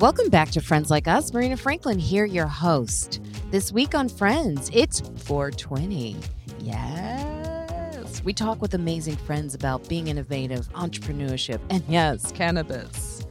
Welcome 0.00 0.28
back 0.28 0.50
to 0.50 0.60
Friends 0.60 0.92
Like 0.92 1.08
Us. 1.08 1.32
Marina 1.32 1.56
Franklin 1.56 1.98
here, 1.98 2.24
your 2.24 2.46
host. 2.46 3.20
This 3.50 3.72
week 3.72 3.96
on 3.96 4.08
Friends, 4.08 4.70
it's 4.72 5.00
420. 5.00 6.16
Yes. 6.60 8.22
We 8.22 8.32
talk 8.32 8.62
with 8.62 8.74
amazing 8.74 9.16
friends 9.16 9.54
about 9.54 9.88
being 9.88 10.06
innovative, 10.06 10.72
entrepreneurship, 10.74 11.58
and 11.68 11.82
yes, 11.88 12.30
cannabis. 12.30 13.26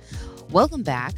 Welcome 0.52 0.84
back, 0.84 1.14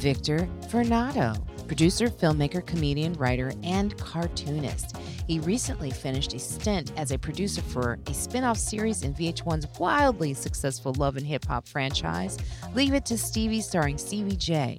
Victor 0.00 0.46
Varnado 0.68 1.42
producer, 1.70 2.08
filmmaker, 2.08 2.66
comedian, 2.66 3.12
writer, 3.12 3.52
and 3.62 3.96
cartoonist. 3.96 4.96
He 5.28 5.38
recently 5.38 5.92
finished 5.92 6.34
a 6.34 6.38
stint 6.40 6.90
as 6.96 7.12
a 7.12 7.18
producer 7.18 7.62
for 7.62 7.96
a 8.08 8.12
spin 8.12 8.42
off 8.42 8.58
series 8.58 9.04
in 9.04 9.14
VH1's 9.14 9.78
wildly 9.78 10.34
successful 10.34 10.92
Love 10.94 11.16
and 11.16 11.24
Hip 11.24 11.44
Hop 11.44 11.68
franchise, 11.68 12.38
Leave 12.74 12.92
It 12.92 13.06
to 13.06 13.16
Stevie, 13.16 13.60
starring 13.60 13.98
Stevie 13.98 14.34
J. 14.34 14.78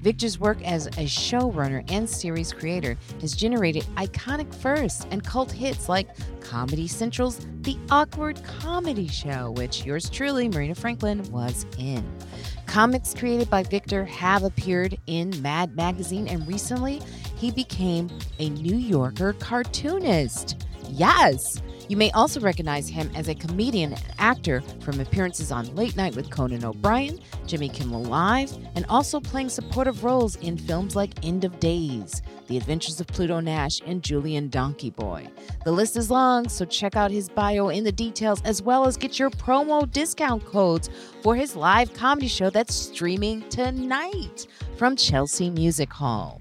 Victor's 0.00 0.40
work 0.40 0.62
as 0.64 0.86
a 0.86 1.04
showrunner 1.04 1.84
and 1.92 2.08
series 2.08 2.52
creator 2.52 2.96
has 3.20 3.34
generated 3.34 3.84
iconic 3.96 4.52
firsts 4.54 5.06
and 5.10 5.22
cult 5.22 5.52
hits 5.52 5.88
like 5.88 6.08
Comedy 6.40 6.88
Central's 6.88 7.46
The 7.60 7.76
Awkward 7.90 8.42
Comedy 8.42 9.08
Show, 9.08 9.52
which 9.52 9.84
yours 9.84 10.08
truly, 10.08 10.48
Marina 10.48 10.74
Franklin, 10.74 11.22
was 11.30 11.66
in. 11.78 12.04
Comics 12.66 13.12
created 13.14 13.50
by 13.50 13.62
Victor 13.62 14.04
have 14.06 14.42
appeared 14.42 14.96
in 15.06 15.40
Mad 15.42 15.76
Magazine, 15.76 16.28
and 16.28 16.46
recently 16.48 17.02
he 17.36 17.50
became 17.50 18.08
a 18.38 18.48
New 18.48 18.76
Yorker 18.76 19.34
cartoonist. 19.34 20.66
Yes! 20.88 21.60
You 21.90 21.96
may 21.96 22.12
also 22.12 22.38
recognize 22.38 22.88
him 22.88 23.10
as 23.16 23.26
a 23.26 23.34
comedian 23.34 23.94
and 23.94 24.04
actor 24.20 24.62
from 24.78 25.00
appearances 25.00 25.50
on 25.50 25.74
Late 25.74 25.96
Night 25.96 26.14
with 26.14 26.30
Conan 26.30 26.64
O'Brien, 26.64 27.18
Jimmy 27.48 27.68
Kimmel 27.68 28.04
Live, 28.04 28.56
and 28.76 28.86
also 28.88 29.18
playing 29.18 29.48
supportive 29.48 30.04
roles 30.04 30.36
in 30.36 30.56
films 30.56 30.94
like 30.94 31.10
End 31.26 31.42
of 31.42 31.58
Days, 31.58 32.22
The 32.46 32.56
Adventures 32.56 33.00
of 33.00 33.08
Pluto 33.08 33.40
Nash, 33.40 33.80
and 33.84 34.04
Julien 34.04 34.50
Donkey 34.50 34.90
Boy. 34.90 35.26
The 35.64 35.72
list 35.72 35.96
is 35.96 36.12
long, 36.12 36.48
so 36.48 36.64
check 36.64 36.94
out 36.94 37.10
his 37.10 37.28
bio 37.28 37.70
in 37.70 37.82
the 37.82 37.90
details 37.90 38.40
as 38.42 38.62
well 38.62 38.86
as 38.86 38.96
get 38.96 39.18
your 39.18 39.30
promo 39.30 39.90
discount 39.90 40.44
codes 40.44 40.90
for 41.22 41.34
his 41.34 41.56
live 41.56 41.92
comedy 41.94 42.28
show 42.28 42.50
that's 42.50 42.72
streaming 42.72 43.42
tonight 43.48 44.46
from 44.76 44.94
Chelsea 44.94 45.50
Music 45.50 45.92
Hall. 45.92 46.40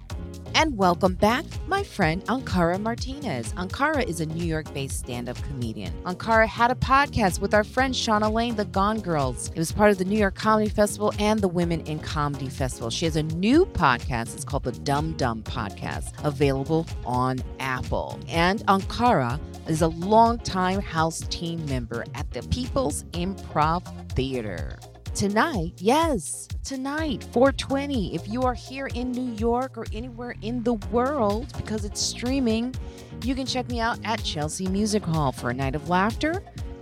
And 0.56 0.78
welcome 0.78 1.14
back, 1.14 1.46
my 1.68 1.84
friend 1.84 2.24
Ankara 2.26 2.80
Martinez. 2.82 3.54
Ankara 3.54 4.08
is 4.08 4.20
a 4.20 4.26
New 4.26 4.44
York 4.46 4.74
based 4.74 5.00
stand 5.00 5.30
up 5.30 5.42
comedian. 5.44 5.94
Ankara 6.04 6.48
had 6.48 6.72
a 6.72 6.76
podcast 6.76 7.40
with 7.40 7.54
our 7.54 7.64
friend 7.64 7.94
Shauna 7.94 8.32
Lane, 8.32 8.56
the 8.56 8.66
Gone 8.66 9.00
Girls. 9.00 9.50
It 9.50 9.58
was 9.58 9.72
part 9.72 9.92
of 9.92 9.98
the 9.98 10.06
New 10.06 10.18
York 10.18 10.36
Comedy 10.36 10.70
Festival 10.70 11.14
and 11.20 11.40
the 11.40 11.48
Women 11.48 11.82
in 11.82 12.00
Comedy 12.00 12.50
Festival. 12.50 12.90
She 12.90 13.06
has 13.06 13.16
a 13.16 13.24
new 13.24 13.66
podcast. 13.66 14.34
It's 14.36 14.44
called 14.44 14.64
the 14.64 14.72
Dumb 14.72 15.14
Dumb 15.14 15.44
Podcast, 15.44 16.12
available 16.26 16.86
on 17.06 17.40
Apple. 17.60 18.20
And 18.28 18.66
Ankara 18.68 19.40
is 19.68 19.82
a 19.82 19.88
longtime 19.88 20.82
house 20.82 21.22
team 21.30 21.66
member 21.68 22.04
at 22.16 22.30
the 22.32 22.42
People's 22.50 23.04
Improv 23.12 23.84
Theater. 24.14 24.80
Tonight, 25.16 25.74
yes, 25.78 26.48
tonight, 26.64 27.26
420. 27.34 28.16
If 28.16 28.28
you 28.30 28.44
are 28.44 28.54
here 28.54 28.88
in 28.88 29.12
New 29.12 29.34
York 29.34 29.78
or 29.78 29.86
anywhere 29.92 30.36
in 30.42 30.64
the 30.64 30.76
world 30.76 31.52
because 31.58 31.84
it's 31.84 32.00
streaming, 32.00 32.74
you 33.24 33.36
can 33.36 33.46
check 33.46 33.68
me 33.70 33.82
out 33.82 34.00
at 34.06 34.24
Chelsea 34.24 34.68
Music 34.68 35.04
Hall 35.04 35.32
for 35.34 35.50
a 35.50 35.54
night 35.54 35.76
of 35.76 35.90
laughter, 35.90 36.42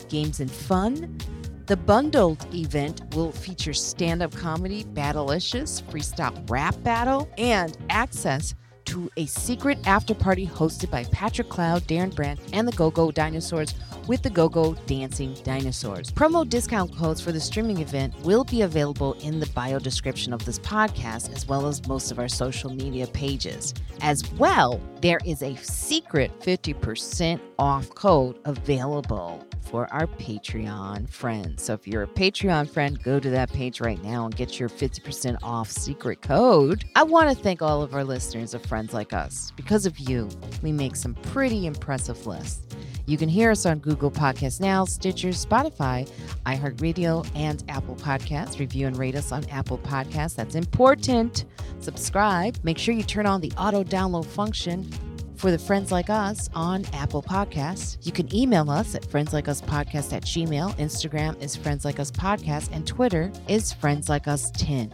games, 0.09 0.39
and 0.39 0.51
fun. 0.51 1.17
The 1.65 1.77
bundled 1.77 2.45
event 2.53 3.01
will 3.15 3.31
feature 3.31 3.73
stand 3.73 4.21
up 4.21 4.35
comedy, 4.35 4.83
Battlelicious, 4.83 5.81
freestyle 5.83 6.47
rap 6.49 6.75
battle, 6.83 7.27
and 7.37 7.75
access 7.89 8.53
to 8.87 9.11
a 9.17 9.25
secret 9.25 9.77
after 9.85 10.13
party 10.13 10.47
hosted 10.47 10.89
by 10.89 11.03
Patrick 11.05 11.49
Cloud, 11.49 11.83
Darren 11.83 12.13
Brandt, 12.15 12.39
and 12.53 12.67
the 12.67 12.71
Go 12.71 12.89
Go 12.89 13.11
Dinosaurs 13.11 13.73
with 14.07 14.21
the 14.23 14.29
Go 14.29 14.47
Go 14.47 14.73
Dancing 14.85 15.35
Dinosaurs. 15.43 16.11
Promo 16.11 16.47
discount 16.47 16.95
codes 16.95 17.21
for 17.21 17.31
the 17.31 17.39
streaming 17.39 17.79
event 17.79 18.17
will 18.23 18.43
be 18.45 18.61
available 18.61 19.13
in 19.21 19.39
the 19.39 19.47
bio 19.47 19.77
description 19.79 20.33
of 20.33 20.43
this 20.45 20.59
podcast, 20.59 21.35
as 21.35 21.47
well 21.47 21.67
as 21.67 21.85
most 21.87 22.11
of 22.11 22.19
our 22.19 22.29
social 22.29 22.69
media 22.69 23.05
pages. 23.07 23.73
As 24.01 24.29
well, 24.33 24.81
there 25.01 25.19
is 25.25 25.43
a 25.43 25.55
secret 25.57 26.31
50% 26.39 27.39
off 27.59 27.89
code 27.89 28.39
available 28.45 29.45
for 29.67 29.91
our 29.93 30.07
Patreon 30.07 31.09
friends. 31.09 31.63
So 31.63 31.73
if 31.73 31.87
you're 31.87 32.03
a 32.03 32.07
Patreon 32.07 32.69
friend, 32.69 33.01
go 33.03 33.19
to 33.19 33.29
that 33.29 33.51
page 33.51 33.81
right 33.81 34.01
now 34.03 34.25
and 34.25 34.35
get 34.35 34.59
your 34.59 34.69
50% 34.69 35.37
off 35.43 35.69
secret 35.69 36.21
code. 36.21 36.85
I 36.95 37.03
want 37.03 37.29
to 37.29 37.43
thank 37.43 37.61
all 37.61 37.81
of 37.81 37.93
our 37.93 38.03
listeners 38.03 38.53
of 38.53 38.65
Friends 38.65 38.93
Like 38.93 39.13
Us. 39.13 39.51
Because 39.55 39.85
of 39.85 39.99
you, 39.99 40.29
we 40.63 40.71
make 40.71 40.95
some 40.95 41.15
pretty 41.15 41.65
impressive 41.65 42.25
lists. 42.25 42.63
You 43.05 43.17
can 43.17 43.29
hear 43.29 43.51
us 43.51 43.65
on 43.65 43.79
Google 43.79 44.11
Podcasts 44.11 44.59
Now, 44.59 44.83
Stitcher, 44.83 45.29
Spotify, 45.29 46.09
iHeartRadio, 46.45 47.29
and 47.35 47.63
Apple 47.69 47.95
Podcasts. 47.95 48.59
Review 48.59 48.87
and 48.87 48.97
rate 48.97 49.15
us 49.15 49.31
on 49.31 49.45
Apple 49.49 49.77
Podcasts. 49.77 50.35
That's 50.35 50.55
important. 50.55 51.45
Subscribe. 51.79 52.57
Make 52.63 52.77
sure 52.77 52.93
you 52.93 53.03
turn 53.03 53.25
on 53.25 53.39
the 53.39 53.51
auto 53.57 53.83
download 53.83 54.25
function 54.25 54.89
for 55.37 55.51
the 55.51 55.57
Friends 55.57 55.91
Like 55.91 56.09
Us 56.09 56.49
on 56.53 56.83
Apple 56.93 57.21
Podcasts. 57.21 57.97
You 58.05 58.11
can 58.11 58.33
email 58.35 58.69
us 58.69 58.95
at 58.95 59.03
friendslikeUspodcast 59.03 60.13
at 60.13 60.23
gmail. 60.23 60.75
Instagram 60.77 61.41
is 61.41 61.55
Friends 61.55 61.85
Like 61.85 61.99
Us 61.99 62.11
Podcast, 62.11 62.69
and 62.73 62.85
Twitter 62.85 63.31
is 63.47 63.71
Friends 63.71 64.09
Like 64.09 64.27
Us 64.27 64.51
10. 64.51 64.93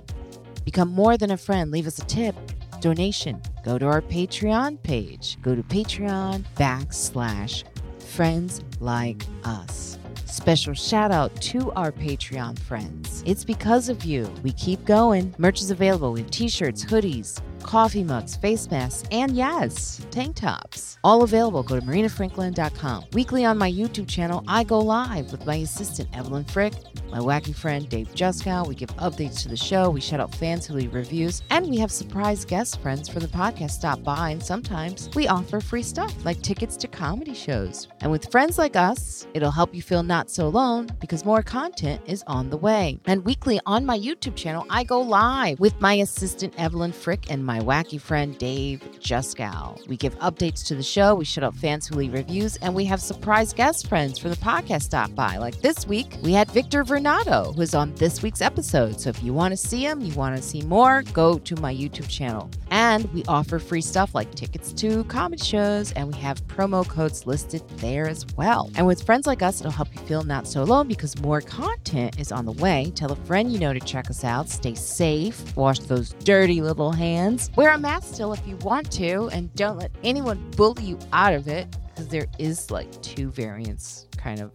Become 0.65 0.89
more 0.89 1.17
than 1.17 1.31
a 1.31 1.37
friend. 1.37 1.71
Leave 1.71 1.87
us 1.87 1.99
a 1.99 2.05
tip, 2.05 2.35
donation. 2.81 3.41
Go 3.63 3.77
to 3.77 3.85
our 3.85 4.01
Patreon 4.01 4.81
page. 4.83 5.37
Go 5.41 5.55
to 5.55 5.63
Patreon 5.63 6.43
backslash 6.57 7.63
Friends 7.99 8.61
Like 8.79 9.23
Us. 9.45 9.92
Special 10.33 10.73
shout 10.73 11.11
out 11.11 11.31
to 11.41 11.71
our 11.73 11.91
Patreon 11.91 12.57
friends. 12.57 13.21
It's 13.23 13.45
because 13.45 13.87
of 13.87 14.03
you. 14.03 14.27
We 14.41 14.51
keep 14.53 14.83
going. 14.83 15.31
Merch 15.37 15.61
is 15.61 15.69
available 15.69 16.15
in 16.15 16.25
t 16.25 16.49
shirts, 16.49 16.83
hoodies, 16.83 17.39
coffee 17.61 18.03
mugs, 18.03 18.35
face 18.37 18.67
masks, 18.71 19.07
and 19.11 19.35
yes, 19.35 20.03
tank 20.09 20.37
tops. 20.37 20.97
All 21.03 21.21
available. 21.21 21.61
Go 21.61 21.79
to 21.79 21.85
marinafranklin.com. 21.85 23.05
Weekly 23.13 23.45
on 23.45 23.59
my 23.59 23.71
YouTube 23.71 24.07
channel, 24.07 24.43
I 24.47 24.63
go 24.63 24.79
live 24.79 25.31
with 25.31 25.45
my 25.45 25.57
assistant, 25.57 26.09
Evelyn 26.17 26.45
Frick, 26.45 26.73
my 27.13 27.19
wacky 27.19 27.53
friend, 27.53 27.87
Dave 27.89 28.09
Juskow. 28.15 28.67
We 28.67 28.73
give 28.73 28.89
updates 28.97 29.43
to 29.43 29.47
the 29.47 29.55
show, 29.55 29.87
we 29.91 30.01
shout 30.01 30.19
out 30.19 30.33
fans 30.33 30.65
who 30.65 30.73
leave 30.73 30.95
reviews, 30.95 31.43
and 31.51 31.69
we 31.69 31.77
have 31.77 31.91
surprise 31.91 32.43
guest 32.43 32.81
friends 32.81 33.07
from 33.07 33.21
the 33.21 33.27
podcast 33.27 33.69
stop 33.69 34.01
by, 34.03 34.31
and 34.31 34.41
sometimes 34.41 35.11
we 35.13 35.27
offer 35.27 35.61
free 35.61 35.83
stuff 35.83 36.11
like 36.25 36.41
tickets 36.41 36.75
to 36.77 36.87
comedy 36.87 37.35
shows. 37.35 37.87
And 38.01 38.09
with 38.09 38.31
friends 38.31 38.57
like 38.57 38.75
us, 38.75 39.27
it'll 39.35 39.51
help 39.51 39.75
you 39.75 39.83
feel 39.83 40.01
not 40.01 40.31
so 40.31 40.47
alone 40.47 40.89
because 40.99 41.23
more 41.23 41.43
content 41.43 42.01
is 42.07 42.23
on 42.25 42.49
the 42.49 42.57
way. 42.57 42.99
And 43.05 43.23
weekly 43.23 43.59
on 43.67 43.85
my 43.85 43.99
YouTube 43.99 44.35
channel, 44.35 44.65
I 44.71 44.83
go 44.83 44.99
live 44.99 45.59
with 45.59 45.79
my 45.79 45.93
assistant, 45.93 46.55
Evelyn 46.57 46.93
Frick, 46.93 47.29
and 47.29 47.45
my 47.45 47.59
wacky 47.59 48.01
friend, 48.01 48.35
Dave 48.39 48.81
Juskow. 48.99 49.87
We 49.87 49.97
give 49.97 50.17
updates 50.17 50.65
to 50.65 50.75
the 50.75 50.81
show, 50.81 51.13
we 51.13 51.25
shout 51.25 51.43
out 51.43 51.53
fans 51.53 51.85
who 51.85 51.95
leave 51.95 52.13
reviews, 52.13 52.55
and 52.57 52.73
we 52.73 52.85
have 52.85 52.99
surprise 52.99 53.53
guest 53.53 53.87
friends 53.87 54.17
for 54.17 54.29
the 54.29 54.35
podcast 54.37 54.81
stop 54.81 55.13
by. 55.13 55.37
Like 55.37 55.61
this 55.61 55.85
week, 55.85 56.17
we 56.23 56.33
had 56.33 56.49
Victor 56.49 56.83
Who's 57.03 57.75
on 57.75 57.93
this 57.95 58.23
week's 58.23 58.39
episode. 58.39 58.97
So 58.97 59.09
if 59.09 59.21
you 59.21 59.33
want 59.33 59.51
to 59.51 59.57
see 59.57 59.85
him, 59.85 59.99
you 59.99 60.13
want 60.13 60.37
to 60.37 60.41
see 60.41 60.61
more, 60.61 61.03
go 61.11 61.37
to 61.37 61.55
my 61.57 61.75
YouTube 61.75 62.07
channel. 62.07 62.49
And 62.71 63.13
we 63.13 63.25
offer 63.25 63.59
free 63.59 63.81
stuff 63.81 64.15
like 64.15 64.33
tickets 64.35 64.71
to 64.73 65.03
comedy 65.05 65.43
shows, 65.43 65.91
and 65.91 66.07
we 66.07 66.17
have 66.19 66.41
promo 66.47 66.87
codes 66.87 67.27
listed 67.27 67.61
there 67.79 68.07
as 68.07 68.25
well. 68.37 68.71
And 68.75 68.87
with 68.87 69.03
friends 69.03 69.27
like 69.27 69.41
us, 69.41 69.59
it'll 69.59 69.73
help 69.73 69.93
you 69.93 69.99
feel 70.03 70.23
not 70.23 70.47
so 70.47 70.63
alone 70.63 70.87
because 70.87 71.19
more 71.21 71.41
content 71.41 72.17
is 72.19 72.31
on 72.31 72.45
the 72.45 72.53
way. 72.53 72.93
Tell 72.95 73.11
a 73.11 73.17
friend 73.17 73.51
you 73.51 73.59
know 73.59 73.73
to 73.73 73.81
check 73.81 74.09
us 74.09 74.23
out. 74.23 74.47
Stay 74.47 74.73
safe, 74.73 75.57
wash 75.57 75.79
those 75.79 76.11
dirty 76.23 76.61
little 76.61 76.93
hands, 76.93 77.51
wear 77.57 77.73
a 77.73 77.77
mask 77.77 78.13
still 78.13 78.31
if 78.31 78.47
you 78.47 78.55
want 78.57 78.89
to, 78.93 79.27
and 79.33 79.53
don't 79.55 79.77
let 79.77 79.91
anyone 80.05 80.49
bully 80.51 80.83
you 80.83 80.99
out 81.11 81.33
of 81.33 81.49
it 81.49 81.67
because 81.87 82.07
there 82.07 82.27
is 82.39 82.71
like 82.71 82.89
two 83.01 83.29
variants 83.29 84.07
kind 84.15 84.39
of 84.39 84.53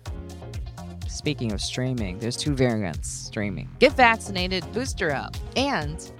speaking 1.08 1.52
of 1.52 1.60
streaming 1.60 2.18
there's 2.18 2.36
two 2.36 2.54
variants 2.54 3.08
streaming 3.08 3.68
get 3.78 3.92
vaccinated 3.92 4.64
booster 4.72 5.12
up 5.12 5.36
and 5.56 6.12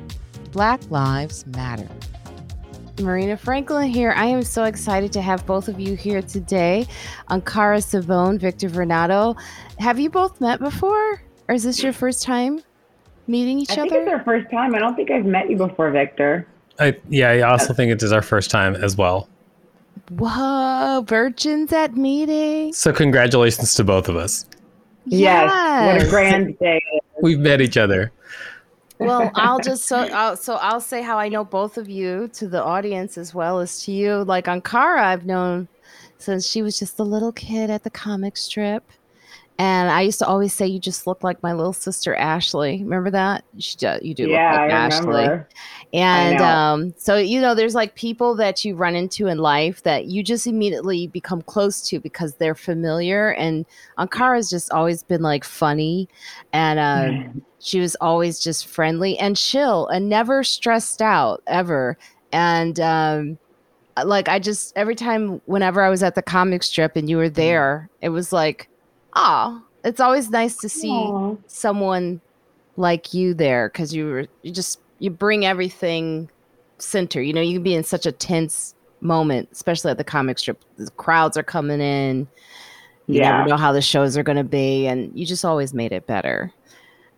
black 0.52 0.80
lives 0.90 1.46
matter 1.46 1.88
Marina 3.00 3.36
Franklin 3.36 3.88
here. 3.88 4.12
I 4.16 4.26
am 4.26 4.42
so 4.42 4.64
excited 4.64 5.12
to 5.12 5.20
have 5.20 5.46
both 5.46 5.68
of 5.68 5.78
you 5.78 5.94
here 5.94 6.22
today. 6.22 6.86
Ankara 7.30 7.80
Savone, 7.82 8.38
Victor 8.38 8.68
Varnado. 8.68 9.38
Have 9.78 9.98
you 9.98 10.10
both 10.10 10.40
met 10.40 10.58
before? 10.58 11.22
Or 11.48 11.54
is 11.54 11.62
this 11.62 11.82
your 11.82 11.92
first 11.92 12.22
time 12.22 12.60
meeting 13.26 13.60
each 13.60 13.70
I 13.70 13.82
other? 13.82 13.90
think 13.90 14.02
it's 14.02 14.12
our 14.12 14.24
first 14.24 14.50
time. 14.50 14.74
I 14.74 14.78
don't 14.78 14.96
think 14.96 15.10
I've 15.10 15.24
met 15.24 15.48
you 15.48 15.56
before, 15.56 15.90
Victor. 15.90 16.46
I, 16.78 16.96
yeah, 17.08 17.30
I 17.30 17.40
also 17.42 17.72
think 17.72 17.92
it 17.92 18.02
is 18.02 18.12
our 18.12 18.22
first 18.22 18.50
time 18.50 18.74
as 18.76 18.96
well. 18.96 19.28
Whoa, 20.10 21.04
virgins 21.06 21.72
at 21.72 21.96
meeting. 21.96 22.72
So 22.72 22.92
congratulations 22.92 23.74
to 23.74 23.84
both 23.84 24.08
of 24.08 24.16
us. 24.16 24.46
Yes. 25.10 25.50
What 25.86 26.06
a 26.06 26.10
grand 26.10 26.58
day. 26.58 26.82
We've 27.22 27.38
met 27.38 27.60
each 27.60 27.76
other. 27.76 28.12
well, 28.98 29.30
I'll 29.34 29.60
just 29.60 29.84
so 29.84 29.98
I'll, 29.98 30.36
so 30.36 30.54
I'll 30.56 30.80
say 30.80 31.02
how 31.02 31.18
I 31.18 31.28
know 31.28 31.44
both 31.44 31.78
of 31.78 31.88
you 31.88 32.28
to 32.34 32.48
the 32.48 32.62
audience 32.62 33.18
as 33.18 33.34
well 33.34 33.60
as 33.60 33.82
to 33.84 33.92
you. 33.92 34.24
Like 34.24 34.46
Ankara, 34.46 35.00
I've 35.00 35.26
known 35.26 35.68
since 36.18 36.48
she 36.48 36.62
was 36.62 36.78
just 36.78 36.98
a 36.98 37.04
little 37.04 37.32
kid 37.32 37.70
at 37.70 37.84
the 37.84 37.90
comic 37.90 38.36
strip. 38.36 38.84
And 39.60 39.90
I 39.90 40.02
used 40.02 40.20
to 40.20 40.26
always 40.26 40.52
say, 40.52 40.68
"You 40.68 40.78
just 40.78 41.08
look 41.08 41.24
like 41.24 41.42
my 41.42 41.52
little 41.52 41.72
sister 41.72 42.14
Ashley." 42.14 42.80
Remember 42.80 43.10
that? 43.10 43.44
She, 43.58 43.76
you 44.02 44.14
do 44.14 44.28
yeah, 44.28 44.52
look 44.52 44.60
like 44.60 44.70
I 44.70 44.74
Ashley. 44.74 45.06
remember. 45.06 45.48
And 45.92 46.40
um, 46.40 46.94
so 46.96 47.16
you 47.16 47.40
know, 47.40 47.56
there's 47.56 47.74
like 47.74 47.96
people 47.96 48.36
that 48.36 48.64
you 48.64 48.76
run 48.76 48.94
into 48.94 49.26
in 49.26 49.38
life 49.38 49.82
that 49.82 50.04
you 50.04 50.22
just 50.22 50.46
immediately 50.46 51.08
become 51.08 51.42
close 51.42 51.80
to 51.88 51.98
because 51.98 52.34
they're 52.34 52.54
familiar. 52.54 53.30
And 53.30 53.66
Ankara's 53.98 54.48
just 54.48 54.70
always 54.70 55.02
been 55.02 55.22
like 55.22 55.42
funny, 55.42 56.08
and 56.52 56.78
uh, 56.78 57.40
she 57.58 57.80
was 57.80 57.96
always 57.96 58.38
just 58.38 58.68
friendly 58.68 59.18
and 59.18 59.36
chill 59.36 59.88
and 59.88 60.08
never 60.08 60.44
stressed 60.44 61.02
out 61.02 61.42
ever. 61.48 61.98
And 62.30 62.78
um, 62.78 63.38
like 64.04 64.28
I 64.28 64.38
just 64.38 64.72
every 64.76 64.94
time 64.94 65.40
whenever 65.46 65.82
I 65.82 65.88
was 65.88 66.04
at 66.04 66.14
the 66.14 66.22
comic 66.22 66.62
strip 66.62 66.94
and 66.94 67.10
you 67.10 67.16
were 67.16 67.28
there, 67.28 67.90
it 68.00 68.10
was 68.10 68.32
like, 68.32 68.68
oh, 69.18 69.62
it's 69.84 70.00
always 70.00 70.30
nice 70.30 70.60
to 70.60 70.68
see 70.68 70.92
Aw. 70.92 71.36
someone 71.48 72.20
like 72.76 73.12
you 73.12 73.34
there 73.34 73.68
because 73.68 73.92
you 73.92 74.06
were 74.06 74.26
you 74.42 74.52
just 74.52 74.78
you 75.00 75.10
bring 75.10 75.44
everything 75.44 76.30
center. 76.78 77.20
You 77.20 77.32
know, 77.32 77.40
you 77.40 77.54
can 77.54 77.62
be 77.62 77.74
in 77.74 77.84
such 77.84 78.06
a 78.06 78.12
tense 78.12 78.74
moment, 79.00 79.48
especially 79.52 79.90
at 79.90 79.98
the 79.98 80.04
comic 80.04 80.38
strip. 80.38 80.64
The 80.76 80.90
crowds 80.92 81.36
are 81.36 81.42
coming 81.42 81.80
in. 81.80 82.28
You 83.06 83.20
Yeah. 83.20 83.32
never 83.32 83.48
know 83.48 83.56
how 83.56 83.72
the 83.72 83.80
shows 83.82 84.16
are 84.16 84.22
going 84.22 84.38
to 84.38 84.44
be, 84.44 84.86
and 84.86 85.10
you 85.18 85.26
just 85.26 85.44
always 85.44 85.72
made 85.74 85.92
it 85.92 86.06
better. 86.06 86.52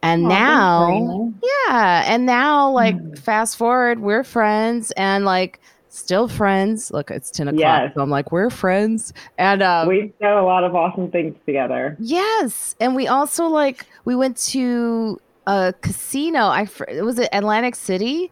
And 0.02 0.23
thanks, 0.29 0.38
now, 0.38 1.32
yeah, 1.69 2.05
and 2.06 2.25
now, 2.25 2.70
like, 2.70 2.94
Mm. 2.94 3.19
fast 3.19 3.56
forward, 3.56 3.99
we're 4.00 4.25
friends, 4.25 4.93
and 4.93 5.25
like, 5.26 5.61
still 6.00 6.26
friends. 6.29 6.91
Look, 6.91 7.11
it's 7.11 7.31
ten 7.31 7.49
o'clock, 7.49 7.61
Yes. 7.61 7.93
so 7.94 8.00
I'm 8.00 8.11
like, 8.11 8.32
we're 8.32 8.50
friends, 8.50 9.12
and 9.38 9.62
um, 9.62 9.88
We've 9.88 10.12
done 10.19 10.37
a 10.38 10.44
lot 10.44 10.64
of 10.64 10.75
awesome 10.75 11.11
things 11.11 11.37
together. 11.47 11.97
Yes, 12.00 12.75
and 12.81 12.94
we 12.97 13.06
also 13.08 13.47
like 13.47 13.87
we 14.05 14.14
went 14.17 14.37
to 14.49 15.20
a 15.47 15.75
casino. 15.81 16.41
I 16.41 16.67
was 17.02 17.19
it 17.19 17.29
Atlantic 17.32 17.75
City? 17.75 18.31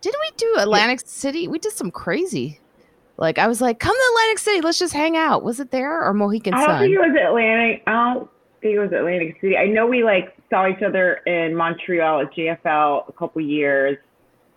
Didn't 0.00 0.20
we 0.20 0.30
do 0.36 0.54
Atlantic 0.58 1.00
City? 1.04 1.46
We 1.48 1.58
did 1.58 1.72
some 1.72 1.90
crazy. 1.90 2.58
Like 3.16 3.38
I 3.38 3.46
was 3.48 3.60
like, 3.60 3.78
come 3.80 3.94
to 3.94 4.08
Atlantic 4.12 4.38
City, 4.38 4.60
let's 4.62 4.78
just 4.78 4.94
hang 4.94 5.16
out. 5.16 5.42
Was 5.42 5.60
it 5.60 5.70
there 5.70 6.02
or 6.02 6.14
Mohegan 6.14 6.54
I 6.54 6.58
don't 6.58 6.66
Sun? 6.66 6.80
think 6.80 6.94
it 6.94 6.98
was 6.98 7.16
Atlantic. 7.22 7.82
I 7.86 8.14
don't 8.14 8.30
think 8.62 8.74
it 8.76 8.78
was 8.78 8.92
Atlantic 8.92 9.36
City. 9.42 9.56
I 9.58 9.66
know 9.66 9.86
we 9.86 10.02
like 10.02 10.34
saw 10.48 10.66
each 10.66 10.82
other 10.82 11.16
in 11.26 11.54
Montreal 11.54 12.20
at 12.22 12.32
JFL 12.32 13.08
a 13.08 13.12
couple 13.12 13.42
years, 13.42 13.98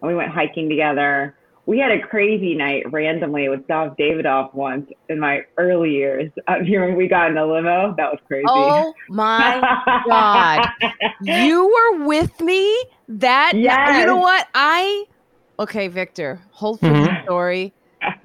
and 0.01 0.07
we 0.09 0.15
went 0.15 0.31
hiking 0.31 0.69
together. 0.69 1.35
We 1.65 1.79
had 1.79 1.91
a 1.91 1.99
crazy 2.01 2.55
night 2.55 2.83
randomly 2.91 3.47
with 3.47 3.65
Dov 3.67 3.95
Davidoff 3.97 4.53
once 4.53 4.89
in 5.07 5.19
my 5.19 5.41
early 5.57 5.91
years. 5.91 6.31
Uh, 6.47 6.55
you 6.63 6.77
remember 6.79 6.97
we 6.97 7.07
got 7.07 7.31
in 7.31 7.37
a 7.37 7.45
limo? 7.45 7.93
That 7.95 8.11
was 8.11 8.19
crazy. 8.27 8.47
Oh 8.47 8.93
my 9.09 9.61
God. 10.05 10.67
you 11.21 11.65
were 11.65 12.05
with 12.05 12.39
me 12.41 12.75
that 13.07 13.53
ni- 13.55 13.99
you 13.99 14.05
know 14.05 14.17
what? 14.17 14.45
I 14.53 15.05
okay, 15.59 15.87
Victor, 15.87 16.41
hold 16.51 16.79
for 16.81 16.87
the 16.87 16.93
Mhm. 16.93 17.23
story. 17.23 17.73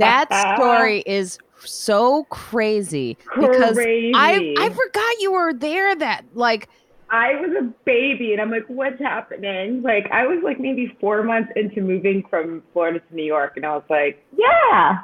That 0.01 0.29
story 0.57 1.03
is 1.07 1.39
so 1.65 2.25
crazy 2.31 3.19
because. 3.39 3.79
I 4.15 4.55
I 4.59 4.69
forgot 4.71 5.21
you 5.21 5.33
were 5.33 5.53
there. 5.53 5.95
That 5.95 6.25
like 6.33 6.69
I 7.11 7.41
was 7.41 7.51
a 7.59 7.73
baby 7.85 8.33
and 8.33 8.41
I'm 8.41 8.51
like, 8.51 8.67
what's 8.67 9.01
happening? 9.01 9.83
Like, 9.83 10.11
I 10.13 10.27
was 10.27 10.41
like 10.43 10.61
maybe 10.61 10.95
four 11.01 11.23
months 11.23 11.51
into 11.57 11.81
moving 11.81 12.23
from 12.29 12.63
Florida 12.73 13.01
to 13.01 13.15
New 13.15 13.25
York, 13.25 13.55
and 13.57 13.65
I 13.65 13.75
was 13.75 13.85
like, 13.89 14.23
yeah, 14.37 14.99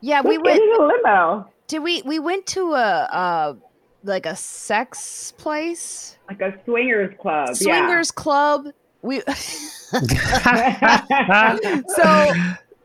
yeah 0.00 0.20
we 0.22 0.38
we 0.38 0.38
went. 0.38 0.60
in 0.60 0.72
a 0.80 0.84
limo, 0.84 1.48
Did 1.68 1.80
we 1.80 2.02
we 2.02 2.18
went 2.18 2.46
to 2.48 2.72
a 2.72 3.08
uh 3.12 3.54
like 4.02 4.26
a 4.26 4.36
sex 4.36 5.32
place 5.36 6.16
like 6.28 6.40
a 6.40 6.54
swingers 6.64 7.14
club. 7.20 7.54
swingers 7.54 8.10
club. 8.10 8.68
We 9.02 9.20
so 9.20 9.32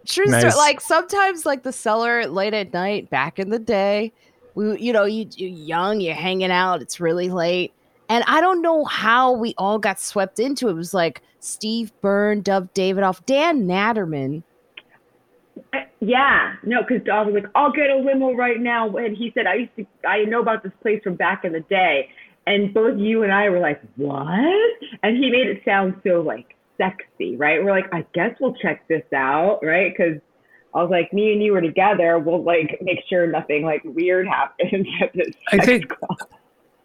true 0.06 0.28
story. 0.28 0.52
Like 0.56 0.81
sometimes 0.81 1.46
like 1.46 1.64
the 1.64 1.72
cellar 1.72 2.28
late 2.28 2.54
at 2.54 2.74
night 2.74 3.10
back 3.10 3.40
in 3.40 3.50
the 3.50 3.60
day, 3.60 4.12
we 4.54 4.80
you 4.80 4.94
know 4.94 5.06
you 5.06 5.28
you're 5.36 5.50
young, 5.50 6.02
you're 6.02 6.14
hanging 6.14 6.52
out, 6.52 6.81
it's 6.81 7.00
really 7.00 7.30
late. 7.30 7.74
And 8.12 8.25
I 8.28 8.42
don't 8.42 8.62
know 8.62 8.84
how 8.84 9.31
we 9.31 9.56
all 9.58 9.80
got 9.80 9.98
swept 9.98 10.38
into 10.38 10.68
it. 10.68 10.72
It 10.72 10.74
was 10.74 10.94
like 10.94 11.22
Steve 11.40 11.94
Byrne, 12.02 12.42
Dov 12.42 12.68
Davidoff, 12.74 13.25
Dan 13.25 13.66
Natterman. 13.66 14.44
Uh, 15.74 15.78
yeah, 16.02 16.56
no, 16.63 16.81
because 16.81 17.06
Dov 17.06 17.28
was 17.28 17.36
like, 17.36 17.46
I'll 17.56 17.72
get 17.72 17.90
a 17.90 17.96
limo 17.96 18.34
right 18.34 18.60
now. 18.60 18.94
And 18.98 19.16
he 19.16 19.31
said, 19.34 19.48
I 19.48 19.54
used 19.54 19.72
to, 19.78 19.86
I 20.06 20.25
know 20.25 20.42
about 20.42 20.62
this 20.62 20.74
place 20.81 21.02
from 21.02 21.16
back 21.16 21.46
in 21.46 21.54
the 21.54 21.62
day. 21.62 22.10
And 22.46 22.74
both 22.74 23.00
you 23.00 23.24
and 23.24 23.31
I 23.31 23.48
were 23.50 23.60
like, 23.60 23.81
what? 23.96 24.28
And 25.04 25.16
he 25.16 25.31
made 25.31 25.48
it 25.48 25.62
sound 25.64 26.02
so 26.06 26.19
like 26.19 26.57
sexy, 26.78 27.38
right? 27.38 27.64
We're 27.64 27.72
like, 27.72 27.94
I 27.94 28.06
guess 28.14 28.36
we'll 28.42 28.56
check 28.56 28.86
this 28.90 29.06
out, 29.16 29.60
right? 29.64 29.94
Because 29.96 30.19
I 30.75 30.81
was 30.81 30.92
like, 30.92 31.14
me 31.14 31.31
and 31.31 31.42
you 31.42 31.54
were 31.54 31.62
together. 31.62 32.19
We'll 32.19 32.44
like 32.44 32.78
make 32.81 33.00
sure 33.10 33.25
nothing 33.25 33.64
like 33.64 33.84
weird 33.86 34.28
happens 34.28 34.86
at 35.02 35.14
this. 35.14 35.34
I 35.54 35.66
think- 35.66 35.88
club. 35.88 36.18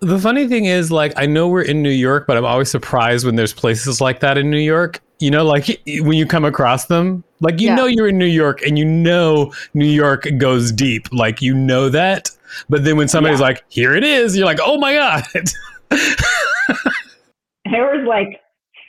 The 0.00 0.18
funny 0.18 0.46
thing 0.46 0.66
is, 0.66 0.92
like, 0.92 1.12
I 1.16 1.24
know 1.26 1.48
we're 1.48 1.62
in 1.62 1.82
New 1.82 1.88
York, 1.90 2.26
but 2.26 2.36
I'm 2.36 2.44
always 2.44 2.70
surprised 2.70 3.24
when 3.24 3.36
there's 3.36 3.54
places 3.54 4.00
like 4.00 4.20
that 4.20 4.36
in 4.36 4.50
New 4.50 4.58
York. 4.58 5.00
You 5.20 5.30
know, 5.30 5.44
like 5.44 5.80
when 5.86 6.12
you 6.18 6.26
come 6.26 6.44
across 6.44 6.86
them, 6.86 7.24
like 7.40 7.58
you 7.58 7.68
Yeah. 7.68 7.74
know 7.76 7.86
you're 7.86 8.08
in 8.08 8.18
New 8.18 8.26
York 8.26 8.60
and 8.60 8.78
you 8.78 8.84
know 8.84 9.52
New 9.72 9.86
York 9.86 10.28
goes 10.36 10.70
deep. 10.70 11.08
Like 11.12 11.40
you 11.40 11.54
know 11.54 11.88
that. 11.88 12.30
But 12.68 12.84
then 12.84 12.98
when 12.98 13.08
somebody's 13.08 13.40
Yeah. 13.40 13.46
like, 13.46 13.64
here 13.68 13.94
it 13.94 14.04
is, 14.04 14.36
you're 14.36 14.44
like, 14.44 14.60
oh 14.62 14.76
my 14.78 14.92
God. 14.94 15.24
There 17.70 17.82
was 17.84 18.06
like 18.06 18.40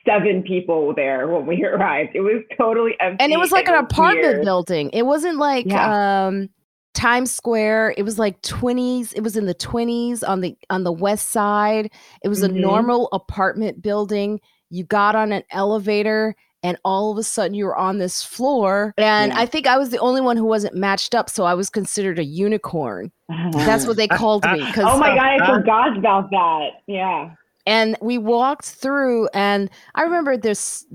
seven 0.08 0.44
people 0.44 0.94
there 0.96 1.28
when 1.28 1.46
we 1.48 1.64
arrived. 1.66 2.12
It 2.14 2.22
was 2.22 2.44
totally 2.58 2.94
empty. 3.00 3.24
and 3.24 3.34
it 3.34 3.40
was 3.40 3.52
like 3.52 3.68
an 3.68 3.74
apartment 3.76 4.28
weird. 4.28 4.44
building. 4.46 4.90
It 4.94 5.04
wasn't 5.06 5.38
like 5.38 5.66
Yeah. 5.66 6.28
um 6.28 6.50
Times 6.98 7.32
Square. 7.32 7.94
It 7.96 8.02
was 8.04 8.18
like 8.18 8.42
20s. 8.42 9.14
It 9.16 9.22
was 9.22 9.38
in 9.38 9.46
the 9.46 9.54
20s 9.54 10.24
on 10.28 10.42
the 10.42 10.58
on 10.72 10.84
the 10.84 10.92
west 10.92 11.30
side. 11.30 11.92
It 12.24 12.28
was 12.28 12.42
a 12.42 12.50
Mhm. 12.50 12.56
normal 12.60 13.08
apartment 13.14 13.82
building. 13.84 14.40
You 14.72 14.84
got 14.84 15.16
on 15.16 15.32
an 15.32 15.44
elevator 15.52 16.36
and 16.64 16.76
all 16.84 17.12
of 17.12 17.18
a 17.20 17.24
sudden 17.24 17.54
you 17.54 17.66
were 17.66 17.78
on 17.78 18.00
this 18.00 18.24
floor. 18.24 18.96
And 18.98 19.32
Yeah. 19.32 19.40
I 19.40 19.46
think 19.46 19.68
I 19.68 19.78
was 19.78 19.90
the 19.92 20.00
only 20.00 20.22
one 20.22 20.38
who 20.38 20.46
wasn't 20.46 20.74
matched 20.76 21.14
up, 21.14 21.30
so 21.30 21.46
I 21.46 21.54
was 21.54 21.70
considered 21.70 22.18
a 22.18 22.26
unicorn. 22.26 23.12
That's 23.54 23.86
what 23.86 23.96
they 23.98 24.08
called 24.08 24.44
me. 24.46 24.60
'cause- 24.74 24.86
Oh 24.88 24.98
my 24.98 25.14
god, 25.16 25.40
I 25.42 25.46
forgot 25.56 25.96
about 25.98 26.32
that. 26.32 26.70
Yeah. 26.88 27.30
and 27.68 27.96
we 28.02 28.18
walked 28.18 28.64
through 28.66 29.28
and 29.34 29.70
i 29.94 30.02
remember 30.02 30.38
this 30.38 30.86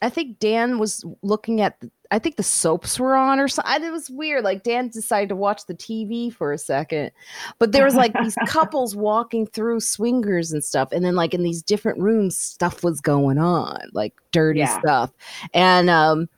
i 0.00 0.08
think 0.08 0.38
dan 0.38 0.78
was 0.78 1.04
looking 1.22 1.60
at 1.60 1.76
i 2.12 2.18
think 2.20 2.36
the 2.36 2.42
soaps 2.44 3.00
were 3.00 3.16
on 3.16 3.40
or 3.40 3.48
something 3.48 3.82
it 3.82 3.90
was 3.90 4.08
weird 4.08 4.44
like 4.44 4.62
dan 4.62 4.86
decided 4.88 5.28
to 5.28 5.34
watch 5.34 5.66
the 5.66 5.74
tv 5.74 6.32
for 6.32 6.52
a 6.52 6.58
second 6.58 7.10
but 7.58 7.72
there 7.72 7.84
was 7.84 7.96
like 7.96 8.12
these 8.22 8.36
couples 8.46 8.94
walking 8.94 9.44
through 9.46 9.80
swingers 9.80 10.52
and 10.52 10.62
stuff 10.62 10.90
and 10.92 11.04
then 11.04 11.16
like 11.16 11.34
in 11.34 11.42
these 11.42 11.62
different 11.62 11.98
rooms 11.98 12.36
stuff 12.36 12.84
was 12.84 13.00
going 13.00 13.38
on 13.38 13.80
like 13.92 14.12
dirty 14.30 14.60
Yeah. 14.60 14.78
stuff 14.78 15.10
and 15.52 15.90
um 15.90 16.28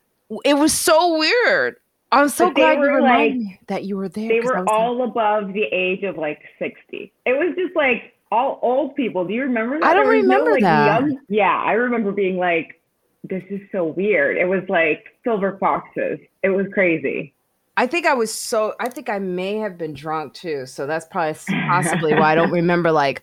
it 0.47 0.55
was 0.55 0.73
so 0.73 1.19
weird 1.19 1.77
i'm 2.13 2.29
so 2.31 2.47
But 2.47 2.55
glad 2.55 2.73
you 2.75 2.79
were, 2.81 2.87
reminded 2.97 3.33
like- 3.33 3.35
me 3.35 3.61
that 3.67 3.85
you 3.85 3.97
were 3.99 4.09
there 4.09 4.29
They 4.29 4.41
were 4.41 4.55
was 4.55 4.65
like- 4.67 4.69
all 4.71 5.03
above 5.03 5.53
the 5.53 5.65
age 5.65 6.03
of 6.05 6.17
like 6.17 6.41
60. 6.59 7.13
It 7.27 7.33
was 7.33 7.55
just 7.57 7.75
like 7.77 8.13
all 8.33 8.59
old 8.63 8.97
people. 8.97 9.25
Do 9.25 9.33
you 9.33 9.43
remember 9.43 9.79
that? 9.79 9.87
I 9.87 9.95
don't 9.95 10.07
was 10.09 10.25
no, 10.25 10.35
remember 10.35 10.53
like, 10.53 10.63
that. 10.63 11.01
young- 11.03 11.19
Yeah, 11.29 11.63
I 11.65 11.73
remember 11.73 12.11
being 12.11 12.37
like, 12.37 12.81
this 13.25 13.43
is 13.51 13.61
so 13.73 13.85
weird. 13.85 14.37
It 14.37 14.47
was 14.47 14.63
like 14.69 15.05
silver 15.25 15.57
foxes. 15.59 16.19
It 16.43 16.51
was 16.51 16.67
crazy. 16.73 17.35
I 17.77 17.87
think 17.89 18.07
I 18.07 18.15
was 18.15 18.33
so. 18.33 18.75
I 18.79 18.89
think 18.89 19.09
I 19.09 19.19
may 19.19 19.57
have 19.57 19.77
been 19.77 19.95
drunk 19.95 20.35
too, 20.35 20.65
so 20.67 20.87
that's 20.87 21.07
probably 21.07 21.35
possibly 21.67 22.15
why 22.15 22.33
I 22.33 22.35
don't 22.37 22.51
remember 22.53 22.93
like 22.93 23.23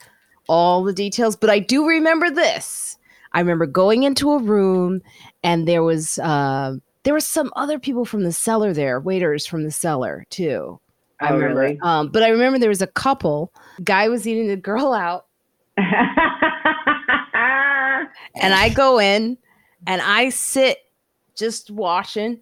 all 0.49 0.83
the 0.83 0.91
details. 0.93 1.35
But 1.37 1.49
I 1.49 1.59
do 1.59 1.87
remember 1.87 2.29
this. 2.29 2.97
I 3.33 3.39
remember 3.39 3.65
going 3.65 4.03
into 4.03 4.31
a 4.33 4.39
room, 4.39 5.01
and 5.43 5.65
there 5.67 5.83
was 5.83 6.19
uh, 6.19 6.75
there 7.03 7.13
was 7.13 7.25
some 7.25 7.51
other 7.55 7.79
people 7.79 8.03
from 8.03 8.23
the 8.23 8.33
cellar 8.33 8.73
there, 8.73 8.99
waiters 8.99 9.45
from 9.47 9.63
the 9.63 9.71
cellar 9.71 10.25
too. 10.29 10.79
I 11.21 11.29
Oh, 11.29 11.35
remember. 11.35 11.61
really? 11.61 11.79
Um, 11.81 12.09
but 12.09 12.23
I 12.23 12.27
remember 12.29 12.59
there 12.59 12.67
was 12.67 12.81
a 12.81 12.87
couple. 12.87 13.53
Guy 13.85 14.09
was 14.09 14.27
eating 14.27 14.47
the 14.47 14.57
girl 14.57 14.91
out, 14.91 15.27
and 15.77 15.87
I 18.53 18.69
go 18.75 18.99
in, 18.99 19.37
and 19.87 20.01
I 20.01 20.29
sit 20.29 20.79
just 21.35 21.71
watching, 21.71 22.41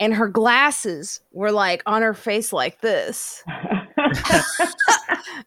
and 0.00 0.14
her 0.14 0.28
glasses 0.28 1.20
were 1.32 1.52
like 1.52 1.82
on 1.86 2.02
her 2.02 2.14
face 2.14 2.52
like 2.52 2.80
this. 2.80 3.42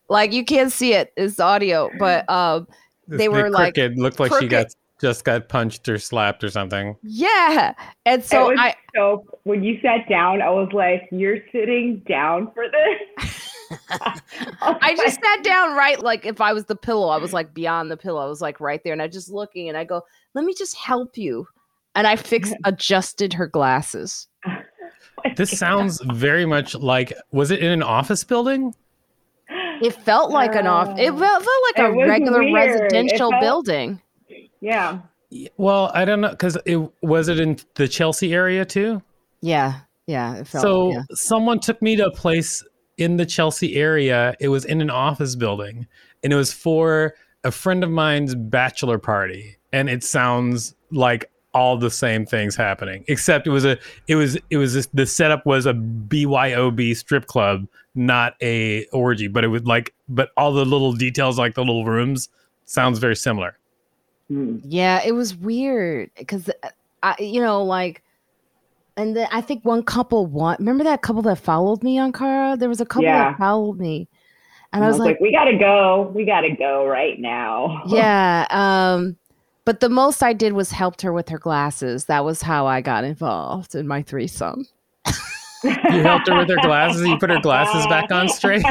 like 0.10 0.32
you 0.34 0.44
can't 0.44 0.72
see 0.72 0.94
it 0.94 1.14
it's 1.16 1.40
audio 1.40 1.90
but 2.00 2.28
um 2.30 2.68
They 3.08 3.30
were, 3.30 3.44
big 3.44 3.54
like, 3.54 3.76
crooked 3.76 3.98
looked 3.98 4.20
like 4.20 4.34
she 4.40 4.48
got 4.48 4.68
just 5.00 5.24
got 5.24 5.48
punched 5.48 5.88
or 5.90 5.98
slapped 5.98 6.44
or 6.44 6.50
something. 6.50 6.96
Yeah. 7.04 7.74
And 8.06 8.24
So 8.24 8.30
so 8.30 8.50
it 8.50 8.54
was 8.54 8.60
I 8.60 8.76
so 8.96 9.26
when 9.44 9.64
you 9.64 9.80
sat 9.82 10.10
down, 10.10 10.42
I 10.42 10.50
was 10.50 10.70
like, 10.74 11.08
"You're 11.12 11.38
sitting 11.52 12.00
down 12.08 12.52
for 12.54 12.66
this." 12.68 13.44
Oh 13.72 14.78
I 14.82 14.96
just 14.96 15.20
sat 15.24 15.44
down 15.44 15.76
right 15.76 16.02
like 16.02 16.26
if 16.26 16.42
I 16.42 16.54
was 16.54 16.66
the 16.66 16.76
pillow, 16.76 17.10
I 17.10 17.18
was 17.18 17.34
like 17.34 17.54
beyond 17.54 17.90
the 17.92 17.98
pillow. 17.98 18.22
I 18.22 18.28
was 18.28 18.42
like 18.42 18.60
right 18.60 18.82
there 18.84 18.94
and 18.94 19.02
I 19.02 19.08
just 19.08 19.30
looking 19.30 19.70
and 19.70 19.78
I 19.78 19.84
go, 19.84 20.04
"Let 20.34 20.46
me 20.46 20.54
just 20.54 20.76
help 20.76 21.18
you." 21.18 21.48
And 21.96 22.06
I 22.08 22.16
fixed 22.16 22.56
adjusted 22.66 23.34
her 23.34 23.48
glasses. 23.48 24.28
Oh 25.26 25.30
this 25.36 25.58
sounds 25.58 26.00
very 26.14 26.46
much 26.46 26.76
like 26.76 27.12
was 27.32 27.50
it 27.50 27.60
in 27.60 27.72
an 27.72 27.82
office 27.82 28.24
building? 28.24 28.76
It 29.82 29.92
felt 30.04 30.30
like 30.32 30.54
an 30.54 30.68
off. 30.68 30.90
It 31.00 31.12
Oh. 31.12 31.18
felt, 31.18 31.44
felt 31.44 31.64
like 31.76 31.78
It 31.80 31.86
a 32.04 32.08
regular 32.08 32.40
weird. 32.44 32.54
Residential 32.82 33.32
felt- 33.32 33.42
building. 33.42 34.00
yeah. 34.62 35.00
Well, 35.58 35.90
I 35.96 36.06
don't 36.06 36.22
know 36.22 36.30
because 36.30 36.56
it 36.66 36.78
was 37.02 37.30
it 37.30 37.40
in 37.40 37.58
the 37.76 37.88
Chelsea 37.88 38.32
area 38.34 38.64
too. 38.64 39.02
Yeah, 39.42 39.80
yeah. 40.06 40.36
It 40.36 40.48
felt. 40.48 40.62
so 40.62 40.92
yeah. 40.92 41.02
someone 41.14 41.60
took 41.60 41.82
me 41.82 41.96
to 41.96 42.06
a 42.06 42.12
place 42.12 42.64
in 42.98 43.18
the 43.18 43.26
Chelsea 43.26 43.76
area. 43.76 44.36
It 44.40 44.50
was 44.50 44.66
in 44.66 44.82
an 44.82 44.90
office 44.90 45.36
building, 45.36 45.88
and 46.24 46.34
it 46.34 46.36
was 46.36 46.54
for 46.54 47.16
a 47.44 47.52
friend 47.52 47.84
of 47.84 47.90
mine's 47.90 48.36
bachelor 48.36 48.98
party. 48.98 49.58
And 49.74 49.90
it 49.90 50.04
sounds 50.04 50.76
like 50.92 51.30
all 51.54 51.78
the 51.78 51.92
same 51.92 52.26
things 52.26 52.56
happening, 52.56 53.04
except 53.08 53.48
it 53.48 53.50
was 53.50 53.66
a 53.66 53.78
it 54.08 54.16
was 54.16 54.38
it 54.50 54.58
was 54.58 54.74
this, 54.74 54.88
the 54.94 55.06
setup 55.06 55.46
was 55.46 55.66
a 55.66 55.74
BYOB 55.74 56.96
strip 56.96 57.26
club, 57.26 57.68
not 57.96 58.36
a 58.42 58.86
orgy. 58.88 59.28
But 59.28 59.44
it 59.44 59.48
was 59.48 59.64
like, 59.64 59.94
but 60.08 60.30
all 60.38 60.54
the 60.54 60.66
little 60.66 60.94
details, 60.94 61.38
like 61.38 61.56
the 61.56 61.62
little 61.62 61.86
rooms, 61.86 62.30
sounds 62.66 63.00
very 63.00 63.16
similar. 63.16 63.58
Hmm. 64.28 64.58
Yeah, 64.64 65.02
it 65.06 65.14
was 65.14 65.36
weird 65.36 66.12
because 66.18 66.50
I, 67.04 67.16
you 67.20 67.42
know, 67.42 67.64
like, 67.64 68.04
and 68.98 69.16
then 69.16 69.28
I 69.32 69.40
think 69.42 69.64
one 69.64 69.84
couple 69.84 70.26
want. 70.26 70.60
Remember 70.60 70.84
that 70.84 71.02
couple 71.02 71.22
that 71.24 71.38
followed 71.38 71.84
me 71.84 71.98
Ankara? 71.98 72.60
There 72.60 72.68
was 72.70 72.82
a 72.82 72.86
couple 72.86 73.04
Yeah. 73.06 73.32
that 73.32 73.38
followed 73.38 73.80
me, 73.80 74.10
and 74.74 74.84
I 74.84 74.88
was 74.88 75.00
like, 75.00 75.20
"We 75.22 75.32
gotta 75.32 75.58
go. 75.58 76.12
We 76.14 76.26
gotta 76.26 76.52
go 76.56 76.86
right 76.86 77.20
now." 77.20 77.84
yeah. 77.88 78.46
Um, 78.50 79.16
but 79.66 79.80
the 79.80 79.90
most 79.90 80.22
I 80.24 80.34
did 80.34 80.54
was 80.54 80.72
helped 80.72 81.02
her 81.04 81.14
with 81.14 81.30
her 81.30 81.38
glasses. 81.40 82.06
That 82.06 82.26
was 82.26 82.42
how 82.42 82.66
I 82.68 82.82
got 82.82 83.04
involved 83.04 83.76
in 83.76 83.88
my 83.88 84.02
threesome. 84.02 84.66
You 85.64 85.72
helped 86.04 86.28
her 86.30 86.38
with 86.38 86.50
her 86.50 86.58
glasses. 86.62 87.06
You 87.08 87.18
put 87.18 87.30
her 87.32 87.40
glasses 87.42 87.86
back 87.88 88.12
on 88.12 88.30
straight. 88.38 88.64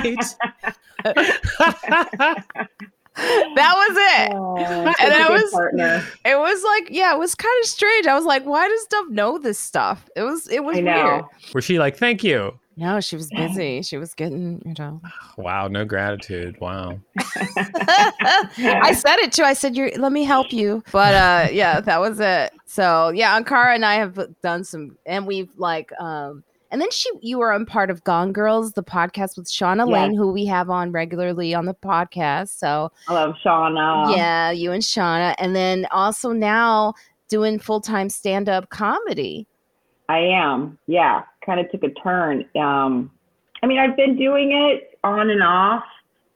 That 3.17 3.75
was 3.77 3.97
it. 3.97 4.33
Oh, 4.35 4.57
And 4.59 4.95
such 4.97 5.09
a 5.09 5.15
I 5.15 5.29
good 5.29 5.43
was- 5.43 5.51
partner. 5.53 6.05
It 6.25 6.39
was 6.39 6.63
like, 6.65 6.89
yeah, 6.91 7.15
it 7.15 7.19
was 7.19 7.35
kind 7.35 7.55
of 7.63 7.67
strange. 7.69 8.07
I 8.07 8.15
was 8.15 8.25
like, 8.25 8.45
why 8.45 8.69
does 8.69 8.85
Dov 8.87 9.11
know 9.11 9.39
this 9.39 9.59
stuff? 9.59 10.09
It 10.17 10.23
was, 10.23 10.47
it 10.49 10.63
was 10.65 10.77
I 10.79 10.83
weird. 10.83 11.25
Was 11.55 11.65
she 11.65 11.79
like, 11.79 11.97
"Thank 11.97 12.23
you"? 12.23 12.59
No, 12.79 13.01
she 13.01 13.17
was 13.17 13.31
busy. 13.31 13.81
She 13.81 13.97
was 13.97 14.13
getting, 14.13 14.61
you 14.67 14.75
know. 14.79 15.01
Wow, 15.39 15.69
no 15.69 15.85
gratitude. 15.87 16.59
Wow. 16.61 16.99
I 17.19 18.93
said 18.97 19.17
it 19.19 19.33
too. 19.33 19.43
I 19.45 19.53
said, 19.55 19.77
"You 19.77 19.91
let 19.99 20.13
me 20.13 20.25
help 20.25 20.53
you." 20.53 20.83
But 20.93 21.15
uh, 21.15 21.49
yeah, 21.53 21.81
that 21.81 22.01
was 22.01 22.21
it. 22.21 22.53
So 22.67 23.11
yeah, 23.11 23.39
Ankara 23.41 23.75
and 23.75 23.85
I 23.85 23.95
have 23.95 24.19
done 24.43 24.65
some, 24.65 24.97
and 25.07 25.27
we've 25.27 25.51
like, 25.57 25.91
um, 26.01 26.43
and 26.77 26.83
then 26.83 26.91
she, 26.91 27.09
you 27.23 27.39
were 27.39 27.55
on 27.55 27.65
part 27.65 27.89
of 27.89 28.05
Gone 28.05 28.33
Girls, 28.35 28.75
the 28.75 28.83
podcast 28.83 29.39
with 29.39 29.47
Shauna 29.47 29.89
Yes. 29.89 29.95
Lane, 29.95 30.15
who 30.15 30.31
we 30.31 30.45
have 30.45 30.69
on 30.69 30.93
regularly 30.93 31.55
on 31.55 31.65
the 31.65 31.73
podcast. 31.73 32.51
So 32.51 32.93
I 33.09 33.15
love 33.15 33.35
Shauna. 33.43 34.15
yeah, 34.15 34.51
you 34.51 34.73
and 34.73 34.83
Shauna, 34.83 35.35
and 35.39 35.57
then 35.57 35.87
also 35.91 36.33
now 36.33 36.93
doing 37.31 37.59
full 37.59 37.81
time 37.81 38.11
stand 38.11 38.51
up 38.51 38.69
comedy. 38.69 39.47
I 40.11 40.19
am. 40.19 40.79
Yeah, 40.87 41.23
kind 41.47 41.61
of 41.61 41.71
took 41.71 41.83
a 41.83 41.89
turn. 41.95 42.45
Um, 42.61 43.11
I 43.63 43.67
mean, 43.67 43.79
I've 43.79 43.97
been 43.97 44.19
doing 44.19 44.53
it 44.53 44.99
on 45.03 45.31
and 45.31 45.43
off, 45.43 45.83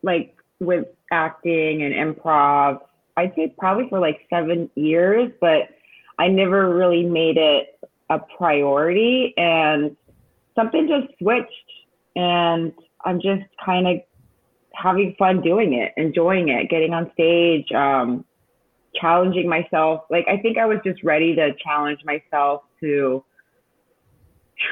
like 0.02 0.35
with 0.59 0.87
acting 1.12 1.82
and 1.82 1.92
improv. 1.92 2.80
I'd 3.18 3.35
say 3.35 3.54
probably 3.59 3.90
for 3.90 4.00
like 4.00 4.26
seven 4.30 4.70
years, 4.75 5.30
but 5.38 5.68
I 6.18 6.28
never 6.28 6.75
really 6.75 7.04
made 7.04 7.37
it 7.37 7.78
a 8.09 8.18
priority. 8.38 9.35
And 9.37 9.97
something 10.61 10.88
just 10.88 11.19
switched, 11.19 11.71
and 12.17 12.73
I'm 13.05 13.21
just 13.21 13.43
kind 13.64 13.87
of 13.87 13.97
having 14.75 15.14
fun 15.19 15.40
doing 15.40 15.75
it, 15.75 15.93
enjoying 15.97 16.49
it, 16.49 16.69
getting 16.69 16.93
on 16.93 17.11
stage, 17.12 17.71
um, 17.73 18.25
challenging 18.95 19.49
myself. 19.49 20.02
Like, 20.11 20.26
I 20.29 20.37
think 20.38 20.59
I 20.59 20.67
was 20.67 20.79
just 20.85 21.02
ready 21.02 21.35
to 21.35 21.52
challenge 21.62 22.00
myself 22.05 22.62
to 22.81 23.25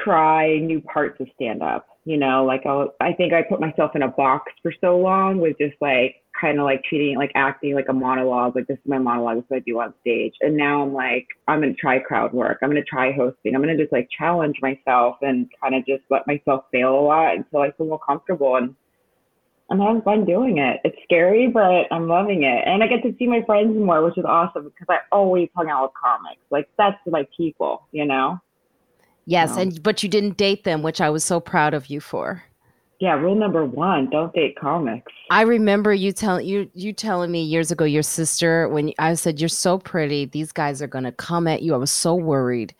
try 0.03 0.59
new 0.59 0.81
parts 0.81 1.19
of 1.19 1.27
stand 1.35 1.61
up. 1.61 1.87
You 2.05 2.17
know, 2.17 2.45
like 2.45 2.65
I'll, 2.65 2.93
I 2.99 3.13
think 3.13 3.33
I 3.33 3.43
put 3.43 3.59
myself 3.59 3.95
in 3.95 4.03
a 4.03 4.07
box 4.07 4.51
for 4.63 4.73
so 4.81 4.97
long 4.97 5.39
with 5.39 5.57
just 5.59 5.75
like 5.81 6.15
kind 6.39 6.59
of 6.59 6.65
like 6.65 6.83
treating 6.83 7.17
like 7.17 7.31
acting 7.35 7.75
like 7.75 7.87
a 7.89 7.93
monologue. 7.93 8.55
Like 8.55 8.67
this 8.67 8.77
is 8.77 8.85
my 8.85 8.97
monologue, 8.97 9.37
this 9.37 9.43
is 9.43 9.49
what 9.49 9.57
I 9.57 9.59
do 9.59 9.79
on 9.79 9.93
stage. 10.01 10.33
And 10.41 10.55
now 10.55 10.83
I'm 10.83 10.93
like, 10.93 11.27
I'm 11.47 11.61
gonna 11.61 11.73
try 11.73 11.99
crowd 11.99 12.33
work. 12.33 12.59
I'm 12.61 12.69
gonna 12.69 12.83
try 12.83 13.11
hosting. 13.11 13.55
I'm 13.55 13.61
gonna 13.61 13.77
just 13.77 13.91
like 13.91 14.07
challenge 14.17 14.57
myself 14.61 15.17
and 15.21 15.49
kind 15.61 15.75
of 15.75 15.85
just 15.85 16.03
let 16.09 16.27
myself 16.27 16.65
fail 16.71 16.97
a 16.97 17.01
lot 17.01 17.35
until 17.35 17.61
I 17.61 17.71
feel 17.71 17.87
more 17.87 17.99
comfortable. 17.99 18.55
And 18.55 18.75
I'm 19.71 19.79
having 19.79 20.01
fun 20.01 20.25
doing 20.25 20.57
it. 20.57 20.79
It's 20.83 20.97
scary, 21.03 21.47
but 21.47 21.85
I'm 21.91 22.07
loving 22.07 22.43
it. 22.43 22.63
And 22.65 22.83
I 22.83 22.87
get 22.87 23.03
to 23.03 23.15
see 23.19 23.27
my 23.27 23.43
friends 23.45 23.77
more, 23.77 24.03
which 24.03 24.17
is 24.17 24.25
awesome 24.25 24.63
because 24.63 24.87
I 24.89 24.97
always 25.11 25.49
hung 25.55 25.69
out 25.69 25.83
with 25.83 25.91
comics. 26.01 26.41
Like 26.49 26.67
that's 26.77 26.97
my 27.05 27.27
people, 27.35 27.87
you 27.91 28.05
know? 28.05 28.39
Yes, 29.25 29.55
and 29.57 29.83
but 29.83 30.01
you 30.01 30.09
didn't 30.09 30.37
date 30.37 30.63
them, 30.63 30.81
which 30.81 30.99
I 30.99 31.11
was 31.11 31.23
so 31.23 31.39
proud 31.39 31.75
of 31.75 31.87
you 31.87 32.01
for. 32.01 32.43
Yeah, 32.99 33.13
rule 33.13 33.35
number 33.35 33.63
one, 33.65 34.09
don't 34.09 34.33
date 34.33 34.57
comics. 34.59 35.11
I 35.31 35.43
remember 35.43 35.93
you 35.93 36.11
telling 36.11 36.45
you 36.45 36.69
you 36.73 36.91
telling 36.91 37.31
me 37.31 37.41
years 37.43 37.71
ago 37.71 37.85
your 37.85 38.03
sister 38.03 38.67
when 38.67 38.93
I 38.99 39.13
said 39.13 39.39
you're 39.39 39.47
so 39.47 39.77
pretty, 39.77 40.25
these 40.25 40.51
guys 40.51 40.81
are 40.81 40.87
gonna 40.87 41.13
come 41.13 41.47
at 41.47 41.61
you. 41.61 41.73
I 41.73 41.77
was 41.77 41.91
so 41.91 42.13
worried, 42.15 42.75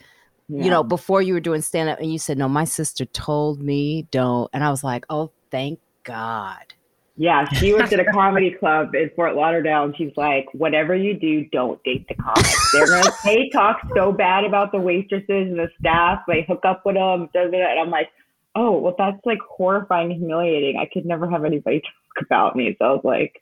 Yeah. 0.49 0.65
you 0.65 0.69
know, 0.69 0.83
before 0.83 1.21
you 1.21 1.33
were 1.33 1.39
doing 1.39 1.61
stand 1.61 1.89
up, 1.89 1.99
and 1.99 2.11
you 2.11 2.19
said 2.19 2.37
no. 2.37 2.49
My 2.49 2.65
sister 2.65 3.05
told 3.05 3.61
me 3.61 4.07
don't, 4.11 4.49
and 4.51 4.61
I 4.63 4.69
was 4.71 4.83
like, 4.83 5.05
oh, 5.09 5.31
thank 5.51 5.79
God. 6.03 6.73
Yeah, 7.15 7.47
she 7.49 7.73
worked 7.73 7.91
at 7.93 7.99
a 7.99 8.05
comedy 8.13 8.51
club 8.51 8.95
in 8.95 9.09
Fort 9.15 9.35
Lauderdale, 9.35 9.83
and 9.83 9.95
she's 9.97 10.13
like, 10.15 10.45
"Whatever 10.53 10.95
you 10.95 11.13
do, 11.19 11.45
don't 11.51 11.81
date 11.83 12.07
the 12.07 12.15
comics. 12.15 12.71
They're 12.73 12.87
gonna 12.87 13.09
they 13.25 13.49
talk 13.49 13.79
so 13.95 14.11
bad 14.13 14.43
about 14.45 14.71
the 14.73 14.79
waitresses 14.79 15.27
and 15.29 15.59
the 15.59 15.69
staff. 15.79 16.19
They 16.27 16.45
hook 16.47 16.61
up 16.65 16.81
with 16.85 16.95
them, 16.95 17.29
da, 17.33 17.45
da, 17.45 17.51
da." 17.51 17.71
and 17.71 17.79
I'm 17.79 17.89
like, 17.89 18.07
"Oh, 18.55 18.79
well, 18.79 18.95
that's 18.97 19.19
like 19.25 19.39
horrifying, 19.47 20.11
humiliating. 20.11 20.77
I 20.77 20.85
could 20.91 21.05
never 21.05 21.29
have 21.29 21.45
anybody 21.45 21.81
talk 22.17 22.25
about 22.25 22.55
me." 22.55 22.75
So 22.79 22.85
I 22.85 22.91
was 22.91 23.01
like, 23.03 23.41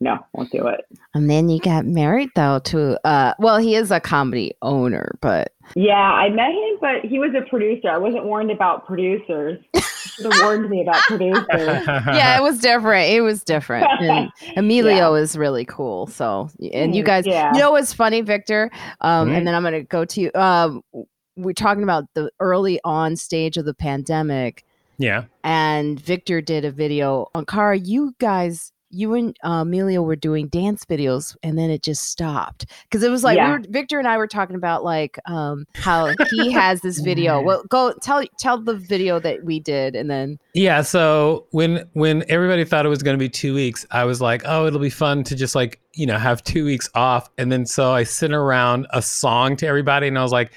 "No, 0.00 0.18
won't 0.32 0.50
do 0.52 0.66
it." 0.66 0.82
And 1.14 1.28
then 1.30 1.48
you 1.48 1.58
got 1.60 1.84
married 1.86 2.30
though 2.34 2.58
to 2.60 2.98
uh, 3.06 3.34
well, 3.38 3.58
he 3.58 3.74
is 3.74 3.90
a 3.90 4.00
comedy 4.00 4.52
owner, 4.62 5.16
but 5.20 5.52
Yeah, 5.74 5.94
I 5.94 6.28
met 6.28 6.50
him, 6.50 6.76
but 6.80 7.04
he 7.04 7.18
was 7.18 7.32
a 7.34 7.48
producer. 7.48 7.88
I 7.90 7.96
wasn't 7.98 8.24
warned 8.24 8.50
about 8.50 8.86
producers. 8.86 9.58
Should 10.16 10.26
have 10.32 10.40
warned 10.40 10.70
me 10.70 10.80
about 10.82 11.00
producers. 11.08 11.44
yeah, 12.06 12.38
it 12.38 12.42
was 12.42 12.58
different. 12.60 13.10
It 13.10 13.20
was 13.22 13.42
different. 13.42 13.86
And 14.00 14.30
Emilio 14.56 15.14
is 15.14 15.36
really 15.36 15.64
cool. 15.66 16.06
So, 16.06 16.48
and 16.72 16.94
you 16.94 17.02
Mm, 17.02 17.06
guys, 17.06 17.26
yeah. 17.26 17.52
you 17.52 17.58
know 17.58 17.72
what's 17.72 17.92
funny, 17.92 18.20
Victor? 18.22 18.70
Um, 19.02 19.28
Mhm. 19.28 19.36
And 19.36 19.46
then 19.46 19.54
I'm 19.54 19.62
going 19.62 19.74
to 19.74 19.82
go 19.82 20.04
to 20.04 20.20
you. 20.20 20.30
Um, 20.34 20.82
we're 21.36 21.52
talking 21.52 21.82
about 21.82 22.12
the 22.14 22.30
early 22.40 22.80
on 22.84 23.16
stage 23.16 23.56
of 23.56 23.64
the 23.64 23.74
pandemic, 23.74 24.64
yeah. 24.98 25.24
and 25.44 26.00
Victor 26.00 26.40
did 26.40 26.64
a 26.64 26.70
video 26.70 27.28
Ankara. 27.34 27.80
You 27.82 28.14
guys, 28.18 28.72
you 28.90 29.12
and 29.14 29.36
uh, 29.44 29.62
Emilio 29.62 30.02
were 30.02 30.16
doing 30.16 30.48
dance 30.48 30.84
videos, 30.86 31.36
and 31.42 31.58
then 31.58 31.68
it 31.68 31.82
just 31.82 32.06
stopped 32.06 32.66
because 32.84 33.02
it 33.02 33.10
was 33.10 33.22
like 33.22 33.38
we 33.38 33.44
were, 33.44 33.62
Victor 33.68 33.98
and 33.98 34.08
I 34.08 34.16
were 34.16 34.26
talking 34.26 34.56
about 34.56 34.82
like 34.82 35.18
um, 35.26 35.66
how 35.74 36.14
he 36.30 36.50
has 36.52 36.80
this 36.80 37.00
video. 37.00 37.42
Well, 37.42 37.62
go 37.68 37.92
tell 38.00 38.24
tell 38.38 38.58
the 38.58 38.76
video 38.76 39.20
that 39.20 39.44
we 39.44 39.60
did, 39.60 39.94
and 39.94 40.10
then 40.10 40.38
Yeah, 40.54 40.80
so 40.80 41.46
when 41.50 41.86
when 41.92 42.24
everybody 42.30 42.64
thought 42.64 42.86
it 42.86 42.90
was 42.90 43.02
going 43.02 43.16
to 43.16 43.22
be 43.22 43.28
2 43.28 43.54
weeks, 43.54 43.84
I 43.90 44.04
was 44.04 44.22
like, 44.22 44.42
"Oh, 44.46 44.66
it'll 44.66 44.80
be 44.80 44.90
fun 44.90 45.22
to 45.24 45.36
just 45.36 45.54
like, 45.54 45.80
you 45.92 46.06
know, 46.06 46.18
have 46.18 46.42
2 46.44 46.64
weeks 46.64 46.88
off." 46.94 47.28
And 47.36 47.52
then 47.52 47.66
so 47.66 47.92
I 47.92 48.04
sent 48.04 48.32
around 48.32 48.86
a 48.90 49.02
song 49.02 49.56
to 49.56 49.66
everybody 49.66 50.08
and 50.08 50.18
I 50.18 50.22
was 50.22 50.32
like 50.32 50.52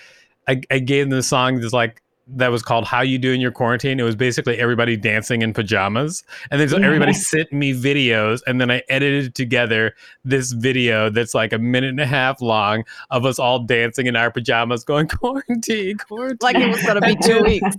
I, 0.49 0.61
I 0.71 0.79
gave 0.79 1.05
them 1.05 1.15
the 1.15 1.23
song 1.23 1.61
that's 1.61 1.73
like 1.73 2.01
that 2.35 2.51
was 2.51 2.61
called 2.61 2.85
How 2.85 3.01
You 3.01 3.17
Do 3.17 3.31
in 3.31 3.41
Your 3.41 3.51
Quarantine. 3.51 3.99
It 3.99 4.03
was 4.03 4.15
basically 4.15 4.57
everybody 4.57 4.97
dancing 4.97 5.41
in 5.41 5.53
pajamas. 5.53 6.23
And 6.51 6.59
then 6.59 6.69
so 6.69 6.75
mm-hmm. 6.75 6.85
everybody 6.85 7.13
sent 7.13 7.51
me 7.53 7.73
videos 7.73 8.41
and 8.47 8.59
then 8.59 8.71
I 8.71 8.81
edited 8.89 9.35
together 9.35 9.95
this 10.23 10.51
video 10.51 11.09
that's 11.09 11.33
like 11.33 11.53
a 11.53 11.59
minute 11.59 11.91
and 11.91 11.99
a 11.99 12.05
half 12.05 12.41
long 12.41 12.83
of 13.11 13.25
us 13.25 13.39
all 13.39 13.59
dancing 13.59 14.07
in 14.07 14.15
our 14.15 14.31
pajamas 14.31 14.83
going 14.83 15.07
quarantine, 15.07 15.97
quarantine. 15.97 16.37
like 16.41 16.55
it 16.55 16.67
was 16.67 16.83
going 16.83 16.99
to 16.99 17.07
be 17.07 17.15
two 17.15 17.43
weeks. 17.43 17.75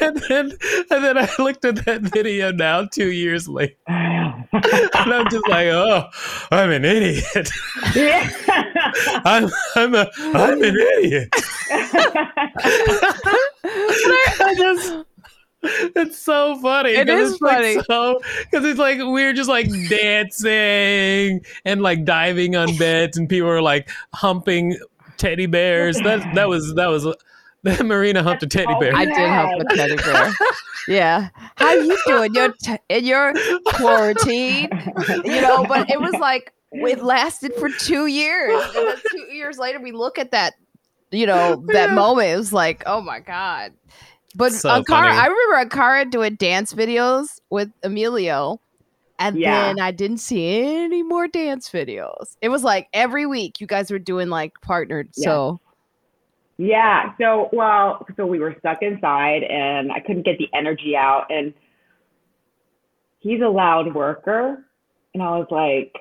and 0.00 0.16
then 0.28 0.52
and 0.90 1.04
then 1.04 1.18
I 1.18 1.28
looked 1.38 1.64
at 1.64 1.84
that 1.84 2.02
video 2.02 2.52
now 2.52 2.86
two 2.86 3.10
years 3.10 3.48
later. 3.48 3.74
And 4.52 5.14
I'm 5.14 5.28
just 5.30 5.48
like, 5.48 5.66
oh, 5.68 6.08
I'm 6.50 6.70
an 6.70 6.84
idiot. 6.84 7.50
yeah. 7.94 8.30
I'm 9.24 9.48
I'm 9.76 9.94
a 9.94 10.10
I'm 10.18 10.62
an 10.62 10.76
idiot. 10.76 11.28
I 14.42 14.54
just 14.56 15.04
it's 15.62 16.18
so 16.18 16.58
funny. 16.60 16.90
It 16.90 17.08
is 17.08 17.32
it's 17.32 17.42
like 17.42 17.56
funny. 17.56 17.82
so 17.86 18.20
because 18.50 18.64
it's 18.64 18.78
like 18.78 18.98
we're 19.00 19.32
just 19.32 19.48
like 19.48 19.68
dancing 19.88 21.44
and 21.64 21.82
like 21.82 22.04
diving 22.04 22.56
on 22.56 22.76
beds, 22.76 23.18
and 23.18 23.28
people 23.28 23.48
are 23.48 23.62
like 23.62 23.90
humping 24.14 24.78
teddy 25.18 25.46
bears. 25.46 25.98
That 25.98 26.34
that 26.34 26.48
was 26.48 26.74
that 26.74 26.86
was 26.86 27.06
Marina 27.84 28.22
humped 28.22 28.42
a 28.42 28.46
teddy 28.46 28.74
bear. 28.80 28.94
I 28.94 29.04
did 29.04 29.16
help 29.16 29.60
a 29.60 29.64
teddy 29.76 29.96
bear. 29.96 30.32
Yeah. 30.88 31.28
How 31.56 31.74
you 31.74 31.96
doing? 32.06 32.34
Your 32.34 32.52
t- 32.62 32.78
in 32.88 33.04
your 33.04 33.34
quarantine, 33.66 34.68
you 35.24 35.40
know. 35.40 35.64
But 35.68 35.90
it 35.90 36.00
was 36.00 36.14
like 36.14 36.52
it 36.72 37.02
lasted 37.02 37.52
for 37.54 37.68
two 37.68 38.06
years, 38.06 38.62
and 38.76 38.88
then 38.88 38.96
two 39.10 39.34
years 39.34 39.58
later, 39.58 39.80
we 39.80 39.92
look 39.92 40.18
at 40.18 40.30
that, 40.30 40.54
you 41.10 41.26
know, 41.26 41.62
that 41.68 41.88
Yeah. 41.90 41.94
moment. 41.94 42.28
It 42.28 42.36
was 42.36 42.52
like, 42.52 42.82
oh 42.86 43.00
my 43.00 43.20
god. 43.20 43.72
But 44.34 44.52
So 44.52 44.68
Ankara, 44.68 44.86
funny. 44.86 45.16
I 45.18 45.26
remember 45.26 45.68
Ankara 45.76 46.10
doing 46.10 46.36
dance 46.36 46.72
videos 46.72 47.40
with 47.50 47.68
Emilio. 47.82 48.60
And 49.18 49.38
Yeah. 49.38 49.50
then 49.66 49.80
I 49.80 49.90
didn't 49.90 50.18
see 50.18 50.62
any 50.62 51.02
more 51.02 51.28
dance 51.28 51.68
videos. 51.68 52.36
It 52.40 52.48
was 52.48 52.64
like 52.64 52.88
every 52.94 53.26
week 53.26 53.60
you 53.60 53.66
guys 53.66 53.90
were 53.90 53.98
doing 53.98 54.30
like 54.30 54.52
partnered. 54.62 55.10
Yeah. 55.14 55.24
So 55.26 55.60
Yeah. 56.60 57.14
So, 57.18 57.48
well, 57.54 58.06
so 58.16 58.26
we 58.26 58.38
were 58.38 58.54
stuck 58.58 58.82
inside 58.82 59.44
and 59.44 59.90
I 59.90 59.98
couldn't 59.98 60.26
get 60.26 60.36
the 60.36 60.48
energy 60.54 60.94
out. 60.94 61.24
And 61.30 61.54
he's 63.20 63.40
a 63.40 63.48
loud 63.48 63.94
worker. 63.94 64.62
And 65.14 65.22
I 65.22 65.38
was 65.38 65.46
like, 65.50 65.94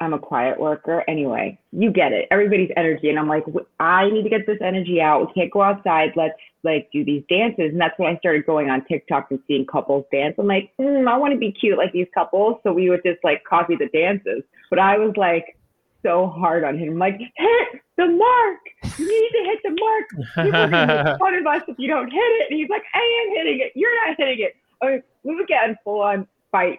I'm 0.00 0.14
a 0.14 0.18
quiet 0.18 0.58
worker. 0.58 1.04
Anyway, 1.06 1.58
you 1.70 1.90
get 1.90 2.12
it. 2.12 2.28
Everybody's 2.30 2.70
energy. 2.78 3.10
And 3.10 3.18
I'm 3.18 3.28
like, 3.28 3.44
I 3.78 4.08
need 4.08 4.22
to 4.22 4.30
get 4.30 4.46
this 4.46 4.56
energy 4.64 5.02
out. 5.02 5.26
We 5.26 5.34
can't 5.34 5.52
go 5.52 5.60
outside. 5.60 6.12
Let's 6.16 6.32
like 6.64 6.88
do 6.94 7.04
these 7.04 7.22
dances. 7.28 7.72
And 7.72 7.80
that's 7.80 7.98
when 7.98 8.08
I 8.08 8.18
started 8.18 8.46
going 8.46 8.70
on 8.70 8.86
TikTok 8.86 9.26
and 9.30 9.38
seeing 9.46 9.66
couples 9.66 10.06
dance. 10.10 10.36
I'm 10.38 10.46
like, 10.46 10.72
mm, 10.80 11.06
I 11.06 11.18
want 11.18 11.34
to 11.34 11.38
be 11.38 11.52
cute 11.52 11.76
like 11.76 11.92
these 11.92 12.08
couples. 12.14 12.56
So 12.62 12.72
we 12.72 12.88
would 12.88 13.02
just 13.04 13.22
like 13.22 13.44
copy 13.44 13.76
the 13.76 13.90
dances. 13.92 14.44
But 14.70 14.78
I 14.78 14.96
was 14.96 15.12
like, 15.18 15.58
so 16.02 16.28
hard 16.28 16.64
on 16.64 16.78
him. 16.78 16.92
I'm 16.92 16.98
like, 16.98 17.18
hit 17.18 17.82
the 17.98 18.06
mark. 18.06 18.60
You 18.98 19.06
need 19.06 19.30
to 19.38 19.44
hit 19.44 19.60
the 19.62 19.70
mark 19.70 20.08
people 20.44 20.60
are 20.60 20.70
gonna 20.70 21.04
make 21.04 21.18
fun 21.18 21.34
of 21.34 21.46
us 21.46 21.62
if 21.68 21.78
you 21.78 21.88
don't 21.88 22.10
hit 22.10 22.18
it. 22.18 22.50
And 22.50 22.58
he's 22.58 22.68
like, 22.68 22.82
I 22.94 23.24
am 23.26 23.36
hitting 23.36 23.60
it. 23.60 23.72
You're 23.74 23.94
not 24.06 24.16
hitting 24.18 24.40
it. 24.40 24.56
I 24.82 24.86
mean, 24.86 25.02
we 25.24 25.34
would 25.36 25.46
get 25.46 25.68
in 25.68 25.76
full 25.84 26.00
on 26.00 26.26
fight, 26.52 26.78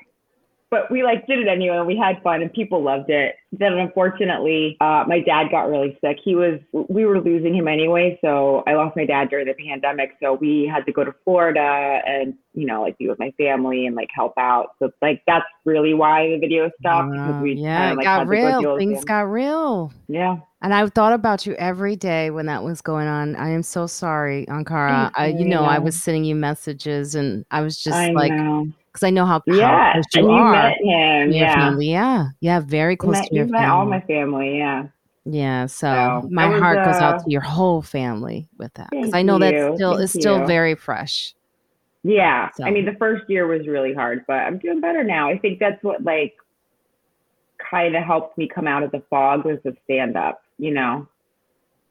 but 0.70 0.92
we 0.92 1.04
like 1.04 1.26
did 1.28 1.40
it 1.40 1.48
anyway. 1.48 1.78
and 1.78 1.88
We 1.88 1.98
had 1.98 2.22
fun 2.22 2.42
and 2.42 2.52
people 2.52 2.84
loved 2.84 3.10
it. 3.10 3.36
Then 3.54 3.74
unfortunately, 3.74 4.76
uh, 4.82 5.06
my 5.08 5.22
dad 5.22 5.50
got 5.50 5.70
really 5.70 5.98
sick. 6.04 6.18
He 6.24 6.36
was, 6.36 6.60
we 6.90 7.06
were 7.06 7.22
losing 7.22 7.56
him 7.56 7.68
anyway. 7.68 8.20
So 8.22 8.64
I 8.68 8.74
lost 8.74 8.96
my 8.98 9.06
dad 9.06 9.30
during 9.30 9.48
the 9.48 9.54
pandemic. 9.54 10.18
So 10.22 10.34
we 10.34 10.70
had 10.72 10.86
to 10.86 10.92
go 10.92 11.06
to 11.06 11.16
Florida 11.24 12.02
and, 12.06 12.34
you 12.54 12.66
know, 12.66 12.82
like 12.82 12.98
be 12.98 13.08
with 13.08 13.20
my 13.20 13.32
family 13.38 13.86
and 13.86 13.96
like 13.96 14.10
help 14.14 14.34
out. 14.38 14.72
So 14.80 14.92
like, 15.02 15.24
that's 15.26 15.46
really 15.64 15.94
why 15.94 16.28
the 16.28 16.40
video 16.40 16.70
stopped 16.80 17.12
we 17.42 17.54
yeah, 17.54 17.92
it 17.92 17.96
like, 17.96 18.04
got 18.04 18.20
to 18.20 18.26
go 18.26 18.32
real. 18.32 18.78
Things 18.78 19.06
got 19.06 19.22
real. 19.22 19.94
yeah. 20.08 20.38
And 20.62 20.74
I 20.74 20.88
thought 20.88 21.14
about 21.14 21.46
you 21.46 21.54
every 21.54 21.96
day 21.96 22.32
when 22.32 22.48
that 22.48 22.64
was 22.64 22.82
going 22.82 23.08
on. 23.08 23.36
I 23.36 23.50
am 23.50 23.62
so 23.62 23.86
sorry, 23.86 24.48
Ankara. 24.48 25.12
I, 25.14 25.28
you 25.28 25.42
you, 25.42 25.46
know, 25.46 25.64
I 25.64 25.78
was 25.78 26.02
sending 26.02 26.24
you 26.24 26.34
messages, 26.34 27.14
and 27.14 27.46
I 27.52 27.62
was 27.62 27.78
just 27.78 27.96
I 27.96 28.10
like, 28.10 28.32
know. 28.32 28.68
Because 28.98 29.08
I 29.08 29.12
know 29.12 29.26
how 29.26 29.42
Yeah. 29.46 29.94
powerful 29.94 29.98
And 29.98 30.06
you 30.16 30.22
you 30.24 30.30
are. 30.32 30.52
met 30.52 30.78
him. 30.82 31.32
Yeah. 31.32 31.78
yeah, 31.80 32.28
yeah, 32.42 32.60
very 32.60 32.94
You 32.94 32.98
close 32.98 33.12
met, 33.14 33.28
to 33.28 33.36
your 33.36 33.46
you 33.46 33.52
family. 33.52 33.62
met 33.68 33.70
all 33.70 33.86
my 33.86 34.02
family, 34.02 34.58
yeah. 34.58 34.88
yeah, 35.26 35.66
so 35.68 36.22
So, 36.24 36.30
my 36.32 36.48
was, 36.48 36.60
heart 36.62 36.84
goes 36.84 36.96
uh, 36.96 37.04
out 37.06 37.24
to 37.24 37.30
your 37.32 37.42
whole 37.42 37.82
family 37.82 38.48
with 38.58 38.74
that 38.76 38.90
because 38.90 39.12
I 39.14 39.22
know 39.22 39.36
you, 39.36 39.40
that's 39.40 39.76
still 39.76 39.98
it's 39.98 40.14
still 40.14 40.46
very 40.46 40.74
fresh. 40.76 41.34
Yeah. 42.04 42.50
So. 42.56 42.64
I 42.64 42.72
mean, 42.72 42.86
the 42.86 42.96
first 42.98 43.30
year 43.30 43.46
was 43.48 43.68
really 43.68 43.94
hard, 43.94 44.24
but 44.28 44.34
I'm 44.38 44.58
doing 44.58 44.80
better 44.82 45.04
now. 45.04 45.30
I 45.30 45.38
think 45.38 45.60
that's 45.60 45.82
what 45.84 46.04
like 46.04 46.36
kind 47.70 47.96
of 47.96 48.04
helped 48.04 48.38
me 48.38 48.48
come 48.48 48.68
out 48.68 48.84
of 48.84 48.92
the 48.92 49.04
fog 49.10 49.46
was 49.46 49.58
the 49.64 49.76
stand 49.84 50.16
up, 50.16 50.42
you 50.58 50.72
know, 50.74 51.08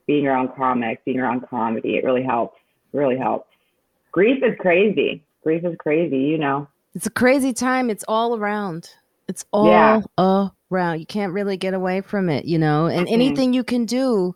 being 0.06 0.26
around 0.26 0.54
comics, 0.56 1.02
being 1.04 1.20
around 1.20 1.46
comedy. 1.48 1.96
It 1.96 2.04
really 2.04 2.22
helps. 2.22 2.58
Really 2.92 3.18
helps. 3.18 3.48
Grief 4.12 4.42
is 4.42 4.54
crazy. 4.58 5.22
Grief 5.42 5.64
is 5.64 5.76
crazy, 5.78 6.18
you 6.18 6.38
know. 6.38 6.66
It's 6.96 7.06
a 7.06 7.10
crazy 7.10 7.52
time. 7.52 7.90
It's 7.90 8.04
all 8.08 8.34
around. 8.36 8.90
It's 9.28 9.44
all 9.52 9.66
Yeah. 9.66 10.00
around. 10.70 10.98
You 10.98 11.06
can't 11.06 11.32
really 11.32 11.56
get 11.58 11.74
away 11.74 12.00
from 12.00 12.28
it, 12.30 12.46
you 12.46 12.58
know. 12.58 12.86
And 12.86 13.06
Mhm. 13.06 13.12
anything 13.12 13.52
you 13.52 13.62
can 13.62 13.84
do 13.84 14.34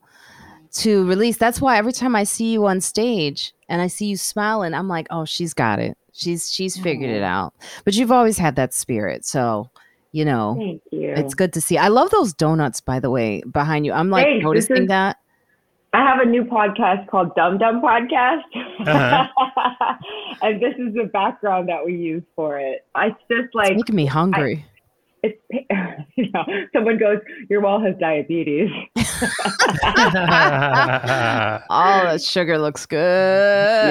to 0.75 1.05
release. 1.09 1.37
That's 1.39 1.61
why 1.61 1.79
every 1.79 1.93
time 1.93 2.15
I 2.15 2.25
see 2.25 2.53
you 2.53 2.67
on 2.67 2.81
stage 2.83 3.55
and 3.69 3.81
I 3.81 3.87
see 3.87 4.07
you 4.07 4.17
smiling, 4.17 4.75
I'm 4.75 4.89
like, 4.89 5.07
"Oh, 5.11 5.25
she's 5.25 5.55
got 5.55 5.79
it. 5.79 5.97
She's 6.13 6.53
she's 6.53 6.77
figured 6.77 7.11
it 7.11 7.23
out." 7.23 7.55
But 7.85 7.95
you've 7.95 8.13
always 8.13 8.37
had 8.39 8.57
that 8.57 8.75
spirit, 8.75 9.25
so 9.25 9.71
you 10.13 10.25
know 10.27 10.55
Thank 10.59 10.83
you. 10.91 11.09
it's 11.17 11.35
good 11.35 11.53
to 11.55 11.61
see. 11.61 11.79
I 11.79 11.89
love 11.89 12.11
those 12.11 12.35
donuts, 12.35 12.81
by 12.83 13.01
the 13.01 13.11
way, 13.11 13.43
behind 13.51 13.87
you. 13.87 13.93
I'm 13.93 14.11
like 14.11 14.27
Thanks. 14.27 14.45
Noticing 14.45 14.83
is- 14.83 14.89
that. 14.89 15.17
I 15.93 15.99
have 16.07 16.21
a 16.21 16.25
new 16.25 16.45
podcast 16.45 17.09
called 17.09 17.35
Dum 17.35 17.59
Dum 17.59 17.83
Podcast. 17.83 18.43
Uh-huh. 18.87 19.95
and 20.43 20.61
this 20.63 20.75
is 20.79 20.95
the 20.95 21.11
background 21.13 21.69
that 21.69 21.85
we 21.85 21.95
use 21.97 22.23
for 22.37 22.59
it. 22.59 22.87
It's 22.97 23.17
just 23.29 23.47
It's 23.47 23.55
like 23.55 23.75
making 23.77 23.97
me 23.97 24.07
hungry. 24.07 24.65
it's 25.23 25.39
you 26.17 26.31
know 26.33 26.45
someone 26.73 26.97
goes 26.97 27.19
your 27.51 27.61
wall 27.61 27.79
has 27.85 27.95
diabetes 28.01 28.71
All 31.69 32.05
that 32.05 32.23
sugar 32.23 32.57
looks 32.59 32.87
good. 32.87 32.97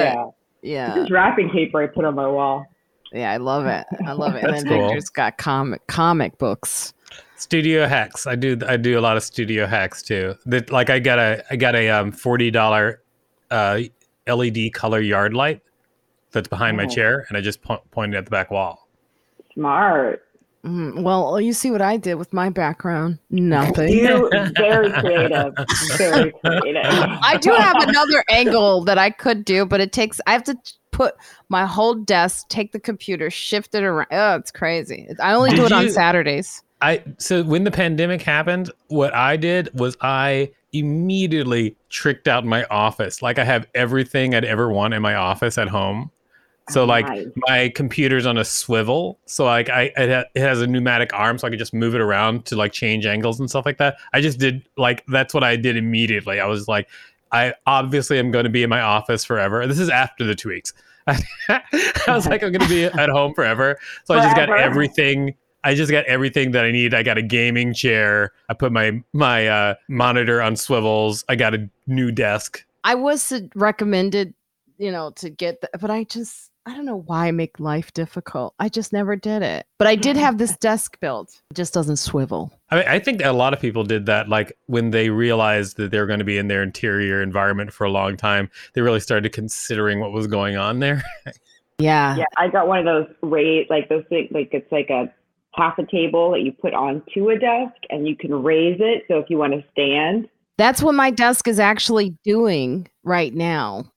yeah 0.04 0.24
yeah. 0.62 0.94
this 0.94 1.04
is 1.04 1.10
wrapping 1.10 1.48
paper 1.50 1.82
i 1.82 1.86
put 1.86 2.04
on 2.04 2.14
my 2.16 2.26
wall 2.26 2.64
Yeah, 3.12 3.30
I 3.32 3.36
love 3.38 3.66
it. 3.66 3.86
I 4.06 4.12
love 4.12 4.34
it. 4.34 4.44
And 4.44 4.52
That's 4.54 4.64
then 4.64 4.72
cool. 4.78 4.88
Victor's 4.88 5.08
got 5.08 5.36
comic 5.38 5.86
comic 5.86 6.36
books. 6.38 6.92
Studio 7.40 7.86
hacks. 7.86 8.26
I 8.26 8.36
do 8.36 8.56
I 8.66 8.76
do 8.76 8.98
a 8.98 9.02
lot 9.02 9.16
of 9.16 9.22
studio 9.22 9.66
hacks 9.66 10.02
too. 10.02 10.34
That 10.46 10.70
like 10.70 10.90
I 10.90 10.98
got 10.98 11.18
a 11.18 11.42
I 11.50 11.56
got 11.56 11.74
a 11.74 11.88
um 11.90 12.12
forty 12.12 12.50
dollar 12.50 13.02
uh 13.50 13.80
LED 14.28 14.72
color 14.74 15.00
yard 15.00 15.34
light 15.34 15.60
that's 16.32 16.48
behind 16.48 16.76
my 16.76 16.84
Oh. 16.84 16.88
chair, 16.88 17.24
and 17.28 17.36
I 17.36 17.40
just 17.40 17.62
po- 17.62 17.82
pointed 17.90 18.16
at 18.16 18.24
the 18.24 18.30
back 18.30 18.50
wall. 18.50 18.88
smart 19.54 20.22
Mm, 20.62 21.02
well, 21.04 21.40
you 21.40 21.54
see 21.54 21.70
what 21.70 21.80
I 21.80 21.96
did 21.96 22.16
with 22.16 22.34
my 22.34 22.50
background? 22.50 23.18
Nothing. 23.30 23.88
you 23.88 24.28
very 24.56 24.92
creative 24.92 25.54
very 25.96 26.32
creative 26.32 26.82
I 26.84 27.38
do 27.40 27.50
have 27.52 27.76
another 27.88 28.22
angle 28.30 28.84
that 28.84 28.98
I 28.98 29.08
could 29.08 29.46
do, 29.46 29.64
but 29.64 29.80
it 29.80 29.90
takes. 29.94 30.20
I 30.26 30.32
have 30.32 30.44
to 30.44 30.56
put 30.90 31.14
my 31.48 31.64
whole 31.64 31.94
desk, 31.94 32.46
take 32.50 32.72
the 32.72 32.78
computer, 32.78 33.30
shift 33.30 33.74
it 33.74 33.84
around. 33.84 34.08
Oh, 34.12 34.34
it's 34.34 34.50
crazy. 34.50 35.08
I 35.18 35.32
only 35.32 35.48
do 35.48 35.56
Did 35.56 35.64
it 35.66 35.72
on 35.72 35.88
Saturdays. 35.88 36.62
I 36.82 37.02
so 37.18 37.42
when 37.42 37.64
the 37.64 37.70
pandemic 37.70 38.22
happened, 38.22 38.70
what 38.88 39.14
I 39.14 39.36
did 39.36 39.68
was 39.78 39.96
I 40.00 40.50
immediately 40.72 41.76
tricked 41.88 42.28
out 42.28 42.44
my 42.44 42.64
office. 42.64 43.22
Like 43.22 43.38
I 43.38 43.44
have 43.44 43.66
everything 43.74 44.34
I'd 44.34 44.44
ever 44.44 44.70
want 44.70 44.94
in 44.94 45.02
my 45.02 45.14
office 45.14 45.58
at 45.58 45.68
home. 45.68 46.10
So 46.68 46.82
oh, 46.82 46.86
like 46.86 47.06
Nice. 47.06 47.26
my 47.48 47.72
computer's 47.74 48.26
on 48.26 48.38
a 48.38 48.44
swivel, 48.44 49.18
so 49.26 49.44
like 49.44 49.68
I 49.68 49.92
it, 49.96 50.10
ha- 50.10 50.30
it 50.34 50.40
has 50.40 50.60
a 50.60 50.66
pneumatic 50.66 51.12
arm, 51.12 51.36
so 51.36 51.46
I 51.46 51.50
could 51.50 51.58
just 51.58 51.74
move 51.74 51.94
it 51.96 52.00
around 52.00 52.44
to 52.46 52.56
like 52.56 52.72
change 52.72 53.06
angles 53.06 53.40
and 53.40 53.50
stuff 53.50 53.66
like 53.66 53.78
that. 53.78 53.96
I 54.12 54.20
just 54.20 54.38
did 54.38 54.62
like 54.76 55.04
that's 55.06 55.34
what 55.34 55.42
I 55.42 55.56
did 55.56 55.76
immediately. 55.76 56.38
I 56.38 56.46
was 56.46 56.68
like, 56.68 56.88
I 57.32 57.54
obviously 57.66 58.18
am 58.18 58.30
going 58.30 58.44
to 58.44 58.50
be 58.50 58.62
in 58.62 58.70
my 58.70 58.80
office 58.80 59.24
forever. 59.24 59.66
This 59.66 59.80
is 59.80 59.88
after 59.88 60.24
the 60.24 60.34
two 60.34 60.50
weeks. 60.50 60.72
I 61.08 61.62
was 62.06 62.26
like, 62.28 62.42
I'm 62.42 62.52
going 62.52 62.60
to 62.60 62.68
be 62.68 62.84
at 62.84 63.08
home 63.08 63.34
forever, 63.34 63.78
so 64.04 64.14
I 64.14 64.22
just 64.22 64.36
got 64.36 64.50
everything. 64.50 65.34
I 65.62 65.74
just 65.74 65.90
got 65.90 66.04
everything 66.06 66.52
that 66.52 66.64
I 66.64 66.70
need. 66.70 66.94
I 66.94 67.02
got 67.02 67.18
a 67.18 67.22
gaming 67.22 67.74
chair. 67.74 68.32
I 68.48 68.54
put 68.54 68.72
my 68.72 69.02
my 69.12 69.46
uh, 69.46 69.74
monitor 69.88 70.40
on 70.40 70.56
swivels. 70.56 71.24
I 71.28 71.36
got 71.36 71.54
a 71.54 71.68
new 71.86 72.10
desk. 72.10 72.64
I 72.84 72.94
was 72.94 73.32
recommended, 73.54 74.34
you 74.78 74.90
know, 74.90 75.10
to 75.16 75.30
get, 75.30 75.60
the, 75.60 75.68
but 75.78 75.90
I 75.90 76.04
just, 76.04 76.50
I 76.66 76.74
don't 76.74 76.86
know 76.86 77.02
why 77.06 77.30
make 77.30 77.60
life 77.60 77.92
difficult. 77.92 78.54
I 78.58 78.68
just 78.68 78.92
never 78.92 79.16
did 79.16 79.42
it. 79.42 79.66
But 79.78 79.88
I 79.88 79.96
did 79.96 80.16
have 80.16 80.38
this 80.38 80.56
desk 80.56 80.98
built. 81.00 81.40
It 81.50 81.54
just 81.54 81.74
doesn't 81.74 81.96
swivel. 81.96 82.52
I, 82.70 82.76
mean, 82.76 82.84
I 82.88 82.98
think 82.98 83.22
a 83.24 83.32
lot 83.32 83.52
of 83.52 83.60
people 83.60 83.84
did 83.84 84.06
that. 84.06 84.28
Like 84.28 84.56
when 84.66 84.90
they 84.90 85.10
realized 85.10 85.76
that 85.76 85.90
they 85.90 85.98
were 85.98 86.06
going 86.06 86.20
to 86.20 86.24
be 86.24 86.38
in 86.38 86.48
their 86.48 86.62
interior 86.62 87.22
environment 87.22 87.72
for 87.72 87.84
a 87.84 87.90
long 87.90 88.16
time, 88.16 88.50
they 88.74 88.80
really 88.80 89.00
started 89.00 89.32
considering 89.32 90.00
what 90.00 90.12
was 90.12 90.26
going 90.26 90.56
on 90.56 90.80
there. 90.80 91.02
Yeah. 91.78 92.14
yeah 92.14 92.26
i 92.36 92.46
got 92.46 92.68
one 92.68 92.78
of 92.80 92.84
those 92.84 93.16
raise 93.22 93.66
like 93.70 93.88
those 93.88 94.04
things 94.10 94.28
like 94.32 94.50
it's 94.52 94.70
like 94.70 94.90
a 94.90 95.10
half 95.54 95.78
a 95.78 95.86
table 95.86 96.30
that 96.30 96.42
you 96.42 96.52
put 96.52 96.74
onto 96.74 97.30
a 97.30 97.38
desk 97.38 97.74
and 97.90 98.06
you 98.06 98.16
can 98.16 98.32
raise 98.42 98.78
it 98.80 99.04
so 99.08 99.18
if 99.18 99.28
you 99.28 99.38
want 99.38 99.52
to 99.52 99.64
stand 99.72 100.28
That's 100.60 100.82
what 100.82 100.94
my 100.94 101.10
desk 101.10 101.48
is 101.48 101.58
actually 101.58 102.18
doing 102.22 102.86
right 103.02 103.32
now. 103.32 103.90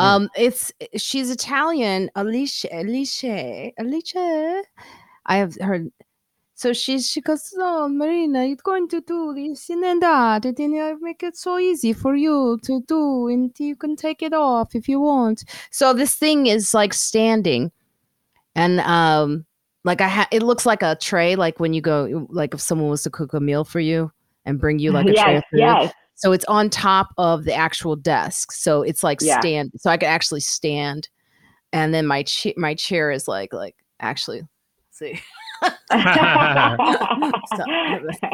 Hmm. 0.00 0.04
Um, 0.04 0.28
it's 0.36 0.72
she's 0.96 1.30
Italian, 1.30 2.10
Alicia, 2.16 2.68
Alicia, 2.72 3.70
Alicia. 3.78 4.62
I 5.26 5.36
have 5.36 5.54
heard. 5.60 5.92
So 6.54 6.72
she 6.72 6.98
she 6.98 7.20
goes, 7.20 7.54
"Oh, 7.56 7.88
Marina, 7.88 8.44
you're 8.44 8.56
going 8.64 8.88
to 8.88 9.00
do 9.02 9.34
this 9.34 9.70
and 9.70 10.02
that, 10.02 10.44
and 10.44 10.56
then 10.56 10.74
I 10.74 10.94
make 11.00 11.22
it 11.22 11.36
so 11.36 11.58
easy 11.58 11.92
for 11.92 12.16
you 12.16 12.58
to 12.64 12.82
do, 12.88 13.28
and 13.28 13.54
you 13.60 13.76
can 13.76 13.94
take 13.94 14.20
it 14.20 14.32
off 14.34 14.74
if 14.74 14.88
you 14.88 14.98
want." 14.98 15.44
So 15.70 15.92
this 15.94 16.16
thing 16.16 16.48
is 16.48 16.74
like 16.74 16.92
standing, 16.92 17.70
and 18.56 18.80
um, 18.80 19.46
like 19.84 20.00
I 20.00 20.08
ha- 20.08 20.28
it 20.30 20.42
looks 20.42 20.66
like 20.66 20.82
a 20.82 20.96
tray, 21.00 21.36
like 21.36 21.58
when 21.60 21.72
you 21.72 21.80
go, 21.80 22.26
like 22.30 22.54
if 22.54 22.60
someone 22.60 22.90
was 22.90 23.02
to 23.04 23.10
cook 23.10 23.32
a 23.34 23.40
meal 23.40 23.64
for 23.64 23.80
you 23.80 24.10
and 24.44 24.58
bring 24.58 24.78
you 24.78 24.92
like 24.92 25.06
a 25.06 25.12
tray 25.14 25.36
of 25.36 25.44
food. 25.50 25.58
yes. 25.60 25.92
So 26.16 26.32
it's 26.32 26.44
on 26.46 26.68
top 26.68 27.08
of 27.16 27.44
the 27.44 27.54
actual 27.54 27.96
desk. 27.96 28.52
So 28.52 28.82
it's 28.82 29.02
like 29.02 29.20
Yeah. 29.22 29.40
stand. 29.40 29.72
So 29.76 29.90
I 29.90 29.96
could 29.96 30.06
actually 30.08 30.40
stand, 30.40 31.08
and 31.72 31.94
then 31.94 32.06
my 32.06 32.22
cha- 32.24 32.52
my 32.56 32.74
chair 32.74 33.10
is 33.10 33.26
like 33.26 33.52
like 33.54 33.74
actually 34.00 34.42
see 34.90 35.18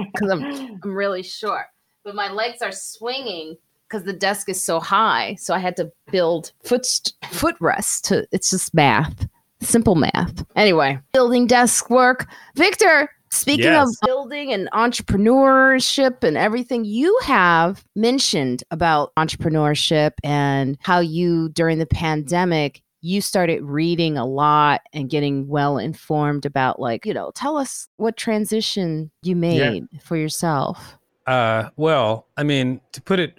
because 0.07 0.31
I'm 0.31 0.43
I'm 0.83 0.97
really 0.97 1.23
short, 1.23 1.67
but 2.05 2.15
my 2.15 2.31
legs 2.31 2.63
are 2.63 2.73
swinging 2.73 3.57
because 3.89 4.05
the 4.05 4.13
desk 4.13 4.49
is 4.49 4.65
so 4.65 4.81
high. 4.81 5.37
So 5.39 5.55
I 5.55 5.59
had 5.59 5.77
to 5.77 5.91
build 6.11 6.53
foot 6.65 6.83
footrest 7.25 8.03
to. 8.09 8.27
It's 8.33 8.51
just 8.51 8.75
math, 8.75 9.27
simple 9.67 9.95
math. 9.95 10.45
Anyway, 10.57 10.99
building 11.13 11.47
desk 11.47 11.91
work. 11.91 12.27
Victor, 12.55 13.11
speaking 13.31 13.65
Yes. 13.65 13.89
of 13.89 13.95
building 14.07 14.53
and 14.53 14.69
entrepreneurship 14.73 16.23
and 16.23 16.37
everything, 16.37 16.85
you 16.85 17.19
have 17.25 17.85
mentioned 17.95 18.63
about 18.71 19.13
entrepreneurship 19.17 20.13
and 20.25 20.79
how 20.81 21.01
you 21.01 21.49
during 21.51 21.79
the 21.79 21.87
pandemic. 21.87 22.83
You 23.03 23.21
started 23.21 23.63
reading 23.63 24.17
a 24.17 24.27
lot 24.27 24.81
and 24.93 25.09
getting 25.09 25.47
well 25.47 25.79
informed 25.79 26.45
about, 26.47 26.81
like, 26.81 27.07
you 27.07 27.15
know, 27.15 27.31
tell 27.35 27.57
us 27.57 27.87
what 27.99 28.17
transition 28.17 29.11
you 29.23 29.37
made 29.37 29.87
for 30.03 30.17
yourself. 30.17 30.97
Uh, 31.27 31.69
well, 31.77 32.27
I 32.37 32.43
mean, 32.43 32.81
to 32.93 33.03
put 33.03 33.21
it 33.21 33.39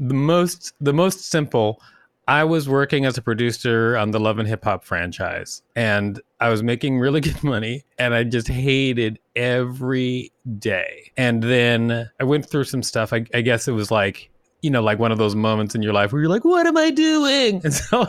the 0.00 0.14
most 0.14 0.72
the 0.80 0.92
most 0.92 1.30
simple, 1.30 1.80
I 2.28 2.44
was 2.44 2.68
working 2.68 3.06
as 3.06 3.16
a 3.16 3.22
producer 3.22 3.96
on 3.96 4.10
the 4.10 4.20
Love 4.20 4.38
and 4.38 4.46
Hip 4.46 4.62
Hop 4.64 4.84
franchise, 4.84 5.62
and 5.74 6.20
I 6.40 6.50
was 6.50 6.62
making 6.62 6.98
really 6.98 7.20
good 7.22 7.42
money, 7.42 7.84
and 7.98 8.14
I 8.14 8.24
just 8.24 8.48
hated 8.48 9.18
every 9.34 10.30
day. 10.58 11.10
And 11.16 11.42
then 11.42 12.10
I 12.20 12.24
went 12.24 12.48
through 12.48 12.64
some 12.64 12.82
stuff. 12.82 13.14
I, 13.14 13.24
I 13.32 13.40
guess 13.40 13.66
it 13.66 13.72
was 13.72 13.90
like 13.90 14.30
you 14.60 14.70
know, 14.70 14.82
like 14.82 14.98
one 14.98 15.12
of 15.12 15.18
those 15.18 15.36
moments 15.36 15.74
in 15.74 15.82
your 15.82 15.92
life 15.92 16.12
where 16.12 16.20
you're 16.20 16.30
like, 16.30 16.44
"What 16.44 16.66
am 16.66 16.76
I 16.76 16.90
doing?" 16.90 17.60
And 17.64 17.72
so. 17.74 18.06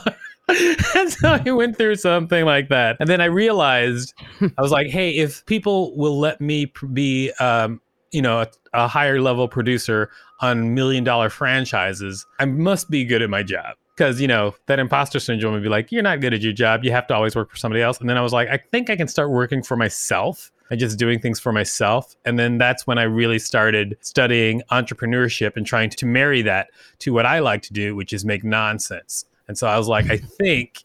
and 0.95 1.11
so 1.11 1.39
I 1.45 1.51
went 1.51 1.77
through 1.77 1.97
something 1.97 2.43
like 2.43 2.69
that. 2.69 2.97
And 2.99 3.07
then 3.07 3.21
I 3.21 3.25
realized, 3.25 4.15
I 4.57 4.61
was 4.63 4.71
like, 4.71 4.87
hey, 4.87 5.11
if 5.11 5.45
people 5.45 5.95
will 5.95 6.19
let 6.19 6.41
me 6.41 6.65
pr- 6.65 6.87
be, 6.87 7.31
um, 7.39 7.79
you 8.11 8.23
know, 8.23 8.41
a, 8.41 8.47
a 8.73 8.87
higher 8.87 9.21
level 9.21 9.47
producer 9.47 10.09
on 10.39 10.73
million 10.73 11.03
dollar 11.03 11.29
franchises, 11.29 12.25
I 12.39 12.45
must 12.45 12.89
be 12.89 13.05
good 13.05 13.21
at 13.21 13.29
my 13.29 13.43
job. 13.43 13.75
Because, 13.99 14.21
you 14.21 14.29
know, 14.29 14.55
that 14.67 14.79
imposter 14.79 15.19
syndrome 15.19 15.51
would 15.51 15.61
be 15.61 15.67
like, 15.67 15.91
you're 15.91 16.01
not 16.01 16.21
good 16.21 16.33
at 16.33 16.39
your 16.39 16.53
job. 16.53 16.85
You 16.85 16.91
have 16.91 17.05
to 17.07 17.13
always 17.13 17.35
work 17.35 17.51
for 17.51 17.57
somebody 17.57 17.81
else. 17.81 17.99
And 17.99 18.09
then 18.09 18.17
I 18.17 18.21
was 18.21 18.31
like, 18.31 18.47
I 18.47 18.55
think 18.55 18.89
I 18.89 18.95
can 18.95 19.09
start 19.09 19.29
working 19.29 19.61
for 19.61 19.75
myself 19.75 20.53
and 20.71 20.79
just 20.79 20.97
doing 20.97 21.19
things 21.19 21.37
for 21.37 21.51
myself. 21.51 22.15
And 22.23 22.39
then 22.39 22.57
that's 22.57 22.87
when 22.87 22.97
I 22.97 23.03
really 23.03 23.39
started 23.39 23.97
studying 23.99 24.61
entrepreneurship 24.71 25.57
and 25.57 25.65
trying 25.65 25.89
to 25.89 26.05
marry 26.05 26.41
that 26.43 26.69
to 26.99 27.11
what 27.11 27.25
I 27.25 27.39
like 27.39 27.61
to 27.63 27.73
do, 27.73 27.93
which 27.93 28.13
is 28.13 28.23
make 28.23 28.45
nonsense. 28.45 29.25
And 29.49 29.57
so 29.57 29.67
I 29.67 29.77
was 29.77 29.89
like, 29.89 30.09
I 30.09 30.15
think 30.15 30.81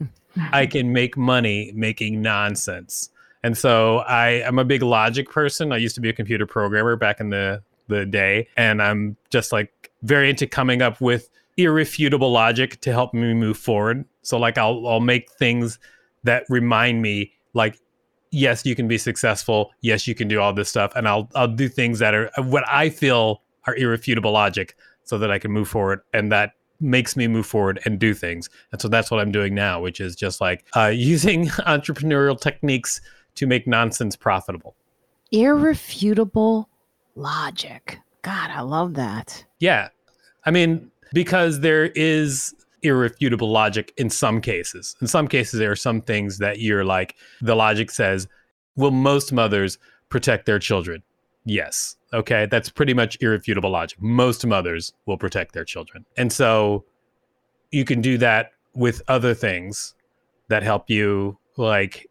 I 0.51 0.67
can 0.67 0.93
make 0.93 1.17
money 1.17 1.71
making 1.73 2.21
nonsense. 2.21 3.11
And 3.45 3.57
so 3.57 3.99
I, 3.99 4.45
I'm 4.45 4.59
a 4.59 4.65
big 4.65 4.83
logic 4.83 5.31
person. 5.31 5.71
I 5.71 5.77
used 5.77 5.95
to 5.95 6.01
be 6.01 6.09
a 6.09 6.15
computer 6.15 6.47
programmer 6.47 6.97
back 6.97 7.21
in 7.21 7.31
the, 7.31 7.63
the 7.87 8.07
day. 8.07 8.49
And 8.57 8.83
I'm 8.83 9.17
just 9.31 9.53
like 9.53 9.93
very 10.03 10.31
into 10.31 10.49
coming 10.49 10.83
up 10.83 11.01
with 11.01 11.31
irrefutable 11.57 12.31
logic 12.31 12.81
to 12.83 12.93
help 12.93 13.15
me 13.15 13.35
move 13.35 13.57
forward. 13.57 14.05
So 14.23 14.39
like 14.39 14.59
I'll 14.59 14.87
I'll 14.87 15.01
make 15.01 15.31
things 15.33 15.79
that 16.25 16.45
remind 16.49 17.03
me 17.03 17.33
like 17.53 17.79
yes, 18.31 18.67
you 18.67 18.75
can 18.75 18.89
be 18.89 18.99
successful. 18.99 19.71
Yes, 19.81 20.09
you 20.09 20.15
can 20.15 20.27
do 20.27 20.41
all 20.41 20.53
this 20.53 20.69
stuff 20.69 20.93
and 20.97 21.09
I'll 21.09 21.31
I'll 21.35 21.49
do 21.49 21.69
things 21.69 21.99
that 22.01 22.15
are 22.15 22.31
what 22.39 22.65
I 22.69 22.89
feel 22.89 23.43
are 23.67 23.77
irrefutable 23.77 24.33
logic 24.33 24.77
so 25.05 25.19
that 25.19 25.31
I 25.31 25.39
can 25.39 25.51
move 25.51 25.69
forward 25.69 26.01
and 26.13 26.33
that 26.33 26.53
makes 26.81 27.17
me 27.17 27.29
move 27.29 27.47
forward 27.47 27.81
and 27.85 27.99
do 27.99 28.15
things. 28.15 28.51
And 28.73 28.81
so 28.81 28.89
that's 28.89 29.11
what 29.11 29.21
I'm 29.21 29.33
doing 29.33 29.55
now, 29.55 29.81
which 29.81 30.01
is 30.01 30.17
just 30.17 30.41
like 30.41 30.65
uh, 30.77 30.93
using 30.95 31.47
entrepreneurial 31.67 32.41
techniques 32.41 33.01
to 33.37 33.47
make 33.47 33.67
nonsense 33.67 34.17
profitable. 34.17 34.75
Irrefutable 35.33 36.69
logic. 37.17 37.99
God, 38.23 38.51
I 38.51 38.61
love 38.61 38.95
that. 38.95 39.45
Yeah. 39.59 39.89
I 40.47 40.51
mean, 40.51 40.91
because 41.15 41.61
there 41.61 41.87
is 41.87 42.55
irrefutable 42.83 43.51
logic 43.51 43.95
in 43.97 44.11
some 44.11 44.43
cases. 44.43 44.95
In 45.01 45.07
some 45.07 45.27
cases, 45.27 45.59
there 45.59 45.71
are 45.71 45.77
some 45.77 46.03
things 46.03 46.37
that 46.39 46.59
you're 46.59 46.85
like, 46.85 47.15
the 47.41 47.55
logic 47.55 47.91
says, 47.91 48.29
will 48.77 48.91
most 48.91 49.33
mothers 49.33 49.79
protect 50.11 50.45
their 50.45 50.59
children? 50.59 51.03
Yes. 51.47 51.97
Okay. 52.13 52.47
That's 52.47 52.69
pretty 52.69 52.93
much 52.93 53.17
irrefutable 53.23 53.71
logic. 53.71 54.03
Most 54.03 54.45
mothers 54.47 54.93
will 55.07 55.17
protect 55.17 55.55
their 55.55 55.65
children. 55.65 56.05
And 56.19 56.31
so 56.33 56.85
you 57.71 57.87
can 57.87 58.03
do 58.03 58.19
that 58.19 58.53
with 58.75 59.01
other 59.09 59.33
things 59.35 59.95
that 60.49 60.63
help 60.63 60.91
you, 60.91 61.39
like, 61.57 62.07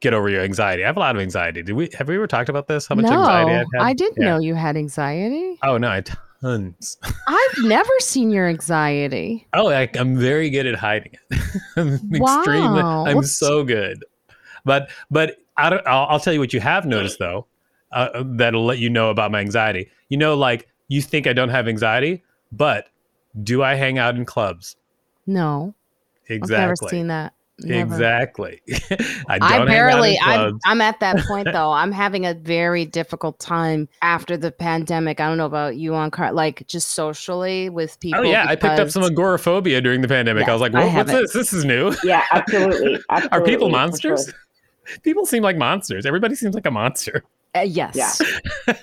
get 0.00 0.14
over 0.14 0.28
your 0.28 0.42
anxiety. 0.42 0.82
I 0.82 0.86
have 0.86 0.96
a 0.96 1.00
lot 1.00 1.14
of 1.14 1.20
anxiety. 1.20 1.62
Did 1.62 1.74
we 1.74 1.90
have 1.96 2.08
we 2.08 2.16
ever 2.16 2.26
talked 2.26 2.48
about 2.48 2.66
this? 2.68 2.86
How 2.86 2.94
much 2.94 3.04
no, 3.04 3.12
anxiety 3.18 3.50
I've 3.52 3.66
had? 3.74 3.82
I 3.82 3.92
didn't 3.92 4.16
Yeah. 4.20 4.30
know 4.30 4.38
you 4.38 4.54
had 4.54 4.76
anxiety. 4.76 5.58
Oh 5.62 5.76
no, 5.78 5.88
I 5.88 6.02
tons. 6.46 6.96
I've 7.26 7.64
never 7.64 7.92
seen 8.00 8.30
your 8.30 8.46
anxiety. 8.46 9.46
Oh, 9.52 9.68
I, 9.68 9.88
I'm 9.94 10.16
very 10.16 10.50
good 10.50 10.66
at 10.66 10.74
hiding 10.74 11.12
it. 11.30 11.40
I'm 11.76 11.94
extremely. 11.94 12.82
Wow. 12.82 13.06
I'm 13.06 13.16
What's- 13.16 13.36
so 13.36 13.64
good. 13.64 14.04
But 14.64 14.90
but 15.10 15.36
I 15.56 15.70
don't, 15.70 15.86
I'll, 15.86 16.06
I'll 16.06 16.20
tell 16.20 16.32
you 16.32 16.40
what 16.40 16.52
you 16.52 16.60
have 16.60 16.86
noticed 16.86 17.18
though. 17.18 17.46
Uh, 17.92 18.24
that'll 18.24 18.64
let 18.64 18.78
you 18.78 18.90
know 18.90 19.10
about 19.10 19.30
my 19.30 19.40
anxiety. 19.40 19.90
You 20.08 20.16
know, 20.16 20.34
like 20.34 20.68
you 20.88 21.00
think 21.00 21.26
I 21.26 21.32
don't 21.32 21.48
have 21.50 21.68
anxiety, 21.68 22.22
but 22.52 22.88
do 23.42 23.62
I 23.62 23.74
hang 23.74 23.98
out 23.98 24.16
in 24.16 24.24
clubs? 24.24 24.76
No, 25.26 25.74
Exactly. 26.28 26.56
I've 26.56 26.60
never 26.62 26.76
seen 26.90 27.06
that. 27.08 27.32
Never. 27.60 27.94
Exactly. 27.94 28.60
I 29.28 29.38
don't 29.38 29.42
I 29.42 29.64
barely. 29.64 30.16
Hang 30.16 30.38
out 30.40 30.48
in 30.48 30.54
I'm. 30.54 30.60
I'm 30.66 30.80
at 30.82 31.00
that 31.00 31.18
point 31.20 31.48
though. 31.52 31.72
I'm 31.72 31.90
having 31.90 32.26
a 32.26 32.34
very 32.34 32.84
difficult 32.84 33.38
time 33.38 33.88
after 34.02 34.36
the 34.36 34.52
pandemic. 34.52 35.20
I 35.20 35.28
don't 35.28 35.38
know 35.38 35.46
about 35.46 35.76
you 35.76 35.92
Ankara, 35.92 36.34
like 36.34 36.66
just 36.66 36.90
socially 36.90 37.70
with 37.70 37.98
people. 38.00 38.20
Oh 38.20 38.22
yeah, 38.24 38.44
I 38.46 38.56
picked 38.56 38.78
up 38.78 38.90
some 38.90 39.02
agoraphobia 39.02 39.80
during 39.80 40.02
the 40.02 40.08
pandemic. 40.08 40.44
Yeah, 40.44 40.50
I 40.50 40.52
was 40.52 40.60
like, 40.60 40.74
I 40.74 40.80
what's 40.80 40.92
haven't. 40.92 41.14
this? 41.16 41.32
This 41.32 41.52
is 41.54 41.64
new. 41.64 41.94
yeah, 42.04 42.24
absolutely. 42.32 43.00
absolutely 43.08 43.38
Are 43.38 43.42
people 43.42 43.68
for 43.68 43.72
sure. 43.72 43.80
monsters? 43.80 44.32
People 45.02 45.24
seem 45.24 45.42
like 45.42 45.56
monsters. 45.56 46.04
Everybody 46.04 46.34
seems 46.34 46.54
like 46.54 46.66
a 46.66 46.70
monster. 46.70 47.24
Uh, 47.54 47.60
yes. 47.60 48.20
Yeah. 48.66 48.74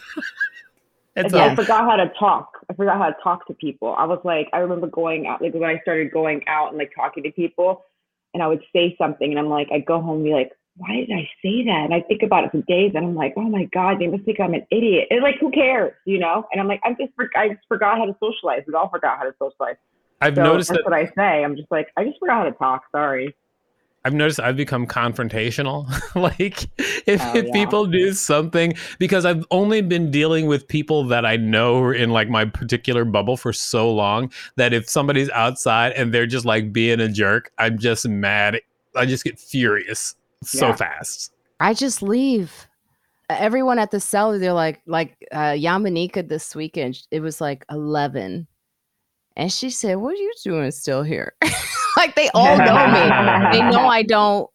It's 1.15 1.33
Yeah, 1.33 1.45
I 1.45 1.55
forgot 1.55 1.85
how 1.85 1.95
to 1.95 2.11
talk. 2.19 2.65
I 2.69 2.73
forgot 2.73 2.97
how 2.97 3.07
to 3.07 3.15
talk 3.23 3.45
to 3.47 3.53
people. 3.53 3.95
I 3.97 4.05
was 4.05 4.19
like, 4.23 4.49
I 4.51 4.57
remember 4.57 4.87
going 4.87 5.27
out, 5.27 5.41
like 5.41 5.53
when 5.53 5.63
I 5.63 5.79
started 5.81 6.11
going 6.11 6.41
out 6.47 6.69
and 6.69 6.77
like 6.77 6.91
talking 6.95 7.23
to 7.23 7.31
people, 7.31 7.85
and 8.33 8.41
I 8.43 8.47
would 8.47 8.63
say 8.73 8.95
something, 8.97 9.29
and 9.29 9.39
I'm 9.39 9.49
like, 9.49 9.67
I'd 9.71 9.85
go 9.85 10.01
home 10.01 10.17
and 10.17 10.23
be 10.23 10.33
like, 10.33 10.51
why 10.77 10.95
did 10.95 11.11
I 11.11 11.29
say 11.43 11.63
that? 11.65 11.81
And 11.85 11.93
I 11.93 12.01
think 12.01 12.23
about 12.23 12.45
it 12.45 12.51
for 12.51 12.61
days, 12.63 12.93
and 12.95 13.05
I'm 13.05 13.15
like, 13.15 13.33
oh 13.37 13.43
my 13.43 13.65
god, 13.65 13.99
they 13.99 14.07
must 14.07 14.23
think 14.23 14.39
I'm 14.39 14.53
an 14.53 14.65
idiot. 14.71 15.07
And 15.11 15.21
like, 15.21 15.35
who 15.39 15.51
cares, 15.51 15.93
you 16.05 16.17
know? 16.17 16.45
And 16.51 16.59
I'm 16.59 16.67
like, 16.67 16.81
I'm 16.83 16.95
just, 16.99 17.13
for- 17.15 17.29
I 17.35 17.49
just 17.49 17.61
forgot 17.67 17.97
how 17.97 18.05
to 18.05 18.15
socialize. 18.19 18.63
We 18.67 18.73
all 18.73 18.89
forgot 18.89 19.17
how 19.17 19.25
to 19.25 19.35
socialize. 19.39 19.75
I've 20.19 20.35
So 20.35 20.43
noticed 20.43 20.69
that's 20.69 20.83
that 20.83 20.89
what 20.89 20.97
I 20.97 21.11
say. 21.15 21.43
I'm 21.43 21.55
just 21.55 21.71
like, 21.71 21.89
I 21.97 22.05
just 22.05 22.19
forgot 22.19 22.37
how 22.37 22.43
to 22.45 22.51
talk. 22.53 22.83
Sorry. 22.91 23.35
I've 24.05 24.13
noticed 24.13 24.39
I've 24.39 24.57
become 24.57 24.85
confrontational. 24.85 25.87
like 26.15 26.63
if, 27.07 27.21
Oh, 27.21 27.37
if 27.37 27.45
yeah. 27.45 27.51
people 27.53 27.85
do 27.85 28.11
something 28.13 28.73
because 28.99 29.25
I've 29.25 29.45
only 29.49 29.81
been 29.81 30.11
dealing 30.11 30.45
with 30.47 30.67
people 30.67 31.05
that 31.05 31.25
I 31.25 31.37
know 31.37 31.89
in 31.91 32.09
like 32.09 32.29
my 32.29 32.45
particular 32.45 33.05
bubble 33.05 33.37
for 33.37 33.53
so 33.53 33.91
long 33.91 34.31
that 34.57 34.73
if 34.73 34.89
somebody's 34.89 35.29
outside 35.29 35.93
and 35.93 36.13
they're 36.13 36.27
just 36.27 36.45
like 36.45 36.73
being 36.73 36.99
a 36.99 37.07
jerk, 37.07 37.51
I'm 37.57 37.77
just 37.79 38.07
mad. 38.07 38.59
I 38.95 39.05
just 39.05 39.23
get 39.23 39.39
furious 39.39 40.15
so 40.43 40.67
Yeah. 40.67 40.75
fast. 40.75 41.31
I 41.61 41.73
just 41.73 42.01
leave. 42.01 42.67
Everyone 43.29 43.79
at 43.79 43.91
the 43.91 44.01
cellar, 44.01 44.37
they're 44.37 44.51
like, 44.51 44.81
like 44.85 45.15
uh, 45.31 45.53
Yamaneika 45.53 46.27
this 46.27 46.53
weekend. 46.55 47.01
It 47.09 47.21
was 47.21 47.39
like 47.39 47.63
eleven, 47.71 48.47
and 49.35 49.51
she 49.51 49.69
said, 49.69 49.95
"What 49.95 50.13
are 50.13 50.17
you 50.21 50.33
doing 50.43 50.71
still 50.71 51.03
here?" 51.03 51.33
like 51.97 52.15
they 52.15 52.29
all 52.33 52.57
know 52.57 52.87
me. 52.87 53.51
They 53.51 53.61
know 53.71 53.87
I 53.87 54.03
don't, 54.03 54.49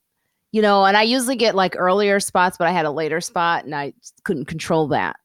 you 0.52 0.62
know. 0.62 0.84
And 0.84 0.96
I 0.96 1.02
usually 1.02 1.36
get 1.36 1.54
like 1.54 1.74
earlier 1.76 2.20
spots, 2.20 2.56
but 2.58 2.68
I 2.68 2.72
had 2.72 2.86
a 2.86 2.90
later 2.90 3.20
spot, 3.20 3.64
and 3.64 3.74
I 3.74 3.92
couldn't 4.24 4.46
control 4.46 4.88
that. 4.88 5.16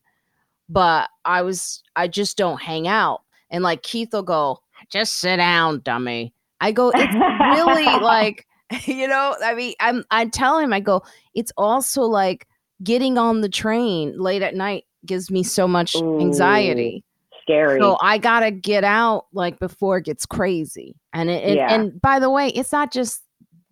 But 0.70 1.10
I 1.26 1.42
was, 1.42 1.84
I 1.96 2.08
just 2.08 2.38
don't 2.38 2.62
hang 2.62 2.88
out. 2.88 3.22
And 3.50 3.64
like 3.64 3.84
Keith 3.84 4.10
will 4.14 4.24
go, 4.24 4.60
"Just 4.92 5.20
sit 5.20 5.38
down, 5.38 5.82
dummy." 5.82 6.34
I 6.62 6.72
go, 6.72 6.92
"It's 6.94 7.14
really 7.58 7.86
like." 8.02 8.46
you 8.86 9.08
know 9.08 9.36
i 9.46 9.54
mean 9.54 9.76
i'm 9.82 10.04
i 10.10 10.26
tell 10.26 10.58
him 10.58 10.74
i 10.74 10.80
go 10.80 11.04
it's 11.36 11.52
also 11.58 12.02
like 12.02 12.48
getting 12.82 13.20
on 13.20 13.42
the 13.42 13.50
train 13.50 14.18
late 14.18 14.42
at 14.42 14.56
night 14.56 14.86
gives 15.06 15.30
me 15.30 15.44
so 15.44 15.68
much 15.68 15.96
anxiety. 15.96 17.04
Scary. 17.44 17.80
So 17.80 17.98
I 18.02 18.18
gotta 18.18 18.52
get 18.52 18.84
out 18.84 19.26
like 19.34 19.60
before 19.60 19.98
it 19.98 20.06
gets 20.06 20.26
crazy. 20.26 20.96
And 21.14 21.30
it, 21.30 21.44
and, 21.44 21.56
Yeah. 21.56 21.74
and 21.74 22.02
by 22.02 22.20
the 22.20 22.30
way, 22.30 22.50
it's 22.50 22.72
not 22.72 22.92
just 22.92 23.22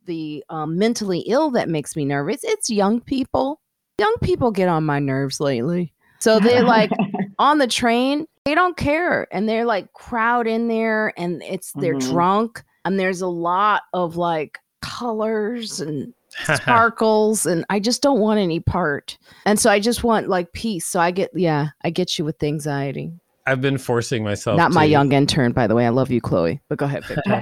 the 0.06 0.44
um, 0.50 0.78
mentally 0.78 1.20
ill 1.28 1.52
that 1.52 1.70
makes 1.70 1.96
me 1.96 2.06
nervous. 2.06 2.42
It's 2.44 2.70
young 2.70 3.02
people. 3.02 3.62
Young 4.00 4.16
people 4.22 4.52
get 4.52 4.68
on 4.68 4.84
my 4.84 5.00
nerves 5.00 5.40
lately. 5.40 5.94
So 6.20 6.40
they're 6.40 6.64
like 6.64 6.92
on 7.40 7.58
the 7.60 7.68
train, 7.68 8.26
they 8.46 8.56
don't 8.56 8.78
care, 8.78 9.28
and 9.34 9.48
they're 9.48 9.66
like 9.66 9.92
crowd 9.94 10.48
in 10.48 10.68
there, 10.68 11.14
and 11.18 11.42
it's 11.44 11.72
they're 11.74 11.96
Mhm. 11.96 12.12
drunk, 12.12 12.64
and 12.86 13.00
there's 13.00 13.22
a 13.22 13.28
lot 13.28 13.84
of 13.94 14.18
like 14.18 14.60
colors 14.82 15.80
and 15.80 16.14
sparkles 16.56 17.46
and 17.46 17.66
I 17.70 17.80
just 17.80 18.02
don't 18.02 18.20
want 18.20 18.40
any 18.40 18.60
part. 18.60 19.18
And 19.46 19.60
so 19.60 19.70
I 19.70 19.80
just 19.80 20.04
want 20.04 20.30
like 20.30 20.54
peace. 20.54 20.86
So 20.86 21.00
I 21.00 21.12
get 21.12 21.30
yeah, 21.36 21.70
I 21.84 21.90
get 21.90 22.18
you 22.18 22.26
with 22.26 22.40
the 22.40 22.48
anxiety. 22.48 23.12
I've 23.46 23.62
been 23.62 23.78
forcing 23.78 24.24
myself. 24.24 24.58
Not 24.58 24.72
my 24.72 24.84
young 24.84 25.12
intern, 25.12 25.52
by 25.52 25.68
the 25.68 25.76
way. 25.76 25.86
I 25.86 25.90
love 25.90 26.12
you, 26.12 26.22
Chloe. 26.22 26.62
But 26.70 26.78
go 26.78 26.86
ahead, 26.86 27.04
Victor. 27.06 27.42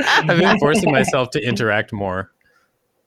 I've 0.00 0.38
been 0.38 0.58
forcing 0.58 0.90
myself 0.90 1.30
to 1.30 1.42
interact 1.42 1.92
more, 1.92 2.30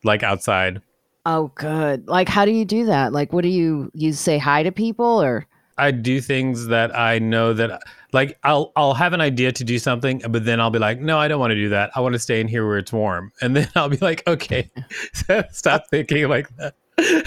like 0.04 0.24
outside. 0.24 0.82
oh, 1.26 1.52
good. 1.56 2.08
Like, 2.08 2.30
how 2.30 2.46
do 2.46 2.52
you 2.52 2.66
do 2.66 2.86
that? 2.86 3.14
Like, 3.14 3.34
what 3.34 3.42
do 3.44 3.50
you 3.50 3.92
you 3.94 4.14
say 4.14 4.38
hi 4.38 4.64
to 4.64 4.72
people 4.72 5.22
or? 5.22 5.48
I 5.78 5.90
do 5.92 6.22
things 6.22 6.68
that 6.68 6.96
I 6.96 7.18
know 7.18 7.54
that 7.54 7.82
like 8.14 8.38
I'll 8.44 8.72
I'll 8.76 8.94
have 8.94 9.14
an 9.14 9.22
idea 9.22 9.52
to 9.52 9.64
do 9.64 9.80
something, 9.80 10.22
but 10.30 10.46
then 10.46 10.60
I'll 10.60 10.70
be 10.70 10.78
like, 10.80 11.00
no, 11.00 11.18
I 11.18 11.28
don't 11.28 11.40
want 11.40 11.52
to 11.52 11.56
do 11.56 11.70
that. 11.70 11.92
I 11.96 12.02
want 12.02 12.14
to 12.14 12.20
stay 12.20 12.40
in 12.40 12.48
here 12.48 12.68
where 12.68 12.78
it's 12.78 12.94
warm. 12.94 13.32
And 13.42 13.56
then 13.56 13.68
I'll 13.76 13.90
be 13.90 13.98
like, 13.98 14.22
okay, 14.28 14.70
stop 15.52 15.88
thinking 15.90 16.28
like 16.28 16.48
that. 16.58 16.76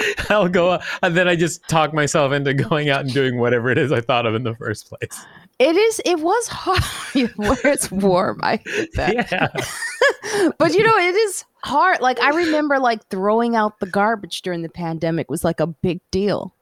I'll 0.30 0.48
go 0.48 0.80
and 1.02 1.16
then 1.16 1.28
I 1.28 1.36
just 1.36 1.66
talk 1.68 1.92
myself 1.92 2.32
into 2.32 2.54
going 2.54 2.88
out 2.88 3.02
and 3.02 3.12
doing 3.12 3.38
whatever 3.38 3.70
it 3.70 3.78
is 3.78 3.92
I 3.92 4.00
thought 4.00 4.26
of 4.26 4.34
in 4.34 4.42
the 4.42 4.54
first 4.54 4.88
place. 4.88 5.24
It 5.58 5.76
is. 5.76 6.00
It 6.04 6.20
was 6.20 6.48
hard 6.48 6.82
where 7.36 7.66
it's 7.66 7.90
warm. 7.90 8.40
I 8.42 8.56
get 8.56 8.92
that. 8.94 9.30
Yeah. 9.30 10.50
but 10.58 10.74
you 10.74 10.82
know, 10.82 10.96
it 10.96 11.14
is 11.14 11.44
hard. 11.62 12.00
Like 12.00 12.20
I 12.20 12.30
remember, 12.30 12.78
like 12.78 13.06
throwing 13.08 13.54
out 13.54 13.78
the 13.78 13.86
garbage 13.86 14.42
during 14.42 14.62
the 14.62 14.68
pandemic 14.68 15.30
was 15.30 15.44
like 15.44 15.60
a 15.60 15.66
big 15.66 16.00
deal. 16.10 16.54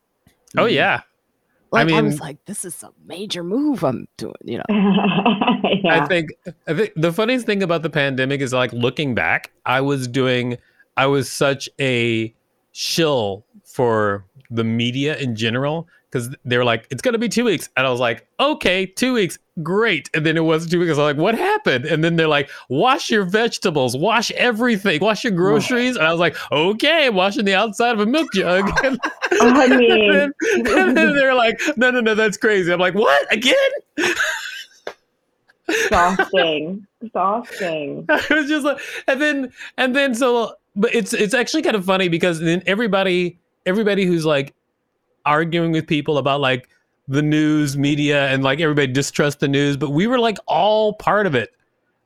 Oh 0.59 0.67
yeah. 0.67 1.03
Like 1.73 1.83
I, 1.83 1.85
mean- 1.87 2.05
was 2.05 2.21
like, 2.21 2.45
this 2.47 2.65
is 2.65 2.83
a 2.83 2.91
major 3.07 3.45
move 3.45 3.85
I'm 3.85 4.09
doing. 4.17 4.35
You 4.45 4.59
know. 4.59 4.65
I 5.89 6.05
think 6.09 6.31
I 6.67 6.75
think 6.75 6.93
the 6.97 7.13
funniest 7.13 7.47
thing 7.47 7.63
about 7.63 7.83
the 7.83 7.91
pandemic 7.91 8.41
is 8.41 8.53
like 8.53 8.73
looking 8.73 9.15
back, 9.15 9.53
I 9.65 9.81
was 9.81 10.09
doing 10.09 10.59
I 10.97 11.07
was 11.07 11.31
such 11.31 11.69
a 11.81 12.35
shill 12.73 13.45
for 13.65 14.25
the 14.51 14.65
media 14.65 15.17
in 15.19 15.37
general 15.37 15.89
because 16.11 16.35
they 16.45 16.59
were 16.59 16.65
like, 16.65 16.87
it's 16.91 17.03
gonna 17.03 17.19
be 17.19 17.29
two 17.29 17.45
weeks. 17.45 17.69
And 17.77 17.87
I 17.87 17.91
was 17.91 18.01
like, 18.01 18.27
okay, 18.41 18.85
two 18.85 19.15
weeks, 19.15 19.39
great. 19.63 20.11
And 20.13 20.27
then 20.27 20.37
it 20.37 20.41
was 20.41 20.67
two 20.67 20.81
weeks. 20.81 20.89
I 20.89 20.93
was 20.93 20.99
like, 20.99 21.17
what 21.17 21.37
happened? 21.37 21.85
And 21.85 22.03
then 22.03 22.17
they're 22.17 22.29
like, 22.29 22.51
wash 22.69 23.11
your 23.11 23.25
vegetables, 23.25 23.97
wash 23.97 24.31
everything, 24.33 25.01
wash 25.01 25.23
your 25.23 25.33
groceries. 25.33 25.97
And 25.97 26.05
I 26.05 26.11
was 26.11 26.19
like, 26.19 26.37
okay, 26.51 27.11
washing 27.11 27.45
the 27.45 27.55
outside 27.55 27.93
of 27.93 28.01
a 28.01 28.07
milk 28.07 28.29
jug. 28.35 28.69
and, 28.85 28.99
I 29.41 29.69
then, 29.69 29.79
mean, 29.79 30.33
and 30.67 30.97
then 30.97 31.15
they're 31.15 31.35
like, 31.35 31.61
no, 31.77 31.91
no, 31.91 32.01
no, 32.01 32.15
that's 32.15 32.37
crazy. 32.37 32.73
I'm 32.73 32.81
like, 32.81 32.95
what? 32.95 33.33
Again? 33.33 33.55
exhausting. 35.69 36.87
Exhausting. 37.03 38.05
I 38.09 38.25
was 38.31 38.49
just 38.49 38.65
like, 38.65 38.81
and 39.07 39.21
then 39.21 39.53
and 39.77 39.95
then 39.95 40.15
so, 40.15 40.55
but 40.77 40.95
it's 40.95 41.13
it's 41.13 41.35
actually 41.35 41.63
kind 41.63 41.77
of 41.77 41.85
funny 41.85 42.09
because 42.09 42.41
then 42.41 42.63
everybody 42.67 43.39
everybody 43.67 44.05
who's 44.05 44.25
like 44.25 44.55
arguing 45.27 45.73
with 45.73 45.87
people 45.87 46.19
about 46.19 46.41
like 46.41 46.69
the 47.09 47.23
news 47.23 47.77
media 47.77 48.29
and 48.29 48.45
like 48.45 48.61
everybody 48.61 48.87
distrusts 48.87 49.41
the 49.41 49.49
news, 49.49 49.77
but 49.77 49.91
we 49.91 50.07
were 50.07 50.19
like 50.19 50.39
all 50.47 50.95
part 50.95 51.27
of 51.27 51.35
it. 51.35 51.51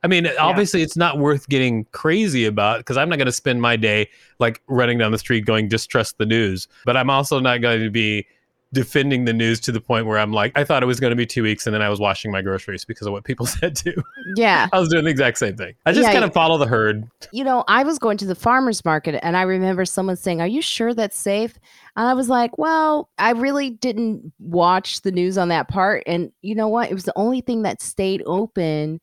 I 0.03 0.07
mean, 0.07 0.27
obviously, 0.39 0.83
it's 0.83 0.95
not 0.95 1.17
worth 1.17 1.49
getting 1.49 1.85
crazy 1.85 2.45
about 2.45 2.79
because 2.79 2.95
I'm 2.95 3.09
not 3.09 3.17
going 3.17 3.25
to 3.25 3.31
spend 3.31 3.59
my 3.61 3.75
day 3.75 4.07
like 4.39 4.61
running 4.67 4.99
down 4.99 5.11
the 5.11 5.17
street 5.17 5.45
going 5.45 5.67
distrust 5.67 6.19
the 6.19 6.27
news. 6.27 6.67
But 6.85 6.95
I'm 6.95 7.09
also 7.09 7.39
not 7.39 7.61
going 7.61 7.81
to 7.81 7.89
be 7.89 8.27
defending 8.75 9.25
the 9.25 9.33
news 9.33 9.59
to 9.61 9.71
the 9.71 9.81
point 9.81 10.05
where 10.05 10.19
I'm 10.19 10.31
like, 10.31 10.55
I 10.55 10.63
thought 10.63 10.83
it 10.83 10.85
was 10.85 10.99
going 10.99 11.09
to 11.09 11.15
be 11.15 11.25
two 11.25 11.41
weeks, 11.41 11.65
and 11.65 11.73
then 11.73 11.81
I 11.81 11.89
was 11.89 11.99
washing 11.99 12.31
my 12.31 12.43
groceries 12.43 12.85
because 12.85 13.07
of 13.07 13.13
what 13.13 13.23
people 13.23 13.45
said 13.47 13.75
too. 13.75 13.95
Yeah. 14.35 14.67
I 14.71 14.79
was 14.79 14.89
doing 14.89 15.05
the 15.05 15.09
exact 15.09 15.39
same 15.39 15.55
thing. 15.57 15.73
I 15.87 15.91
just 15.93 16.03
Yeah, 16.03 16.11
kind 16.13 16.23
of 16.23 16.33
follow 16.33 16.59
the 16.59 16.67
herd. 16.67 17.09
you 17.31 17.43
know, 17.43 17.63
I 17.67 17.83
was 17.83 17.97
going 17.97 18.17
to 18.17 18.25
the 18.25 18.35
farmer's 18.35 18.85
market 18.85 19.19
and 19.23 19.35
I 19.35 19.41
remember 19.41 19.85
someone 19.85 20.17
saying, 20.17 20.41
Are 20.41 20.47
you 20.47 20.61
sure 20.61 20.93
that's 20.93 21.17
safe? 21.17 21.57
And 21.95 22.07
I 22.07 22.13
was 22.13 22.29
like, 22.29 22.57
Well, 22.59 23.09
I 23.17 23.31
really 23.31 23.71
didn't 23.71 24.31
watch 24.39 25.01
the 25.01 25.11
news 25.11 25.37
on 25.37 25.47
that 25.47 25.67
part. 25.69 26.03
And 26.05 26.31
you 26.43 26.53
know 26.53 26.67
what? 26.67 26.91
It 26.91 26.93
was 26.93 27.05
the 27.05 27.13
only 27.17 27.41
thing 27.41 27.63
that 27.63 27.81
stayed 27.81 28.21
open 28.27 28.99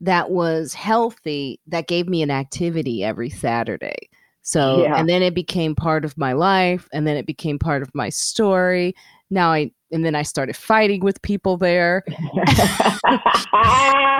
that 0.00 0.30
was 0.30 0.72
healthy 0.72 1.60
that 1.66 1.86
gave 1.86 2.08
me 2.08 2.22
an 2.22 2.30
activity 2.30 3.04
every 3.04 3.28
Saturday. 3.30 4.08
So, 4.42 4.82
Yeah. 4.82 4.96
and 4.96 5.08
then 5.08 5.22
it 5.22 5.34
became 5.34 5.74
part 5.74 6.04
of 6.04 6.16
my 6.16 6.32
life 6.32 6.88
and 6.92 7.06
then 7.06 7.16
it 7.16 7.26
became 7.26 7.58
part 7.58 7.82
of 7.82 7.94
my 7.94 8.08
story. 8.08 8.94
Now 9.30 9.52
I, 9.52 9.70
and 9.92 10.04
then 10.04 10.14
I 10.14 10.22
started 10.22 10.56
fighting 10.56 11.00
with 11.02 11.20
people 11.22 11.56
there. 11.56 12.04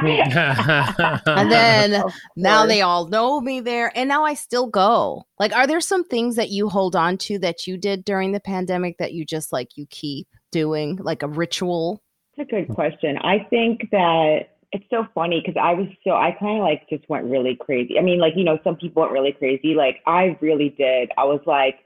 And 0.03 1.51
then 1.53 2.03
now 2.37 2.67
they 2.67 2.81
all 2.81 3.07
know 3.09 3.41
me 3.41 3.61
there 3.61 3.93
and 3.95 4.09
now 4.09 4.25
i 4.25 4.33
still 4.33 4.67
go 4.67 5.25
like 5.39 5.55
are 5.55 5.67
there 5.67 5.81
some 5.81 6.05
things 6.05 6.37
that 6.37 6.49
you 6.49 6.69
hold 6.71 6.97
on 6.97 7.19
to 7.19 7.39
that 7.41 7.67
you 7.67 7.77
did 7.77 8.05
during 8.05 8.33
the 8.33 8.41
pandemic 8.41 8.97
that 8.99 9.13
you 9.13 9.27
just 9.27 9.53
like 9.53 9.77
you 9.77 9.87
keep 9.91 10.27
doing 10.53 10.97
like 11.03 11.23
a 11.23 11.29
ritual 11.29 12.03
That's 12.37 12.49
a 12.49 12.53
good 12.63 12.69
question. 12.75 13.19
I 13.19 13.47
think 13.51 13.89
that 13.93 14.57
it's 14.73 14.85
so 14.91 15.07
funny 15.15 15.43
because 15.45 15.61
I 15.61 15.75
was 15.75 15.89
so 16.05 16.13
I 16.13 16.31
kind 16.39 16.59
of 16.59 16.65
like 16.65 16.89
just 16.89 17.09
went 17.09 17.25
really 17.25 17.57
crazy. 17.61 17.99
I 17.99 18.03
mean, 18.03 18.21
like 18.21 18.35
you 18.37 18.45
know, 18.45 18.59
some 18.63 18.77
people 18.77 19.03
went 19.03 19.13
really 19.13 19.33
crazy. 19.33 19.75
Like 19.75 19.97
I 20.07 20.39
really 20.41 20.75
did. 20.79 21.11
I 21.19 21.25
was 21.25 21.41
like, 21.47 21.77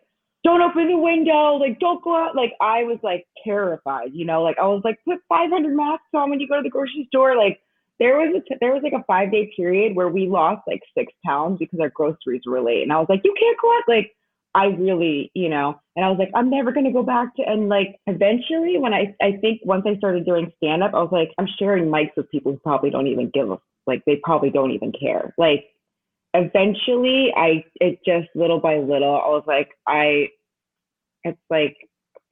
don't 0.45 0.61
open 0.61 0.89
the 0.89 0.99
window. 0.99 1.55
Like 1.55 1.81
don't 1.81 2.03
go 2.05 2.15
out. 2.15 2.37
Like 2.37 2.53
I 2.61 2.85
was 2.85 2.99
like 3.03 3.27
terrified. 3.43 4.11
You 4.13 4.27
know, 4.27 4.43
like 4.43 4.57
I 4.59 4.67
was 4.67 4.83
like 4.85 4.99
put 5.07 5.19
500 5.29 5.75
masks 5.75 6.05
on 6.15 6.31
when 6.31 6.41
you 6.41 6.49
go 6.49 6.57
to 6.57 6.63
the 6.63 6.71
grocery 6.71 7.07
store. 7.09 7.37
Like 7.37 7.59
there 7.99 8.19
was 8.19 8.35
a 8.37 8.41
t- 8.41 8.59
there 8.61 8.75
was 8.75 8.83
like 8.83 8.93
a 8.93 9.05
five 9.07 9.33
day 9.33 9.51
period 9.57 9.97
where 9.97 10.09
we 10.09 10.29
lost 10.29 10.63
like 10.67 10.81
six 10.97 11.13
pounds 11.25 11.59
because 11.59 11.81
our 11.81 11.91
groceries 11.91 12.43
were 12.47 12.61
late, 12.61 12.83
and 12.83 12.93
I 12.93 12.99
was 12.99 13.07
like, 13.09 13.23
you 13.25 13.35
can't 13.39 13.57
go 13.61 13.69
out. 13.77 13.85
Like 13.89 14.13
I 14.55 14.67
really, 14.67 15.33
you 15.35 15.49
know, 15.49 15.81
and 15.97 16.05
I 16.05 16.11
was 16.11 16.19
like, 16.19 16.31
I'm 16.35 16.49
never 16.49 16.71
gonna 16.71 16.93
go 16.93 17.03
back 17.03 17.35
to 17.37 17.43
and 17.43 17.69
like 17.69 17.97
eventually 18.07 18.79
when 18.79 18.95
I 18.95 19.15
I 19.21 19.39
think 19.41 19.61
once 19.65 19.85
I 19.87 19.97
started 19.97 20.25
doing 20.25 20.53
stand 20.59 20.83
up, 20.83 20.95
I 20.95 21.03
was 21.03 21.13
like, 21.13 21.33
I'm 21.39 21.49
sharing 21.59 21.87
mics 21.87 22.17
with 22.17 22.31
people 22.31 22.53
who 22.53 22.59
probably 22.59 22.91
don't 22.91 23.09
even 23.09 23.31
give 23.35 23.51
a 23.51 23.59
like 23.87 24.05
they 24.07 24.21
probably 24.23 24.51
don't 24.51 24.71
even 24.71 24.93
care. 24.93 25.35
Like 25.37 25.65
eventually 26.35 27.33
I 27.37 27.65
it 27.81 27.99
just 28.07 28.29
little 28.37 28.61
by 28.61 28.79
little, 28.79 29.17
I 29.17 29.29
was 29.29 29.45
like, 29.47 29.71
I 29.89 30.29
it's 31.25 31.41
like 31.51 31.77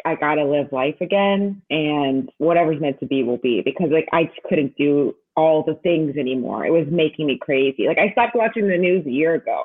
I 0.05 0.15
gotta 0.15 0.45
live 0.45 0.73
life 0.73 1.01
again 1.01 1.63
and 1.71 2.31
whatever's 2.39 2.81
meant 2.81 3.01
to 3.01 3.07
be 3.07 3.25
will 3.25 3.39
be 3.39 3.63
because 3.65 3.89
like 3.91 4.09
I 4.13 4.25
just 4.25 4.43
couldn't 4.49 4.77
do 4.77 5.17
all 5.37 5.65
the 5.65 5.75
things 5.83 6.17
anymore. 6.17 6.65
It 6.67 6.71
was 6.71 6.87
making 6.89 7.27
me 7.27 7.39
crazy. 7.41 7.89
Like 7.89 7.99
I 7.99 8.13
stopped 8.13 8.37
watching 8.37 8.69
the 8.69 8.79
news 8.79 9.05
a 9.07 9.11
year 9.11 9.35
ago. 9.35 9.65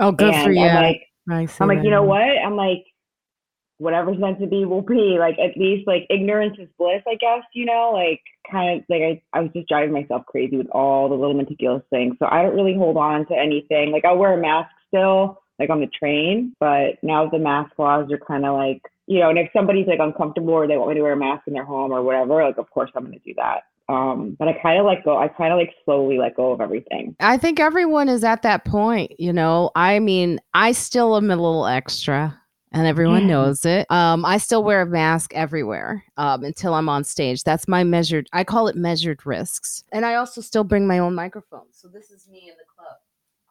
oh 0.00 0.10
good 0.10 0.34
for 0.42 0.50
you 0.50 0.62
I'm 0.62 0.82
like 0.82 1.02
I 1.30 1.46
see 1.46 1.58
I'm 1.60 1.68
like, 1.68 1.84
you 1.84 1.90
know 1.90 2.02
what? 2.02 2.20
I'm 2.20 2.56
like, 2.56 2.84
whatever's 3.78 4.18
meant 4.18 4.40
to 4.40 4.46
be 4.46 4.64
will 4.64 4.82
be. 4.82 5.16
Like, 5.18 5.38
at 5.38 5.56
least 5.56 5.86
like 5.86 6.06
ignorance 6.10 6.56
is 6.58 6.68
bliss, 6.78 7.02
I 7.06 7.14
guess, 7.16 7.44
you 7.54 7.64
know, 7.64 7.90
like 7.92 8.20
kind 8.50 8.80
of 8.80 8.84
like 8.88 9.02
I, 9.02 9.22
I 9.32 9.40
was 9.42 9.50
just 9.54 9.68
driving 9.68 9.92
myself 9.92 10.24
crazy 10.26 10.56
with 10.56 10.68
all 10.70 11.08
the 11.08 11.14
little 11.14 11.34
meticulous 11.34 11.82
things. 11.90 12.16
So 12.18 12.26
I 12.30 12.42
don't 12.42 12.54
really 12.54 12.74
hold 12.74 12.96
on 12.96 13.26
to 13.26 13.34
anything. 13.34 13.92
Like 13.92 14.04
I'll 14.04 14.18
wear 14.18 14.34
a 14.34 14.40
mask 14.40 14.70
still, 14.88 15.42
like 15.58 15.70
on 15.70 15.80
the 15.80 15.86
train, 15.86 16.54
but 16.60 16.98
now 17.02 17.28
the 17.28 17.38
mask 17.38 17.72
laws 17.78 18.10
are 18.10 18.18
kind 18.18 18.46
of 18.46 18.54
like, 18.54 18.82
you 19.06 19.20
know, 19.20 19.30
and 19.30 19.38
if 19.38 19.48
somebody's 19.52 19.86
like 19.86 20.00
uncomfortable 20.00 20.54
or 20.54 20.66
they 20.66 20.76
want 20.76 20.90
me 20.90 20.94
to 20.96 21.02
wear 21.02 21.12
a 21.12 21.16
mask 21.16 21.42
in 21.46 21.52
their 21.54 21.64
home 21.64 21.92
or 21.92 22.02
whatever, 22.02 22.44
like 22.44 22.58
of 22.58 22.70
course 22.70 22.90
I'm 22.94 23.04
gonna 23.04 23.18
do 23.24 23.34
that. 23.36 23.62
Um, 23.88 24.36
but 24.38 24.48
I 24.48 24.54
kind 24.62 24.78
of 24.78 24.86
like 24.86 25.04
go. 25.04 25.18
I 25.18 25.28
kind 25.28 25.52
of 25.52 25.58
like 25.58 25.74
slowly 25.84 26.18
let 26.18 26.36
go 26.36 26.52
of 26.52 26.60
everything. 26.60 27.16
I 27.20 27.36
think 27.36 27.60
everyone 27.60 28.08
is 28.08 28.24
at 28.24 28.42
that 28.42 28.64
point, 28.64 29.18
you 29.18 29.32
know. 29.32 29.70
I 29.74 29.98
mean, 29.98 30.40
I 30.54 30.72
still 30.72 31.16
am 31.16 31.30
a 31.30 31.36
little 31.36 31.66
extra 31.66 32.38
and 32.72 32.86
everyone 32.86 33.22
Yeah. 33.22 33.34
knows 33.34 33.64
it. 33.64 33.90
Um, 33.90 34.24
I 34.24 34.38
still 34.38 34.64
wear 34.64 34.82
a 34.82 34.86
mask 34.86 35.34
everywhere 35.34 36.04
um, 36.16 36.42
until 36.44 36.74
I'm 36.74 36.88
on 36.88 37.04
stage. 37.04 37.42
That's 37.44 37.68
my 37.68 37.84
measured, 37.84 38.28
I 38.32 38.44
call 38.44 38.68
it 38.68 38.76
measured 38.76 39.26
risks. 39.26 39.84
And 39.92 40.06
I 40.06 40.14
also 40.14 40.40
still 40.40 40.64
bring 40.64 40.86
my 40.86 40.98
own 40.98 41.14
microphone. 41.14 41.66
So 41.72 41.88
this 41.88 42.10
is 42.10 42.26
me 42.28 42.48
in 42.50 42.56
the 42.56 42.64
club. 42.74 42.96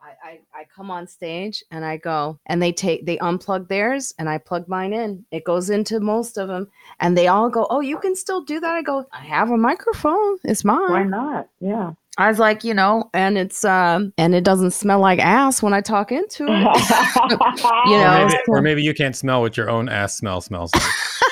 I, 0.04 0.30
I, 0.30 0.62
I 0.62 0.64
come 0.76 0.90
on 0.90 1.06
stage 1.08 1.64
and 1.70 1.86
I 1.86 1.98
go 1.98 2.40
and 2.48 2.62
they 2.62 2.72
take 2.72 3.06
they 3.06 3.18
unplug 3.18 3.68
theirs 3.68 4.14
and 4.18 4.28
I 4.28 4.40
plug 4.40 4.68
mine 4.68 4.94
in. 4.94 5.26
It 5.32 5.44
goes 5.44 5.70
into 5.70 6.00
most 6.00 6.38
of 6.38 6.48
them 6.48 6.70
and 7.00 7.16
they 7.16 7.28
all 7.28 7.50
go, 7.50 7.68
"Oh, 7.70 7.82
you 7.82 8.00
can 8.00 8.16
still 8.16 8.42
do 8.42 8.60
that." 8.60 8.74
I 8.74 8.82
go, 8.82 9.06
"I 9.12 9.20
have 9.20 9.52
a 9.52 9.58
microphone. 9.58 10.38
It's 10.44 10.66
mine." 10.66 10.92
Why 10.92 11.04
not? 11.04 11.50
Yeah. 11.60 11.92
I 12.18 12.28
was 12.28 12.40
like, 12.40 12.64
you 12.64 12.74
know, 12.74 13.10
and 13.14 13.38
it's 13.38 13.64
um 13.64 14.14
and 14.18 14.34
it 14.34 14.44
doesn't 14.44 14.72
smell 14.72 15.00
like 15.00 15.20
ass 15.20 15.62
when 15.62 15.74
I 15.74 15.82
talk 15.82 16.12
into 16.12 16.46
it. 16.48 16.50
you 17.86 17.96
Or 17.96 18.04
know, 18.04 18.28
maybe, 18.28 18.40
or 18.48 18.62
maybe 18.62 18.84
you 18.84 18.94
can't 18.94 19.16
smell 19.16 19.42
what 19.42 19.56
your 19.56 19.70
own 19.70 19.88
ass 19.88 20.18
smell 20.18 20.42
smells 20.42 20.72
like. 20.74 20.84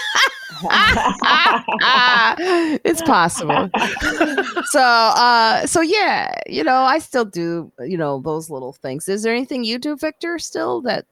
it's 2.84 3.02
possible. 3.04 3.70
so 4.66 4.82
uh 4.82 5.66
so 5.66 5.82
yeah, 5.82 6.34
you 6.48 6.64
know, 6.64 6.82
I 6.82 7.00
still 7.00 7.26
do, 7.26 7.72
you 7.80 7.98
know, 7.98 8.22
those 8.22 8.50
little 8.50 8.74
things. 8.74 9.08
Is 9.08 9.24
there 9.24 9.34
anything 9.34 9.64
you 9.64 9.78
do, 9.78 9.96
Victor, 9.96 10.40
still 10.40 10.82
that 10.82 11.06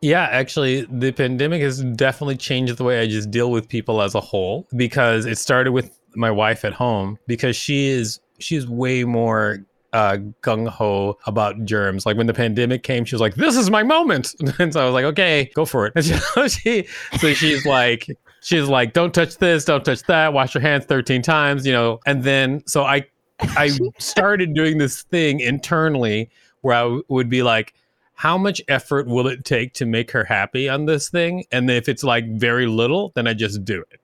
Yeah, 0.00 0.28
actually, 0.30 0.86
the 0.90 1.12
pandemic 1.12 1.62
has 1.62 1.82
definitely 1.82 2.36
changed 2.36 2.76
the 2.76 2.84
way 2.84 3.00
I 3.00 3.06
just 3.06 3.30
deal 3.30 3.50
with 3.50 3.68
people 3.68 4.02
as 4.02 4.14
a 4.14 4.20
whole 4.20 4.66
because 4.76 5.26
it 5.26 5.38
started 5.38 5.72
with 5.72 5.98
my 6.14 6.30
wife 6.30 6.64
at 6.64 6.72
home 6.72 7.18
because 7.26 7.56
she 7.56 7.88
is 7.88 8.20
she's 8.38 8.66
way 8.66 9.04
more 9.04 9.64
uh 9.92 10.18
gung 10.42 10.68
ho 10.68 11.18
about 11.26 11.64
germs. 11.64 12.06
Like 12.06 12.16
when 12.16 12.26
the 12.26 12.34
pandemic 12.34 12.82
came, 12.82 13.04
she 13.04 13.14
was 13.14 13.20
like, 13.20 13.34
"This 13.34 13.56
is 13.56 13.70
my 13.70 13.82
moment," 13.82 14.34
and 14.58 14.72
so 14.72 14.80
I 14.80 14.84
was 14.84 14.94
like, 14.94 15.04
"Okay, 15.04 15.50
go 15.54 15.64
for 15.64 15.86
it." 15.86 15.92
And 15.96 16.04
so 16.04 16.48
she, 16.48 16.86
so 17.18 17.32
she's 17.32 17.64
like, 17.66 18.08
she's 18.40 18.68
like, 18.68 18.92
"Don't 18.92 19.14
touch 19.14 19.36
this, 19.38 19.64
don't 19.64 19.84
touch 19.84 20.02
that, 20.04 20.32
wash 20.32 20.54
your 20.54 20.62
hands 20.62 20.84
thirteen 20.84 21.22
times," 21.22 21.66
you 21.66 21.72
know. 21.72 22.00
And 22.06 22.22
then 22.22 22.62
so 22.66 22.84
I, 22.84 23.06
I 23.40 23.70
started 23.98 24.54
doing 24.54 24.78
this 24.78 25.02
thing 25.02 25.40
internally 25.40 26.30
where 26.60 26.76
I 26.76 26.82
w- 26.82 27.02
would 27.08 27.28
be 27.28 27.42
like, 27.42 27.74
how 28.18 28.36
much 28.36 28.60
effort 28.66 29.06
will 29.06 29.28
it 29.28 29.44
take 29.44 29.74
to 29.74 29.86
make 29.86 30.10
her 30.10 30.24
happy 30.24 30.68
on 30.68 30.86
this 30.86 31.08
thing? 31.08 31.44
And 31.52 31.70
if 31.70 31.88
it's 31.88 32.02
like 32.02 32.28
very 32.32 32.66
little, 32.66 33.12
then 33.14 33.28
I 33.28 33.32
just 33.32 33.64
do 33.64 33.84
it. 33.92 34.00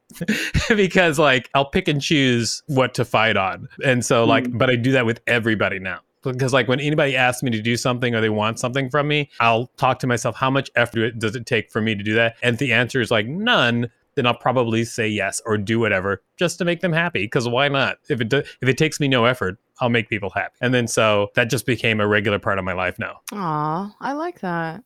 because 0.76 1.18
like 1.18 1.50
I'll 1.52 1.68
pick 1.68 1.88
and 1.88 2.00
choose 2.00 2.62
what 2.66 2.94
to 2.94 3.04
fight 3.04 3.36
on. 3.36 3.68
And 3.84 4.04
so 4.04 4.24
like, 4.24 4.46
hmm. 4.46 4.56
but 4.56 4.70
I 4.70 4.76
do 4.76 4.92
that 4.92 5.04
with 5.04 5.20
everybody 5.26 5.80
now. 5.80 5.98
Because 6.22 6.52
like 6.52 6.68
when 6.68 6.78
anybody 6.78 7.16
asks 7.16 7.42
me 7.42 7.50
to 7.50 7.60
do 7.60 7.76
something 7.76 8.14
or 8.14 8.20
they 8.20 8.30
want 8.30 8.60
something 8.60 8.88
from 8.88 9.08
me, 9.08 9.30
I'll 9.40 9.66
talk 9.76 9.98
to 9.98 10.06
myself, 10.06 10.36
how 10.36 10.48
much 10.48 10.70
effort 10.76 11.18
does 11.18 11.34
it 11.34 11.44
take 11.44 11.72
for 11.72 11.82
me 11.82 11.96
to 11.96 12.02
do 12.04 12.14
that? 12.14 12.36
And 12.40 12.56
the 12.56 12.72
answer 12.72 13.00
is 13.00 13.10
like 13.10 13.26
none, 13.26 13.90
then 14.16 14.26
I'll 14.26 14.34
probably 14.34 14.84
say 14.84 15.08
yes 15.08 15.40
or 15.44 15.56
do 15.58 15.78
whatever 15.78 16.22
just 16.36 16.58
to 16.58 16.64
make 16.64 16.80
them 16.80 16.92
happy. 16.92 17.24
Because 17.24 17.48
why 17.48 17.68
not? 17.68 17.98
If 18.08 18.20
it 18.20 18.28
do, 18.28 18.38
if 18.38 18.68
it 18.68 18.78
takes 18.78 19.00
me 19.00 19.08
no 19.08 19.24
effort, 19.24 19.58
I'll 19.80 19.88
make 19.88 20.08
people 20.08 20.30
happy. 20.30 20.54
And 20.60 20.72
then 20.72 20.86
so 20.86 21.28
that 21.34 21.50
just 21.50 21.66
became 21.66 22.00
a 22.00 22.06
regular 22.06 22.38
part 22.38 22.58
of 22.58 22.64
my 22.64 22.72
life 22.72 22.98
now. 22.98 23.20
Aw, 23.32 23.94
I 24.00 24.12
like 24.12 24.40
that. 24.40 24.82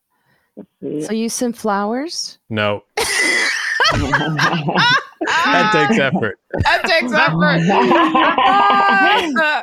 So 0.82 1.12
you 1.12 1.28
send 1.28 1.56
flowers? 1.56 2.38
No, 2.50 2.82
that 3.92 5.70
takes 5.72 5.98
effort. 5.98 6.38
That 6.52 6.82
takes 6.84 7.12
effort. 7.12 7.60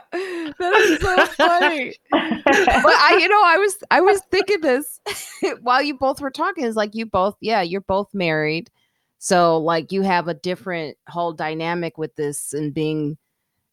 that 0.60 0.76
is 0.76 1.00
so 1.02 1.26
funny. 1.28 1.94
But 2.12 2.24
I, 2.54 3.18
you 3.20 3.28
know, 3.28 3.42
I 3.44 3.58
was 3.58 3.78
I 3.92 4.02
was 4.02 4.22
thinking 4.32 4.62
this 4.62 5.00
while 5.62 5.82
you 5.82 5.98
both 5.98 6.22
were 6.22 6.32
talking. 6.32 6.64
Is 6.66 6.76
like 6.76 6.96
you 6.96 7.06
both, 7.06 7.36
yeah, 7.42 7.62
you're 7.62 7.82
both 7.82 8.14
married, 8.14 8.70
so 9.26 9.58
like 9.58 9.92
you 9.92 10.04
have 10.04 10.28
a 10.28 10.36
different 10.36 10.96
whole 11.10 11.34
dynamic 11.34 11.98
with 11.98 12.16
this 12.16 12.54
and 12.54 12.76
being, 12.76 13.18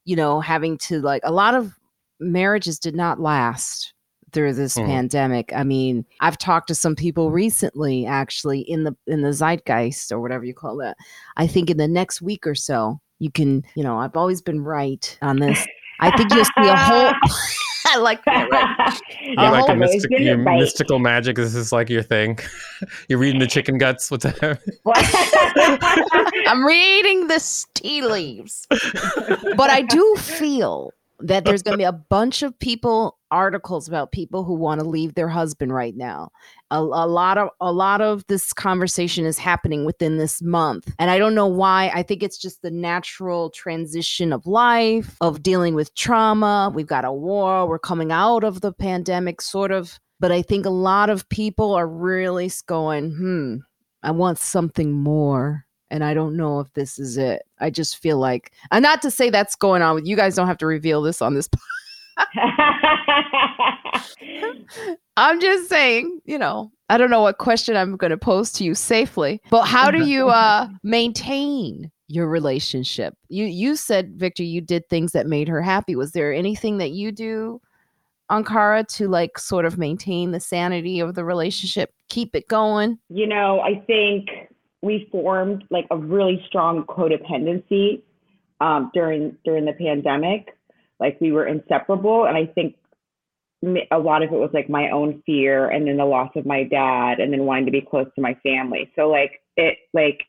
you 0.06 0.16
know, 0.16 0.40
having 0.40 0.78
to 0.78 0.98
like 1.02 1.20
a 1.24 1.30
lot 1.30 1.54
of 1.54 1.78
marriages 2.18 2.78
did 2.78 2.96
not 2.96 3.20
last 3.20 3.92
through 4.32 4.54
this 4.54 4.78
Mhm. 4.78 4.86
pandemic. 4.86 5.52
I 5.54 5.62
mean, 5.62 6.06
I've 6.20 6.38
talked 6.38 6.68
to 6.68 6.74
some 6.74 6.96
people 6.96 7.30
recently 7.30 8.06
actually 8.06 8.60
in 8.60 8.84
the 8.84 8.96
in 9.06 9.20
the 9.20 9.34
zeitgeist 9.34 10.10
or 10.10 10.22
whatever 10.22 10.42
you 10.46 10.54
call 10.54 10.78
that. 10.78 10.96
I 11.36 11.46
think 11.46 11.68
in 11.68 11.76
the 11.76 11.86
next 11.86 12.22
week 12.22 12.46
or 12.46 12.54
so, 12.54 12.98
you 13.18 13.30
can, 13.30 13.62
you 13.74 13.82
know, 13.82 13.98
I've 13.98 14.16
always 14.16 14.40
been 14.40 14.64
right 14.64 15.18
on 15.20 15.36
this. 15.36 15.66
I 16.00 16.16
think 16.16 16.32
you'll 16.32 16.46
see 16.46 16.68
a 16.70 16.76
whole 16.76 17.12
I 17.92 17.98
like 17.98 18.24
that. 18.24 18.48
Right? 18.50 19.00
You're 19.22 19.38
Uh, 19.40 19.50
like 19.52 19.62
a 19.64 19.66
hold 19.66 19.78
mystic, 19.78 19.96
Isn't 19.98 20.12
it 20.14 20.20
your 20.22 20.38
right? 20.38 20.58
mystical 20.58 20.98
magic. 20.98 21.36
This 21.36 21.54
is 21.54 21.72
like 21.72 21.88
your 21.90 22.02
thing. 22.02 22.38
You're 23.08 23.18
reading 23.18 23.40
the 23.40 23.46
chicken 23.46 23.78
guts. 23.78 24.10
What's 24.10 24.24
that? 24.24 24.58
I'm 26.46 26.64
reading 26.64 27.28
the 27.28 27.64
tea 27.74 28.02
leaves. 28.02 28.66
but 28.70 29.70
I 29.70 29.82
do 29.82 30.16
feel 30.18 30.92
that 31.20 31.44
there's 31.44 31.62
going 31.62 31.72
to 31.74 31.78
be 31.78 31.84
a 31.84 31.92
bunch 31.92 32.42
of 32.42 32.58
people 32.58 33.16
articles 33.32 33.88
about 33.88 34.12
people 34.12 34.44
who 34.44 34.54
want 34.54 34.80
to 34.80 34.86
leave 34.86 35.14
their 35.14 35.28
husband 35.28 35.74
right 35.74 35.96
now. 35.96 36.30
A, 36.70 36.78
a 36.78 37.08
lot 37.08 37.38
of 37.38 37.48
a 37.60 37.72
lot 37.72 38.00
of 38.00 38.24
this 38.28 38.52
conversation 38.52 39.24
is 39.24 39.38
happening 39.38 39.84
within 39.84 40.18
this 40.18 40.40
month. 40.42 40.92
And 40.98 41.10
I 41.10 41.18
don't 41.18 41.34
know 41.34 41.48
why. 41.48 41.90
I 41.92 42.02
think 42.04 42.22
it's 42.22 42.38
just 42.38 42.62
the 42.62 42.70
natural 42.70 43.50
transition 43.50 44.32
of 44.32 44.46
life, 44.46 45.16
of 45.20 45.42
dealing 45.42 45.74
with 45.74 45.94
trauma. 45.94 46.70
We've 46.72 46.86
got 46.86 47.04
a 47.04 47.12
war, 47.12 47.66
we're 47.66 47.78
coming 47.78 48.12
out 48.12 48.44
of 48.44 48.60
the 48.60 48.72
pandemic 48.72 49.40
sort 49.40 49.72
of, 49.72 49.98
but 50.20 50.30
I 50.30 50.42
think 50.42 50.66
a 50.66 50.70
lot 50.70 51.10
of 51.10 51.28
people 51.30 51.74
are 51.74 51.88
really 51.88 52.50
going, 52.66 53.10
"Hmm, 53.12 53.56
I 54.02 54.12
want 54.12 54.38
something 54.38 54.92
more." 54.92 55.64
and 55.90 56.02
I 56.02 56.14
don't 56.14 56.38
know 56.38 56.58
if 56.60 56.72
this 56.72 56.98
is 56.98 57.18
it. 57.18 57.42
I 57.60 57.68
just 57.68 57.98
feel 57.98 58.16
like, 58.16 58.52
and 58.70 58.82
not 58.82 59.02
to 59.02 59.10
say 59.10 59.28
that's 59.28 59.54
going 59.54 59.82
on 59.82 59.94
with 59.94 60.06
you 60.06 60.16
guys. 60.16 60.34
Don't 60.34 60.46
have 60.46 60.56
to 60.58 60.66
reveal 60.66 61.02
this 61.02 61.20
on 61.20 61.34
this. 61.34 61.50
I'm 65.16 65.40
just 65.40 65.68
saying, 65.68 66.20
you 66.24 66.38
know, 66.38 66.70
I 66.88 66.98
don't 66.98 67.10
know 67.10 67.22
what 67.22 67.38
question 67.38 67.76
I'm 67.76 67.96
going 67.96 68.10
to 68.10 68.16
pose 68.16 68.52
to 68.52 68.64
you 68.64 68.74
safely, 68.74 69.40
but 69.50 69.64
how 69.64 69.90
do 69.90 70.06
you 70.06 70.28
uh 70.28 70.68
maintain 70.82 71.90
your 72.08 72.28
relationship? 72.28 73.14
You 73.28 73.46
you 73.46 73.76
said 73.76 74.14
Victor, 74.16 74.42
you 74.42 74.60
did 74.60 74.88
things 74.88 75.12
that 75.12 75.26
made 75.26 75.48
her 75.48 75.62
happy. 75.62 75.96
Was 75.96 76.12
there 76.12 76.32
anything 76.32 76.78
that 76.78 76.90
you 76.90 77.12
do, 77.12 77.60
Ankara, 78.30 78.86
to 78.96 79.08
like 79.08 79.38
sort 79.38 79.64
of 79.64 79.78
maintain 79.78 80.32
the 80.32 80.40
sanity 80.40 81.00
of 81.00 81.14
the 81.14 81.24
relationship, 81.24 81.92
keep 82.08 82.36
it 82.36 82.48
going? 82.48 82.98
you 83.08 83.26
know, 83.26 83.60
I 83.60 83.82
think 83.86 84.28
we 84.82 85.08
formed 85.10 85.64
like 85.70 85.86
a 85.90 85.96
really 85.96 86.42
strong 86.46 86.84
codependency 86.84 88.02
um, 88.60 88.90
during 88.92 89.36
during 89.44 89.64
the 89.64 89.72
pandemic. 89.72 90.56
Like 91.02 91.20
we 91.20 91.32
were 91.32 91.46
inseparable, 91.46 92.26
and 92.26 92.36
I 92.36 92.46
think 92.46 92.76
a 93.90 93.98
lot 93.98 94.22
of 94.22 94.32
it 94.32 94.38
was 94.38 94.50
like 94.54 94.70
my 94.70 94.90
own 94.90 95.22
fear, 95.26 95.68
and 95.68 95.86
then 95.86 95.96
the 95.96 96.04
loss 96.04 96.30
of 96.36 96.46
my 96.46 96.62
dad, 96.62 97.20
and 97.20 97.32
then 97.32 97.44
wanting 97.44 97.66
to 97.66 97.72
be 97.72 97.80
close 97.80 98.06
to 98.14 98.22
my 98.22 98.34
family. 98.42 98.90
So 98.96 99.08
like 99.08 99.42
it, 99.56 99.78
like 99.92 100.20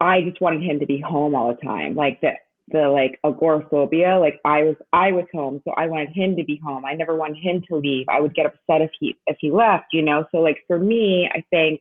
I 0.00 0.22
just 0.22 0.40
wanted 0.40 0.62
him 0.62 0.78
to 0.80 0.86
be 0.86 1.00
home 1.00 1.34
all 1.34 1.48
the 1.48 1.66
time. 1.66 1.96
Like 1.96 2.20
the 2.20 2.32
the 2.68 2.88
like 2.88 3.18
agoraphobia. 3.24 4.18
Like 4.18 4.40
I 4.44 4.62
was 4.62 4.76
I 4.92 5.10
was 5.10 5.26
home, 5.34 5.60
so 5.64 5.72
I 5.72 5.88
wanted 5.88 6.10
him 6.10 6.36
to 6.36 6.44
be 6.44 6.60
home. 6.64 6.84
I 6.84 6.94
never 6.94 7.16
wanted 7.16 7.42
him 7.42 7.62
to 7.68 7.76
leave. 7.76 8.06
I 8.08 8.20
would 8.20 8.34
get 8.34 8.46
upset 8.46 8.80
if 8.80 8.90
he 9.00 9.16
if 9.26 9.36
he 9.40 9.50
left. 9.50 9.86
You 9.92 10.02
know. 10.02 10.24
So 10.30 10.38
like 10.38 10.58
for 10.68 10.78
me, 10.78 11.28
I 11.34 11.44
think 11.50 11.80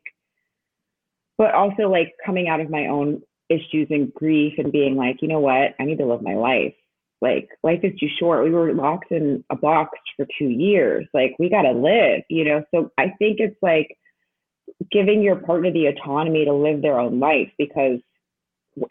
but 1.37 1.53
also 1.53 1.89
like 1.89 2.13
coming 2.25 2.47
out 2.47 2.59
of 2.59 2.69
my 2.69 2.87
own 2.87 3.21
issues 3.49 3.87
and 3.89 4.13
grief 4.13 4.53
and 4.57 4.71
being 4.71 4.95
like, 4.95 5.21
you 5.21 5.27
know 5.27 5.39
what, 5.39 5.75
I 5.79 5.83
need 5.83 5.97
to 5.99 6.05
live 6.05 6.21
my 6.21 6.35
life. 6.35 6.73
Like 7.21 7.49
life 7.63 7.79
is 7.83 7.97
too 7.99 8.09
short. 8.19 8.43
We 8.43 8.51
were 8.51 8.73
locked 8.73 9.11
in 9.11 9.43
a 9.49 9.55
box 9.55 9.97
for 10.15 10.27
two 10.37 10.49
years. 10.49 11.07
Like 11.13 11.35
we 11.39 11.49
gotta 11.49 11.71
live, 11.71 12.21
you 12.29 12.43
know. 12.43 12.63
So 12.73 12.91
I 12.97 13.13
think 13.17 13.39
it's 13.39 13.57
like 13.61 13.97
giving 14.91 15.21
your 15.21 15.37
partner 15.37 15.71
the 15.71 15.87
autonomy 15.87 16.45
to 16.45 16.53
live 16.53 16.81
their 16.81 16.99
own 16.99 17.19
life 17.19 17.49
because 17.57 17.99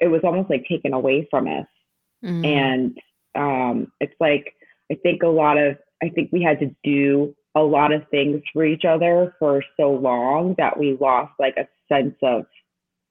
it 0.01 0.09
was 0.09 0.23
almost 0.25 0.51
like 0.51 0.65
taken 0.69 0.95
away 0.95 1.29
from 1.31 1.47
us. 1.47 1.67
Mm. 2.25 2.47
And 2.47 2.99
um, 3.35 3.93
it's 4.01 4.15
like 4.21 4.55
I 4.91 4.97
think 5.03 5.23
a 5.23 5.29
lot 5.29 5.59
of 5.59 5.77
I 6.03 6.09
think 6.09 6.31
we 6.33 6.43
had 6.43 6.59
to 6.61 6.75
do 6.83 7.35
a 7.55 7.61
lot 7.61 7.93
of 7.93 8.03
things 8.11 8.43
for 8.53 8.65
each 8.65 8.85
other 8.85 9.35
for 9.39 9.63
so 9.77 9.91
long 9.91 10.55
that 10.59 10.79
we 10.79 10.97
lost 11.01 11.33
like 11.39 11.57
a 11.57 11.69
sense 11.93 12.17
of 12.23 12.47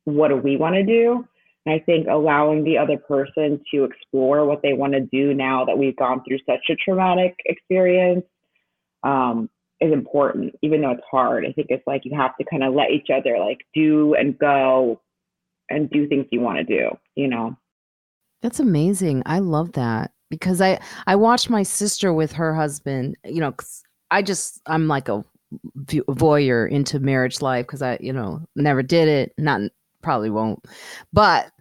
what 0.05 0.29
do 0.29 0.35
we 0.35 0.57
want 0.57 0.75
to 0.75 0.83
do. 0.83 1.25
And 1.65 1.75
I 1.75 1.79
think 1.79 2.07
allowing 2.07 2.63
the 2.63 2.77
other 2.77 2.97
person 2.97 3.61
to 3.73 3.83
explore 3.85 4.45
what 4.45 4.61
they 4.61 4.73
want 4.73 4.93
to 4.93 4.99
do 4.99 5.33
now 5.33 5.63
that 5.65 5.77
we've 5.77 5.95
gone 5.95 6.21
through 6.27 6.39
such 6.45 6.69
a 6.69 6.75
traumatic 6.75 7.35
experience 7.45 8.25
um, 9.03 9.49
is 9.79 9.93
important, 9.93 10.55
even 10.61 10.81
though 10.81 10.91
it's 10.91 11.03
hard. 11.09 11.45
I 11.45 11.53
think 11.53 11.67
it's 11.69 11.85
like 11.87 12.01
you 12.03 12.15
have 12.17 12.35
to 12.37 12.45
kind 12.45 12.63
of 12.63 12.73
let 12.73 12.91
each 12.91 13.07
other 13.09 13.37
like 13.39 13.59
do 13.73 14.13
and 14.15 14.37
go 14.37 14.99
and 15.69 15.89
do 15.89 16.07
things 16.07 16.25
you 16.31 16.41
want 16.41 16.57
to 16.57 16.63
do, 16.63 16.89
you 17.15 17.27
know? 17.27 17.55
That's 18.41 18.59
amazing. 18.59 19.23
I 19.25 19.39
love 19.39 19.71
that 19.73 20.11
because 20.29 20.59
I 20.59 20.79
I 21.07 21.15
watched 21.15 21.49
my 21.49 21.63
sister 21.63 22.13
with 22.13 22.33
her 22.33 22.53
husband. 22.53 23.15
You 23.23 23.39
know, 23.39 23.53
'cause 23.53 23.83
I 24.11 24.21
just 24.21 24.59
I'm 24.65 24.89
like 24.89 25.07
a 25.07 25.23
voyeur 26.09 26.69
into 26.69 26.99
marriage 26.99 27.41
life 27.41 27.65
because 27.65 27.81
I 27.81 27.97
you 28.01 28.11
know 28.11 28.41
never 28.57 28.83
did 28.83 29.07
it, 29.07 29.33
not 29.37 29.61
probably 30.03 30.29
won't, 30.29 30.63
but 31.11 31.51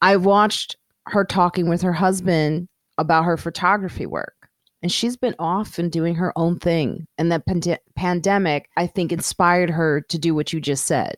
I 0.00 0.16
watched 0.16 0.76
her 1.06 1.24
talking 1.24 1.68
with 1.68 1.82
her 1.82 1.92
husband 1.92 2.68
about 2.96 3.24
her 3.24 3.36
photography 3.36 4.06
work, 4.06 4.48
and 4.82 4.90
she's 4.92 5.16
been 5.16 5.34
off 5.38 5.78
and 5.78 5.90
doing 5.90 6.14
her 6.14 6.32
own 6.36 6.58
thing. 6.58 7.06
And 7.18 7.30
the 7.30 7.42
pande- 7.48 7.78
pandemic, 7.96 8.70
I 8.76 8.86
think, 8.86 9.12
inspired 9.12 9.70
her 9.70 10.00
to 10.02 10.18
do 10.18 10.34
what 10.34 10.52
you 10.52 10.60
just 10.60 10.86
said 10.86 11.16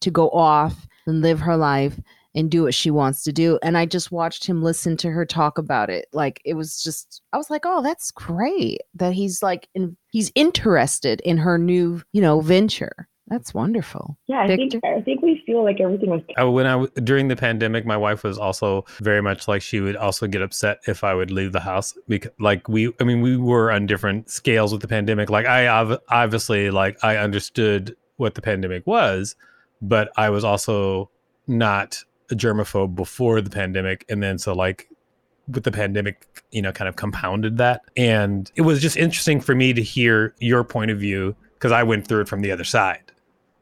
to 0.00 0.10
go 0.10 0.30
off 0.30 0.86
and 1.06 1.20
live 1.20 1.40
her 1.40 1.56
life 1.56 2.00
and 2.34 2.50
do 2.50 2.62
what 2.62 2.74
she 2.74 2.90
wants 2.90 3.22
to 3.24 3.32
do. 3.32 3.58
And 3.62 3.76
I 3.76 3.86
just 3.86 4.12
watched 4.12 4.46
him 4.46 4.62
listen 4.62 4.96
to 4.98 5.10
her 5.10 5.26
talk 5.26 5.58
about 5.58 5.90
it. 5.90 6.06
Like 6.12 6.40
it 6.44 6.54
was 6.54 6.82
just, 6.82 7.22
I 7.32 7.36
was 7.36 7.50
like, 7.50 7.62
oh, 7.64 7.82
that's 7.82 8.12
great 8.12 8.78
that 8.94 9.12
he's 9.12 9.42
like, 9.42 9.68
in, 9.74 9.96
he's 10.10 10.30
interested 10.34 11.20
in 11.22 11.38
her 11.38 11.58
new, 11.58 12.02
you 12.12 12.22
know, 12.22 12.40
venture. 12.40 13.08
That's 13.30 13.54
wonderful. 13.54 14.18
Yeah, 14.26 14.40
I 14.40 14.48
Victor? 14.48 14.80
think 14.80 14.84
I 14.84 15.00
think 15.02 15.22
we 15.22 15.40
feel 15.46 15.62
like 15.62 15.80
everything 15.80 16.10
was 16.10 16.20
Uh, 16.38 16.50
when 16.50 16.66
I 16.66 16.72
w- 16.72 16.90
during 17.04 17.28
the 17.28 17.36
pandemic, 17.36 17.86
my 17.86 17.96
wife 17.96 18.24
was 18.24 18.36
also 18.38 18.84
very 19.00 19.22
much 19.22 19.46
like 19.46 19.62
she 19.62 19.80
would 19.80 19.94
also 19.96 20.26
get 20.26 20.42
upset 20.42 20.78
if 20.88 21.04
I 21.04 21.14
would 21.14 21.30
leave 21.30 21.52
the 21.52 21.60
house 21.60 21.96
because, 22.08 22.32
like, 22.40 22.68
we, 22.68 22.92
I 23.00 23.04
mean, 23.04 23.20
we 23.20 23.36
were 23.36 23.70
on 23.70 23.86
different 23.86 24.30
scales 24.30 24.72
with 24.72 24.82
the 24.82 24.88
pandemic. 24.88 25.30
Like, 25.30 25.46
I 25.46 25.68
ob- 25.68 26.00
obviously, 26.08 26.70
like, 26.70 26.98
I 27.04 27.16
understood 27.18 27.94
what 28.16 28.34
the 28.34 28.42
pandemic 28.42 28.84
was, 28.86 29.36
but 29.80 30.10
I 30.16 30.28
was 30.30 30.42
also 30.42 31.08
not 31.46 32.02
a 32.32 32.34
germaphobe 32.34 32.96
before 32.96 33.40
the 33.40 33.50
pandemic, 33.50 34.04
and 34.08 34.20
then 34.22 34.38
so 34.38 34.54
like 34.54 34.88
with 35.48 35.64
the 35.64 35.72
pandemic, 35.72 36.26
you 36.50 36.62
know, 36.62 36.72
kind 36.72 36.88
of 36.88 36.96
compounded 36.96 37.58
that, 37.58 37.82
and 37.96 38.50
it 38.56 38.62
was 38.62 38.82
just 38.82 38.96
interesting 38.96 39.40
for 39.40 39.54
me 39.54 39.72
to 39.72 39.82
hear 39.82 40.34
your 40.40 40.64
point 40.64 40.90
of 40.90 40.98
view 40.98 41.34
because 41.54 41.70
I 41.72 41.82
went 41.84 42.08
through 42.08 42.22
it 42.22 42.28
from 42.28 42.40
the 42.40 42.50
other 42.50 42.64
side 42.64 43.09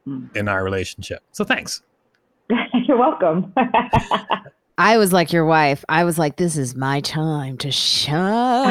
Mm. 0.09 0.37
in 0.37 0.49
our 0.49 0.65
relationship. 0.65 1.23
So 1.33 1.45
thanks. 1.45 1.83
You're 2.87 2.97
welcome. 2.97 3.53
I 4.79 4.97
was 4.97 5.13
like 5.13 5.33
your 5.33 5.45
wife. 5.45 5.85
I 5.89 6.05
was 6.05 6.19
like, 6.19 6.37
this 6.37 6.57
is 6.57 6.77
my 6.77 7.01
time 7.01 7.59
to 7.59 7.71
shine. 7.73 8.71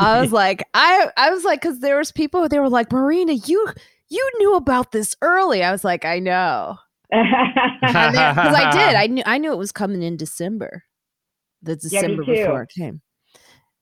I 0.00 0.18
was 0.20 0.32
like, 0.32 0.64
I 0.74 1.10
I 1.16 1.30
was 1.30 1.44
like, 1.44 1.60
because 1.60 1.80
there 1.80 1.98
was 1.98 2.10
people 2.10 2.48
they 2.48 2.58
were 2.58 2.70
like, 2.70 2.90
Marina, 2.90 3.34
you 3.34 3.68
you 4.08 4.30
knew 4.38 4.56
about 4.56 4.92
this 4.92 5.14
early. 5.22 5.62
I 5.62 5.70
was 5.70 5.84
like, 5.84 6.04
I 6.04 6.18
know. 6.18 6.78
Because 7.10 7.34
I 7.84 8.70
did. 8.72 8.94
I 8.96 9.06
knew 9.08 9.22
I 9.26 9.38
knew 9.38 9.52
it 9.52 9.58
was 9.58 9.72
coming 9.72 10.02
in 10.02 10.16
December. 10.16 10.84
The 11.62 11.76
December 11.76 12.24
too. 12.24 12.32
before 12.32 12.62
it 12.62 12.70
came. 12.70 13.02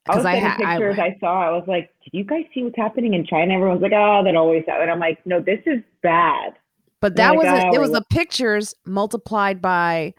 I 0.09 0.16
was 0.16 0.22
Because 0.22 0.26
I, 0.26 0.32
getting 0.34 0.48
ha- 0.48 0.57
I 0.72 0.78
pictures 0.78 0.98
I, 0.98 1.16
saw. 1.20 1.42
I 1.46 1.51
was 1.51 1.64
like, 1.68 1.90
"Did 2.05 2.16
you 2.16 2.24
guys 2.24 2.44
see 2.55 2.62
what's 2.64 2.76
happening 2.76 3.14
in 3.14 3.26
China?" 3.26 3.55
Everyone's 3.55 3.82
like, 3.82 3.92
"Oh, 3.94 4.22
that 4.24 4.34
always 4.34 4.64
happens." 4.66 4.82
And 4.82 4.90
I'm 4.90 4.98
like, 4.98 5.18
"No, 5.26 5.40
this 5.40 5.61
is 5.66 5.80
bad." 6.03 6.55
But 7.01 7.16
that 7.16 7.36
wasn't. 7.36 7.64
"Oh, 7.64 7.74
it 7.74 7.80
was 7.80 7.92
the 7.92 8.05
pictures 8.11 8.74
multiplied 8.86 9.61
by. 9.62 10.14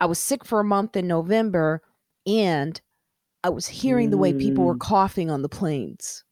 I 0.00 0.06
was 0.06 0.18
sick 0.18 0.44
for 0.44 0.60
a 0.60 0.64
month 0.64 0.96
in 0.96 1.06
November, 1.08 1.80
and 2.26 2.80
I 3.42 3.48
was 3.48 3.66
hearing 3.66 4.10
the 4.10 4.18
way 4.18 4.32
people 4.32 4.64
were 4.64 4.74
Mm. 4.76 4.80
coughing 4.80 5.30
on 5.30 5.42
the 5.42 5.48
planes. 5.48 6.24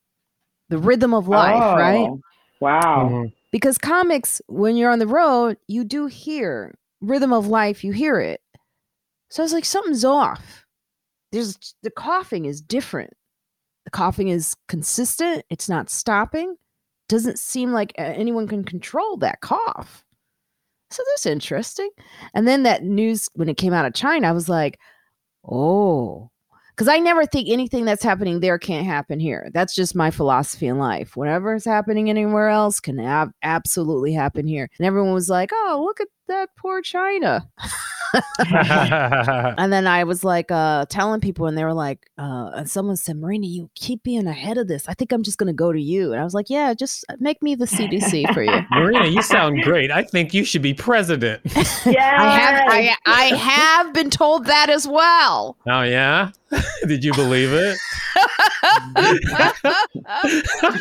The 0.69 0.79
rhythm 0.79 1.15
of 1.15 1.29
life, 1.29 1.61
right? 1.77 2.09
Oh, 2.09 2.21
Wow. 2.61 3.09
Mhm. 3.11 3.33
Because 3.51 3.77
comics, 3.77 4.41
when 4.47 4.77
you're 4.77 4.91
on 4.91 4.99
the 5.01 5.07
road, 5.07 5.57
you 5.67 5.85
do 5.85 6.07
hear 6.07 6.75
rhythm 7.01 7.33
of 7.33 7.47
life. 7.49 7.83
You 7.83 7.93
hear 7.93 8.21
it. 8.21 8.41
So 9.31 9.43
I 9.43 9.45
was 9.45 9.53
like, 9.53 9.65
something's 9.65 10.05
off. 10.05 10.62
There's 11.33 11.75
the 11.83 11.91
coughing 11.91 12.45
is 12.45 12.61
different. 12.61 13.13
The 13.85 13.91
coughing 13.91 14.29
is 14.29 14.55
consistent. 14.69 15.45
It's 15.51 15.69
not 15.69 15.91
stopping. 15.91 16.57
Doesn't 17.09 17.39
seem 17.39 17.73
like 17.73 17.93
anyone 17.97 18.47
can 18.47 18.65
control 18.65 19.17
that 19.19 19.41
cough. 19.41 20.05
So 20.91 21.03
that's 21.11 21.27
interesting. 21.27 21.91
And 22.35 22.47
then 22.47 22.63
that 22.63 22.85
news 22.85 23.29
when 23.35 23.49
it 23.49 23.57
came 23.57 23.73
out 23.73 23.87
of 23.87 23.95
China, 23.95 24.29
I 24.29 24.33
was 24.33 24.49
like, 24.49 24.79
oh, 25.51 26.31
because 26.77 26.89
I 26.89 26.99
never 26.99 27.27
think 27.27 27.49
anything 27.49 27.85
that's 27.85 28.03
happening 28.03 28.41
there 28.41 28.59
can't 28.59 28.87
happen 28.87 29.21
here. 29.21 29.51
That's 29.53 29.75
just 29.75 29.95
my 29.95 30.11
philosophy 30.11 30.67
in 30.67 30.79
life. 30.79 31.17
Whatever 31.17 31.55
is 31.55 31.65
happening 31.65 32.09
anywhere 32.09 32.49
else 32.49 32.81
can 32.81 32.99
ab- 32.99 33.33
absolutely 33.43 34.13
happen 34.13 34.47
here. 34.47 34.69
And 34.79 34.87
everyone 34.87 35.13
was 35.13 35.29
like, 35.29 35.51
oh, 35.53 35.83
look 35.85 36.01
at 36.01 36.09
that 36.29 36.51
poor 36.59 36.83
China. 36.83 37.49
And 39.59 39.73
then 39.73 39.87
I 39.87 40.05
was 40.05 40.25
like 40.25 40.51
uh, 40.51 40.87
telling 40.89 41.21
people, 41.21 41.47
and 41.47 41.57
they 41.57 41.65
were 41.65 41.73
like, 41.73 42.11
uh, 42.19 42.51
and 42.55 42.71
someone 42.71 42.97
said, 42.97 43.17
Marina, 43.17 43.47
you 43.47 43.71
keep 43.75 44.03
being 44.03 44.27
ahead 44.27 44.59
of 44.59 44.69
this. 44.69 44.89
I 44.89 44.95
think 44.95 45.13
I'm 45.13 45.23
just 45.23 45.39
going 45.39 45.47
to 45.47 45.53
go 45.55 45.73
to 45.73 45.81
you. 45.81 46.13
And 46.13 46.21
I 46.21 46.25
was 46.25 46.35
like, 46.35 46.51
yeah, 46.51 46.75
just 46.75 47.05
make 47.21 47.43
me 47.43 47.55
the 47.55 47.65
CDC 47.65 48.33
for 48.35 48.43
you. 48.43 48.61
Marina, 48.71 49.07
you 49.07 49.23
sound 49.23 49.63
great. 49.63 49.91
I 49.91 50.03
think 50.03 50.35
you 50.35 50.45
should 50.45 50.63
be 50.63 50.75
president. 50.75 51.43
Yeah. 51.85 52.17
I 52.21 52.39
have 52.39 52.63
I, 52.69 52.97
I 53.07 53.25
have 53.37 53.93
been 53.93 54.09
told 54.09 54.47
that 54.47 54.71
as 54.71 54.87
well. 54.87 55.57
Oh 55.67 55.83
yeah? 55.83 56.31
Did 56.87 57.03
you 57.03 57.13
believe 57.13 57.53
it? 57.53 57.77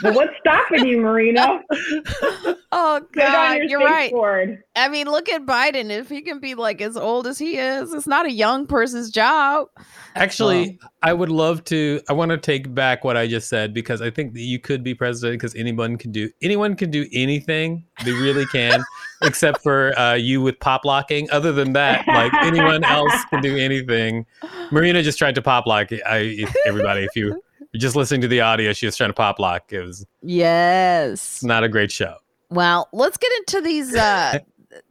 Well, 0.04 0.14
what's 0.14 0.34
stopping 0.40 0.86
you, 0.86 1.00
oh 1.00 1.04
Marina? 1.04 1.62
Put 1.70 1.78
it 1.78 2.58
on 2.72 3.08
God, 3.14 3.54
your 3.58 3.66
you're 3.66 3.80
right. 3.80 4.12
skateboard. 4.12 4.60
I 4.74 4.88
mean, 4.88 5.08
look 5.08 5.28
at 5.28 5.46
Biden. 5.46 5.90
If 5.90 6.08
he 6.08 6.22
can 6.22 6.40
be 6.40 6.56
like 6.56 6.80
as 6.82 6.96
old 6.96 7.28
as 7.28 7.38
he 7.38 7.58
is, 7.58 7.94
it's 7.94 8.08
not 8.08 8.26
a 8.26 8.32
young 8.32 8.66
person's 8.66 9.10
job. 9.10 9.68
Actually, 10.16 10.80
I 11.02 11.12
would 11.12 11.30
love 11.30 11.66
to 11.66 12.00
I 12.08 12.14
want 12.14 12.32
to 12.32 12.38
take 12.38 12.74
back 12.74 13.04
what 13.04 13.18
I 13.18 13.28
just 13.28 13.50
said 13.50 13.74
because 13.74 14.02
I 14.02 14.10
think 14.10 14.34
that 14.34 14.42
you 14.42 14.60
could 14.60 14.82
be 14.82 14.96
president 14.96 15.40
because 15.40 15.56
anyone 15.56 15.98
can 15.98 16.14
do 16.14 16.30
anyone 16.42 16.78
can 16.78 16.90
do 16.90 17.06
anything. 17.12 17.84
They 18.06 18.14
really 18.14 18.46
can, 18.46 18.82
except 19.22 19.62
for 19.62 19.98
uh, 20.00 20.14
you 20.14 20.42
with 20.42 20.58
pop 20.62 20.86
locking. 20.86 21.30
Other 21.32 21.52
than 21.52 21.74
that, 21.74 22.08
like 22.08 22.34
anyone 22.36 22.86
else 22.86 23.26
can 23.26 23.42
do 23.42 23.58
anything. 23.58 24.26
Marina 24.72 25.04
just 25.04 25.18
tried 25.18 25.36
to 25.36 25.42
pop 25.42 25.68
lock. 25.68 25.92
I 25.92 26.18
if, 26.18 26.56
everybody, 26.66 27.04
if 27.04 27.14
you 27.16 27.42
you're 27.74 27.80
just 27.80 27.98
listening 27.98 28.22
to 28.22 28.30
the 28.30 28.40
audio, 28.40 28.72
she 28.72 28.86
was 28.86 28.96
trying 28.96 29.10
to 29.10 29.16
pop 29.16 29.38
lock. 29.38 29.74
It 29.74 29.82
was 29.82 30.06
Yes. 30.22 31.36
It's 31.36 31.44
not 31.44 31.66
a 31.66 31.70
great 31.70 31.92
show. 31.92 32.16
Well, 32.52 32.90
let's 32.92 33.16
get 33.16 33.32
into 33.38 33.62
these 33.62 33.96
uh, 33.96 34.40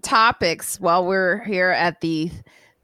topics 0.03 0.81
while 0.81 1.07
we're 1.07 1.43
here 1.45 1.71
at 1.71 2.01
the 2.01 2.31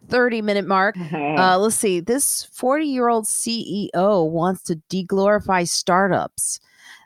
30 0.09 0.43
minute 0.43 0.67
mark. 0.67 0.97
Uh, 1.37 1.59
let's 1.59 1.77
see. 1.77 2.01
This 2.01 2.45
40 2.45 2.87
year 2.87 3.09
old 3.09 3.27
CEO 3.27 4.31
wants 4.31 4.63
to 4.63 4.77
deglorify 4.89 5.69
startups. 5.69 6.61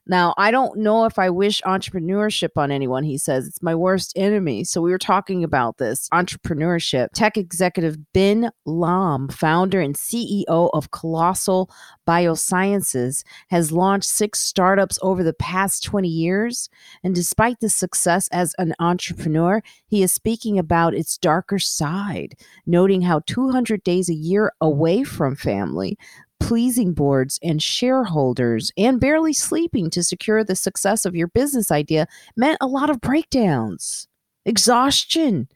Now, 0.06 0.34
I 0.36 0.50
don't 0.50 0.78
know 0.78 1.04
if 1.04 1.18
I 1.18 1.30
wish 1.30 1.60
entrepreneurship 1.62 2.50
on 2.56 2.70
anyone, 2.70 3.04
he 3.04 3.18
says. 3.18 3.46
It's 3.46 3.62
my 3.62 3.74
worst 3.74 4.12
enemy. 4.16 4.64
So, 4.64 4.80
we 4.80 4.90
were 4.90 4.98
talking 4.98 5.44
about 5.44 5.78
this 5.78 6.08
entrepreneurship. 6.10 7.08
Tech 7.14 7.36
executive 7.36 7.96
Ben 8.12 8.50
Lamm, 8.66 9.28
founder 9.28 9.80
and 9.80 9.94
CEO 9.94 10.70
of 10.72 10.90
Colossal 10.90 11.70
Biosciences, 12.08 13.24
has 13.48 13.72
launched 13.72 14.08
six 14.08 14.40
startups 14.40 14.98
over 15.02 15.22
the 15.22 15.34
past 15.34 15.84
20 15.84 16.08
years. 16.08 16.68
And 17.04 17.14
despite 17.14 17.60
the 17.60 17.68
success 17.68 18.28
as 18.32 18.54
an 18.58 18.74
entrepreneur, 18.80 19.62
he 19.86 20.02
is 20.02 20.12
speaking 20.12 20.58
about 20.58 20.94
its 20.94 21.18
darker 21.18 21.58
side 21.58 22.34
noting 22.66 23.02
how 23.02 23.20
200 23.26 23.82
days 23.82 24.08
a 24.08 24.14
year 24.14 24.52
away 24.60 25.04
from 25.04 25.36
family, 25.36 25.98
pleasing 26.40 26.92
boards 26.92 27.38
and 27.42 27.62
shareholders, 27.62 28.72
and 28.76 29.00
barely 29.00 29.32
sleeping 29.32 29.90
to 29.90 30.02
secure 30.02 30.42
the 30.42 30.56
success 30.56 31.04
of 31.04 31.14
your 31.14 31.28
business 31.28 31.70
idea 31.70 32.06
meant 32.36 32.58
a 32.60 32.66
lot 32.66 32.90
of 32.90 33.00
breakdowns, 33.00 34.08
exhaustion, 34.44 35.48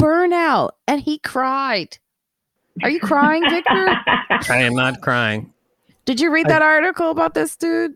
burnout, 0.00 0.70
and 0.86 1.00
he 1.00 1.18
cried. 1.18 1.98
Are 2.82 2.90
you 2.90 3.00
crying, 3.00 3.48
Victor? 3.48 3.88
I 4.50 4.58
am 4.58 4.74
not 4.74 5.00
crying. 5.00 5.52
Did 6.04 6.20
you 6.20 6.30
read 6.30 6.46
I- 6.46 6.50
that 6.50 6.62
article 6.62 7.10
about 7.10 7.34
this 7.34 7.56
dude? 7.56 7.94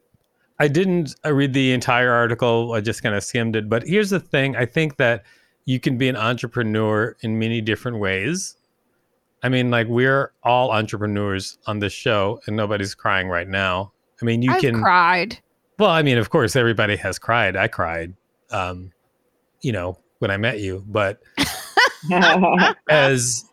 I 0.58 0.68
didn't 0.68 1.16
uh, 1.24 1.32
read 1.32 1.54
the 1.54 1.72
entire 1.72 2.12
article. 2.12 2.72
I 2.72 2.80
just 2.80 3.02
kind 3.02 3.14
of 3.16 3.24
skimmed 3.24 3.56
it. 3.56 3.68
But 3.68 3.84
here's 3.84 4.10
the 4.10 4.20
thing 4.20 4.54
I 4.54 4.64
think 4.64 4.96
that 4.98 5.24
you 5.64 5.80
can 5.80 5.98
be 5.98 6.08
an 6.08 6.16
entrepreneur 6.16 7.16
in 7.20 7.38
many 7.38 7.60
different 7.60 7.98
ways. 7.98 8.56
I 9.42 9.48
mean, 9.48 9.70
like, 9.70 9.88
we're 9.88 10.32
all 10.42 10.70
entrepreneurs 10.70 11.58
on 11.66 11.80
this 11.80 11.92
show, 11.92 12.40
and 12.46 12.56
nobody's 12.56 12.94
crying 12.94 13.28
right 13.28 13.48
now. 13.48 13.92
I 14.20 14.24
mean, 14.24 14.42
you 14.42 14.52
I've 14.52 14.60
can. 14.60 14.80
cried. 14.80 15.38
Well, 15.78 15.90
I 15.90 16.02
mean, 16.02 16.18
of 16.18 16.30
course, 16.30 16.54
everybody 16.54 16.96
has 16.96 17.18
cried. 17.18 17.56
I 17.56 17.66
cried, 17.66 18.14
um, 18.50 18.92
you 19.62 19.72
know, 19.72 19.98
when 20.20 20.30
I 20.30 20.36
met 20.36 20.60
you. 20.60 20.84
But 20.86 21.20
as 22.88 23.44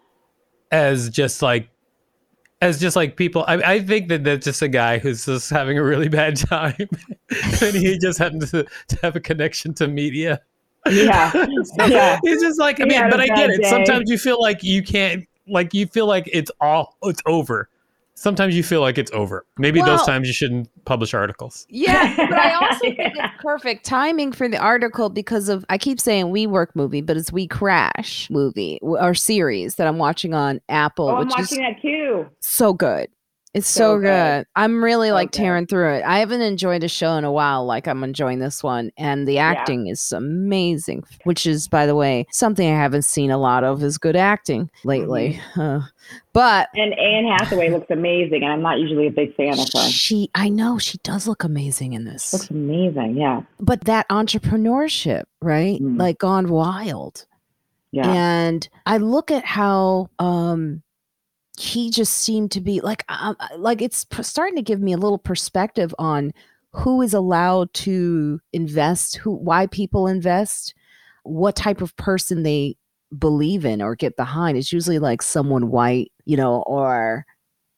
as 0.71 1.09
just 1.09 1.41
like 1.41 1.69
as 2.61 2.79
just 2.79 2.95
like 2.95 3.15
people 3.15 3.45
I, 3.47 3.55
I 3.55 3.81
think 3.81 4.09
that 4.09 4.23
that's 4.23 4.45
just 4.45 4.61
a 4.61 4.67
guy 4.67 4.99
who's 4.99 5.25
just 5.25 5.49
having 5.49 5.77
a 5.77 5.83
really 5.83 6.09
bad 6.09 6.35
time 6.35 6.75
and 7.61 7.75
he 7.75 7.97
just 7.97 8.19
happens 8.19 8.51
to, 8.51 8.65
to 8.89 8.97
have 9.01 9.15
a 9.15 9.19
connection 9.19 9.73
to 9.75 9.87
media 9.87 10.41
yeah. 10.89 11.31
Yeah. 11.87 12.19
he's 12.23 12.41
just 12.41 12.59
like 12.59 12.79
i 12.81 12.85
mean 12.85 12.97
had 12.97 13.11
but 13.11 13.19
I 13.19 13.27
get 13.27 13.49
it 13.49 13.61
day. 13.61 13.69
sometimes 13.69 14.09
you 14.09 14.17
feel 14.17 14.41
like 14.41 14.63
you 14.63 14.83
can't 14.83 15.25
like 15.49 15.73
you 15.73 15.85
feel 15.87 16.05
like 16.07 16.29
it's 16.31 16.51
all 16.61 16.95
it's 17.03 17.21
over 17.25 17.69
sometimes 18.15 18.53
you 18.55 18.63
feel 18.63 18.81
like 18.81 18.97
it's 18.97 19.11
over 19.13 19.45
maybe 19.57 19.79
Well- 19.81 19.97
those 19.97 20.05
times 20.05 20.27
you 20.27 20.33
shouldn't 20.33 20.69
publish 20.85 21.13
articles 21.13 21.65
Yeah, 21.69 22.13
but 22.17 22.33
I 22.33 22.53
also 22.53 22.79
think 22.79 22.97
Yeah. 22.97 23.31
it's 23.33 23.41
perfect 23.41 23.85
timing 23.85 24.31
for 24.33 24.49
the 24.49 24.57
article 24.57 25.09
because 25.09 25.47
of 25.49 25.63
I 25.69 25.77
keep 25.77 25.99
saying 26.01 26.29
We 26.29 26.45
Work 26.47 26.75
movie, 26.75 27.01
but 27.01 27.15
it's 27.15 27.31
We 27.31 27.47
Crash 27.47 28.29
movie 28.29 28.79
w- 28.81 29.01
or 29.01 29.13
series 29.13 29.75
that 29.75 29.87
I'm 29.87 29.97
watching 29.97 30.33
on 30.33 30.59
Apple, 30.67 31.07
Oh, 31.09 31.15
I'm 31.15 31.27
which 31.27 31.39
is 31.39 31.51
watching 31.51 31.63
that 31.63 31.81
too. 31.81 32.27
so 32.41 32.73
good. 32.73 33.07
It's 33.55 33.67
so, 33.67 33.95
So 33.95 33.95
good. 33.97 34.03
good. 34.03 34.45
I'm 34.55 34.83
really 34.83 35.11
like 35.11 35.29
Okay. 35.29 35.41
tearing 35.43 35.65
through 35.65 35.95
it. 35.95 36.03
I 36.05 36.19
haven't 36.19 36.41
enjoyed 36.41 36.83
a 36.83 36.87
show 36.87 37.15
in 37.17 37.23
a 37.23 37.31
while 37.31 37.65
like 37.65 37.87
I'm 37.87 38.03
enjoying 38.03 38.37
this 38.37 38.61
one. 38.63 38.91
And 38.95 39.27
the 39.27 39.39
acting 39.39 39.87
is 39.87 40.11
amazing, 40.11 41.03
which 41.23 41.47
is, 41.47 41.67
by 41.67 41.87
the 41.87 41.95
way, 41.95 42.27
something 42.31 42.69
I 42.69 42.75
haven't 42.75 43.05
seen 43.05 43.31
a 43.31 43.39
lot 43.39 43.63
of 43.63 43.81
is 43.83 43.97
good 43.97 44.15
acting 44.15 44.69
lately. 44.83 45.39
Uh, 45.57 45.81
but 46.31 46.69
And 46.75 46.93
Anne 46.93 47.25
Hathaway 47.25 47.69
looks 47.71 47.89
amazing, 47.89 48.43
and 48.43 48.53
I'm 48.53 48.61
not 48.61 48.77
usually 48.79 49.07
a 49.07 49.11
big 49.11 49.35
fan 49.35 49.53
of 49.53 49.67
her. 49.73 49.89
she, 49.89 50.29
I 50.35 50.47
know 50.49 50.77
she 50.77 50.99
does 50.99 51.27
look 51.27 51.43
amazing 51.43 51.93
in 51.93 52.05
this. 52.05 52.31
Looks 52.33 52.51
amazing, 52.51 53.17
yeah, 53.17 53.41
But 53.59 53.85
that 53.85 54.07
entrepreneurship, 54.09 55.23
right? 55.41 55.81
Mm. 55.81 55.99
Like 55.99 56.19
gone 56.19 56.49
wild. 56.49 57.25
yeah. 57.91 58.07
and 58.11 58.69
i 58.85 58.97
look 58.97 59.31
at 59.31 59.43
how 59.43 60.07
um 60.19 60.83
he 61.60 61.89
just 61.89 62.14
seemed 62.14 62.51
to 62.51 62.62
be 62.62 62.80
like 62.80 63.03
um, 63.10 63.36
like 63.57 63.82
it's 63.82 64.05
starting 64.22 64.55
to 64.55 64.62
give 64.62 64.80
me 64.80 64.93
a 64.93 64.97
little 64.97 65.18
perspective 65.18 65.93
on 65.99 66.32
who 66.72 67.01
is 67.01 67.14
allowed 67.14 67.74
to 67.74 68.39
invest 68.53 69.18
who 69.18 69.32
why 69.32 69.68
people 69.68 70.07
invest 70.07 70.74
what 71.24 71.57
type 71.57 71.82
of 71.82 71.95
person 71.97 72.43
they 72.43 72.78
believe 73.18 73.66
in 73.66 73.82
or 73.82 73.95
get 73.95 74.16
behind. 74.16 74.57
It's 74.57 74.72
usually 74.72 74.99
like 74.99 75.22
someone 75.22 75.70
white 75.70 76.14
you 76.24 76.38
know 76.38 76.62
or 76.62 77.26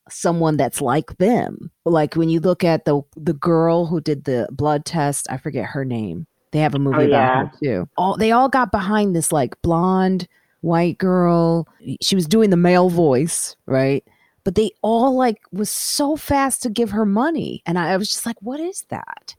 someone 0.10 0.58
that's 0.58 0.82
like 0.82 1.18
them. 1.18 1.72
Like 1.84 2.16
when 2.16 2.30
you 2.30 2.40
look 2.40 2.64
at 2.64 2.86
the 2.86 3.02
the 3.16 3.34
girl 3.34 3.88
who 3.88 4.00
did 4.00 4.26
the 4.26 4.48
blood 4.52 4.86
test 4.86 5.26
i 5.32 5.38
forget 5.38 5.66
her 5.66 5.86
name. 5.86 6.28
They 6.52 6.60
have 6.60 6.76
a 6.76 6.80
movie 6.80 7.06
about 7.06 7.48
her 7.48 7.52
too. 7.60 7.90
All 7.98 8.16
they 8.16 8.32
all 8.32 8.48
got 8.48 8.72
behind 8.72 9.16
this 9.16 9.32
like 9.32 9.60
blonde 9.64 10.28
white 10.62 10.98
girl. 10.98 11.68
She 12.02 12.16
was 12.16 12.26
doing 12.26 12.50
the 12.50 12.58
male 12.58 12.90
voice 12.90 13.56
right? 13.66 14.04
But 14.44 14.56
they 14.56 14.72
all 14.82 15.16
like 15.16 15.42
was 15.52 15.70
so 15.70 16.16
fast 16.16 16.64
to 16.64 16.70
give 16.70 16.92
her 16.92 17.06
money. 17.06 17.62
And 17.66 17.78
i, 17.78 17.92
I 17.92 17.98
was 17.98 18.10
just 18.10 18.26
like 18.26 18.38
what 18.42 18.60
is 18.60 18.84
that? 18.90 19.36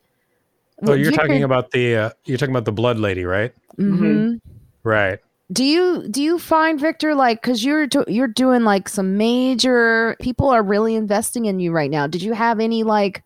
Oh, 0.85 0.95
you're 0.95 1.13
talking 1.13 1.45
about 1.45 1.71
the 1.71 1.97
uh, 1.97 2.11
you're 2.25 2.39
talking 2.39 2.55
about 2.55 2.65
the 2.65 2.73
blood 2.73 2.99
lady, 2.99 3.25
right? 3.25 3.55
Mm-hmm. 3.79 4.37
Right. 4.83 5.21
do 5.53 5.65
you 5.65 6.09
do 6.09 6.23
you 6.23 6.39
find 6.39 6.81
victor 6.81 7.15
like 7.15 7.41
because 7.41 7.65
you're 7.65 7.87
do, 7.87 8.05
you're 8.09 8.29
doing 8.29 8.65
like 8.65 8.89
some 8.89 9.17
major 9.17 10.17
people 10.21 10.49
are 10.49 10.63
really 10.63 10.95
investing 10.97 11.47
in 11.47 11.61
you 11.61 11.73
right 11.73 11.91
now. 11.91 12.07
Did 12.07 12.23
you 12.23 12.33
have 12.33 12.59
any 12.59 12.83
like 12.83 13.23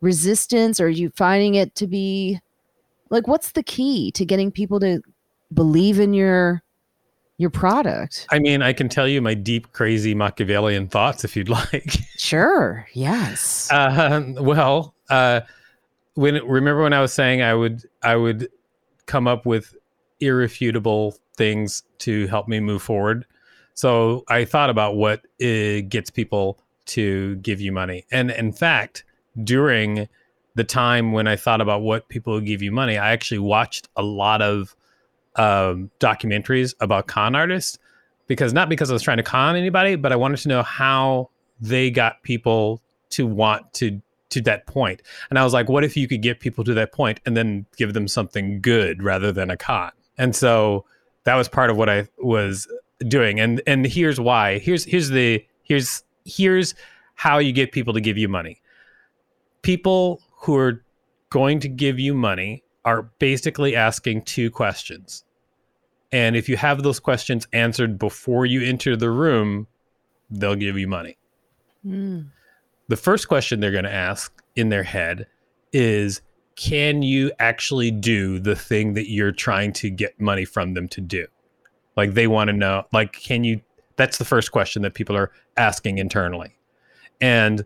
resistance? 0.00 0.80
Or 0.80 0.86
are 0.86 0.88
you 0.88 1.10
finding 1.16 1.56
it 1.56 1.74
to 1.76 1.86
be 1.86 2.40
like 3.10 3.26
what's 3.26 3.52
the 3.52 3.62
key 3.62 4.12
to 4.12 4.24
getting 4.24 4.52
people 4.52 4.78
to 4.80 5.02
believe 5.52 5.98
in 6.00 6.14
your 6.14 6.62
your 7.38 7.50
product 7.50 8.26
I 8.30 8.38
mean, 8.38 8.62
I 8.62 8.72
can 8.72 8.88
tell 8.88 9.08
you 9.08 9.20
my 9.20 9.34
deep, 9.34 9.72
crazy 9.72 10.14
Machiavellian 10.14 10.88
thoughts 10.88 11.24
if 11.24 11.36
you'd 11.36 11.48
like. 11.60 11.98
sure 12.16 12.86
yes 12.92 13.70
Uh, 13.70 14.32
well, 14.38 14.94
uh, 15.10 15.40
when 16.14 16.34
remember 16.46 16.82
when 16.82 16.92
I 16.92 17.00
was 17.00 17.12
saying 17.12 17.42
I 17.42 17.54
would 17.54 17.84
I 18.02 18.16
would 18.16 18.48
come 19.06 19.26
up 19.26 19.46
with 19.46 19.74
irrefutable 20.20 21.16
things 21.36 21.82
to 21.98 22.26
help 22.28 22.48
me 22.48 22.60
move 22.60 22.82
forward. 22.82 23.26
So 23.74 24.24
I 24.28 24.44
thought 24.44 24.70
about 24.70 24.96
what 24.96 25.20
uh, 25.42 25.80
gets 25.88 26.10
people 26.10 26.58
to 26.84 27.36
give 27.36 27.60
you 27.60 27.72
money, 27.72 28.04
and 28.10 28.30
in 28.30 28.52
fact, 28.52 29.04
during 29.42 30.08
the 30.54 30.64
time 30.64 31.12
when 31.12 31.26
I 31.26 31.36
thought 31.36 31.62
about 31.62 31.80
what 31.80 32.08
people 32.08 32.34
would 32.34 32.44
give 32.44 32.60
you 32.60 32.70
money, 32.70 32.98
I 32.98 33.12
actually 33.12 33.38
watched 33.38 33.88
a 33.96 34.02
lot 34.02 34.42
of 34.42 34.76
um, 35.36 35.90
documentaries 36.00 36.74
about 36.80 37.06
con 37.06 37.34
artists 37.34 37.78
because 38.26 38.52
not 38.52 38.68
because 38.68 38.90
I 38.90 38.92
was 38.92 39.02
trying 39.02 39.18
to 39.18 39.22
con 39.22 39.56
anybody, 39.56 39.96
but 39.96 40.12
I 40.12 40.16
wanted 40.16 40.38
to 40.38 40.48
know 40.48 40.62
how 40.62 41.30
they 41.60 41.90
got 41.90 42.22
people 42.22 42.80
to 43.10 43.26
want 43.26 43.72
to 43.74 44.00
to 44.30 44.40
that 44.40 44.66
point. 44.66 45.02
And 45.28 45.38
I 45.38 45.44
was 45.44 45.52
like, 45.52 45.68
what 45.68 45.84
if 45.84 45.96
you 45.96 46.08
could 46.08 46.22
get 46.22 46.40
people 46.40 46.64
to 46.64 46.74
that 46.74 46.92
point 46.92 47.20
and 47.26 47.36
then 47.36 47.66
give 47.76 47.92
them 47.92 48.08
something 48.08 48.60
good 48.60 49.02
rather 49.02 49.30
than 49.30 49.50
a 49.50 49.56
con? 49.56 49.92
And 50.16 50.34
so 50.34 50.86
that 51.24 51.34
was 51.34 51.48
part 51.48 51.70
of 51.70 51.76
what 51.76 51.88
I 51.88 52.08
was 52.18 52.66
doing. 53.06 53.40
And 53.40 53.62
and 53.66 53.86
here's 53.86 54.18
why. 54.18 54.58
Here's 54.58 54.84
here's 54.84 55.10
the 55.10 55.44
here's 55.62 56.02
here's 56.24 56.74
how 57.14 57.38
you 57.38 57.52
get 57.52 57.72
people 57.72 57.92
to 57.94 58.00
give 58.00 58.18
you 58.18 58.28
money. 58.28 58.60
People 59.62 60.20
who 60.38 60.56
are 60.56 60.82
going 61.30 61.60
to 61.60 61.68
give 61.68 61.98
you 61.98 62.14
money 62.14 62.62
are 62.84 63.02
basically 63.18 63.76
asking 63.76 64.22
two 64.22 64.50
questions. 64.50 65.24
And 66.10 66.36
if 66.36 66.48
you 66.48 66.56
have 66.56 66.82
those 66.82 67.00
questions 67.00 67.46
answered 67.52 67.98
before 67.98 68.44
you 68.44 68.62
enter 68.62 68.96
the 68.96 69.10
room, 69.10 69.66
they'll 70.30 70.54
give 70.56 70.78
you 70.78 70.88
money 70.88 71.16
Mm. 71.84 72.28
the 72.86 72.96
first 72.96 73.26
question 73.26 73.58
they're 73.58 73.72
going 73.72 73.82
to 73.82 73.92
ask 73.92 74.40
in 74.54 74.68
their 74.68 74.84
head 74.84 75.26
is 75.72 76.22
can 76.54 77.02
you 77.02 77.32
actually 77.40 77.90
do 77.90 78.38
the 78.38 78.54
thing 78.54 78.94
that 78.94 79.10
you're 79.10 79.32
trying 79.32 79.72
to 79.72 79.90
get 79.90 80.20
money 80.20 80.44
from 80.44 80.74
them 80.74 80.86
to 80.90 81.00
do 81.00 81.26
like 81.96 82.14
they 82.14 82.28
want 82.28 82.48
to 82.48 82.52
know 82.52 82.84
like 82.92 83.12
can 83.14 83.42
you 83.42 83.60
that's 83.96 84.18
the 84.18 84.24
first 84.24 84.52
question 84.52 84.82
that 84.82 84.94
people 84.94 85.16
are 85.16 85.32
asking 85.56 85.98
internally 85.98 86.56
and 87.20 87.64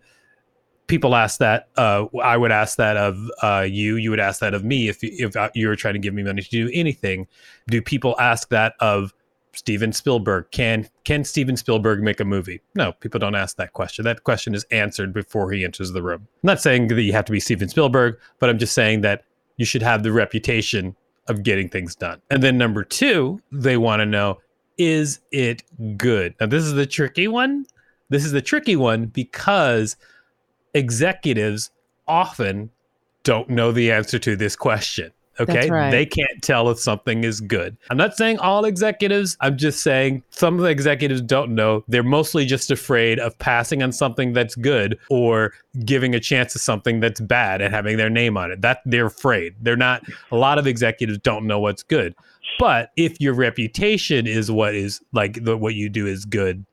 people 0.86 1.14
ask 1.14 1.38
that 1.38 1.68
uh, 1.76 2.04
i 2.22 2.36
would 2.36 2.52
ask 2.52 2.76
that 2.76 2.96
of 2.96 3.18
uh, 3.42 3.66
you 3.68 3.96
you 3.96 4.10
would 4.10 4.20
ask 4.20 4.40
that 4.40 4.54
of 4.54 4.64
me 4.64 4.88
if, 4.88 4.98
if 5.02 5.34
you 5.54 5.68
were 5.68 5.76
trying 5.76 5.94
to 5.94 6.00
give 6.00 6.14
me 6.14 6.22
money 6.22 6.42
to 6.42 6.50
do 6.50 6.70
anything 6.72 7.26
do 7.68 7.80
people 7.82 8.14
ask 8.18 8.48
that 8.48 8.74
of 8.80 9.12
Steven 9.56 9.90
Spielberg. 9.92 10.50
Can 10.50 10.88
can 11.04 11.24
Steven 11.24 11.56
Spielberg 11.56 12.02
make 12.02 12.20
a 12.20 12.24
movie? 12.24 12.60
No, 12.74 12.92
people 12.92 13.18
don't 13.18 13.34
ask 13.34 13.56
that 13.56 13.72
question. 13.72 14.04
That 14.04 14.22
question 14.22 14.54
is 14.54 14.64
answered 14.70 15.12
before 15.12 15.50
he 15.50 15.64
enters 15.64 15.92
the 15.92 16.02
room. 16.02 16.28
I'm 16.42 16.46
not 16.46 16.60
saying 16.60 16.88
that 16.88 17.02
you 17.02 17.12
have 17.12 17.24
to 17.24 17.32
be 17.32 17.40
Steven 17.40 17.68
Spielberg, 17.68 18.18
but 18.38 18.50
I'm 18.50 18.58
just 18.58 18.74
saying 18.74 19.00
that 19.00 19.24
you 19.56 19.64
should 19.64 19.82
have 19.82 20.02
the 20.02 20.12
reputation 20.12 20.94
of 21.28 21.42
getting 21.42 21.68
things 21.68 21.96
done. 21.96 22.20
And 22.30 22.42
then 22.42 22.58
number 22.58 22.84
2, 22.84 23.40
they 23.50 23.76
want 23.76 24.00
to 24.00 24.06
know 24.06 24.38
is 24.78 25.20
it 25.32 25.62
good? 25.96 26.34
Now 26.38 26.46
this 26.46 26.62
is 26.62 26.74
the 26.74 26.86
tricky 26.86 27.26
one. 27.26 27.66
This 28.10 28.24
is 28.24 28.32
the 28.32 28.42
tricky 28.42 28.76
one 28.76 29.06
because 29.06 29.96
executives 30.76 31.70
often 32.06 32.70
don't 33.24 33.48
know 33.48 33.72
the 33.72 33.90
answer 33.90 34.18
to 34.20 34.36
this 34.36 34.54
question. 34.54 35.12
Okay. 35.38 35.68
Right. 35.68 35.90
They 35.90 36.06
can't 36.06 36.42
tell 36.42 36.70
if 36.70 36.78
something 36.78 37.24
is 37.24 37.40
good. 37.40 37.76
I'm 37.90 37.96
not 37.98 38.16
saying 38.16 38.38
all 38.38 38.64
executives, 38.64 39.36
I'm 39.40 39.58
just 39.58 39.82
saying 39.82 40.22
some 40.30 40.54
of 40.54 40.60
the 40.60 40.70
executives 40.70 41.20
don't 41.20 41.54
know. 41.54 41.84
They're 41.88 42.02
mostly 42.02 42.46
just 42.46 42.70
afraid 42.70 43.18
of 43.18 43.38
passing 43.38 43.82
on 43.82 43.92
something 43.92 44.32
that's 44.32 44.54
good 44.54 44.98
or 45.10 45.52
giving 45.84 46.14
a 46.14 46.20
chance 46.20 46.54
to 46.54 46.58
something 46.58 47.00
that's 47.00 47.20
bad 47.20 47.60
and 47.60 47.74
having 47.74 47.98
their 47.98 48.08
name 48.08 48.38
on 48.38 48.50
it. 48.50 48.62
That 48.62 48.80
they're 48.86 49.06
afraid. 49.06 49.56
They're 49.60 49.76
not 49.76 50.02
a 50.30 50.36
lot 50.36 50.58
of 50.58 50.66
executives 50.66 51.18
don't 51.18 51.46
know 51.46 51.60
what's 51.60 51.82
good. 51.82 52.14
But 52.58 52.90
if 52.96 53.20
your 53.20 53.34
reputation 53.34 54.26
is 54.26 54.50
what 54.50 54.74
is 54.74 55.02
like 55.12 55.44
the, 55.44 55.58
what 55.58 55.74
you 55.74 55.90
do 55.90 56.06
is 56.06 56.24
good, 56.24 56.64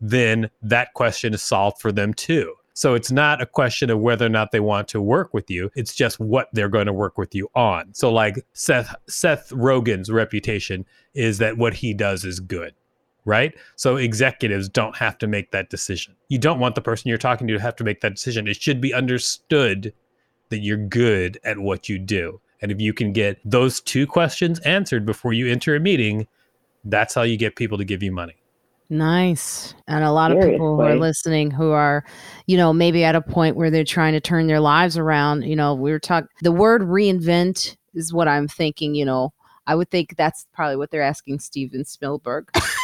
then 0.00 0.50
that 0.62 0.94
question 0.94 1.34
is 1.34 1.42
solved 1.42 1.80
for 1.80 1.92
them 1.92 2.14
too. 2.14 2.54
So 2.74 2.94
it's 2.94 3.10
not 3.12 3.42
a 3.42 3.46
question 3.46 3.90
of 3.90 4.00
whether 4.00 4.26
or 4.26 4.30
not 4.30 4.50
they 4.50 4.60
want 4.60 4.88
to 4.88 5.00
work 5.00 5.34
with 5.34 5.50
you. 5.50 5.70
It's 5.74 5.94
just 5.94 6.18
what 6.18 6.48
they're 6.52 6.68
going 6.68 6.86
to 6.86 6.92
work 6.92 7.18
with 7.18 7.34
you 7.34 7.48
on. 7.54 7.92
So 7.92 8.12
like 8.12 8.36
Seth 8.54 8.94
Seth 9.08 9.50
Rogen's 9.50 10.10
reputation 10.10 10.86
is 11.14 11.38
that 11.38 11.58
what 11.58 11.74
he 11.74 11.92
does 11.94 12.24
is 12.24 12.40
good. 12.40 12.74
Right? 13.24 13.54
So 13.76 13.96
executives 13.96 14.68
don't 14.68 14.96
have 14.96 15.16
to 15.18 15.28
make 15.28 15.52
that 15.52 15.70
decision. 15.70 16.16
You 16.28 16.38
don't 16.38 16.58
want 16.58 16.74
the 16.74 16.80
person 16.80 17.08
you're 17.08 17.18
talking 17.18 17.46
to 17.46 17.54
to 17.54 17.60
have 17.60 17.76
to 17.76 17.84
make 17.84 18.00
that 18.00 18.16
decision. 18.16 18.48
It 18.48 18.60
should 18.60 18.80
be 18.80 18.92
understood 18.92 19.94
that 20.48 20.58
you're 20.58 20.76
good 20.76 21.38
at 21.44 21.58
what 21.58 21.88
you 21.88 22.00
do. 22.00 22.40
And 22.60 22.72
if 22.72 22.80
you 22.80 22.92
can 22.92 23.12
get 23.12 23.38
those 23.44 23.80
two 23.80 24.06
questions 24.06 24.58
answered 24.60 25.06
before 25.06 25.32
you 25.32 25.46
enter 25.46 25.76
a 25.76 25.80
meeting, 25.80 26.26
that's 26.84 27.14
how 27.14 27.22
you 27.22 27.36
get 27.36 27.54
people 27.54 27.78
to 27.78 27.84
give 27.84 28.02
you 28.02 28.12
money. 28.12 28.41
Nice. 28.92 29.72
And 29.88 30.04
a 30.04 30.12
lot 30.12 30.32
of 30.32 30.42
people 30.42 30.76
who 30.76 30.82
are 30.82 30.96
listening 30.96 31.50
who 31.50 31.70
are, 31.70 32.04
you 32.46 32.58
know, 32.58 32.74
maybe 32.74 33.04
at 33.04 33.14
a 33.14 33.22
point 33.22 33.56
where 33.56 33.70
they're 33.70 33.84
trying 33.84 34.12
to 34.12 34.20
turn 34.20 34.48
their 34.48 34.60
lives 34.60 34.98
around. 34.98 35.44
You 35.44 35.56
know, 35.56 35.72
we 35.72 35.90
were 35.90 35.98
talking, 35.98 36.28
the 36.42 36.52
word 36.52 36.82
reinvent 36.82 37.74
is 37.94 38.12
what 38.12 38.28
I'm 38.28 38.48
thinking, 38.48 38.94
you 38.94 39.06
know. 39.06 39.32
I 39.66 39.76
would 39.76 39.90
think 39.90 40.16
that's 40.16 40.46
probably 40.52 40.76
what 40.76 40.90
they're 40.90 41.00
asking 41.00 41.38
Steven 41.38 41.86
Spielberg. 41.86 42.50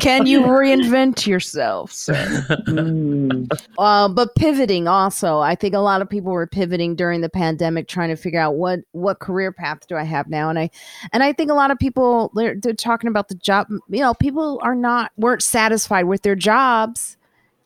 Can 0.00 0.26
you 0.26 0.40
reinvent 0.42 1.26
yourself, 1.26 1.92
sir? 1.92 2.46
Mm. 2.68 3.50
Uh, 3.78 4.08
but 4.08 4.34
pivoting 4.34 4.88
also, 4.88 5.38
I 5.40 5.54
think 5.54 5.74
a 5.74 5.78
lot 5.80 6.00
of 6.00 6.08
people 6.08 6.32
were 6.32 6.46
pivoting 6.46 6.96
during 6.96 7.20
the 7.20 7.28
pandemic, 7.28 7.86
trying 7.88 8.08
to 8.08 8.16
figure 8.16 8.40
out 8.40 8.54
what 8.54 8.80
what 8.92 9.20
career 9.20 9.52
path 9.52 9.86
do 9.88 9.96
I 9.96 10.04
have 10.04 10.28
now, 10.28 10.48
and 10.48 10.58
I 10.58 10.70
and 11.12 11.22
I 11.22 11.32
think 11.32 11.50
a 11.50 11.54
lot 11.54 11.70
of 11.70 11.78
people 11.78 12.32
they're, 12.34 12.56
they're 12.56 12.72
talking 12.72 13.08
about 13.08 13.28
the 13.28 13.34
job. 13.34 13.68
You 13.88 14.00
know, 14.00 14.14
people 14.14 14.58
are 14.62 14.74
not 14.74 15.12
weren't 15.16 15.42
satisfied 15.42 16.04
with 16.04 16.22
their 16.22 16.36
jobs. 16.36 17.17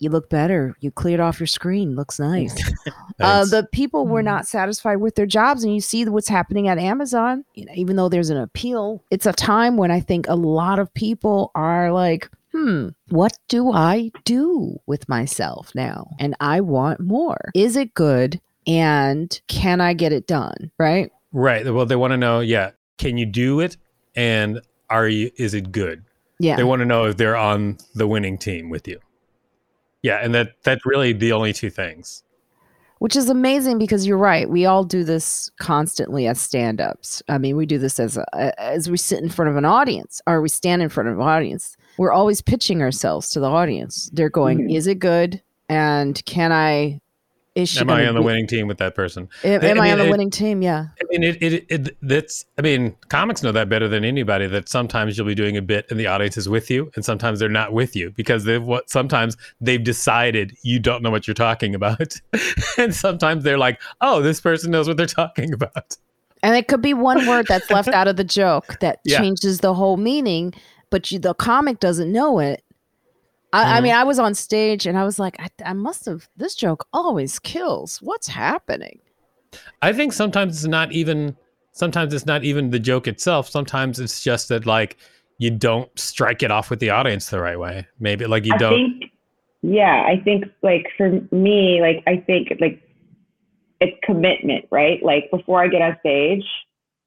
You 0.03 0.11
look 0.11 0.29
better. 0.29 0.75
You 0.81 0.91
cleared 0.91 1.21
off 1.21 1.39
your 1.39 1.47
screen. 1.47 1.95
Looks 1.95 2.19
nice. 2.19 2.55
uh, 3.21 3.45
the 3.45 3.69
people 3.71 4.07
were 4.07 4.23
not 4.23 4.49
satisfied 4.49 4.97
with 4.97 5.15
their 5.15 5.27
jobs, 5.27 5.63
and 5.63 5.73
you 5.73 5.81
see 5.81 6.05
what's 6.07 6.29
happening 6.29 6.67
at 6.67 6.77
Amazon. 6.77 7.45
You 7.55 7.67
know, 7.67 7.73
even 7.77 7.95
though 7.95 8.09
there's 8.09 8.31
an 8.31 8.37
appeal, 8.37 9.05
it's 9.13 9.27
a 9.27 9.33
time 9.33 9.77
when 9.77 9.93
I 9.93 10.01
think 10.01 10.27
a 10.29 10.35
lot 10.35 10.81
of 10.81 10.93
people 10.93 11.53
are 11.55 11.93
like 11.93 12.29
hmm, 12.53 12.89
what 13.09 13.39
do 13.49 13.73
I 13.73 14.11
do 14.25 14.79
with 14.87 15.09
myself 15.09 15.75
now? 15.75 16.09
And 16.19 16.37
I 16.41 16.61
want 16.61 17.01
more. 17.01 17.51
Is 17.55 17.77
it 17.77 17.95
good? 17.95 18.41
And 18.67 19.41
can 19.49 19.81
I 19.81 19.95
get 19.95 20.13
it 20.13 20.27
done? 20.27 20.71
Right? 20.79 21.11
Right. 21.33 21.65
Well, 21.73 21.87
they 21.87 21.97
want 21.97 22.13
to 22.13 22.17
know, 22.17 22.41
yeah, 22.41 22.73
can 22.99 23.17
you 23.17 23.27
do 23.27 23.61
it? 23.61 23.77
And 24.15 24.61
are 24.91 25.09
you, 25.09 25.31
is 25.37 25.55
it 25.55 25.73
good? 25.73 26.05
Yeah. 26.39 26.57
They 26.57 26.65
want 26.65 26.81
to 26.81 26.87
know 26.87 27.07
if 27.07 27.17
they're 27.17 27.37
on 27.37 27.79
the 27.95 28.07
winning 28.07 28.37
team 28.37 28.69
with 28.69 28.87
you. 28.87 29.01
Yeah. 30.03 30.19
And 30.23 30.35
that, 30.35 30.53
that's 30.63 30.85
really 30.85 31.13
the 31.13 31.33
only 31.33 31.53
two 31.53 31.71
things. 31.71 32.23
Which 32.99 33.17
is 33.17 33.29
amazing 33.29 33.79
because 33.79 34.07
you're 34.07 34.17
right. 34.17 34.49
We 34.49 34.65
all 34.65 34.85
do 34.85 35.03
this 35.03 35.51
constantly 35.59 36.29
as 36.29 36.41
stand-ups. 36.41 37.21
I 37.29 37.37
mean, 37.39 37.57
we 37.57 37.67
do 37.67 37.77
this 37.77 37.99
as 37.99 38.17
a, 38.17 38.61
as 38.61 38.89
we 38.89 38.97
sit 38.97 39.21
in 39.21 39.29
front 39.29 39.51
of 39.51 39.57
an 39.57 39.65
audience 39.65 40.21
or 40.29 40.41
we 40.41 40.49
stand 40.49 40.83
in 40.83 40.89
front 40.89 41.09
of 41.09 41.17
an 41.17 41.23
audience. 41.27 41.77
We're 41.99 42.13
always 42.13 42.41
pitching 42.41 42.81
ourselves 42.81 43.29
to 43.31 43.41
the 43.41 43.49
audience. 43.51 44.09
They're 44.13 44.31
going, 44.31 44.59
Mhm. 44.69 44.77
"Is 44.77 44.87
it 44.87 45.01
good? 45.01 45.43
And 45.69 46.25
can 46.27 46.53
I? 46.53 47.01
Is 47.55 47.69
she 47.69 47.81
Am 47.81 47.91
I 47.91 48.07
on 48.07 48.15
the 48.15 48.21
be- 48.21 48.25
winning 48.27 48.47
team 48.47 48.67
with 48.67 48.79
that 48.79 48.95
person? 48.95 49.29
Am, 49.45 49.61
I 49.63 49.67
am 49.67 49.79
I 49.79 49.83
mean, 49.83 49.93
on 49.93 49.99
the 49.99 50.07
it- 50.07 50.11
winning 50.11 50.31
team? 50.31 50.63
Yeah. 50.63 50.87
I 51.01 51.05
mean, 51.11 51.23
it, 51.23 51.43
it, 51.43 51.67
it, 51.69 51.97
that's, 52.01 52.47
I 52.59 52.63
mean, 52.63 52.97
comics 53.11 53.43
know 53.43 53.53
that 53.53 53.69
better 53.69 53.89
than 53.89 54.05
anybody 54.07 54.47
that 54.47 54.71
sometimes 54.71 55.19
you'll 55.19 55.27
be 55.27 55.35
doing 55.35 55.59
a 55.59 55.63
bit 55.63 55.85
and 55.91 56.01
the 56.01 56.07
audience 56.07 56.39
is 56.39 56.49
with 56.49 56.71
you 56.71 56.91
and 56.97 57.05
sometimes 57.05 57.41
they're 57.41 57.51
not 57.51 57.75
with 57.75 57.95
you 57.95 58.11
because 58.13 58.45
they've 58.45 58.63
what, 58.63 58.89
sometimes 58.89 59.37
they've 59.61 59.85
decided 59.85 60.57
you 60.63 60.79
don't 60.79 61.03
know 61.03 61.11
what 61.11 61.27
you're 61.27 61.35
talking 61.35 61.75
about. 61.75 62.15
and 62.79 62.95
sometimes 62.95 63.45
they're 63.45 63.59
like, 63.59 63.83
oh, 64.01 64.23
this 64.23 64.41
person 64.41 64.71
knows 64.71 64.89
what 64.89 64.97
they're 64.97 65.05
talking 65.07 65.53
about. 65.53 65.97
And 66.43 66.57
it 66.57 66.69
could 66.69 66.81
be 66.81 66.95
one 66.95 67.27
word 67.27 67.47
that's 67.49 67.71
left 67.71 67.89
out 67.91 68.09
of 68.09 68.17
the 68.17 68.25
joke 68.25 68.79
that 68.81 69.01
Yeah. 69.05 69.19
changes 69.19 69.61
the 69.61 69.75
whole 69.75 69.99
meaning, 69.99 70.55
but 70.89 71.13
you, 71.13 71.19
the 71.19 71.35
comic 71.35 71.81
doesn't 71.81 72.11
know 72.11 72.39
it. 72.39 72.65
I, 73.53 73.79
I 73.79 73.81
Mhm. 73.81 73.85
mean, 73.85 73.93
I 73.95 74.05
was 74.05 74.19
on 74.19 74.35
stage 74.35 74.87
and 74.87 74.97
I 74.99 75.05
was 75.05 75.19
like, 75.19 75.37
I, 75.41 75.49
I 75.65 75.73
must 75.73 76.07
have, 76.07 76.29
this 76.37 76.55
joke 76.55 76.87
always 76.93 77.39
kills. 77.39 77.99
What's 78.03 78.29
happening? 78.29 79.01
I 79.83 79.93
think 79.93 80.13
sometimes 80.13 80.57
it's 80.57 80.67
not 80.67 80.93
even, 80.93 81.37
sometimes 81.73 82.15
it's 82.15 82.27
not 82.27 82.45
even 82.45 82.71
the 82.71 82.79
joke 82.79 83.07
itself. 83.07 83.49
Sometimes 83.49 84.01
it's 84.01 84.23
just 84.23 84.49
that 84.49 84.65
like 84.67 84.97
you 85.39 85.51
don't 85.51 85.91
strike 85.99 86.43
it 86.43 86.51
off 86.51 86.71
with 86.71 86.81
the 86.81 86.91
audience 86.91 87.29
the 87.29 87.41
right 87.41 87.59
way. 87.59 87.87
Maybe 87.99 88.27
like 88.27 88.45
you 88.47 88.55
I 88.55 88.59
don't. 88.59 88.79
think, 89.01 89.13
yeah, 89.63 90.05
I 90.07 90.21
think 90.25 90.45
like 90.63 90.87
for 90.97 91.21
me, 91.31 91.81
like 91.81 92.03
I 92.07 92.17
think 92.25 92.53
like 92.61 92.81
it's 93.81 93.97
commitment, 94.03 94.67
right? 94.71 95.03
Like 95.03 95.31
before 95.31 95.63
I 95.63 95.69
get 95.69 95.83
on 95.83 95.97
stage, 96.01 96.45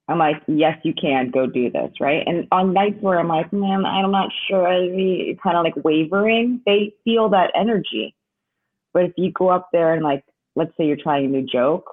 I'm 0.08 0.20
like, 0.20 0.42
yes, 0.48 0.78
you 0.84 0.94
can 0.94 1.32
go 1.32 1.48
do 1.48 1.72
this, 1.72 1.92
right? 2.00 2.24
And 2.28 2.48
on 2.52 2.74
nights 2.74 2.98
where 3.02 3.20
I'm 3.20 3.28
like, 3.28 3.52
man, 3.52 3.86
I'm 3.86 4.12
not 4.12 4.30
sure, 4.48 4.68
I 4.68 5.36
kind 5.42 5.58
of 5.58 5.64
like 5.64 5.84
wavering, 5.84 6.62
they 6.66 6.94
feel 7.04 7.30
that 7.30 7.52
energy. 7.56 8.16
But 8.94 9.06
if 9.06 9.14
you 9.18 9.32
go 9.32 9.50
up 9.50 9.70
there 9.74 9.94
and 9.94 10.04
like, 10.04 10.24
let's 10.56 10.72
say 10.78 10.86
you're 10.86 10.96
trying 10.96 11.26
a 11.26 11.30
new 11.30 11.46
joke, 11.46 11.92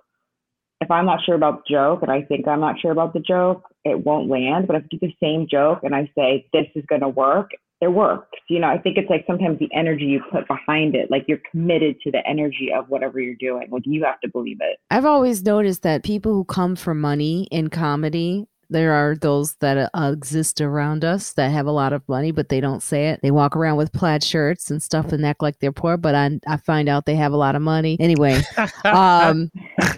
if 0.82 0.90
I'm 0.90 1.06
not 1.06 1.24
sure 1.24 1.36
about 1.36 1.62
the 1.64 1.74
joke 1.74 2.02
and 2.02 2.10
I 2.10 2.22
think 2.22 2.46
I'm 2.46 2.60
not 2.60 2.78
sure 2.80 2.90
about 2.90 3.14
the 3.14 3.20
joke, 3.20 3.62
it 3.84 4.04
won't 4.04 4.28
land. 4.28 4.66
But 4.66 4.76
if 4.76 4.84
I 4.84 4.86
do 4.90 4.98
the 5.00 5.14
same 5.22 5.46
joke 5.50 5.80
and 5.82 5.94
I 5.94 6.10
say 6.14 6.46
this 6.52 6.66
is 6.74 6.84
gonna 6.86 7.08
work, 7.08 7.52
it 7.82 7.92
works. 7.92 8.38
You 8.48 8.60
know, 8.60 8.68
I 8.68 8.78
think 8.78 8.96
it's 8.96 9.10
like 9.10 9.24
sometimes 9.26 9.58
the 9.58 9.68
energy 9.74 10.04
you 10.04 10.22
put 10.30 10.46
behind 10.46 10.94
it, 10.94 11.10
like 11.10 11.24
you're 11.26 11.40
committed 11.50 12.00
to 12.02 12.12
the 12.12 12.24
energy 12.24 12.70
of 12.72 12.88
whatever 12.88 13.18
you're 13.18 13.34
doing. 13.34 13.66
Like 13.72 13.82
you 13.86 14.04
have 14.04 14.20
to 14.20 14.28
believe 14.28 14.58
it. 14.60 14.78
I've 14.92 15.04
always 15.04 15.42
noticed 15.42 15.82
that 15.82 16.04
people 16.04 16.32
who 16.32 16.44
come 16.44 16.76
for 16.76 16.94
money 16.94 17.48
in 17.50 17.70
comedy, 17.70 18.46
there 18.70 18.92
are 18.92 19.16
those 19.16 19.54
that 19.54 19.90
uh, 19.92 20.12
exist 20.12 20.60
around 20.60 21.04
us 21.04 21.32
that 21.32 21.50
have 21.50 21.66
a 21.66 21.72
lot 21.72 21.92
of 21.92 22.08
money, 22.08 22.30
but 22.30 22.50
they 22.50 22.60
don't 22.60 22.84
say 22.84 23.08
it. 23.08 23.18
They 23.20 23.32
walk 23.32 23.56
around 23.56 23.78
with 23.78 23.92
plaid 23.92 24.22
shirts 24.22 24.70
and 24.70 24.80
stuff 24.80 25.12
and 25.12 25.26
act 25.26 25.42
like 25.42 25.58
they're 25.58 25.72
poor, 25.72 25.96
but 25.96 26.14
I, 26.14 26.38
I 26.46 26.58
find 26.58 26.88
out 26.88 27.04
they 27.04 27.16
have 27.16 27.32
a 27.32 27.36
lot 27.36 27.56
of 27.56 27.62
money. 27.62 27.96
Anyway, 27.98 28.42
um, 28.84 29.50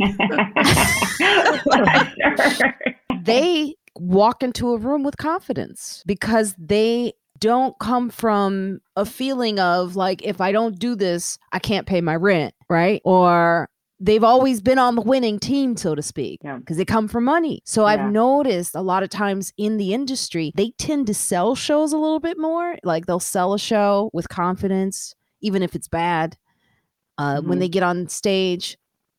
they 3.23 3.75
walk 3.97 4.43
into 4.43 4.73
a 4.73 4.79
room 4.79 5.05
with 5.05 5.19
confidence 5.19 6.03
because 6.07 6.55
they 6.59 7.13
don't 7.41 7.79
come 7.79 8.11
from 8.11 8.81
a 8.97 9.05
feeling 9.05 9.59
of 9.59 9.97
like 9.97 10.23
if 10.23 10.41
I 10.41 10.53
don't 10.53 10.79
do 10.79 10.95
this, 10.95 11.39
I 11.53 11.59
can't 11.59 11.87
pay 11.87 12.01
my 12.01 12.17
rent, 12.17 12.55
right? 12.69 13.01
Or 13.05 13.69
they've 14.01 14.25
always 14.25 14.61
been 14.61 14.79
on 14.79 14.95
the 14.95 15.01
winning 15.03 15.39
team, 15.39 15.77
so 15.77 15.95
to 15.95 16.03
speak, 16.03 16.41
Yeah. 16.45 16.59
because 16.59 16.77
they 16.77 16.85
come 16.85 17.09
from 17.09 17.25
money. 17.25 17.61
So 17.65 17.83
Yeah. 17.83 17.89
I've 18.07 18.13
noticed 18.13 18.75
a 18.75 18.81
lot 18.83 19.03
of 19.03 19.11
times 19.11 19.53
in 19.57 19.77
the 19.77 19.93
industry, 19.95 20.53
they 20.55 20.71
tend 20.79 21.07
to 21.09 21.15
sell 21.15 21.55
shows 21.55 21.93
a 21.93 21.99
little 21.99 22.21
bit 22.21 22.39
more. 22.39 22.77
Like 22.85 23.07
they'll 23.07 23.21
sell 23.21 23.55
a 23.55 23.59
show 23.59 24.11
with 24.13 24.29
confidence, 24.29 25.15
even 25.41 25.63
if 25.63 25.75
it's 25.75 25.89
bad. 25.89 26.37
Uh, 27.19 27.41
When 27.41 27.59
Mhm. 27.59 27.61
they 27.61 27.69
get 27.69 27.83
on 27.85 28.09
stage, 28.09 28.77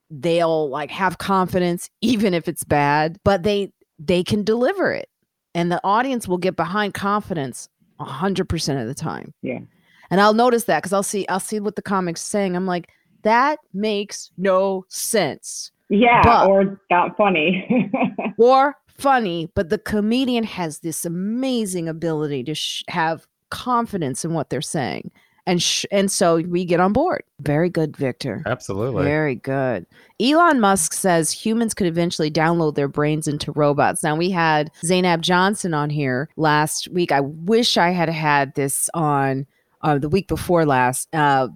they'll 0.10 0.70
like 0.70 0.92
have 0.92 1.18
confidence, 1.18 1.90
even 2.02 2.34
if 2.34 2.48
it's 2.48 2.64
bad, 2.64 3.18
but 3.24 3.44
they 3.44 3.72
they 3.98 4.24
can 4.24 4.44
deliver 4.44 4.92
it, 4.92 5.08
and 5.54 5.72
the 5.72 5.80
audience 5.84 6.28
will 6.28 6.38
get 6.38 6.58
behind 6.58 6.94
confidence 6.94 7.70
a 8.00 8.04
hundred 8.06 8.50
percent 8.50 8.80
of 8.80 8.88
the 8.88 8.96
time. 8.96 9.34
Yeah. 9.42 9.60
And 10.12 10.22
I'll 10.22 10.34
notice 10.34 10.66
that 10.66 10.80
because 10.84 10.94
I'll 10.94 11.04
see 11.04 11.28
I'll 11.28 11.40
see 11.40 11.60
what 11.60 11.76
the 11.76 11.82
comics 11.82 12.22
saying. 12.22 12.56
I'm 12.56 12.66
like, 12.68 12.90
that 13.24 13.60
makes 13.74 14.32
no 14.38 14.86
sense 14.88 15.72
yeah, 15.90 16.22
But- 16.24 16.48
or 16.50 16.80
not 16.90 17.16
funny. 17.18 17.92
or 18.38 18.76
funny, 18.98 19.50
but 19.56 19.70
the 19.70 19.78
comedian 19.78 20.44
has 20.44 20.80
this 20.80 21.06
amazing 21.06 21.88
ability 21.88 22.44
to 22.46 22.56
sh- 22.56 22.84
have 22.88 23.28
confidence 23.50 24.26
in 24.26 24.34
what 24.34 24.50
they're 24.50 24.62
saying, 24.62 25.12
and 25.46 25.62
sh- 25.62 25.86
and 25.92 26.12
so 26.12 26.38
we 26.38 26.66
get 26.66 26.80
on 26.80 26.94
board. 26.94 27.24
Very 27.42 27.70
good, 27.70 27.96
Victor. 27.98 28.44
Absolutely. 28.46 29.04
Very 29.04 29.36
good. 29.36 29.86
Elon 30.20 30.60
Musk 30.60 30.94
says 30.94 31.32
humans 31.32 31.74
could 31.74 31.88
eventually 31.88 32.32
download 32.32 32.76
their 32.76 32.88
brains 32.88 33.28
into 33.28 33.52
robots. 33.52 34.04
Now, 34.04 34.16
we 34.16 34.30
had 34.30 34.72
Zainab 34.84 35.22
Johnson 35.22 35.74
on 35.74 35.90
here 35.90 36.30
last 36.38 36.88
week. 36.90 37.12
I 37.12 37.22
wish 37.22 37.78
I 37.78 37.90
had 37.90 38.10
had 38.10 38.56
this 38.56 38.90
on 38.94 39.46
uh, 39.82 39.98
the 39.98 40.10
week 40.10 40.28
before 40.28 40.66
last. 40.66 41.08
Uh, 41.14 41.50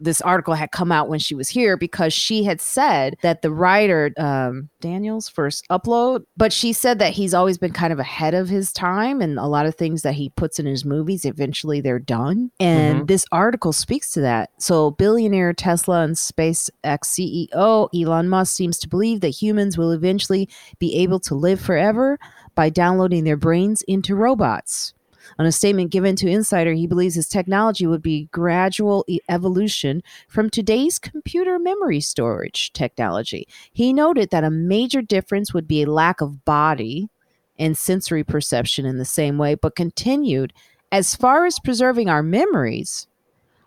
this 0.00 0.20
article 0.20 0.54
had 0.54 0.70
come 0.70 0.92
out 0.92 1.08
when 1.08 1.18
she 1.18 1.34
was 1.34 1.48
here 1.48 1.76
because 1.76 2.12
she 2.12 2.44
had 2.44 2.60
said 2.60 3.16
that 3.22 3.42
the 3.42 3.50
writer 3.50 4.12
um, 4.16 4.68
Daniel's 4.80 5.28
first 5.28 5.66
upload, 5.70 6.24
but 6.36 6.52
she 6.52 6.72
said 6.72 6.98
that 6.98 7.12
he's 7.12 7.34
always 7.34 7.58
been 7.58 7.72
kind 7.72 7.92
of 7.92 7.98
ahead 7.98 8.34
of 8.34 8.48
his 8.48 8.72
time, 8.72 9.20
and 9.20 9.38
a 9.38 9.46
lot 9.46 9.66
of 9.66 9.74
things 9.74 10.02
that 10.02 10.14
he 10.14 10.30
puts 10.30 10.58
in 10.58 10.66
his 10.66 10.84
movies 10.84 11.24
eventually 11.24 11.80
they're 11.80 11.98
done. 11.98 12.50
And 12.60 13.08
this 13.08 13.24
article 13.32 13.72
speaks 13.72 14.10
to 14.12 14.20
that. 14.20 14.50
So, 14.58 14.90
billionaire 14.92 15.52
Tesla 15.52 16.02
and 16.02 16.14
SpaceX 16.14 16.70
CEO 16.84 17.88
Elon 17.94 18.28
Musk 18.28 18.54
seems 18.54 18.78
to 18.78 18.88
believe 18.88 19.20
that 19.20 19.28
humans 19.28 19.78
will 19.78 19.92
eventually 19.92 20.48
be 20.78 20.96
able 20.96 21.20
to 21.20 21.34
live 21.34 21.60
forever 21.60 22.18
by 22.54 22.70
downloading 22.70 23.24
their 23.24 23.36
brains 23.36 23.82
into 23.82 24.14
robots. 24.14 24.94
On 25.38 25.44
a 25.46 25.52
statement 25.52 25.90
given 25.90 26.16
to 26.16 26.28
Insider, 26.28 26.72
he 26.72 26.86
believes 26.86 27.14
his 27.14 27.28
technology 27.28 27.86
would 27.86 28.02
be 28.02 28.28
gradual 28.32 29.04
evolution 29.28 30.02
from 30.28 30.48
today's 30.48 30.98
computer 30.98 31.58
memory 31.58 32.00
storage 32.00 32.72
technology. 32.72 33.46
He 33.72 33.92
noted 33.92 34.30
that 34.30 34.44
a 34.44 34.50
major 34.50 35.02
difference 35.02 35.52
would 35.52 35.68
be 35.68 35.82
a 35.82 35.90
lack 35.90 36.20
of 36.20 36.44
body 36.44 37.10
and 37.58 37.76
sensory 37.76 38.24
perception 38.24 38.86
in 38.86 38.98
the 38.98 39.04
same 39.04 39.36
way, 39.38 39.54
but 39.54 39.76
continued 39.76 40.52
as 40.92 41.14
far 41.14 41.46
as 41.46 41.58
preserving 41.58 42.08
our 42.08 42.22
memories, 42.22 43.06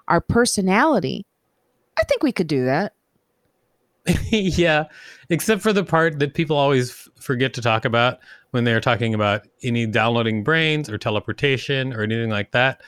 our 0.08 0.22
personality, 0.22 1.26
I 1.98 2.04
think 2.04 2.24
we 2.24 2.32
could 2.32 2.48
do 2.48 2.66
that. 2.66 2.94
yeah, 4.32 4.86
except 5.30 5.62
for 5.62 5.74
the 5.74 5.84
part 5.84 6.20
that 6.20 6.34
people 6.34 6.58
always 6.58 6.92
f- 6.92 7.10
forget 7.20 7.54
to 7.56 7.62
talk 7.62 7.86
about 7.86 8.20
when 8.52 8.64
they're 8.64 8.82
talking 8.82 9.14
about 9.14 9.48
any 9.64 9.86
downloading 9.86 10.44
brains 10.44 10.90
or 10.90 10.98
teleportation 10.98 11.94
or 11.94 12.04
anything 12.04 12.30
like 12.30 12.52
that. 12.52 12.82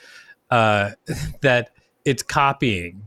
Uh, 0.50 0.90
that 1.42 1.70
it's 2.04 2.22
copying, 2.22 3.06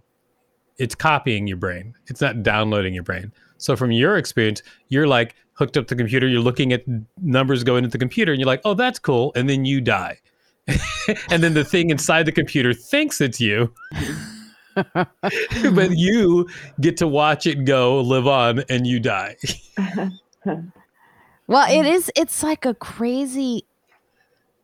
it's 0.77 0.95
copying 0.95 1.47
your 1.47 1.57
brain. 1.57 1.93
It's 2.07 2.21
not 2.21 2.43
downloading 2.43 2.93
your 2.93 3.03
brain. 3.03 3.31
So 3.57 3.75
from 3.75 3.91
your 3.91 4.17
experience, 4.17 4.61
you're 4.89 5.07
like 5.07 5.35
hooked 5.53 5.77
up 5.77 5.87
to 5.87 5.95
the 5.95 5.99
computer. 5.99 6.27
You're 6.27 6.41
looking 6.41 6.73
at 6.73 6.83
numbers 7.21 7.63
going 7.63 7.83
into 7.83 7.97
the 7.97 7.99
computer, 7.99 8.31
and 8.31 8.39
you're 8.39 8.47
like, 8.47 8.61
"Oh, 8.65 8.73
that's 8.73 8.99
cool," 8.99 9.31
and 9.35 9.49
then 9.49 9.65
you 9.65 9.81
die. 9.81 10.19
and 11.29 11.43
then 11.43 11.53
the 11.53 11.63
thing 11.63 11.89
inside 11.89 12.23
the 12.25 12.31
computer 12.31 12.73
thinks 12.73 13.21
it's 13.21 13.39
you. 13.39 13.73
but 14.93 15.91
you 15.91 16.49
get 16.81 16.97
to 16.97 17.07
watch 17.07 17.45
it 17.45 17.65
go, 17.65 18.01
live 18.01 18.27
on, 18.27 18.63
and 18.69 18.85
you 18.85 18.99
die. 18.99 19.37
Well, 21.47 21.67
it 21.69 21.85
mm. 21.85 21.91
is. 21.91 22.11
It's 22.15 22.43
like 22.43 22.65
a 22.65 22.73
crazy 22.73 23.65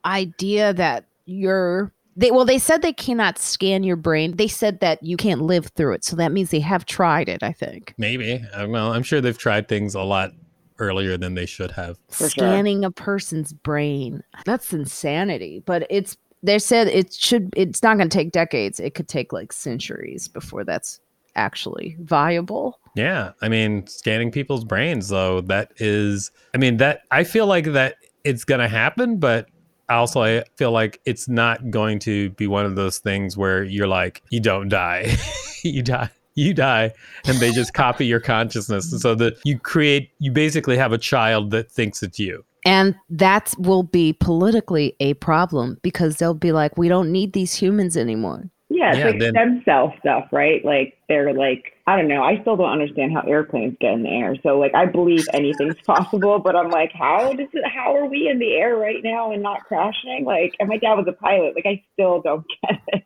idea 0.06 0.74
that 0.74 1.06
you're. 1.26 1.92
They 2.18 2.32
well, 2.32 2.46
they 2.46 2.60
said 2.60 2.82
they 2.82 2.94
cannot 2.94 3.40
scan 3.40 3.84
your 3.84 3.96
brain. 3.96 4.36
They 4.36 4.48
said 4.48 4.80
that 4.82 5.02
you 5.02 5.16
can't 5.16 5.42
live 5.42 5.68
through 5.68 5.94
it. 5.94 6.04
So 6.04 6.16
that 6.18 6.32
means 6.32 6.52
they 6.52 6.60
have 6.60 6.86
tried 6.86 7.30
it. 7.30 7.42
I 7.42 7.54
think 7.54 7.94
Maybe. 7.98 8.44
I 8.54 8.60
don't 8.60 8.72
know. 8.72 8.92
I'm 8.92 9.04
sure 9.04 9.22
they've 9.22 9.38
tried 9.38 9.68
things 9.68 9.96
a 9.96 10.02
lot 10.02 10.32
earlier 10.80 11.16
than 11.16 11.36
they 11.36 11.46
should 11.46 11.72
have. 11.72 11.98
For 12.10 12.30
sure. 12.30 12.30
scanning 12.30 12.84
a 12.84 12.92
person's 12.92 13.54
brain. 13.54 14.24
That's 14.46 14.74
insanity. 14.74 15.64
But 15.66 15.88
it's 15.90 16.18
they 16.44 16.60
said 16.60 16.88
it 16.88 17.14
should. 17.14 17.54
It's 17.56 17.84
not 17.84 17.98
going 17.98 18.10
to 18.10 18.14
take 18.18 18.32
decades. 18.32 18.80
It 18.80 18.96
could 18.96 19.08
take 19.08 19.32
like 19.32 19.54
centuries 19.54 20.28
before 20.28 20.64
that's 20.64 21.00
actually 21.36 21.98
viable. 22.00 22.80
Yeah, 22.96 23.32
I 23.42 23.50
mean, 23.50 23.88
scanning 23.88 24.32
people's 24.32 24.64
brains 24.64 25.10
though, 25.10 25.42
that 25.42 25.72
is 25.78 26.32
I 26.54 26.58
mean, 26.58 26.78
that 26.78 27.04
I 27.12 27.24
feel 27.24 27.48
like 27.48 27.66
that 27.66 27.96
it's 28.24 28.44
going 28.44 28.60
to 28.60 28.68
happen, 28.68 29.18
but 29.18 29.48
also 29.90 30.22
I 30.22 30.44
feel 30.58 30.72
like 30.72 31.00
it's 31.06 31.28
not 31.28 31.70
going 31.70 32.00
to 32.00 32.30
be 32.32 32.48
one 32.48 32.66
of 32.66 32.76
those 32.76 33.00
things 33.00 33.38
where 33.38 33.64
you're 33.64 33.88
like 33.88 34.22
you 34.30 34.40
don't 34.40 34.70
die. 34.70 35.16
you 35.64 35.82
die. 35.82 36.10
You 36.34 36.54
die 36.54 36.94
and 37.26 37.38
they 37.40 37.52
just 37.52 37.74
copy 37.74 38.06
your 38.06 38.22
consciousness. 38.22 38.92
And 38.92 39.02
so 39.02 39.16
that 39.16 39.38
you 39.44 39.60
create 39.60 40.12
you 40.20 40.32
basically 40.32 40.78
have 40.78 40.94
a 40.94 40.98
child 40.98 41.52
that 41.52 41.70
thinks 41.70 42.02
it's 42.04 42.20
you. 42.20 42.46
And 42.66 42.96
that 43.10 43.54
will 43.58 43.84
be 43.84 44.14
politically 44.14 44.96
a 45.00 45.16
problem 45.16 45.80
because 45.82 46.18
they'll 46.18 46.34
be 46.34 46.52
like, 46.52 46.78
we 46.78 46.88
don't 46.88 47.12
need 47.12 47.34
these 47.34 47.56
humans 47.56 47.98
anymore. 47.98 48.50
Yeah, 48.82 48.90
it's 48.90 48.98
Yeah, 49.00 49.06
like 49.06 49.20
then- 49.20 49.32
stem 49.34 49.62
cell 49.66 49.94
stuff, 50.00 50.26
right? 50.32 50.64
Like 50.66 50.98
they're 51.08 51.34
like 51.34 51.74
I 51.88 51.96
don't 51.98 52.08
know. 52.08 52.24
I 52.24 52.40
still 52.42 52.56
don't 52.56 52.70
understand 52.72 53.12
how 53.14 53.22
airplanes 53.22 53.76
get 53.80 53.94
in 53.94 54.04
the 54.04 54.10
air. 54.10 54.36
So 54.44 54.58
like 54.60 54.74
I 54.74 54.86
believe 54.86 55.26
anything's 55.34 55.76
possible, 55.86 56.40
but 56.40 56.56
I'm 56.56 56.70
like, 56.70 56.92
how 56.94 57.32
does 57.34 57.48
it? 57.54 57.64
How 57.68 57.96
are 57.96 58.06
we 58.06 58.28
in 58.28 58.40
the 58.40 58.54
air 58.54 58.76
right 58.78 59.04
now 59.04 59.32
and 59.32 59.44
not 59.44 59.64
crashing? 59.66 60.24
Like, 60.26 60.54
and 60.60 60.68
my 60.70 60.78
dad 60.78 60.96
was 60.96 61.06
a 61.08 61.14
pilot. 61.14 61.54
Like 61.56 61.66
I 61.68 61.84
still 61.94 62.22
don't 62.22 62.46
get 62.68 62.80
it. 62.88 63.04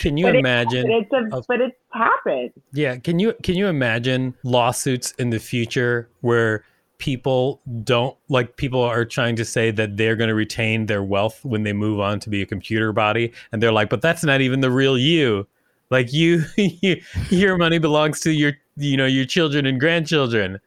Can 0.00 0.16
you 0.16 0.26
But 0.26 0.36
imagine 0.36 0.82
But 0.88 1.18
it's 1.18 1.32
a, 1.34 1.36
of- 1.38 1.44
but 1.48 1.60
it's 1.60 1.76
happened. 1.92 2.50
Yeah, 2.72 2.96
can 2.96 3.18
you 3.18 3.32
can 3.42 3.54
you 3.54 3.68
imagine 3.68 4.34
lawsuits 4.44 5.12
in 5.12 5.30
the 5.30 5.38
future 5.38 6.10
where 6.20 6.64
people 6.98 7.60
don't 7.84 8.16
like 8.28 8.56
people 8.56 8.82
are 8.82 9.04
trying 9.04 9.36
to 9.36 9.44
say 9.44 9.70
that 9.70 9.96
they're 9.96 10.16
going 10.16 10.28
to 10.28 10.34
retain 10.34 10.86
their 10.86 11.02
wealth 11.02 11.44
when 11.44 11.62
they 11.62 11.72
move 11.72 12.00
on 12.00 12.20
to 12.20 12.30
be 12.30 12.42
a 12.42 12.46
computer 12.46 12.92
body 12.92 13.32
and 13.52 13.62
they're 13.62 13.72
like, 13.72 13.90
"But 13.90 14.02
that's 14.02 14.24
not 14.24 14.40
even 14.40 14.60
the 14.60 14.70
real 14.70 14.96
you." 14.98 15.46
Like 15.90 16.12
you, 16.12 16.44
you 16.56 17.00
your 17.30 17.56
money 17.56 17.78
belongs 17.78 18.20
to 18.20 18.30
your 18.32 18.52
you 18.76 18.96
know, 18.96 19.06
your 19.06 19.24
children 19.24 19.66
and 19.66 19.80
grandchildren. 19.80 20.60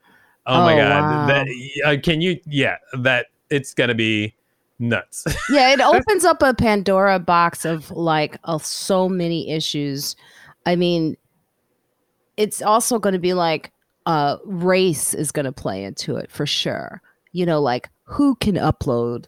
Oh, 0.46 0.62
my 0.62 0.74
Oh, 0.74 0.78
god. 0.78 1.02
wow. 1.02 1.28
That 1.28 1.48
uh, 1.86 2.02
can 2.02 2.22
you 2.22 2.40
yeah, 2.46 2.78
that 2.98 3.28
it's 3.50 3.74
going 3.74 3.90
to 3.90 3.96
be 3.96 4.36
nuts. 4.80 5.26
yeah, 5.52 5.72
it 5.74 5.82
opens 5.82 6.26
up 6.26 6.42
a 6.42 6.54
Pandora 6.54 7.20
box 7.20 7.66
of 7.66 7.92
like 7.92 8.38
of 8.46 8.66
so 8.66 9.08
many 9.10 9.52
issues. 9.52 10.16
I 10.66 10.76
mean, 10.76 11.18
it's 12.38 12.62
also 12.62 13.00
going 13.00 13.14
to 13.14 13.20
be 13.20 13.34
like 13.34 13.72
uh 14.10 14.38
race 14.43 15.14
is 15.14 15.32
going 15.32 15.45
to 15.45 15.51
play 15.51 15.84
into 15.84 16.16
it 16.16 16.32
for 16.32 16.47
sure. 16.47 16.99
You 17.32 17.45
know, 17.45 17.62
like 17.62 17.89
who 18.05 18.36
can 18.36 18.55
upload 18.55 19.26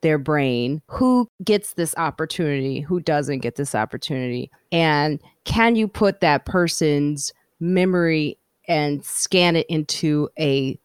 their 0.00 0.18
brain, 0.18 0.82
who 0.88 1.30
gets 1.44 1.74
this 1.74 1.94
opportunity, 1.96 2.80
who 2.80 2.98
doesn't 2.98 3.38
get 3.38 3.54
this 3.54 3.72
opportunity, 3.72 4.50
and 4.72 5.20
can 5.44 5.76
you 5.76 5.86
put 5.86 6.20
that 6.20 6.44
person's 6.44 7.32
memory 7.60 8.36
and 8.66 9.04
scan 9.04 9.54
it 9.54 9.66
into 9.68 10.28
a 10.40 10.76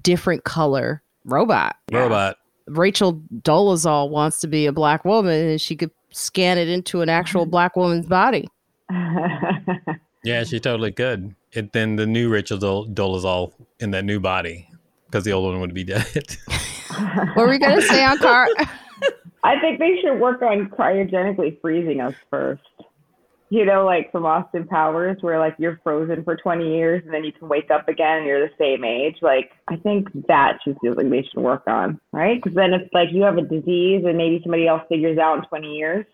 different 0.00 0.44
color 0.44 1.02
robot? 1.24 1.74
Robot. 1.90 2.36
Rachel 2.68 3.20
Dolezal 3.42 4.08
wants 4.08 4.38
to 4.40 4.46
be 4.46 4.66
a 4.66 4.72
black 4.72 5.04
woman 5.04 5.48
and 5.48 5.60
she 5.60 5.74
could 5.74 5.90
scan 6.10 6.58
it 6.58 6.68
into 6.68 7.00
an 7.00 7.08
actual 7.08 7.44
black 7.56 7.74
woman's 7.74 8.06
body. 8.06 8.48
Yeah, 10.24 10.44
she 10.44 10.60
totally 10.60 10.92
could. 10.92 11.34
It, 11.52 11.72
then 11.72 11.96
the 11.96 12.06
new 12.06 12.28
Rachel 12.28 12.58
Dol- 12.58 12.86
Dolezal 12.86 13.52
in 13.80 13.90
that 13.92 14.04
new 14.04 14.20
body 14.20 14.68
because 15.06 15.24
the 15.24 15.32
old 15.32 15.50
one 15.50 15.60
would 15.60 15.74
be 15.74 15.84
dead. 15.84 16.36
What 17.34 17.36
were 17.36 17.48
we 17.48 17.58
gonna 17.58 17.82
say 17.82 18.00
Ankara? 18.02 18.48
I 19.44 19.58
think 19.60 19.78
they 19.78 19.98
should 20.02 20.18
work 20.18 20.42
on 20.42 20.68
cryogenically 20.68 21.60
freezing 21.60 22.00
us 22.00 22.14
first. 22.30 22.62
You 23.50 23.64
know, 23.64 23.86
like 23.86 24.12
from 24.12 24.26
Austin 24.26 24.66
Powers, 24.66 25.16
where 25.22 25.38
like 25.38 25.54
you're 25.58 25.80
frozen 25.82 26.22
for 26.22 26.36
20 26.36 26.76
years 26.76 27.02
and 27.04 27.14
then 27.14 27.24
you 27.24 27.32
can 27.32 27.48
wake 27.48 27.70
up 27.70 27.88
again 27.88 28.18
and 28.18 28.26
you're 28.26 28.46
the 28.46 28.54
same 28.58 28.84
age. 28.84 29.16
Like, 29.22 29.52
I 29.68 29.76
think 29.76 30.08
that 30.26 30.58
should 30.62 30.78
be 30.80 30.88
something 30.88 31.08
they 31.08 31.22
should 31.22 31.40
work 31.40 31.62
on, 31.66 31.98
right? 32.12 32.42
Because 32.42 32.54
then 32.54 32.74
if 32.74 32.82
like 32.92 33.08
you 33.10 33.22
have 33.22 33.38
a 33.38 33.42
disease 33.42 34.04
and 34.06 34.18
maybe 34.18 34.40
somebody 34.42 34.66
else 34.66 34.82
figures 34.90 35.16
out 35.16 35.38
in 35.38 35.44
20 35.44 35.76
years, 35.76 36.04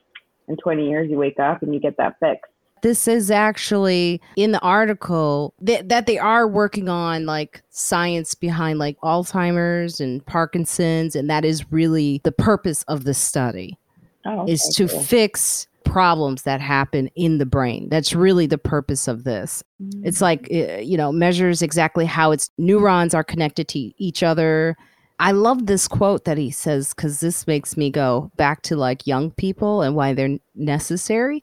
in 0.46 0.56
20 0.56 0.88
years 0.88 1.10
you 1.10 1.16
wake 1.16 1.40
up 1.40 1.62
and 1.62 1.74
you 1.74 1.80
get 1.80 1.96
that 1.96 2.14
fixed. 2.20 2.52
This 2.84 3.08
is 3.08 3.30
actually 3.30 4.20
in 4.36 4.52
the 4.52 4.60
article 4.60 5.54
that, 5.58 5.88
that 5.88 6.04
they 6.04 6.18
are 6.18 6.46
working 6.46 6.90
on 6.90 7.24
like 7.24 7.62
science 7.70 8.34
behind 8.34 8.78
like 8.78 9.00
Alzheimer's 9.00 10.02
and 10.02 10.24
Parkinson's, 10.26 11.16
and 11.16 11.30
that 11.30 11.46
is 11.46 11.72
really 11.72 12.20
the 12.24 12.30
purpose 12.30 12.82
of 12.82 13.04
the 13.04 13.14
study. 13.14 13.78
Oh, 14.26 14.46
is 14.46 14.60
to 14.76 14.86
cool. 14.86 15.00
fix 15.00 15.66
problems 15.84 16.42
that 16.42 16.60
happen 16.60 17.08
in 17.16 17.38
the 17.38 17.46
brain. 17.46 17.88
That's 17.88 18.14
really 18.14 18.46
the 18.46 18.58
purpose 18.58 19.08
of 19.08 19.24
this. 19.24 19.64
It's 20.02 20.20
like, 20.20 20.46
uh, 20.52 20.76
you 20.76 20.98
know, 20.98 21.10
measures 21.10 21.62
exactly 21.62 22.04
how 22.04 22.32
its 22.32 22.50
neurons 22.58 23.14
are 23.14 23.24
connected 23.24 23.66
to 23.68 23.78
each 23.78 24.22
other. 24.22 24.76
I 25.20 25.32
love 25.32 25.66
this 25.66 25.88
quote 25.88 26.26
that 26.26 26.36
he 26.36 26.50
says 26.50 26.92
because 26.92 27.20
this 27.20 27.46
makes 27.46 27.78
me 27.78 27.90
go 27.90 28.30
back 28.36 28.60
to 28.62 28.76
like 28.76 29.06
young 29.06 29.30
people 29.30 29.80
and 29.80 29.96
why 29.96 30.12
they're 30.12 30.38
necessary. 30.54 31.42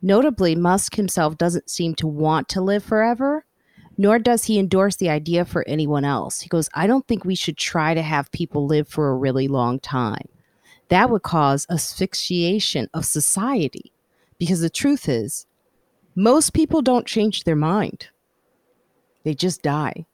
Notably, 0.00 0.54
Musk 0.54 0.94
himself 0.94 1.36
doesn't 1.36 1.70
seem 1.70 1.94
to 1.96 2.06
want 2.06 2.48
to 2.50 2.60
live 2.60 2.84
forever, 2.84 3.44
nor 3.96 4.18
does 4.18 4.44
he 4.44 4.58
endorse 4.58 4.96
the 4.96 5.10
idea 5.10 5.44
for 5.44 5.66
anyone 5.66 6.04
else. 6.04 6.40
He 6.40 6.48
goes, 6.48 6.70
I 6.74 6.86
don't 6.86 7.06
think 7.06 7.24
we 7.24 7.34
should 7.34 7.56
try 7.56 7.94
to 7.94 8.02
have 8.02 8.30
people 8.30 8.66
live 8.66 8.88
for 8.88 9.10
a 9.10 9.16
really 9.16 9.48
long 9.48 9.80
time 9.80 10.28
that 10.88 11.10
would 11.10 11.22
cause 11.22 11.66
asphyxiation 11.70 12.88
of 12.94 13.04
society. 13.04 13.92
Because 14.38 14.60
the 14.60 14.70
truth 14.70 15.08
is, 15.08 15.46
most 16.14 16.52
people 16.52 16.82
don't 16.82 17.06
change 17.06 17.44
their 17.44 17.56
mind, 17.56 18.08
they 19.24 19.34
just 19.34 19.62
die. 19.62 20.06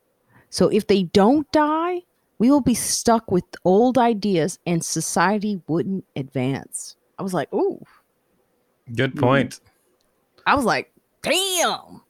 So 0.51 0.69
if 0.69 0.87
they 0.87 1.03
don't 1.03 1.51
die, 1.53 2.03
we 2.39 2.51
will 2.51 2.61
be 2.61 2.75
stuck 2.75 3.31
with 3.31 3.45
old 3.65 3.99
ideas 3.99 4.59
and 4.67 4.85
society 4.85 5.61
wouldn't 5.67 6.05
advance. 6.17 6.97
I 7.19 7.23
was 7.23 7.35
like, 7.35 7.53
ooh, 7.53 7.85
Good 8.95 9.17
point. 9.17 9.61
I 10.47 10.55
was 10.55 10.65
like, 10.65 10.93
damn. 11.23 12.03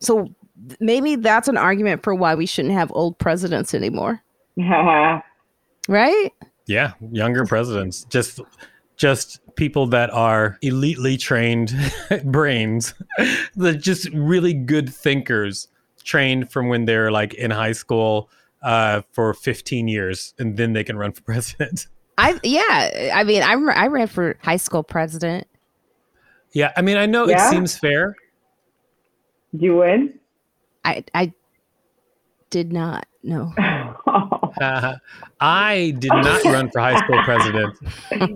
So 0.00 0.28
maybe 0.80 1.16
that's 1.16 1.48
an 1.48 1.56
argument 1.56 2.02
for 2.02 2.14
why 2.14 2.34
we 2.34 2.46
shouldn't 2.46 2.74
have 2.74 2.90
old 2.94 3.18
presidents 3.18 3.74
anymore, 3.74 4.22
right? 5.88 6.30
Yeah, 6.66 6.92
younger 7.10 7.44
presidents, 7.44 8.04
just 8.04 8.40
just 8.96 9.40
people 9.56 9.86
that 9.88 10.10
are 10.10 10.58
elitely 10.62 11.18
trained 11.18 11.74
brains, 12.24 12.94
that 13.56 13.78
just 13.80 14.08
really 14.10 14.54
good 14.54 14.92
thinkers, 14.92 15.68
trained 16.04 16.52
from 16.52 16.68
when 16.68 16.84
they're 16.84 17.10
like 17.10 17.34
in 17.34 17.50
high 17.50 17.72
school 17.72 18.30
uh, 18.62 19.02
for 19.12 19.34
15 19.34 19.88
years, 19.88 20.34
and 20.38 20.56
then 20.56 20.72
they 20.72 20.84
can 20.84 20.96
run 20.96 21.12
for 21.12 21.22
president. 21.24 21.88
I 22.18 22.38
yeah, 22.42 23.12
I 23.14 23.24
mean, 23.24 23.42
I 23.42 23.52
I 23.52 23.86
ran 23.86 24.06
for 24.06 24.36
high 24.42 24.58
school 24.58 24.82
president. 24.82 25.46
Yeah, 26.52 26.72
I 26.76 26.82
mean, 26.82 26.96
I 26.96 27.06
know 27.06 27.26
Yeah? 27.28 27.46
it 27.46 27.50
seems 27.50 27.76
fair. 27.78 28.14
you 29.52 29.76
win? 29.76 30.18
I 30.84 31.04
I 31.14 31.32
did 32.50 32.72
not 32.72 33.06
no. 33.22 33.52
Uh, 34.60 34.96
I 35.40 35.94
did 35.98 36.10
not 36.12 36.44
run 36.44 36.70
for 36.70 36.80
high 36.80 36.96
school 37.02 37.20
president, 37.24 37.74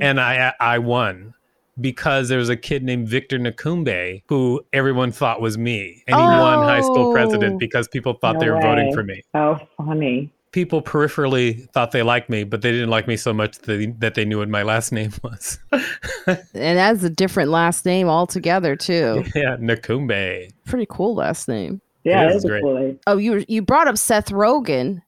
and 0.01 0.19
I 0.19 0.53
I 0.59 0.79
won 0.79 1.35
because 1.81 2.29
there 2.31 2.39
was 2.39 2.49
a 2.49 2.57
kid 2.57 2.83
named 2.83 3.07
Victor 3.07 3.39
Nakumbe 3.39 4.23
who 4.29 4.63
everyone 4.73 5.13
thought 5.13 5.41
was 5.43 5.59
me, 5.59 6.03
and 6.09 6.17
he 6.17 6.23
won 6.23 6.61
high 6.65 6.81
school 6.81 7.11
Oh. 7.11 7.13
president 7.13 7.61
because 7.61 7.87
people 7.89 8.15
thought 8.15 8.35
No 8.37 8.41
they 8.41 8.51
were 8.51 8.61
voting 8.63 8.93
for 8.95 9.03
me. 9.05 9.23
oh, 9.35 9.59
funny. 9.77 10.33
People 10.57 10.81
peripherally 10.81 11.69
thought 11.73 11.91
they 11.91 12.03
liked 12.03 12.31
me, 12.31 12.43
but 12.43 12.63
they 12.63 12.73
didn't 12.73 12.89
like 12.89 13.07
me 13.07 13.19
so 13.19 13.35
much 13.35 13.59
that 13.59 13.67
they, 13.67 13.87
that 13.99 14.15
they 14.15 14.25
knew 14.25 14.39
what 14.39 14.49
my 14.49 14.63
last 14.63 14.91
name 14.99 15.13
was. 15.23 15.59
And 16.27 16.39
that's 16.55 17.03
a 17.03 17.11
different 17.11 17.51
last 17.51 17.85
name 17.85 18.09
altogether 18.09 18.75
too. 18.75 19.23
yeah, 19.35 19.59
Nakumbe. 19.59 20.51
Pretty 20.65 20.87
cool 20.89 21.15
last 21.15 21.47
name. 21.47 21.83
Yeah, 22.05 22.29
is 22.29 22.43
that's 22.43 22.45
great. 22.47 22.63
great. 22.63 23.01
Oh, 23.07 23.19
you 23.19 23.45
you 23.49 23.61
brought 23.61 23.87
up 23.87 23.99
Seth 23.99 24.31
Rogen 24.31 25.03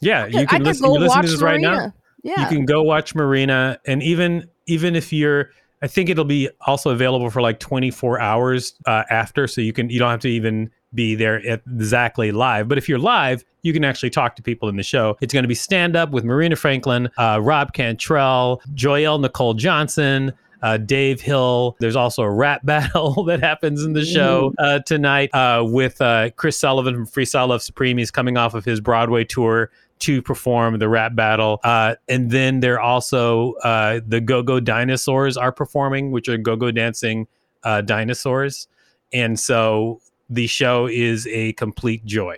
Yeah, 0.01 0.23
I 0.23 0.27
you 0.27 0.39
could, 0.39 0.49
can 0.49 0.63
listen. 0.63 0.87
go 0.87 1.05
watch 1.05 1.25
to 1.25 1.31
this 1.31 1.41
right 1.41 1.61
now. 1.61 1.75
Marina." 1.75 1.93
Yeah. 2.23 2.41
You 2.41 2.47
can 2.47 2.65
go 2.65 2.83
watch 2.83 3.15
Marina, 3.15 3.79
and 3.85 4.03
even 4.03 4.49
even 4.67 4.97
if 4.97 5.13
you're, 5.13 5.51
I 5.81 5.87
think 5.87 6.09
it'll 6.09 6.25
be 6.25 6.49
also 6.67 6.89
available 6.89 7.29
for 7.29 7.41
like 7.41 7.59
24 7.59 8.19
hours 8.19 8.73
uh, 8.85 9.03
after, 9.09 9.47
so 9.47 9.61
you 9.61 9.71
can 9.71 9.89
you 9.89 9.99
don't 9.99 10.11
have 10.11 10.19
to 10.21 10.29
even 10.29 10.69
be 10.93 11.15
there 11.15 11.37
exactly 11.37 12.31
live. 12.31 12.67
But 12.67 12.77
if 12.77 12.89
you're 12.89 12.99
live, 12.99 13.43
you 13.61 13.73
can 13.73 13.83
actually 13.83 14.09
talk 14.09 14.35
to 14.37 14.43
people 14.43 14.69
in 14.69 14.75
the 14.75 14.83
show. 14.83 15.17
It's 15.21 15.33
going 15.33 15.43
to 15.43 15.47
be 15.47 15.55
stand 15.55 15.95
up 15.95 16.11
with 16.11 16.23
Marina 16.23 16.55
Franklin, 16.55 17.09
uh, 17.17 17.39
Rob 17.41 17.73
Cantrell, 17.73 18.61
Joyelle 18.73 19.19
Nicole 19.19 19.53
Johnson. 19.53 20.33
Uh, 20.61 20.75
Dave 20.75 21.21
Hill. 21.21 21.77
There's 21.79 21.95
also 21.95 22.21
a 22.21 22.29
rap 22.29 22.59
battle 22.65 23.23
that 23.23 23.39
happens 23.39 23.85
in 23.85 23.93
the 23.93 24.03
show 24.03 24.53
uh, 24.57 24.79
tonight 24.79 25.33
uh, 25.33 25.63
with 25.65 26.01
uh, 26.01 26.31
Chris 26.31 26.59
Sullivan 26.59 26.95
from 26.95 27.07
Freestyle 27.07 27.47
Love 27.47 27.61
Supreme. 27.61 27.97
He's 27.97 28.11
coming 28.11 28.35
off 28.35 28.53
of 28.55 28.65
his 28.65 28.81
Broadway 28.81 29.23
tour 29.23 29.71
to 29.99 30.21
perform 30.21 30.79
the 30.79 30.89
rap 30.89 31.15
battle. 31.15 31.59
Uh, 31.63 31.95
and 32.07 32.31
then 32.31 32.61
there 32.61 32.79
also 32.79 33.53
uh, 33.63 33.99
the 34.05 34.19
Go 34.19 34.41
Go 34.41 34.59
Dinosaurs 34.59 35.37
are 35.37 35.51
performing, 35.51 36.11
which 36.11 36.27
are 36.27 36.37
go 36.37 36.55
go 36.55 36.71
dancing 36.71 37.27
uh, 37.63 37.81
dinosaurs. 37.81 38.67
And 39.13 39.39
so 39.39 40.01
the 40.29 40.47
show 40.47 40.87
is 40.87 41.27
a 41.27 41.53
complete 41.53 42.03
joy. 42.05 42.37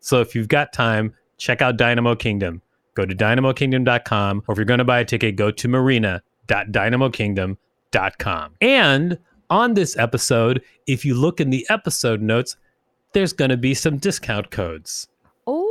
So 0.00 0.20
if 0.20 0.34
you've 0.34 0.48
got 0.48 0.72
time, 0.72 1.14
check 1.38 1.62
out 1.62 1.76
Dynamo 1.76 2.14
Kingdom. 2.14 2.62
Go 2.94 3.04
to 3.06 3.14
dynamokingdom.com, 3.14 4.42
or 4.46 4.52
if 4.52 4.58
you're 4.58 4.64
going 4.64 4.78
to 4.78 4.84
buy 4.84 5.00
a 5.00 5.04
ticket, 5.04 5.36
go 5.36 5.50
to 5.50 5.68
marina.dynamokingdom.com. 5.68 8.54
And 8.60 9.18
on 9.50 9.74
this 9.74 9.96
episode, 9.96 10.62
if 10.86 11.04
you 11.04 11.14
look 11.14 11.40
in 11.40 11.50
the 11.50 11.66
episode 11.70 12.22
notes, 12.22 12.56
there's 13.12 13.32
going 13.32 13.50
to 13.50 13.56
be 13.56 13.74
some 13.74 13.98
discount 13.98 14.50
codes. 14.50 15.08
oh. 15.46 15.70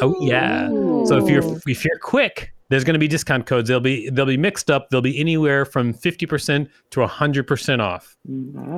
Oh 0.00 0.14
yeah. 0.20 0.68
So 1.06 1.16
if 1.16 1.28
you're 1.28 1.42
if 1.66 1.84
you're 1.84 1.98
quick, 1.98 2.52
there's 2.68 2.84
going 2.84 2.94
to 2.94 2.98
be 3.00 3.08
discount 3.08 3.46
codes. 3.46 3.68
They'll 3.68 3.80
be 3.80 4.10
they'll 4.10 4.26
be 4.26 4.36
mixed 4.36 4.70
up. 4.70 4.90
They'll 4.90 5.00
be 5.00 5.18
anywhere 5.18 5.64
from 5.64 5.94
50% 5.94 6.68
to 6.90 7.00
100% 7.00 7.80
off. 7.80 8.16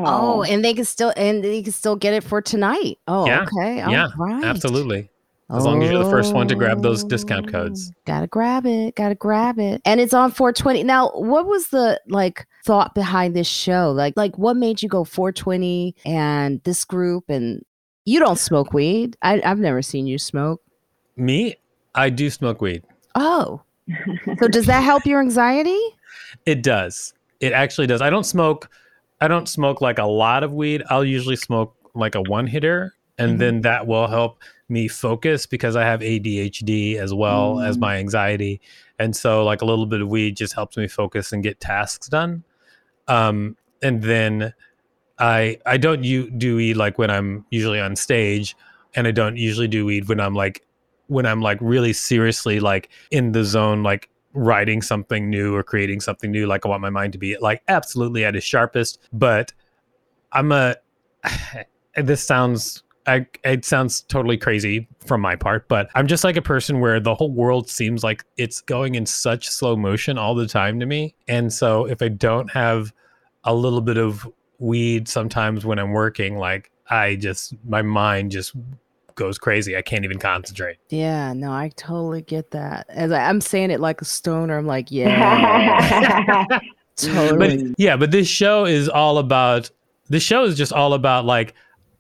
Oh, 0.05 0.43
and 0.45 0.65
they 0.65 0.75
can 0.75 0.85
still 0.85 1.13
and 1.17 1.43
they 1.43 1.63
can 1.63 1.73
still 1.73 1.97
get 1.97 2.15
it 2.15 2.25
for 2.25 2.41
tonight. 2.41 2.99
Oh, 3.09 3.27
Yeah. 3.27 3.43
okay. 3.43 3.81
All 3.81 3.91
yeah, 3.91 4.09
right. 4.17 4.45
Absolutely. 4.45 5.11
As 5.53 5.65
long 5.65 5.83
as 5.83 5.91
you're 5.91 6.05
the 6.05 6.09
first 6.09 6.33
one 6.33 6.47
to 6.47 6.55
grab 6.55 6.81
those 6.81 7.03
discount 7.03 7.49
oh, 7.49 7.51
codes. 7.51 7.91
Oh, 7.93 8.01
Gotta 8.05 8.29
grab 8.29 8.67
it. 8.67 8.95
Gotta 8.95 9.17
grab 9.17 9.59
it. 9.59 9.83
And 9.85 10.01
it's 10.01 10.15
on 10.15 10.31
420. 10.31 10.85
Now, 10.85 11.11
what 11.11 11.47
was 11.47 11.69
the 11.69 12.01
like 12.07 12.47
thought 12.65 12.95
behind 12.95 13.35
this 13.35 13.49
show? 13.49 13.91
Like, 13.91 14.15
like 14.17 14.39
what 14.39 14.57
made 14.57 14.81
you 14.81 14.89
go 14.89 15.03
420 15.03 15.97
and 16.05 16.63
this 16.63 16.85
group? 16.85 17.25
And 17.29 17.65
you 18.05 18.21
don't 18.21 18.39
smoke 18.39 18.73
weed. 18.73 19.17
I, 19.23 19.43
I've 19.45 19.59
never 19.59 19.83
seen 19.83 20.07
you 20.07 20.19
smoke. 20.19 20.63
Me, 21.17 21.57
I 21.97 22.11
do 22.11 22.31
smoke 22.31 22.61
weed. 22.61 22.85
Oh, 23.17 23.61
so 24.39 24.49
does 24.49 24.67
that 24.67 24.81
help 24.83 25.05
your 25.07 25.21
anxiety? 25.21 25.79
It 26.47 26.63
does. 26.63 27.13
It 27.41 27.53
actually 27.53 27.87
does. 27.87 28.01
I 28.03 28.11
don't 28.11 28.25
smoke. 28.25 28.69
I 29.21 29.29
don't 29.29 29.49
smoke 29.49 29.81
like 29.81 29.99
a 29.99 30.05
lot 30.07 30.43
of 30.45 30.53
weed. 30.53 30.83
I'll 30.91 31.05
usually 31.05 31.37
smoke 31.37 31.75
like 31.95 32.15
a 32.15 32.23
one 32.23 32.47
hitter, 32.47 32.95
and 33.19 33.41
then 33.41 33.63
that 33.63 33.87
will 33.87 34.07
help 34.07 34.39
me 34.69 34.87
focus 34.89 35.47
because 35.47 35.75
I 35.77 35.83
have 35.85 36.01
ADHD 36.01 36.97
as 36.97 37.13
well 37.13 37.61
as 37.61 37.77
Mm. 37.77 37.81
my 37.81 37.97
anxiety, 37.97 38.61
and 38.99 39.15
so 39.17 39.45
like 39.45 39.63
a 39.63 39.65
little 39.65 39.87
bit 39.87 40.01
of 40.01 40.09
weed 40.09 40.37
just 40.37 40.55
helps 40.55 40.77
me 40.77 40.87
focus 40.89 41.33
and 41.33 41.43
get 41.43 41.61
tasks 41.61 42.09
done. 42.09 42.45
Um, 43.09 43.57
and 43.83 44.03
then 44.03 44.55
I 45.19 45.59
I 45.67 45.77
don't 45.77 46.05
u- 46.05 46.31
do 46.31 46.57
weed 46.57 46.75
like 46.75 46.99
when 46.99 47.11
I'm 47.11 47.45
usually 47.51 47.81
on 47.81 47.97
stage, 47.97 48.57
and 48.95 49.07
I 49.07 49.11
don't 49.11 49.37
usually 49.37 49.69
do 49.69 49.85
weed 49.85 50.09
when 50.09 50.21
I'm 50.21 50.35
like 50.35 50.63
when 51.11 51.27
I'm 51.27 51.41
like 51.43 51.59
really 51.61 51.93
seriously 51.93 52.61
like 52.61 52.89
in 53.11 53.33
the 53.33 53.45
zone, 53.45 53.83
like 53.83 54.09
writing 54.33 54.81
something 54.81 55.29
new 55.29 55.55
or 55.55 55.63
creating 55.65 56.01
something 56.01 56.31
new. 56.31 56.47
Like 56.47 56.65
I 56.65 56.69
want 56.69 56.83
my 56.83 56.91
mind 56.91 57.13
to 57.15 57.19
be 57.19 57.37
like 57.39 57.63
absolutely 57.67 58.25
at 58.25 58.37
its 58.37 58.47
sharpest. 58.47 59.01
But 59.13 59.53
I'm 60.33 60.53
a. 60.53 60.77
this 61.97 62.25
sounds. 62.25 62.85
I, 63.07 63.27
it 63.45 63.65
sounds 63.65 64.03
totally 64.03 64.37
crazy 64.37 64.87
from 65.05 65.21
my 65.23 65.35
part, 65.35 65.67
but 65.69 65.89
I'm 65.97 66.07
just 66.07 66.23
like 66.23 66.37
a 66.37 66.43
person 66.43 66.81
where 66.81 67.01
the 67.01 67.15
whole 67.15 67.33
world 67.33 67.69
seems 67.69 68.05
like 68.05 68.25
it's 68.37 68.61
going 68.61 68.95
in 68.95 69.07
such 69.07 69.49
slow 69.49 69.75
motion 69.75 70.17
all 70.17 70.35
the 70.35 70.47
time 70.47 70.79
to 70.79 70.87
me. 70.87 71.15
And 71.27 71.53
so 71.53 71.87
if 71.87 72.03
I 72.03 72.09
don't 72.09 72.49
have 72.53 72.93
a 73.43 73.55
little 73.55 73.81
bit 73.81 73.97
of 73.97 74.31
weed 74.59 75.09
sometimes 75.09 75.65
when 75.65 75.79
I'm 75.79 75.93
working, 75.93 76.37
like 76.37 76.71
I 76.89 77.17
just, 77.17 77.55
my 77.67 77.83
mind 77.83 78.33
just 78.33 78.55
goes 79.21 79.39
crazy. 79.39 79.77
I 79.77 79.83
can't 79.83 80.05
even 80.05 80.19
concentrate. 80.19 80.79
Yeah, 80.89 81.35
no, 81.35 81.53
I 81.53 81.71
totally 81.77 82.23
get 82.23 82.53
that. 82.53 82.87
As 82.89 83.13
I, 83.13 83.29
I'm 83.29 83.43
saying 83.43 83.71
it 83.71 83.79
like 83.79 84.01
a 84.01 84.07
stoner, 84.07 84.57
I'm 84.57 84.67
like, 84.67 84.91
yeah, 84.91 86.47
totally. 86.97 87.65
But 87.67 87.75
yeah, 87.79 87.99
but 87.99 88.11
this 88.11 88.27
show 88.27 88.65
is 88.65 88.89
all 88.89 89.19
about 89.19 89.71
this 90.09 90.23
show 90.23 90.45
is 90.45 90.57
just 90.57 90.73
all 90.73 90.95
about 90.95 91.27
like 91.27 91.55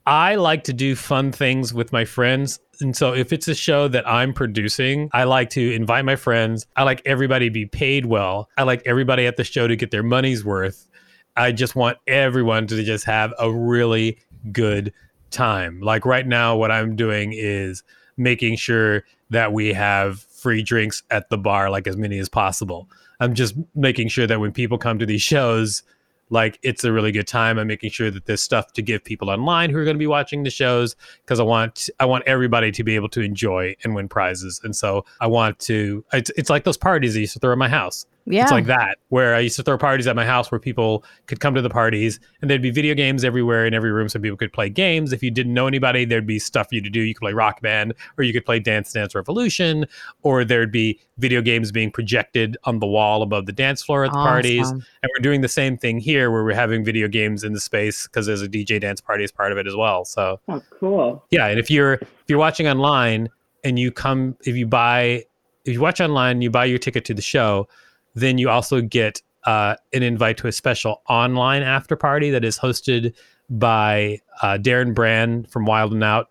I 0.06 0.36
like 0.36 0.64
to 0.64 0.72
do 0.72 0.96
fun 0.96 1.30
things 1.30 1.74
with 1.74 1.92
my 1.92 2.06
friends. 2.06 2.58
And 2.80 2.96
so 2.96 3.12
if 3.12 3.34
it's 3.34 3.46
a 3.48 3.54
show 3.54 3.86
that 3.88 4.08
I'm 4.08 4.32
producing, 4.32 5.10
I 5.12 5.24
like 5.24 5.50
to 5.50 5.74
invite 5.74 6.06
my 6.06 6.16
friends. 6.16 6.66
I 6.74 6.84
like 6.84 7.02
everybody 7.04 7.48
to 7.48 7.52
be 7.52 7.66
paid 7.66 8.06
well. 8.06 8.48
I 8.56 8.62
like 8.62 8.82
everybody 8.86 9.26
at 9.26 9.36
the 9.36 9.44
show 9.44 9.68
to 9.68 9.76
get 9.76 9.90
their 9.90 10.02
money's 10.02 10.42
worth. 10.42 10.88
I 11.36 11.52
just 11.52 11.76
want 11.76 11.98
everyone 12.06 12.66
to 12.68 12.82
just 12.82 13.04
have 13.04 13.34
a 13.38 13.52
really 13.52 14.18
good 14.52 14.94
time. 15.30 15.80
Like 15.80 16.04
right 16.04 16.26
now, 16.26 16.56
what 16.56 16.70
I'm 16.70 16.96
doing 16.96 17.32
is 17.34 17.82
making 18.16 18.56
sure 18.56 19.04
that 19.30 19.52
we 19.52 19.72
have 19.72 20.20
free 20.20 20.62
drinks 20.62 21.02
at 21.10 21.30
the 21.30 21.38
bar, 21.38 21.70
like 21.70 21.86
as 21.86 21.96
many 21.96 22.18
as 22.18 22.28
possible. 22.28 22.88
I'm 23.20 23.34
just 23.34 23.54
making 23.74 24.08
sure 24.08 24.26
that 24.26 24.40
when 24.40 24.52
people 24.52 24.78
come 24.78 24.98
to 24.98 25.06
these 25.06 25.22
shows, 25.22 25.82
like 26.30 26.58
it's 26.62 26.84
a 26.84 26.92
really 26.92 27.12
good 27.12 27.26
time. 27.26 27.58
I'm 27.58 27.66
making 27.66 27.90
sure 27.90 28.10
that 28.10 28.26
there's 28.26 28.42
stuff 28.42 28.72
to 28.74 28.82
give 28.82 29.04
people 29.04 29.30
online 29.30 29.70
who 29.70 29.78
are 29.78 29.84
going 29.84 29.96
to 29.96 29.98
be 29.98 30.06
watching 30.06 30.44
the 30.44 30.50
shows 30.50 30.96
because 31.24 31.40
I 31.40 31.42
want 31.42 31.90
I 31.98 32.04
want 32.04 32.24
everybody 32.26 32.70
to 32.72 32.84
be 32.84 32.94
able 32.94 33.08
to 33.10 33.20
enjoy 33.20 33.76
and 33.84 33.94
win 33.94 34.08
prizes. 34.08 34.60
And 34.64 34.74
so 34.74 35.04
I 35.20 35.26
want 35.26 35.58
to. 35.60 36.04
It's, 36.12 36.30
it's 36.36 36.48
like 36.48 36.64
those 36.64 36.76
parties 36.76 37.16
I 37.16 37.20
used 37.20 37.34
to 37.34 37.40
throw 37.40 37.52
at 37.52 37.58
my 37.58 37.68
house. 37.68 38.06
Yeah, 38.26 38.42
It's 38.42 38.52
like 38.52 38.66
that, 38.66 38.98
where 39.08 39.34
I 39.34 39.40
used 39.40 39.56
to 39.56 39.62
throw 39.62 39.76
parties 39.78 40.06
at 40.06 40.14
my 40.14 40.24
house 40.24 40.50
where 40.50 40.58
people 40.58 41.04
could 41.26 41.40
come 41.40 41.54
to 41.54 41.62
the 41.62 41.70
parties 41.70 42.20
and 42.40 42.50
there'd 42.50 42.62
be 42.62 42.70
video 42.70 42.94
games 42.94 43.24
everywhere 43.24 43.66
in 43.66 43.74
every 43.74 43.90
room 43.90 44.08
so 44.08 44.18
people 44.20 44.36
could 44.36 44.52
play 44.52 44.68
games. 44.68 45.12
If 45.12 45.22
you 45.22 45.30
didn't 45.30 45.54
know 45.54 45.66
anybody, 45.66 46.04
there'd 46.04 46.26
be 46.26 46.38
stuff 46.38 46.68
for 46.68 46.74
you 46.76 46.80
to 46.82 46.90
do. 46.90 47.00
You 47.00 47.14
could 47.14 47.22
play 47.22 47.32
Rock 47.32 47.60
Band 47.60 47.94
or 48.18 48.24
you 48.24 48.32
could 48.32 48.44
play 48.44 48.58
Dance 48.58 48.92
Dance 48.92 49.14
Revolution 49.14 49.86
or 50.22 50.44
there'd 50.44 50.70
be 50.72 51.00
video 51.18 51.42
games 51.42 51.72
being 51.72 51.90
projected 51.90 52.56
on 52.64 52.78
the 52.78 52.86
wall 52.86 53.22
above 53.22 53.46
the 53.46 53.52
dance 53.52 53.82
floor 53.82 54.04
at 54.04 54.12
the 54.12 54.18
parties. 54.18 54.70
And 54.70 54.82
we're 55.02 55.22
doing 55.22 55.40
the 55.40 55.48
same 55.48 55.76
thing 55.76 55.98
here 55.98 56.30
where 56.30 56.44
we're 56.44 56.54
having 56.54 56.84
video 56.84 57.08
games 57.08 57.44
in 57.44 57.52
the 57.52 57.60
space 57.60 58.06
because 58.06 58.26
there's 58.26 58.42
a 58.42 58.48
DJ 58.48 58.80
dance 58.80 59.00
party 59.00 59.24
as 59.24 59.30
part 59.32 59.52
of 59.52 59.58
it 59.58 59.66
as 59.66 59.74
well. 59.76 60.04
So 60.04 60.40
Oh, 60.48 60.62
cool. 60.78 61.24
yeah, 61.30 61.46
and 61.48 61.58
if 61.58 61.70
you're 61.70 61.94
if 61.94 62.24
you're 62.28 62.38
watching 62.38 62.68
online 62.68 63.28
and 63.64 63.78
you 63.78 63.90
come 63.92 64.36
if 64.44 64.56
you 64.56 64.66
buy 64.66 65.24
if 65.66 65.74
you 65.74 65.80
watch 65.80 66.00
online, 66.00 66.40
you 66.40 66.50
buy 66.50 66.64
your 66.64 66.78
ticket 66.78 67.04
to 67.04 67.12
the 67.14 67.20
show, 67.20 67.68
then 68.14 68.38
you 68.38 68.48
also 68.48 68.80
get 68.80 69.22
uh, 69.44 69.76
an 69.92 70.02
invite 70.02 70.36
to 70.38 70.46
a 70.46 70.52
special 70.52 71.02
online 71.08 71.62
after 71.62 71.96
party 71.96 72.30
that 72.30 72.44
is 72.44 72.58
hosted 72.58 73.14
by 73.48 74.20
uh, 74.42 74.58
Darren 74.60 74.94
Brand 74.94 75.50
from 75.50 75.64
Wild 75.64 75.92
and 75.92 76.04
Out, 76.04 76.30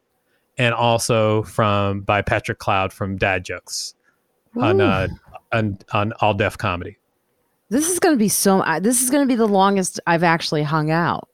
and 0.58 0.74
also 0.74 1.44
from 1.44 2.02
by 2.02 2.22
Patrick 2.22 2.60
Cloud 2.60 2.94
from 2.94 3.18
Dad 3.18 3.44
Jokes 3.44 3.96
on 4.58 4.82
uh, 4.82 5.08
on 5.52 5.78
on 5.92 6.14
All 6.22 6.34
Def 6.34 6.58
Comedy. 6.58 6.98
This 7.70 7.90
is 7.90 8.00
going 8.00 8.16
to 8.16 8.20
be 8.20 8.30
so. 8.30 8.64
This 8.82 9.04
is 9.04 9.10
going 9.10 9.24
to 9.24 9.28
be 9.28 9.36
the 9.36 9.48
longest 9.48 10.00
I've 10.08 10.24
actually 10.24 10.64
hung 10.64 10.92
out. 10.92 11.28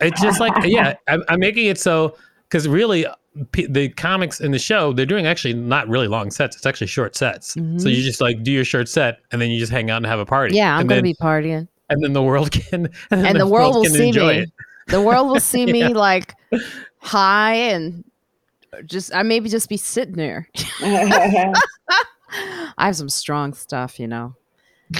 It's 0.00 0.20
just 0.20 0.40
like 0.40 0.52
yeah, 0.64 0.94
I'm, 1.08 1.24
I'm 1.28 1.40
making 1.40 1.66
it 1.66 1.78
so 1.78 2.16
because 2.48 2.68
really 2.68 3.06
the 3.52 3.88
comics 3.90 4.40
in 4.40 4.50
the 4.50 4.58
show 4.58 4.92
they're 4.92 5.06
doing 5.06 5.26
actually 5.26 5.54
not 5.54 5.86
really 5.88 6.08
long 6.08 6.30
sets. 6.30 6.56
It's 6.56 6.66
actually 6.66 6.88
short 6.88 7.14
sets. 7.14 7.52
So 7.52 7.60
Mhm. 7.60 7.94
you 7.94 8.02
just 8.02 8.20
like 8.20 8.42
do 8.42 8.50
your 8.50 8.64
short 8.64 8.88
set 8.88 9.20
and 9.30 9.40
then 9.40 9.50
you 9.50 9.60
just 9.60 9.70
hang 9.72 9.90
out 9.90 9.98
and 9.98 10.06
have 10.06 10.18
a 10.18 10.26
party. 10.26 10.56
Yeah, 10.56 10.74
I'm 10.74 10.80
and 10.80 10.88
to 10.90 10.94
then, 10.96 11.04
be 11.04 11.14
partying, 11.14 11.68
and 11.88 12.02
then 12.02 12.12
the 12.14 12.22
world 12.22 12.50
can 12.52 12.88
and, 13.10 13.26
and 13.26 13.38
the 13.38 13.46
world 13.46 13.76
will 13.76 13.84
see 13.84 14.08
enjoy 14.08 14.36
me. 14.36 14.42
it. 14.42 14.50
The 14.88 15.02
world 15.02 15.28
will 15.28 15.40
see 15.40 15.66
me 15.78 15.88
like 15.94 16.34
high 16.98 17.54
and 17.54 18.04
just. 18.86 19.14
I 19.14 19.22
maybe 19.22 19.48
just 19.48 19.68
be 19.68 19.76
sitting 19.76 20.16
there. 20.16 20.48
I 20.80 21.52
have 22.86 22.96
some 22.96 23.08
strong 23.08 23.54
stuff, 23.54 23.98
you 23.98 24.06
know. 24.08 24.34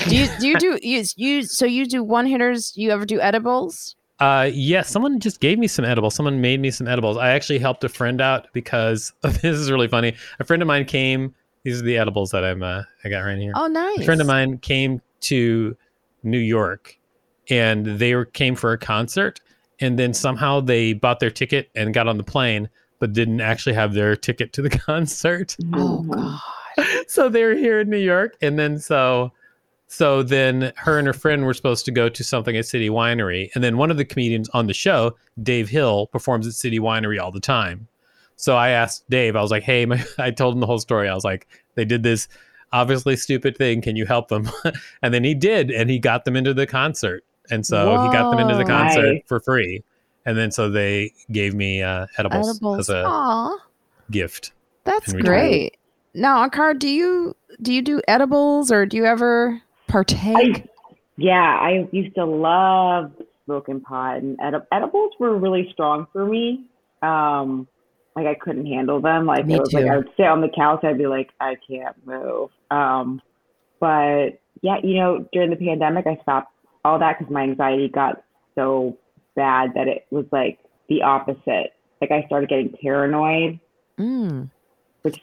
Do 0.08 0.16
you 0.16 0.28
do 0.38 0.46
you 0.48 0.58
do 0.58 0.78
you 0.82 1.04
you 1.16 1.42
so 1.42 1.64
you 1.66 1.86
do 1.86 2.02
one 2.04 2.26
hitters? 2.26 2.72
You 2.76 2.90
ever 2.90 3.04
do 3.06 3.20
edibles? 3.20 3.96
Uh, 4.20 4.50
yeah, 4.52 4.82
someone 4.82 5.20
just 5.20 5.40
gave 5.40 5.58
me 5.58 5.66
some 5.68 5.84
edibles. 5.84 6.14
Someone 6.14 6.40
made 6.40 6.60
me 6.60 6.70
some 6.70 6.88
edibles. 6.88 7.16
I 7.16 7.30
actually 7.30 7.58
helped 7.58 7.84
a 7.84 7.88
friend 7.88 8.20
out 8.20 8.48
because 8.52 9.12
this 9.22 9.44
is 9.44 9.70
really 9.70 9.88
funny. 9.88 10.14
A 10.40 10.44
friend 10.44 10.62
of 10.62 10.66
mine 10.66 10.84
came. 10.84 11.34
These 11.62 11.80
are 11.80 11.84
the 11.84 11.98
edibles 11.98 12.30
that 12.30 12.44
I'm 12.44 12.62
uh, 12.62 12.82
I 13.04 13.08
got 13.08 13.20
right 13.20 13.38
here. 13.38 13.52
Oh, 13.54 13.66
nice. 13.66 14.00
a 14.00 14.04
friend 14.04 14.20
of 14.20 14.26
mine 14.26 14.58
came 14.58 15.00
to 15.20 15.76
New 16.22 16.38
York 16.38 16.98
and 17.50 17.86
they 17.86 18.14
were, 18.14 18.24
came 18.24 18.54
for 18.54 18.72
a 18.72 18.78
concert, 18.78 19.40
and 19.80 19.98
then 19.98 20.12
somehow 20.12 20.60
they 20.60 20.92
bought 20.92 21.20
their 21.20 21.30
ticket 21.30 21.70
and 21.74 21.94
got 21.94 22.08
on 22.08 22.18
the 22.18 22.24
plane, 22.24 22.68
but 22.98 23.12
didn't 23.12 23.40
actually 23.40 23.74
have 23.74 23.94
their 23.94 24.16
ticket 24.16 24.52
to 24.54 24.62
the 24.62 24.70
concert. 24.86 25.56
Oh 25.74 26.02
god. 26.02 26.40
so 27.06 27.28
they 27.28 27.44
were 27.44 27.54
here 27.54 27.80
in 27.80 27.90
New 27.90 27.96
York, 27.98 28.36
and 28.40 28.58
then 28.58 28.78
so 28.78 29.32
so 29.88 30.22
then 30.22 30.72
her 30.76 30.98
and 30.98 31.06
her 31.06 31.14
friend 31.14 31.44
were 31.44 31.54
supposed 31.54 31.86
to 31.86 31.90
go 31.90 32.08
to 32.10 32.22
something 32.22 32.56
at 32.56 32.66
City 32.66 32.90
Winery, 32.90 33.50
and 33.54 33.64
then 33.64 33.78
one 33.78 33.90
of 33.90 33.96
the 33.96 34.04
comedians 34.04 34.48
on 34.50 34.66
the 34.66 34.74
show, 34.74 35.16
Dave 35.42 35.68
Hill, 35.70 36.06
performs 36.08 36.46
at 36.46 36.52
City 36.52 36.78
Winery 36.78 37.18
all 37.20 37.32
the 37.32 37.40
time. 37.40 37.88
So 38.36 38.54
I 38.54 38.68
asked 38.68 39.08
Dave, 39.08 39.34
I 39.34 39.40
was 39.42 39.50
like, 39.50 39.62
"Hey," 39.62 39.86
my, 39.86 40.04
I 40.18 40.30
told 40.30 40.54
him 40.54 40.60
the 40.60 40.66
whole 40.66 40.78
story. 40.78 41.08
I 41.08 41.14
was 41.14 41.24
like, 41.24 41.48
"They 41.74 41.86
did 41.86 42.02
this 42.02 42.28
obviously 42.72 43.16
stupid 43.16 43.56
thing. 43.56 43.80
Can 43.80 43.96
you 43.96 44.04
help 44.04 44.28
them?" 44.28 44.50
and 45.02 45.12
then 45.14 45.24
he 45.24 45.34
did, 45.34 45.70
and 45.70 45.88
he 45.88 45.98
got 45.98 46.24
them 46.26 46.36
into 46.36 46.52
the 46.52 46.66
concert, 46.66 47.24
and 47.50 47.66
so 47.66 47.90
he 48.02 48.12
got 48.12 48.30
them 48.30 48.40
into 48.40 48.56
the 48.56 48.64
concert 48.66 49.12
Nice. 49.14 49.22
for 49.26 49.40
free. 49.40 49.82
And 50.26 50.36
then 50.36 50.50
so 50.50 50.68
they 50.68 51.14
gave 51.32 51.54
me 51.54 51.82
uh, 51.82 52.06
edibles, 52.18 52.56
Edibles. 52.56 52.78
as 52.80 52.88
a 52.90 53.04
Aw, 53.06 53.56
gift. 54.10 54.52
that's 54.84 55.14
great. 55.14 55.78
Now, 56.12 56.46
Ankar, 56.46 56.78
do 56.78 56.88
you 56.88 57.34
do 57.62 57.72
you 57.72 57.80
do 57.80 58.02
edibles 58.06 58.70
or 58.70 58.84
do 58.84 58.98
you 58.98 59.06
ever 59.06 59.62
partake? 59.88 60.66
Yeah, 61.16 61.58
I 61.60 61.88
used 61.90 62.14
to 62.14 62.24
love 62.24 63.12
smoking 63.44 63.80
pot, 63.80 64.18
and 64.18 64.38
edi- 64.46 64.64
edibles 64.70 65.12
were 65.18 65.36
really 65.36 65.68
strong 65.72 66.06
for 66.12 66.24
me. 66.24 66.66
Um, 67.02 67.66
like 68.14 68.26
I 68.26 68.34
couldn't 68.34 68.66
handle 68.66 69.00
them. 69.00 69.26
Like 69.26 69.46
Me 69.46 69.54
it 69.54 69.60
was 69.60 69.72
like. 69.72 69.86
I 69.86 69.96
would 69.96 70.10
sit 70.16 70.26
on 70.26 70.40
the 70.40 70.50
couch, 70.54 70.84
I'd 70.84 70.98
be 70.98 71.06
like, 71.06 71.30
I 71.40 71.56
can't 71.68 71.96
move. 72.06 72.50
Um, 72.70 73.22
but 73.80 74.40
yeah, 74.62 74.76
you 74.82 74.94
know, 74.94 75.26
during 75.32 75.50
the 75.50 75.56
pandemic, 75.56 76.06
I 76.06 76.18
stopped 76.22 76.52
all 76.84 76.98
that 76.98 77.18
because 77.18 77.32
my 77.32 77.42
anxiety 77.42 77.88
got 77.88 78.22
so 78.54 78.96
bad 79.36 79.70
that 79.74 79.88
it 79.88 80.06
was 80.10 80.26
like 80.32 80.58
the 80.88 81.02
opposite. 81.02 81.74
Like 82.00 82.10
I 82.10 82.24
started 82.26 82.48
getting 82.48 82.74
paranoid. 82.82 83.60
Mm. 83.98 84.50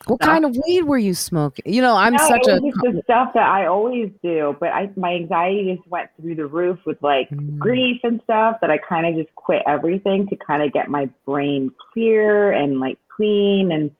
What 0.07 0.19
kind 0.19 0.45
of 0.45 0.55
weed 0.65 0.83
were 0.83 0.97
you 0.97 1.13
smoking? 1.13 1.71
You 1.71 1.81
know, 1.81 1.95
I'm 1.95 2.13
no, 2.13 2.27
such 2.27 2.47
it 2.47 2.63
a 2.63 2.91
the 2.91 3.01
stuff 3.03 3.33
that 3.33 3.47
I 3.47 3.67
always 3.67 4.11
do, 4.23 4.55
but 4.59 4.69
I 4.69 4.89
my 4.95 5.13
anxiety 5.13 5.75
just 5.75 5.87
went 5.89 6.09
through 6.19 6.35
the 6.35 6.45
roof 6.45 6.79
with 6.85 7.01
like 7.01 7.29
Mm. 7.29 7.59
grief 7.59 8.01
and 8.03 8.21
stuff 8.23 8.57
that 8.61 8.69
I 8.69 8.77
kind 8.77 9.05
of 9.05 9.15
just 9.15 9.33
quit 9.35 9.63
everything 9.67 10.27
to 10.27 10.35
kind 10.35 10.63
of 10.63 10.71
get 10.71 10.89
my 10.89 11.09
brain 11.25 11.71
clear 11.93 12.51
and 12.51 12.79
like 12.79 12.97
clean 13.15 13.71
and 13.71 13.91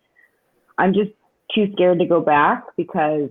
I'm 0.77 0.93
just 0.93 1.11
too 1.53 1.71
scared 1.73 1.99
to 1.99 2.05
go 2.05 2.21
back 2.21 2.63
because 2.75 3.29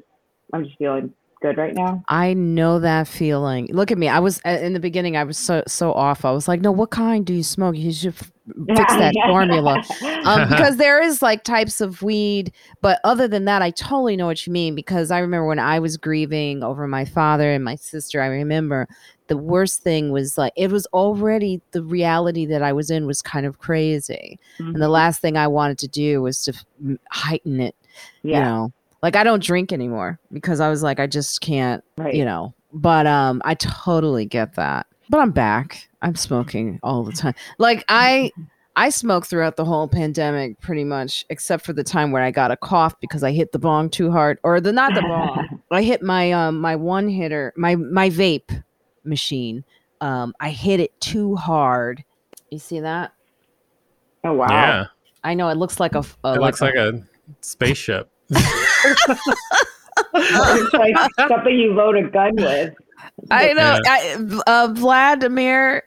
I'm 0.52 0.64
just 0.64 0.78
feeling 0.78 1.12
good 1.44 1.58
right 1.58 1.74
now. 1.74 2.02
I 2.08 2.32
know 2.32 2.78
that 2.78 3.06
feeling. 3.06 3.68
Look 3.70 3.92
at 3.92 3.98
me. 3.98 4.08
I 4.08 4.18
was 4.18 4.40
in 4.40 4.72
the 4.72 4.80
beginning. 4.80 5.16
I 5.16 5.24
was 5.24 5.36
so 5.36 5.62
so 5.66 5.92
off. 5.92 6.24
I 6.24 6.32
was 6.32 6.48
like, 6.48 6.62
"No, 6.62 6.72
what 6.72 6.90
kind 6.90 7.26
do 7.26 7.34
you 7.34 7.42
smoke? 7.42 7.76
You 7.76 7.92
should 7.92 8.14
f- 8.14 8.32
fix 8.68 8.94
that 8.94 9.14
formula." 9.26 9.82
Um, 10.24 10.48
because 10.48 10.78
there 10.78 11.02
is 11.02 11.20
like 11.20 11.44
types 11.44 11.82
of 11.82 12.00
weed, 12.02 12.52
but 12.80 12.98
other 13.04 13.28
than 13.28 13.44
that, 13.44 13.60
I 13.60 13.70
totally 13.70 14.16
know 14.16 14.26
what 14.26 14.46
you 14.46 14.52
mean. 14.54 14.74
Because 14.74 15.10
I 15.10 15.18
remember 15.18 15.46
when 15.46 15.58
I 15.58 15.78
was 15.80 15.98
grieving 15.98 16.64
over 16.64 16.88
my 16.88 17.04
father 17.04 17.52
and 17.52 17.62
my 17.62 17.76
sister. 17.76 18.22
I 18.22 18.26
remember 18.26 18.88
the 19.26 19.36
worst 19.36 19.82
thing 19.82 20.12
was 20.12 20.38
like 20.38 20.54
it 20.56 20.70
was 20.70 20.86
already 20.94 21.60
the 21.72 21.82
reality 21.82 22.46
that 22.46 22.62
I 22.62 22.72
was 22.72 22.90
in 22.90 23.06
was 23.06 23.20
kind 23.20 23.44
of 23.44 23.58
crazy, 23.58 24.38
and 24.58 24.80
the 24.80 24.88
last 24.88 25.20
thing 25.20 25.36
I 25.36 25.48
wanted 25.48 25.78
to 25.80 25.88
do 25.88 26.22
was 26.22 26.42
to 26.44 26.54
heighten 27.10 27.60
it. 27.60 27.76
You 28.22 28.32
yeah, 28.32 28.44
know, 28.44 28.72
like 29.04 29.16
I 29.16 29.22
don't 29.22 29.42
drink 29.42 29.70
anymore 29.70 30.18
because 30.32 30.60
I 30.60 30.70
was 30.70 30.82
like, 30.82 30.98
I 30.98 31.06
just 31.06 31.42
can't 31.42 31.84
right. 31.98 32.14
you 32.14 32.24
know. 32.24 32.54
But 32.72 33.06
um 33.06 33.42
i 33.44 33.54
totally 33.54 34.24
get 34.24 34.54
that. 34.54 34.86
But 35.10 35.20
i'm 35.20 35.30
back. 35.30 35.88
I'm 36.00 36.16
smoking 36.16 36.80
all 36.82 37.04
the 37.04 37.12
time. 37.12 37.34
Like 37.58 37.84
i 37.88 38.32
i 38.76 38.88
smoked 38.88 39.28
throughout 39.28 39.56
the 39.56 39.64
whole 39.64 39.86
pandemic 39.86 40.58
pretty 40.60 40.84
much 40.84 41.26
except 41.28 41.66
for 41.66 41.72
the 41.74 41.84
time 41.84 42.10
where 42.12 42.22
i 42.22 42.30
got 42.32 42.50
a 42.50 42.56
cough 42.56 42.98
because 42.98 43.22
i 43.22 43.30
hit 43.30 43.52
the 43.52 43.58
bong 43.58 43.88
too 43.88 44.10
hard 44.10 44.40
or 44.42 44.60
the 44.60 44.72
not 44.72 44.94
the 44.94 45.02
bong 45.02 45.62
i 45.70 45.82
hit 45.82 46.02
my 46.02 46.32
um 46.32 46.58
my 46.60 46.74
one 46.74 47.06
hitter 47.08 47.52
my 47.56 47.76
my 47.76 48.08
vape 48.08 48.64
machine. 49.04 49.62
Um 50.00 50.32
i 50.40 50.48
hit 50.48 50.80
it 50.80 50.98
too 51.00 51.36
hard. 51.36 52.02
You 52.50 52.58
see 52.58 52.80
that? 52.80 53.12
Oh 54.24 54.32
wow. 54.32 54.48
Yeah, 54.48 54.86
i 55.22 55.34
know 55.34 55.50
it 55.50 55.58
looks 55.58 55.78
like 55.78 55.94
a, 55.94 55.98
f- 55.98 56.16
a 56.24 56.34
it 56.34 56.40
looks 56.40 56.62
a- 56.62 56.64
like 56.64 56.74
a 56.74 57.02
spaceship. 57.42 58.10
it's 60.14 60.74
like 60.74 60.94
something 61.28 61.56
you 61.56 61.72
load 61.72 61.96
a 61.96 62.08
gun 62.08 62.36
with. 62.36 62.74
I 63.30 63.52
know. 63.52 63.80
Yeah. 63.84 64.40
I, 64.46 64.64
uh, 64.64 64.68
Vladimir, 64.72 65.82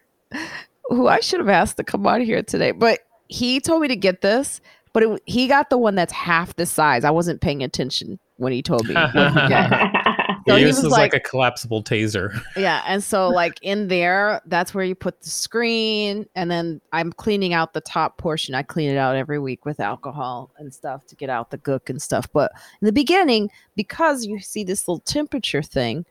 who 0.85 1.07
I 1.07 1.19
should 1.19 1.39
have 1.39 1.49
asked 1.49 1.77
to 1.77 1.83
come 1.83 2.05
on 2.07 2.21
here 2.21 2.43
today, 2.43 2.71
but 2.71 2.99
he 3.27 3.59
told 3.59 3.81
me 3.81 3.87
to 3.89 3.95
get 3.95 4.21
this, 4.21 4.61
but 4.93 5.03
it, 5.03 5.21
he 5.25 5.47
got 5.47 5.69
the 5.69 5.77
one 5.77 5.95
that's 5.95 6.13
half 6.13 6.55
the 6.55 6.65
size. 6.65 7.03
I 7.03 7.11
wasn't 7.11 7.41
paying 7.41 7.63
attention 7.63 8.19
when 8.37 8.53
he 8.53 8.61
told 8.61 8.87
me. 8.87 8.95
what 10.47 10.53
to. 10.53 10.53
So 10.53 10.55
it 10.55 10.59
he 10.59 10.65
uses 10.67 10.83
was 10.85 10.91
like, 10.91 11.13
like- 11.13 11.25
a 11.25 11.29
collapsible 11.29 11.83
taser. 11.83 12.41
yeah, 12.57 12.83
and 12.87 13.03
so 13.03 13.29
like 13.29 13.59
in 13.61 13.87
there, 13.87 14.41
that's 14.45 14.73
where 14.73 14.83
you 14.83 14.95
put 14.95 15.21
the 15.21 15.29
screen, 15.29 16.27
and 16.35 16.49
then 16.49 16.81
I'm 16.93 17.11
cleaning 17.13 17.53
out 17.53 17.73
the 17.73 17.81
top 17.81 18.17
portion. 18.17 18.55
I 18.55 18.63
clean 18.63 18.89
it 18.89 18.97
out 18.97 19.15
every 19.15 19.39
week 19.39 19.65
with 19.65 19.79
alcohol 19.79 20.51
and 20.57 20.73
stuff 20.73 21.05
to 21.07 21.15
get 21.15 21.29
out 21.29 21.51
the 21.51 21.57
gook 21.57 21.89
and 21.89 22.01
stuff. 22.01 22.27
But 22.31 22.51
in 22.81 22.85
the 22.85 22.91
beginning, 22.91 23.49
because 23.75 24.25
you 24.25 24.39
see 24.39 24.63
this 24.63 24.87
little 24.87 25.01
temperature 25.01 25.63
thing, 25.63 26.05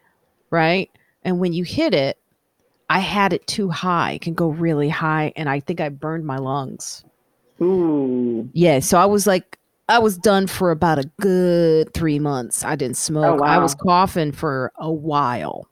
right? 0.51 0.91
And 1.24 1.41
when 1.41 1.53
you 1.53 1.64
hit 1.64 1.95
it, 1.95 2.18
I 2.89 3.01
had 3.01 3.32
it 3.32 3.47
too 3.47 3.68
high. 3.68 4.12
It 4.12 4.20
can 4.20 4.34
go 4.34 4.49
really 4.49 4.89
high, 4.89 5.32
and 5.37 5.49
I 5.49 5.61
think 5.61 5.80
I 5.80 5.89
burned 5.89 6.24
my 6.24 6.39
lungs. 6.39 7.05
Ooh. 7.61 8.49
Yeah, 8.53 8.80
so 8.80 8.99
I 8.99 9.07
was 9.07 9.26
like, 9.26 9.59
I 9.89 9.99
was 9.99 10.18
done 10.18 10.47
for 10.47 10.70
about 10.70 10.99
a 10.99 11.11
good 11.20 11.95
three 11.95 12.18
months. 12.18 12.64
I 12.64 12.76
didn't 12.76 12.97
smoke. 12.97 13.41
I 13.43 13.57
wow. 13.57 13.62
was 13.62 13.74
coughing 13.74 14.32
for 14.32 14.72
a 14.76 14.91
while. 14.91 15.68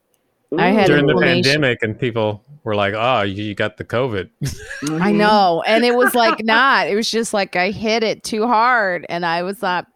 I 0.56 0.68
had 0.68 0.86
During 0.86 1.06
the 1.06 1.16
pandemic, 1.20 1.82
and 1.82 1.98
people 1.98 2.44
were 2.62 2.76
like, 2.76 2.94
"Oh, 2.96 3.22
you, 3.22 3.42
you 3.42 3.54
got 3.54 3.76
the 3.76 3.84
COVID." 3.84 4.30
I 4.42 5.12
Mhm. 5.12 5.16
know. 5.16 5.64
And 5.66 5.84
it 5.84 5.96
was 5.96 6.14
like 6.14 6.44
not. 6.44 6.86
It 6.86 6.94
was 6.94 7.10
just 7.10 7.34
like 7.34 7.56
I 7.56 7.70
hit 7.70 8.04
it 8.04 8.22
too 8.22 8.46
hard. 8.46 9.04
And 9.08 9.26
I 9.26 9.42
was 9.42 9.60
not 9.62 9.86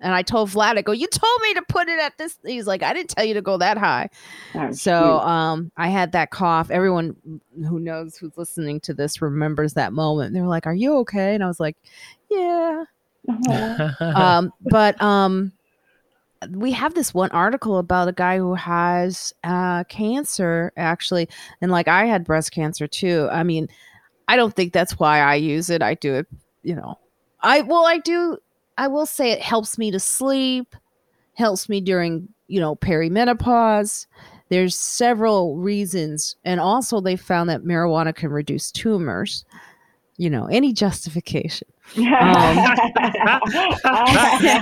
and 0.00 0.14
I 0.14 0.22
told 0.22 0.50
Vlad, 0.50 0.78
I 0.78 0.82
go, 0.82 0.92
You 0.92 1.08
told 1.08 1.42
me 1.42 1.54
to 1.54 1.62
put 1.68 1.88
it 1.88 1.98
at 1.98 2.16
this. 2.18 2.38
He's 2.44 2.66
like, 2.66 2.82
I 2.82 2.92
didn't 2.92 3.10
tell 3.10 3.24
you 3.24 3.34
to 3.34 3.42
go 3.42 3.58
that 3.58 3.78
high. 3.78 4.08
Oh, 4.54 4.70
So 4.72 5.18
um 5.20 5.72
I 5.76 5.88
had 5.88 6.12
that 6.12 6.30
cough. 6.30 6.70
Everyone 6.70 7.16
who 7.68 7.80
knows 7.80 8.16
who's 8.16 8.36
listening 8.36 8.80
to 8.80 8.94
this 8.94 9.20
remembers 9.20 9.74
that 9.74 9.92
moment. 9.92 10.34
They 10.34 10.40
were 10.40 10.46
like, 10.48 10.66
Are 10.66 10.74
you 10.74 10.96
okay? 10.98 11.34
And 11.34 11.42
I 11.42 11.48
was 11.48 11.60
like, 11.60 11.76
Yeah. 12.30 12.84
Um, 14.00 14.52
but 14.60 15.00
um, 15.02 15.52
we 16.50 16.72
have 16.72 16.94
this 16.94 17.12
one 17.12 17.30
article 17.30 17.78
about 17.78 18.08
a 18.08 18.12
guy 18.12 18.38
who 18.38 18.54
has 18.54 19.32
uh, 19.44 19.84
cancer, 19.84 20.72
actually, 20.76 21.28
and 21.60 21.70
like 21.70 21.88
I 21.88 22.06
had 22.06 22.24
breast 22.24 22.52
cancer 22.52 22.86
too. 22.86 23.28
I 23.30 23.42
mean, 23.42 23.68
I 24.28 24.36
don't 24.36 24.54
think 24.54 24.72
that's 24.72 24.98
why 24.98 25.20
I 25.20 25.34
use 25.34 25.70
it. 25.70 25.82
I 25.82 25.94
do 25.94 26.14
it, 26.14 26.26
you 26.62 26.74
know. 26.74 26.98
I 27.40 27.62
well, 27.62 27.86
I 27.86 27.98
do. 27.98 28.38
I 28.76 28.88
will 28.88 29.06
say 29.06 29.32
it 29.32 29.40
helps 29.40 29.78
me 29.78 29.90
to 29.90 30.00
sleep, 30.00 30.76
helps 31.34 31.68
me 31.68 31.80
during 31.80 32.28
you 32.46 32.60
know 32.60 32.76
perimenopause. 32.76 34.06
There's 34.50 34.76
several 34.76 35.56
reasons, 35.56 36.36
and 36.44 36.60
also 36.60 37.00
they 37.00 37.16
found 37.16 37.50
that 37.50 37.64
marijuana 37.64 38.14
can 38.14 38.30
reduce 38.30 38.70
tumors. 38.70 39.44
You 40.16 40.30
know, 40.30 40.46
any 40.46 40.72
justification. 40.72 41.68
do 41.94 42.02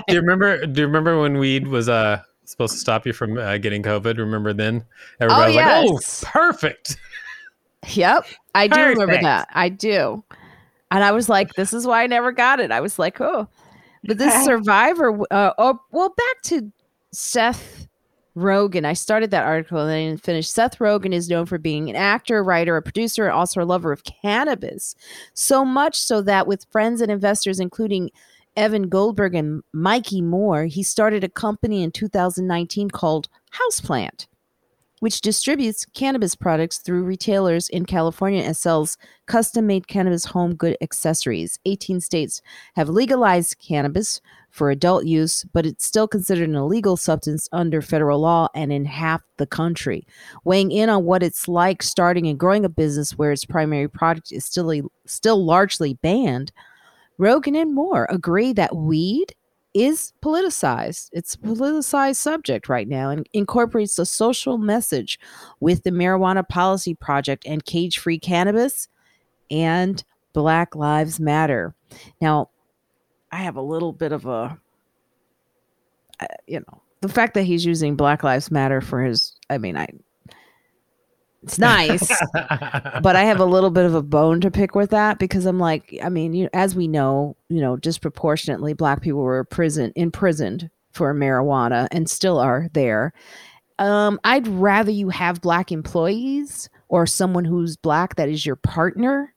you 0.08 0.20
remember? 0.20 0.64
Do 0.66 0.80
you 0.80 0.86
remember 0.86 1.20
when 1.20 1.38
weed 1.38 1.66
was 1.68 1.88
uh 1.88 2.22
supposed 2.44 2.74
to 2.74 2.78
stop 2.78 3.06
you 3.06 3.12
from 3.12 3.36
uh, 3.38 3.58
getting 3.58 3.82
COVID? 3.82 4.18
Remember 4.18 4.52
then? 4.52 4.84
Everybody 5.20 5.46
was 5.46 5.54
yes. 5.54 5.88
like, 5.88 5.90
"Oh, 5.90 6.30
perfect." 6.30 6.96
Yep, 7.88 8.26
I 8.54 8.68
do 8.68 8.80
remember 8.80 9.20
that. 9.20 9.48
I 9.52 9.68
do. 9.68 10.24
And 10.90 11.02
I 11.02 11.12
was 11.12 11.28
like, 11.28 11.52
this 11.54 11.72
is 11.72 11.86
why 11.86 12.02
I 12.02 12.06
never 12.06 12.32
got 12.32 12.60
it. 12.60 12.70
I 12.70 12.80
was 12.80 12.98
like, 12.98 13.20
oh. 13.20 13.48
But 14.04 14.18
this 14.18 14.44
survivor, 14.44 15.20
uh, 15.30 15.52
oh, 15.58 15.80
well, 15.90 16.10
back 16.10 16.42
to 16.44 16.72
Seth 17.12 17.75
Rogen. 18.36 18.84
I 18.84 18.92
started 18.92 19.30
that 19.30 19.46
article 19.46 19.78
and 19.78 19.90
I 19.90 20.04
didn't 20.04 20.22
finish. 20.22 20.48
Seth 20.48 20.78
Rogen 20.78 21.12
is 21.12 21.28
known 21.28 21.46
for 21.46 21.58
being 21.58 21.88
an 21.88 21.96
actor, 21.96 22.44
writer, 22.44 22.76
a 22.76 22.82
producer, 22.82 23.24
and 23.24 23.32
also 23.32 23.62
a 23.62 23.64
lover 23.64 23.92
of 23.92 24.04
cannabis. 24.04 24.94
So 25.32 25.64
much 25.64 25.98
so 25.98 26.20
that 26.22 26.46
with 26.46 26.66
friends 26.70 27.00
and 27.00 27.10
investors, 27.10 27.58
including 27.58 28.10
Evan 28.54 28.88
Goldberg 28.88 29.34
and 29.34 29.62
Mikey 29.72 30.22
Mohr, 30.22 30.68
he 30.68 30.82
started 30.82 31.24
a 31.24 31.28
company 31.28 31.82
in 31.82 31.90
2019 31.90 32.90
called 32.90 33.28
Houseplant 33.54 34.26
which 35.00 35.20
distributes 35.20 35.84
cannabis 35.94 36.34
products 36.34 36.78
through 36.78 37.04
retailers 37.04 37.68
in 37.68 37.84
California 37.84 38.42
and 38.42 38.56
sells 38.56 38.96
custom 39.26 39.66
made 39.66 39.88
cannabis 39.88 40.24
home 40.24 40.54
good 40.54 40.76
accessories. 40.80 41.58
18 41.66 42.00
states 42.00 42.40
have 42.74 42.88
legalized 42.88 43.58
cannabis 43.58 44.20
for 44.56 44.70
adult 44.70 45.04
use, 45.04 45.44
but 45.52 45.66
it's 45.66 45.84
still 45.84 46.08
considered 46.08 46.48
an 46.48 46.54
illegal 46.54 46.96
substance 46.96 47.46
under 47.52 47.82
federal 47.82 48.20
law 48.20 48.48
and 48.54 48.72
in 48.72 48.86
half 48.86 49.20
the 49.36 49.46
country. 49.46 50.06
Weighing 50.44 50.70
in 50.70 50.88
on 50.88 51.04
what 51.04 51.22
it's 51.22 51.46
like 51.46 51.82
starting 51.82 52.26
and 52.26 52.38
growing 52.38 52.64
a 52.64 52.70
business 52.70 53.18
where 53.18 53.32
its 53.32 53.44
primary 53.44 53.88
product 53.88 54.32
is 54.32 54.46
still 54.46 54.90
still 55.04 55.44
largely 55.44 55.94
banned, 55.94 56.52
Rogen 57.20 57.60
and 57.60 57.76
Mohr 57.76 58.06
agree 58.08 58.54
that 58.54 58.74
weed 58.74 59.34
is 59.74 60.14
politicized. 60.22 61.10
It's 61.12 61.34
a 61.34 61.38
politicized 61.38 62.16
subject 62.16 62.66
right 62.70 62.88
now 62.88 63.10
and 63.10 63.28
incorporates 63.34 63.98
a 63.98 64.06
social 64.06 64.56
message 64.56 65.18
with 65.60 65.82
the 65.82 65.90
Marijuana 65.90 66.48
Policy 66.48 66.94
Project 66.94 67.44
and 67.46 67.62
Cage 67.62 67.98
Free 67.98 68.18
Cannabis 68.18 68.88
and 69.50 70.02
Black 70.32 70.74
Lives 70.74 71.20
Matter. 71.20 71.74
Now, 72.22 72.48
I 73.32 73.36
have 73.38 73.56
a 73.56 73.62
little 73.62 73.92
bit 73.92 74.12
of 74.12 74.26
a, 74.26 74.58
uh, 76.20 76.26
you 76.46 76.60
know, 76.60 76.82
the 77.00 77.08
fact 77.08 77.34
that 77.34 77.42
he's 77.42 77.64
using 77.64 77.96
Black 77.96 78.24
Lives 78.24 78.50
Matter 78.50 78.80
for 78.80 79.02
his, 79.02 79.36
I 79.50 79.58
mean, 79.58 79.76
I, 79.76 79.88
it's 81.42 81.58
nice, 81.58 82.10
but 82.32 83.14
I 83.14 83.24
have 83.24 83.38
a 83.38 83.44
little 83.44 83.70
bit 83.70 83.84
of 83.84 83.94
a 83.94 84.02
bone 84.02 84.40
to 84.40 84.50
pick 84.50 84.74
with 84.74 84.90
that 84.90 85.18
because 85.18 85.46
I'm 85.46 85.60
like, 85.60 85.96
I 86.02 86.08
mean, 86.08 86.32
you, 86.32 86.48
as 86.52 86.74
we 86.74 86.88
know, 86.88 87.36
you 87.48 87.60
know, 87.60 87.76
disproportionately 87.76 88.72
black 88.72 89.02
people 89.02 89.20
were 89.20 89.44
prison 89.44 89.92
imprisoned 89.94 90.70
for 90.92 91.14
marijuana 91.14 91.86
and 91.92 92.10
still 92.10 92.38
are 92.38 92.68
there. 92.72 93.12
Um, 93.78 94.18
I'd 94.24 94.48
rather 94.48 94.90
you 94.90 95.10
have 95.10 95.40
black 95.40 95.70
employees 95.70 96.70
or 96.88 97.06
someone 97.06 97.44
who's 97.44 97.76
black 97.76 98.16
that 98.16 98.28
is 98.28 98.46
your 98.46 98.56
partner 98.56 99.34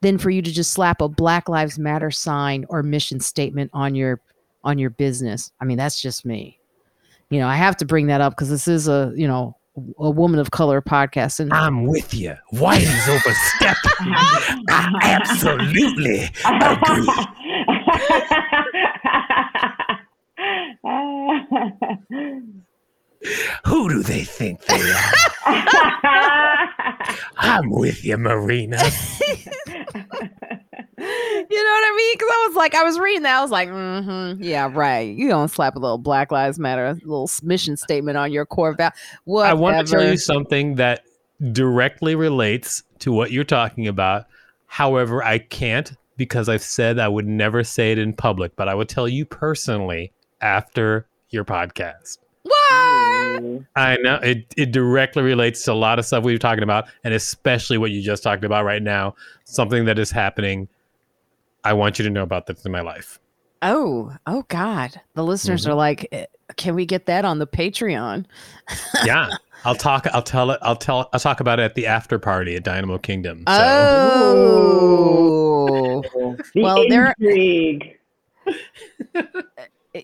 than 0.00 0.18
for 0.18 0.30
you 0.30 0.42
to 0.42 0.50
just 0.50 0.72
slap 0.72 1.00
a 1.00 1.08
Black 1.08 1.48
Lives 1.48 1.78
Matter 1.78 2.10
sign 2.10 2.66
or 2.68 2.82
mission 2.82 3.20
statement 3.20 3.70
on 3.72 3.94
your 3.94 4.20
on 4.64 4.78
your 4.78 4.90
business. 4.90 5.52
I 5.60 5.64
mean, 5.64 5.78
that's 5.78 6.00
just 6.00 6.24
me. 6.24 6.58
You 7.30 7.38
know, 7.40 7.48
I 7.48 7.56
have 7.56 7.76
to 7.78 7.84
bring 7.84 8.08
that 8.08 8.20
up 8.20 8.34
because 8.34 8.50
this 8.50 8.66
is 8.68 8.88
a 8.88 9.12
you 9.14 9.28
know 9.28 9.56
a 9.98 10.10
woman 10.10 10.40
of 10.40 10.50
color 10.50 10.82
podcast. 10.82 11.40
And 11.40 11.52
I'm 11.52 11.86
with 11.86 12.12
you. 12.12 12.34
Whitey's 12.52 13.08
overstepping. 13.08 14.12
I 14.68 14.98
absolutely 15.02 16.30
agree. 16.44 17.06
Who 23.66 23.88
do 23.88 24.02
they 24.02 24.24
think 24.24 24.64
they 24.64 24.80
are? 24.80 25.12
I'm 27.36 27.70
with 27.70 28.04
you, 28.04 28.16
Marina. 28.16 28.78
you 31.00 31.64
know 31.64 31.72
what 31.72 31.84
I 31.84 31.94
mean? 31.96 32.14
Because 32.14 32.28
I 32.30 32.46
was 32.48 32.56
like, 32.56 32.74
I 32.74 32.82
was 32.82 32.98
reading 32.98 33.22
that. 33.22 33.38
I 33.38 33.42
was 33.42 33.50
like, 33.50 33.68
mm-hmm, 33.68 34.42
yeah, 34.42 34.70
right. 34.72 35.14
You 35.14 35.28
don't 35.28 35.48
slap 35.48 35.76
a 35.76 35.78
little 35.78 35.98
Black 35.98 36.32
Lives 36.32 36.58
Matter, 36.58 36.86
a 36.86 36.94
little 36.94 37.30
mission 37.42 37.76
statement 37.76 38.16
on 38.16 38.32
your 38.32 38.46
core 38.46 38.74
value. 38.74 38.92
I 39.38 39.54
want 39.54 39.86
to 39.86 39.92
tell 39.92 40.04
you 40.04 40.16
something 40.16 40.76
that 40.76 41.04
directly 41.52 42.14
relates 42.14 42.82
to 43.00 43.12
what 43.12 43.32
you're 43.32 43.44
talking 43.44 43.88
about. 43.88 44.26
However, 44.66 45.22
I 45.22 45.38
can't 45.38 45.92
because 46.16 46.48
I've 46.48 46.62
said 46.62 46.98
I 46.98 47.08
would 47.08 47.26
never 47.26 47.64
say 47.64 47.92
it 47.92 47.98
in 47.98 48.12
public, 48.12 48.54
but 48.56 48.68
I 48.68 48.74
would 48.74 48.88
tell 48.88 49.08
you 49.08 49.24
personally 49.24 50.12
after 50.40 51.06
your 51.30 51.44
podcast. 51.44 52.18
What? 52.42 53.09
I 53.76 53.96
know 53.98 54.16
it. 54.16 54.52
It 54.56 54.72
directly 54.72 55.22
relates 55.22 55.64
to 55.64 55.72
a 55.72 55.74
lot 55.74 55.98
of 55.98 56.06
stuff 56.06 56.24
we 56.24 56.32
were 56.32 56.38
talking 56.38 56.62
about, 56.62 56.86
and 57.04 57.14
especially 57.14 57.78
what 57.78 57.90
you 57.90 58.02
just 58.02 58.22
talked 58.22 58.44
about 58.44 58.64
right 58.64 58.82
now. 58.82 59.14
Something 59.44 59.84
that 59.86 59.98
is 59.98 60.10
happening. 60.10 60.68
I 61.64 61.72
want 61.74 61.98
you 61.98 62.04
to 62.04 62.10
know 62.10 62.22
about 62.22 62.46
this 62.46 62.64
in 62.64 62.72
my 62.72 62.80
life. 62.80 63.18
Oh, 63.62 64.14
oh 64.26 64.44
God! 64.48 65.00
The 65.14 65.24
listeners 65.24 65.62
mm-hmm. 65.62 65.72
are 65.72 65.74
like, 65.74 66.08
eh, 66.12 66.26
"Can 66.56 66.74
we 66.74 66.86
get 66.86 67.06
that 67.06 67.24
on 67.24 67.38
the 67.38 67.46
Patreon?" 67.46 68.24
yeah, 69.04 69.28
I'll 69.64 69.74
talk. 69.74 70.06
I'll 70.12 70.22
tell 70.22 70.50
it. 70.50 70.58
I'll 70.62 70.76
tell. 70.76 71.08
I'll 71.12 71.20
talk 71.20 71.40
about 71.40 71.60
it 71.60 71.64
at 71.64 71.74
the 71.74 71.86
after 71.86 72.18
party 72.18 72.56
at 72.56 72.64
Dynamo 72.64 72.98
Kingdom. 72.98 73.44
So. 73.46 73.52
Oh, 76.14 76.36
the 76.54 76.62
well, 76.62 76.82
intrigue. 76.82 77.98
there. 79.14 79.14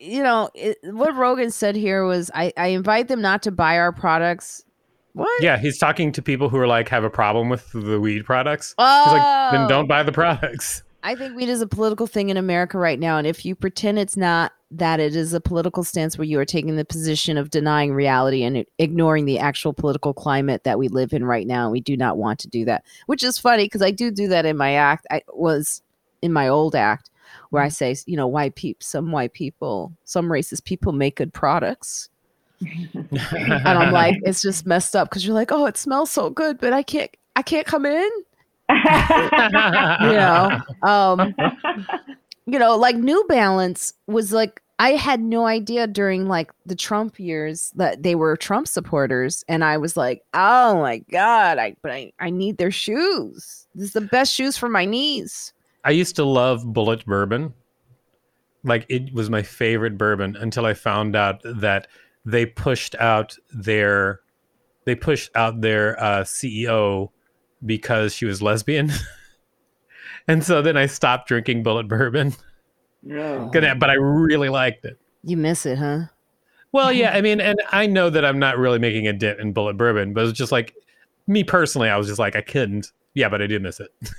you 0.01 0.23
know, 0.23 0.51
it, 0.55 0.79
what 0.83 1.15
Rogen 1.15 1.53
said 1.53 1.77
here 1.77 2.05
was 2.05 2.31
I, 2.35 2.53
I 2.57 2.69
invite 2.69 3.09
them 3.09 3.21
not 3.21 3.43
to 3.45 3.51
buy 3.51 3.79
our 3.79 3.93
products. 3.93 4.65
What? 5.13 5.43
Yeah, 5.43 5.59
he's 5.59 5.79
talking 5.79 6.13
to 6.13 6.23
people 6.23 6.49
who 6.49 6.59
are 6.59 6.67
like 6.67 6.89
have 6.89 7.05
a 7.05 7.11
problem 7.11 7.49
with 7.49 7.71
the 7.73 8.01
weed 8.01 8.25
products. 8.25 8.75
Oh. 8.79 9.05
He's 9.05 9.13
like, 9.15 9.53
then 9.53 9.63
oh. 9.63 9.69
don't 9.69 9.87
buy 9.87 10.03
the 10.03 10.13
products. 10.13 10.83
I 11.03 11.15
think 11.15 11.37
weed 11.37 11.49
is 11.49 11.61
a 11.61 11.69
political 11.69 12.07
thing 12.07 12.31
in 12.31 12.37
America 12.37 12.79
right 12.79 12.99
now. 12.99 13.17
And 13.17 13.27
if 13.27 13.45
you 13.45 13.55
pretend 13.55 13.99
it's 13.99 14.17
not, 14.17 14.53
that 14.73 14.99
it 14.99 15.15
is 15.15 15.33
a 15.33 15.41
political 15.41 15.85
stance 15.85 16.19
where 16.19 16.25
you 16.25 16.39
are 16.41 16.45
taking 16.45 16.75
the 16.75 16.85
position 16.85 17.39
of 17.39 17.51
denying 17.51 17.95
reality 17.95 18.43
and 18.43 18.65
ignoring 18.79 19.25
the 19.25 19.39
actual 19.39 19.73
political 19.73 20.13
climate 20.13 20.65
that 20.65 20.79
we 20.79 20.89
live 20.89 21.13
in 21.13 21.25
right 21.25 21.47
now. 21.47 21.65
And 21.65 21.73
we 21.73 21.81
do 21.81 21.97
not 21.97 22.19
want 22.19 22.41
to 22.41 22.49
do 22.49 22.65
that, 22.65 22.85
which 23.07 23.23
is 23.23 23.39
funny 23.39 23.67
because 23.67 23.83
I 23.83 23.93
do 23.93 24.11
do 24.11 24.27
that 24.29 24.45
in 24.45 24.57
my 24.57 24.73
act. 24.73 25.07
I 25.11 25.23
was 25.33 25.83
in 26.23 26.33
my 26.33 26.49
old 26.49 26.75
act 26.75 27.11
where 27.51 27.63
I 27.63 27.69
say, 27.69 27.95
you 28.07 28.17
know, 28.17 28.27
white 28.27 28.55
people, 28.55 28.85
some 28.85 29.13
white 29.13 29.33
people, 29.33 29.93
some 30.05 30.27
racist 30.27 30.65
people 30.65 30.93
make 30.93 31.17
good 31.17 31.33
products. 31.33 32.09
and 32.61 33.67
I'm 33.67 33.93
like, 33.93 34.17
it's 34.23 34.41
just 34.41 34.67
messed 34.67 34.97
up 34.97 35.11
because 35.11 35.27
you're 35.27 35.35
like, 35.35 35.53
oh, 35.53 35.67
it 35.67 35.77
smells 35.77 36.11
so 36.11 36.31
good, 36.31 36.59
but 36.59 36.73
I 36.73 36.83
can't, 36.83 37.11
I 37.35 37.43
can't 37.43 37.67
come 37.67 37.87
in. 37.87 38.11
you 38.71 38.77
know, 40.17 40.61
um, 40.83 41.35
you 42.47 42.59
know, 42.59 42.77
like 42.77 42.97
New 42.97 43.25
Balance 43.29 43.93
was 44.07 44.33
like, 44.33 44.61
I 44.79 44.91
had 44.91 45.21
no 45.21 45.47
idea 45.47 45.87
during 45.87 46.29
like 46.29 46.53
the 46.67 46.75
Trump 46.75 47.19
years 47.19 47.73
that 47.77 48.03
they 48.03 48.15
were 48.15 48.37
Trump 48.37 48.69
supporters, 48.69 49.45
and 49.49 49.65
I 49.65 49.79
was 49.79 49.97
like, 49.97 50.23
oh 50.35 50.81
my 50.81 50.99
god, 50.99 51.59
I 51.59 51.77
but 51.83 51.93
I, 51.93 52.13
I 52.19 52.31
need 52.31 52.59
their 52.59 52.71
shoes. 52.71 53.67
This 53.75 53.87
is 53.87 53.93
the 53.93 54.03
best 54.03 54.33
shoes 54.33 54.59
for 54.59 54.69
my 54.69 54.85
knees. 54.85 55.55
I 55.87 55.91
used 55.91 56.17
to 56.17 56.25
love 56.25 56.65
Bulleit 56.65 57.07
bourbon. 57.07 57.55
Like 58.65 58.85
it 58.89 59.15
was 59.15 59.31
my 59.31 59.43
favorite 59.43 59.97
bourbon 59.97 60.35
until 60.35 60.67
I 60.67 60.75
found 60.75 61.15
out 61.15 61.41
that 61.45 61.87
they 62.25 62.45
pushed 62.45 62.97
out 62.97 63.37
their 63.55 64.21
they 64.85 64.97
pushed 64.97 65.31
out 65.37 65.61
their 65.61 65.99
uh, 66.03 66.25
CEO 66.25 67.11
because 67.65 68.13
she 68.13 68.25
was 68.25 68.43
lesbian. 68.43 68.91
and 70.29 70.43
so 70.43 70.61
then 70.61 70.77
I 70.77 70.87
stopped 70.87 71.29
drinking 71.29 71.63
Bulleit 71.63 71.89
bourbon. 71.89 72.35
No. 73.03 73.49
But 73.53 73.89
I 73.89 73.95
really 73.95 74.49
liked 74.49 74.85
it. 74.85 74.99
You 75.23 75.37
miss 75.37 75.67
it, 75.67 75.79
huh? 75.79 76.07
Well, 76.73 76.93
yeah. 76.93 77.13
I 77.13 77.21
mean, 77.21 77.41
and 77.41 77.61
I 77.71 77.87
know 77.87 78.11
that 78.11 78.25
I'm 78.25 78.41
not 78.41 78.59
really 78.59 78.81
making 78.81 79.07
a 79.07 79.13
dent 79.13 79.39
in 79.39 79.55
Bulleit 79.55 79.77
bourbon, 79.77 80.15
but 80.15 80.27
it's 80.27 80.37
just 80.37 80.53
like 80.53 80.75
me 81.29 81.45
personally, 81.45 81.89
I 81.89 81.97
was 81.97 82.09
just 82.09 82.19
like, 82.19 82.35
I 82.35 82.43
couldn't. 82.43 82.91
Yeah, 83.15 83.29
but 83.29 83.41
I 83.41 83.47
did 83.47 83.63
miss 83.63 83.79
it. 83.79 83.91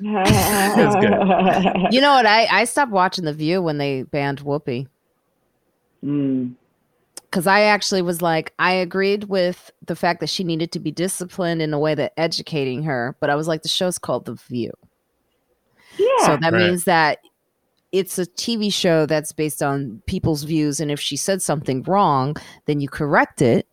it's 0.00 0.96
good. 0.96 1.92
You 1.92 2.00
know 2.00 2.12
what? 2.12 2.26
I 2.26 2.46
I 2.46 2.64
stopped 2.64 2.92
watching 2.92 3.24
The 3.24 3.32
View 3.32 3.62
when 3.62 3.78
they 3.78 4.02
banned 4.02 4.40
Whoopi. 4.40 4.88
Mm. 6.04 6.54
Because 7.22 7.46
I 7.46 7.62
actually 7.62 8.02
was 8.02 8.22
like, 8.22 8.54
I 8.60 8.72
agreed 8.72 9.24
with 9.24 9.72
the 9.86 9.96
fact 9.96 10.20
that 10.20 10.28
she 10.28 10.44
needed 10.44 10.70
to 10.72 10.78
be 10.78 10.92
disciplined 10.92 11.60
in 11.62 11.74
a 11.74 11.78
way 11.80 11.94
that 11.96 12.12
educating 12.16 12.84
her, 12.84 13.16
but 13.18 13.28
I 13.28 13.34
was 13.34 13.48
like, 13.48 13.62
the 13.62 13.68
show's 13.68 13.98
called 13.98 14.24
The 14.24 14.34
View. 14.34 14.70
Yeah. 15.98 16.26
So 16.26 16.36
that 16.36 16.52
right. 16.52 16.62
means 16.62 16.84
that 16.84 17.18
it's 17.90 18.18
a 18.18 18.26
TV 18.26 18.72
show 18.72 19.06
that's 19.06 19.32
based 19.32 19.62
on 19.62 20.02
people's 20.06 20.44
views, 20.44 20.78
and 20.80 20.90
if 20.90 21.00
she 21.00 21.16
said 21.16 21.42
something 21.42 21.82
wrong, 21.84 22.36
then 22.66 22.80
you 22.80 22.88
correct 22.88 23.42
it, 23.42 23.66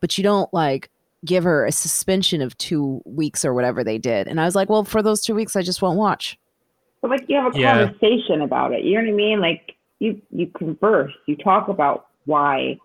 but 0.00 0.16
you 0.16 0.22
don't 0.24 0.52
like 0.54 0.90
give 1.24 1.44
her 1.44 1.66
a 1.66 1.72
suspension 1.72 2.40
of 2.40 2.56
two 2.58 3.02
weeks 3.04 3.44
or 3.44 3.52
whatever 3.52 3.84
they 3.84 3.98
did. 3.98 4.26
And 4.26 4.40
I 4.40 4.44
was 4.44 4.54
like, 4.54 4.68
well, 4.68 4.84
for 4.84 5.02
those 5.02 5.20
two 5.20 5.34
weeks, 5.34 5.56
I 5.56 5.62
just 5.62 5.82
won't 5.82 5.98
watch. 5.98 6.38
But 7.02 7.10
like 7.10 7.24
you 7.28 7.36
have 7.36 7.54
a 7.54 7.58
yeah. 7.58 7.84
conversation 7.84 8.42
about 8.42 8.72
it. 8.72 8.84
You 8.84 8.96
know 8.96 9.02
what 9.02 9.12
I 9.12 9.16
mean? 9.16 9.40
Like 9.40 9.76
you 9.98 10.20
you 10.30 10.46
converse, 10.48 11.12
you 11.26 11.36
talk 11.36 11.68
about 11.68 12.08
why 12.26 12.78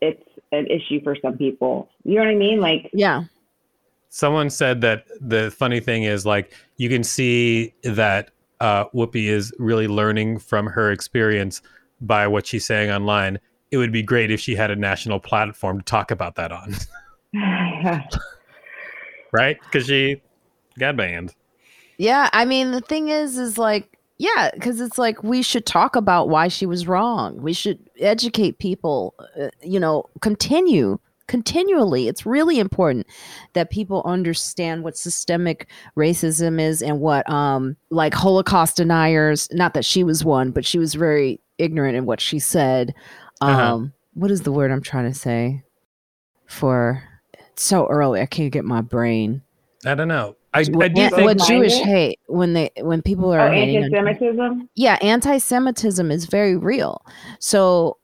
it's 0.00 0.22
an 0.52 0.66
issue 0.66 1.02
for 1.02 1.16
some 1.20 1.36
people. 1.36 1.88
You 2.04 2.16
know 2.16 2.22
what 2.22 2.30
I 2.30 2.34
mean? 2.34 2.60
Like 2.60 2.90
yeah. 2.92 3.24
Someone 4.10 4.48
said 4.48 4.80
that 4.80 5.04
the 5.20 5.50
funny 5.50 5.80
thing 5.80 6.04
is 6.04 6.24
like 6.24 6.52
you 6.76 6.88
can 6.88 7.04
see 7.04 7.74
that 7.82 8.30
uh, 8.60 8.86
Whoopi 8.86 9.26
is 9.26 9.52
really 9.58 9.86
learning 9.86 10.38
from 10.38 10.66
her 10.66 10.90
experience 10.90 11.62
by 12.00 12.26
what 12.26 12.46
she's 12.46 12.66
saying 12.66 12.90
online. 12.90 13.38
It 13.70 13.76
would 13.76 13.92
be 13.92 14.02
great 14.02 14.30
if 14.30 14.40
she 14.40 14.54
had 14.54 14.70
a 14.70 14.76
national 14.76 15.20
platform 15.20 15.78
to 15.78 15.84
talk 15.84 16.10
about 16.10 16.36
that 16.36 16.52
on. 16.52 16.74
right? 19.32 19.58
Because 19.62 19.86
she 19.86 20.22
got 20.78 20.96
banned. 20.96 21.34
Yeah, 21.98 22.28
I 22.32 22.44
mean 22.44 22.70
the 22.70 22.80
thing 22.80 23.08
is, 23.08 23.38
is 23.38 23.58
like, 23.58 23.98
yeah, 24.18 24.50
because 24.54 24.80
it's 24.80 24.98
like 24.98 25.22
we 25.22 25.42
should 25.42 25.66
talk 25.66 25.96
about 25.96 26.28
why 26.28 26.48
she 26.48 26.66
was 26.66 26.88
wrong. 26.88 27.40
We 27.40 27.52
should 27.52 27.78
educate 28.00 28.58
people. 28.58 29.14
Uh, 29.40 29.48
you 29.62 29.80
know, 29.80 30.08
continue 30.20 30.98
continually. 31.26 32.08
It's 32.08 32.24
really 32.24 32.58
important 32.58 33.06
that 33.52 33.70
people 33.70 34.02
understand 34.06 34.82
what 34.82 34.96
systemic 34.96 35.68
racism 35.96 36.60
is 36.60 36.82
and 36.82 37.00
what 37.00 37.28
um 37.30 37.76
like 37.90 38.14
Holocaust 38.14 38.76
deniers, 38.76 39.48
not 39.52 39.74
that 39.74 39.84
she 39.84 40.02
was 40.04 40.24
one, 40.24 40.50
but 40.50 40.64
she 40.64 40.78
was 40.78 40.94
very 40.94 41.40
ignorant 41.58 41.96
in 41.96 42.06
what 42.06 42.20
she 42.20 42.38
said. 42.38 42.94
Um 43.40 43.50
Uh-huh. 43.50 43.86
what 44.14 44.30
is 44.30 44.42
the 44.42 44.52
word 44.52 44.70
I'm 44.70 44.82
trying 44.82 45.12
to 45.12 45.18
say 45.18 45.62
for 46.46 47.02
so 47.58 47.86
early 47.88 48.20
I 48.20 48.26
can't 48.26 48.52
get 48.52 48.64
my 48.64 48.80
brain. 48.80 49.42
I 49.84 49.94
don't 49.94 50.08
know. 50.08 50.36
I, 50.54 50.60
I 50.60 50.62
do 50.64 50.72
What, 50.72 50.94
think 50.94 51.12
what 51.20 51.38
Jewish 51.38 51.74
hate 51.74 52.18
when 52.26 52.54
they 52.54 52.70
when 52.80 53.02
people 53.02 53.32
are 53.32 53.40
Oh, 53.40 53.52
anti-Semitism. 53.52 54.68
yeah, 54.74 54.96
anti-Semitism 55.02 56.10
is 56.10 56.24
very 56.24 56.56
real. 56.56 57.04
So, 57.38 57.98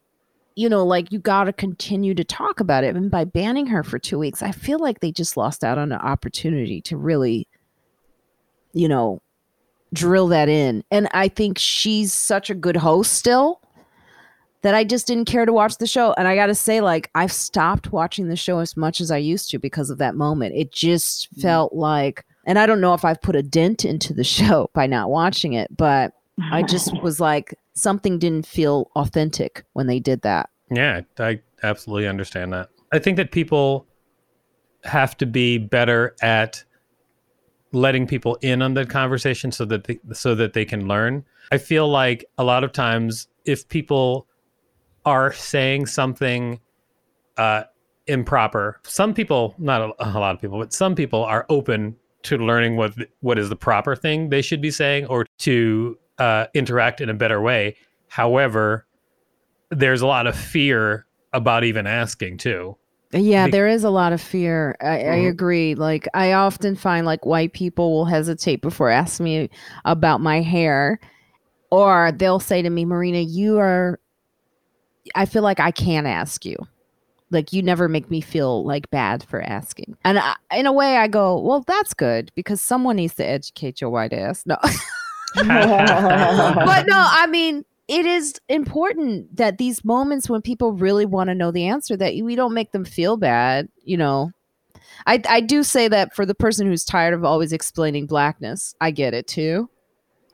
you 0.55 0.69
know, 0.69 0.85
like 0.85 1.11
you 1.11 1.19
got 1.19 1.45
to 1.45 1.53
continue 1.53 2.15
to 2.15 2.23
talk 2.23 2.61
about 2.61 2.85
it. 2.85 2.95
And 2.95 3.11
by 3.11 3.25
banning 3.25 3.67
her 3.67 3.83
for 3.83 3.99
two 3.99 4.19
weeks, 4.19 4.43
I 4.43 4.53
feel 4.53 4.79
like 4.79 5.01
they 5.01 5.11
just 5.11 5.37
lost 5.37 5.65
out 5.65 5.79
on 5.79 5.91
an 5.91 5.99
opportunity 5.99 6.81
to 6.83 6.97
really, 6.97 7.49
you 8.73 8.87
know, 8.89 9.21
drill 9.93 10.29
that 10.29 10.49
in. 10.49 10.85
And 10.91 11.09
I 11.13 11.29
think 11.29 11.59
she's 11.59 12.13
such 12.13 12.51
a 12.51 12.55
good 12.55 12.77
host 12.77 13.15
still 13.15 13.61
that 14.65 14.75
I 14.75 14.83
just 14.83 15.07
didn't 15.07 15.27
care 15.27 15.45
to 15.45 15.53
watch 15.53 15.77
the 15.77 15.87
show. 15.87 16.15
And 16.17 16.27
I 16.27 16.35
got 16.35 16.47
to 16.47 16.55
say, 16.55 16.81
like, 16.81 17.11
I've 17.15 17.31
stopped 17.31 17.93
watching 17.93 18.29
the 18.29 18.37
show 18.37 18.61
as 18.61 18.79
much 18.79 18.99
as 18.99 19.11
I 19.11 19.19
used 19.19 19.51
to 19.51 19.59
because 19.59 19.91
of 19.91 19.99
that 19.99 20.15
moment. 20.15 20.55
It 20.57 20.73
just 20.73 21.31
mm-hmm. 21.31 21.43
felt 21.43 21.75
like, 21.75 22.25
and 22.47 22.59
I 22.59 22.65
don't 22.65 22.81
know 22.81 22.95
if 22.95 23.05
I've 23.05 23.21
put 23.21 23.37
a 23.37 23.43
dent 23.43 23.85
into 23.85 24.15
the 24.15 24.25
show 24.39 24.71
by 24.73 24.87
not 24.87 25.11
watching 25.11 25.53
it, 25.53 25.77
but 25.77 26.15
I 26.51 26.63
just 26.63 26.99
was 27.03 27.21
like, 27.21 27.55
something 27.75 28.19
didn't 28.19 28.47
feel 28.47 28.91
authentic 28.97 29.65
when 29.75 29.87
they 29.87 30.01
did 30.01 30.23
that. 30.23 30.49
Yeah, 30.71 31.03
I 31.19 31.41
absolutely 31.63 32.09
understand 32.09 32.55
that. 32.55 32.71
I 32.91 33.01
think 33.01 33.19
that 33.19 33.33
people 33.33 33.87
have 34.85 35.15
to 35.19 35.27
be 35.27 35.59
better 35.59 36.17
at 36.23 36.65
letting 37.73 38.07
people 38.07 38.39
in 38.41 38.63
on 38.63 38.73
the 38.73 38.87
conversation 38.87 39.53
so 39.53 39.67
that 39.67 39.85
they, 39.85 39.99
so 40.15 40.35
that 40.35 40.55
they 40.55 40.65
can 40.65 40.89
learn. 40.89 41.23
I 41.53 41.59
feel 41.59 41.87
like 41.87 42.25
a 42.39 42.45
lot 42.45 42.65
of 42.65 42.73
times 42.73 43.29
if 43.45 43.69
people 43.69 44.27
are 45.05 45.33
saying 45.33 45.87
something 45.87 46.61
uh, 47.37 47.65
improper, 48.07 48.81
some 48.85 49.15
people, 49.15 49.55
not 49.59 49.81
a, 49.81 49.93
a 49.99 50.11
lot 50.19 50.35
of 50.35 50.41
people, 50.41 50.59
but 50.59 50.73
some 50.73 50.95
people 50.95 51.25
are 51.25 51.47
open 51.49 51.97
to 52.23 52.39
learning 52.39 52.77
what 52.77 52.95
what 53.21 53.39
is 53.39 53.49
the 53.51 53.57
proper 53.57 53.95
thing 53.95 54.31
they 54.31 54.41
should 54.41 54.63
be 54.63 54.71
saying 54.71 55.07
or 55.07 55.27
to 55.39 55.99
uh, 56.19 56.47
interact 56.55 57.01
in 57.01 57.11
a 57.11 57.15
better 57.15 57.41
way. 57.41 57.77
However, 58.09 58.87
there's 59.71 60.01
a 60.01 60.07
lot 60.07 60.27
of 60.27 60.37
fear 60.37 61.07
about 61.33 61.65
even 61.65 61.87
asking 61.87 62.39
too. 62.39 62.77
Yeah, 63.13 63.47
there 63.47 63.69
is 63.69 63.85
a 63.85 63.91
lot 63.91 64.13
of 64.13 64.21
fear. 64.21 64.77
I, 64.81 64.99
I 65.01 65.17
Mhm. 65.19 65.29
agree. 65.29 65.75
Like, 65.75 66.09
I 66.15 66.33
often 66.33 66.75
find 66.75 67.07
like 67.07 67.25
white 67.27 67.53
people 67.53 67.93
will 67.93 68.07
hesitate 68.07 68.61
before 68.63 68.91
asking 68.91 69.25
me 69.25 69.51
about 69.85 70.21
my 70.21 70.41
hair, 70.41 70.99
or 71.71 72.11
they'll 72.13 72.41
say 72.41 72.63
to 72.63 72.71
me, 72.71 72.85
Marina, 72.85 73.21
you 73.21 73.59
are, 73.59 74.01
I 75.15 75.27
feel 75.27 75.43
like 75.43 75.61
I 75.61 75.71
can't 75.71 76.07
ask 76.07 76.45
you. 76.45 76.57
Like, 77.31 77.53
you 77.53 77.63
never 77.63 77.89
make 77.89 78.11
me 78.11 78.21
feel 78.21 78.65
like 78.65 78.91
bad 78.91 79.25
for 79.25 79.43
asking. 79.43 79.97
And 80.05 80.19
I, 80.19 80.35
in 80.53 80.67
a 80.67 80.73
way, 80.73 80.97
I 80.99 81.09
go, 81.09 81.41
well, 81.41 81.63
that's 81.67 81.95
good 81.95 82.31
because 82.35 82.61
someone 82.61 82.97
needs 82.97 83.15
to 83.15 83.27
educate 83.27 83.81
your 83.81 83.91
white 83.91 84.13
ass. 84.13 84.45
No. 84.47 84.57
but 85.35 85.45
no, 86.87 87.07
I 87.11 87.27
mean, 87.29 87.65
it 87.89 88.07
is 88.07 88.41
important 88.49 89.37
that 89.37 89.59
these 89.59 89.85
moments 89.85 90.31
when 90.31 90.43
people 90.43 90.73
really 90.73 91.05
want 91.05 91.29
to 91.29 91.35
know 91.35 91.51
the 91.51 91.67
answer 91.67 91.97
that 91.97 92.15
we 92.23 92.35
don't 92.35 92.55
make 92.55 92.73
them 92.73 92.85
feel 92.85 93.17
bad, 93.17 93.69
you 93.83 93.97
know. 93.97 94.31
I 95.07 95.21
I 95.29 95.41
do 95.41 95.63
say 95.63 95.89
that 95.89 96.15
for 96.15 96.25
the 96.25 96.35
person 96.35 96.67
who's 96.67 96.85
tired 96.85 97.15
of 97.15 97.25
always 97.25 97.53
explaining 97.53 98.07
blackness. 98.07 98.75
I 98.81 98.91
get 98.91 99.13
it 99.13 99.27
too. 99.27 99.69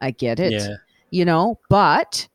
I 0.00 0.12
get 0.12 0.38
it. 0.38 0.52
Yeah. 0.52 0.76
You 1.10 1.24
know, 1.24 1.58
but 1.68 2.28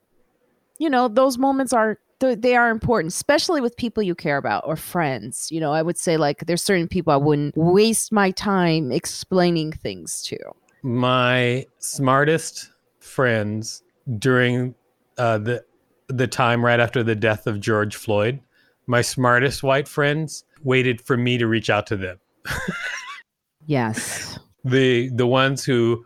you 0.80 0.90
know, 0.90 1.08
those 1.08 1.38
moments 1.38 1.72
are 1.72 1.98
th- 2.20 2.40
they 2.40 2.56
are 2.56 2.70
important, 2.70 3.14
especially 3.14 3.62
with 3.62 3.76
people 3.78 4.04
you 4.04 4.16
care 4.16 4.38
about 4.38 4.64
or 4.66 4.76
friends. 4.76 5.52
You 5.52 5.60
know, 5.60 5.72
I 5.72 5.82
would 5.82 5.98
say 5.98 6.18
like 6.18 6.46
there's 6.46 6.64
certain 6.64 6.88
people 6.88 7.14
I 7.14 7.18
wouldn't 7.18 7.56
waste 7.58 8.12
my 8.12 8.32
time 8.32 8.92
explaining 8.92 9.72
things 9.72 10.22
to. 10.24 10.38
My 10.84 11.66
smartest 11.80 12.72
friends 13.00 13.84
during 14.20 14.76
uh, 15.18 15.40
the 15.40 15.66
the 16.08 16.28
time 16.28 16.64
right 16.64 16.80
after 16.80 17.02
the 17.02 17.16
death 17.16 17.48
of 17.48 17.60
George 17.60 17.96
Floyd, 17.96 18.40
my 18.86 19.02
smartest 19.02 19.64
white 19.64 19.88
friends 19.88 20.44
waited 20.64 21.02
for 21.02 21.18
me 21.18 21.38
to 21.38 21.48
reach 21.48 21.70
out 21.70 21.88
to 21.88 21.98
them. 21.98 22.20
Yes. 23.66 24.38
The 24.64 25.10
the 25.10 25.28
ones 25.28 25.64
who 25.64 26.06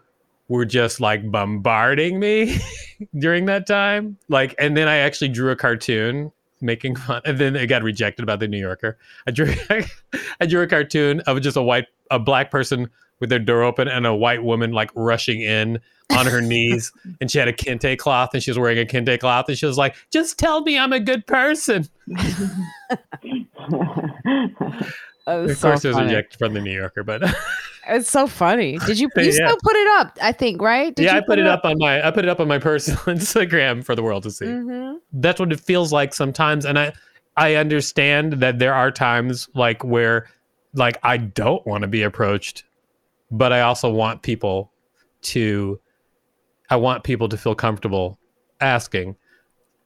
were 0.50 0.66
just 0.66 1.00
like 1.00 1.32
bombarding 1.32 2.20
me 2.20 2.60
during 3.18 3.46
that 3.46 3.66
time. 3.66 4.18
Like 4.28 4.54
and 4.60 4.76
then 4.76 4.90
I 4.90 4.98
actually 4.98 5.30
drew 5.30 5.52
a 5.52 5.56
cartoon 5.56 6.34
making 6.62 6.98
fun 6.98 7.22
and 7.24 7.38
then 7.38 7.56
it 7.56 7.68
got 7.68 7.84
rejected 7.84 8.26
by 8.26 8.36
the 8.36 8.48
New 8.48 8.60
Yorker. 8.60 8.98
I 9.26 9.32
drew 9.32 9.54
I 10.42 10.46
drew 10.46 10.62
a 10.62 10.68
cartoon 10.68 11.22
of 11.22 11.40
just 11.42 11.56
a 11.56 11.62
white 11.62 11.86
a 12.12 12.20
black 12.20 12.52
person 12.52 12.90
with 13.20 13.30
their 13.30 13.40
door 13.40 13.64
open 13.64 13.88
and 13.88 14.06
a 14.06 14.16
white 14.16 14.44
woman 14.44 14.72
like 14.72 14.92
rushing 14.96 15.42
in 15.42 15.80
on 16.12 16.26
her 16.26 16.42
knees 16.42 16.92
and 17.22 17.30
she 17.30 17.38
had 17.38 17.48
a 17.48 17.54
kente 17.54 17.98
cloth 17.98 18.32
and 18.34 18.42
she 18.42 18.50
was 18.50 18.58
wearing 18.58 18.80
a 18.80 18.86
kente 18.86 19.20
cloth 19.20 19.48
and 19.48 19.58
she 19.58 19.66
was 19.66 19.78
like 19.78 19.96
just 20.12 20.40
tell 20.40 20.62
me 20.62 20.78
i'm 20.78 20.94
a 20.94 21.00
good 21.00 21.28
person 21.28 21.88
of 25.30 25.62
course 25.62 25.86
it 25.86 25.90
was 25.90 25.98
rejected 25.98 26.38
from 26.38 26.54
the 26.54 26.62
new 26.62 26.72
yorker 26.76 27.04
but 27.04 27.22
It's 27.92 28.12
so 28.12 28.28
funny. 28.28 28.78
Did 28.78 29.00
you? 29.00 29.10
You 29.18 29.24
Yeah. 29.24 29.32
still 29.32 29.58
put 29.64 29.76
it 29.76 29.88
up? 30.00 30.16
I 30.22 30.32
think 30.32 30.62
right. 30.62 30.94
Did 30.94 31.06
yeah 31.06 31.16
i 31.16 31.22
put 31.22 31.40
it 31.40 31.48
up 31.48 31.66
on 31.66 31.80
my 31.80 32.06
i 32.08 32.12
put 32.12 32.24
it 32.24 32.30
up 32.30 32.40
on 32.40 32.48
my 32.48 32.60
personal 32.60 33.00
instagram 33.18 33.84
for 33.84 33.96
the 33.96 34.04
world 34.04 34.22
to 34.24 34.32
see 34.32 34.46
hmm 34.46 34.94
that's 35.14 35.40
what 35.40 35.52
it 35.52 35.60
feels 35.60 35.92
like 35.92 36.14
sometimes 36.14 36.66
and 36.66 36.78
i 36.78 36.94
i 37.36 37.56
understand 37.56 38.34
that 38.34 38.60
there 38.60 38.76
are 38.76 38.92
times 38.92 39.50
like 39.56 39.84
where 39.84 40.28
like 40.76 40.98
i 41.02 41.18
don't 41.18 41.66
want 41.66 41.82
to 41.82 41.88
be 41.88 42.04
approached 42.04 42.64
but 43.32 43.52
i 43.52 43.62
also 43.62 43.90
want 43.90 44.22
people 44.22 44.72
to 45.22 45.80
i 46.70 46.76
want 46.76 47.04
people 47.04 47.28
to 47.28 47.38
feel 47.38 47.56
comfortable 47.56 48.20
asking 48.62 49.16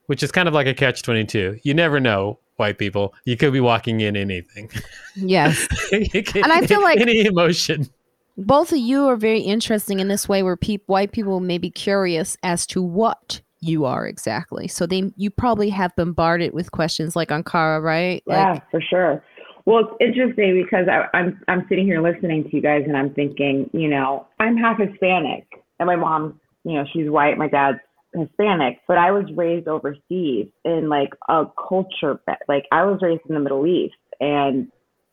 which 0.06 0.22
is 0.22 0.30
kind 0.30 0.46
of 0.48 0.52
like 0.52 0.66
a 0.66 0.74
catch 0.74 1.02
22 1.02 1.58
you 1.62 1.72
never 1.72 2.00
know 2.00 2.38
white 2.56 2.78
people 2.78 3.14
you 3.24 3.36
could 3.36 3.52
be 3.52 3.60
walking 3.60 4.00
in 4.00 4.16
anything 4.16 4.70
Yes. 5.16 5.66
You 5.92 6.22
can- 6.22 6.44
And 6.44 6.52
I 6.52 6.66
feel 6.66 6.82
like- 6.82 7.00
any 7.00 7.24
emotion 7.24 7.88
Both 8.36 8.72
of 8.72 8.78
you 8.78 9.06
are 9.08 9.16
very 9.16 9.40
interesting 9.40 10.00
in 10.00 10.08
this 10.08 10.28
way, 10.28 10.42
where 10.42 10.56
peop 10.56 10.82
white 10.86 11.12
people 11.12 11.38
may 11.40 11.56
be 11.58 11.70
curious 11.70 12.36
as 12.42 12.66
to 12.68 12.82
what 12.82 13.40
you 13.60 13.84
are 13.84 14.06
exactly. 14.08 14.66
So 14.68 14.86
they, 14.86 15.12
you 15.16 15.30
probably 15.30 15.70
have 15.70 15.94
bombarded 15.96 16.52
with 16.52 16.70
questions 16.72 17.14
like 17.14 17.28
Ankara, 17.28 17.80
right? 17.80 18.22
Yeah, 18.26 18.52
Like, 18.54 18.70
for 18.72 18.80
sure. 18.80 19.22
Well, 19.66 19.96
it's 20.00 20.18
interesting 20.18 20.62
because 20.62 20.86
I, 20.88 21.06
I'm 21.16 21.40
I'm 21.48 21.64
sitting 21.68 21.86
here 21.86 22.02
listening 22.02 22.44
to 22.44 22.50
you 22.56 22.60
guys, 22.60 22.82
and 22.86 22.96
I'm 22.96 23.14
thinking, 23.14 23.70
you 23.72 23.88
know, 23.88 24.26
I'm 24.40 24.56
half 24.58 24.78
Hispanic, 24.78 25.46
and 25.78 25.86
my 25.86 25.96
mom, 25.96 26.38
you 26.64 26.74
know, 26.74 26.84
she's 26.92 27.08
white. 27.08 27.38
My 27.38 27.48
dad's 27.48 27.78
Hispanic, 28.14 28.80
but 28.86 28.98
I 28.98 29.10
was 29.10 29.24
raised 29.34 29.68
overseas 29.68 30.46
in 30.64 30.88
like 30.88 31.10
a 31.28 31.44
culture, 31.68 32.20
like 32.48 32.64
I 32.72 32.84
was 32.84 33.00
raised 33.02 33.22
in 33.28 33.34
the 33.34 33.40
Middle 33.40 33.66
East, 33.66 33.94
and 34.20 34.68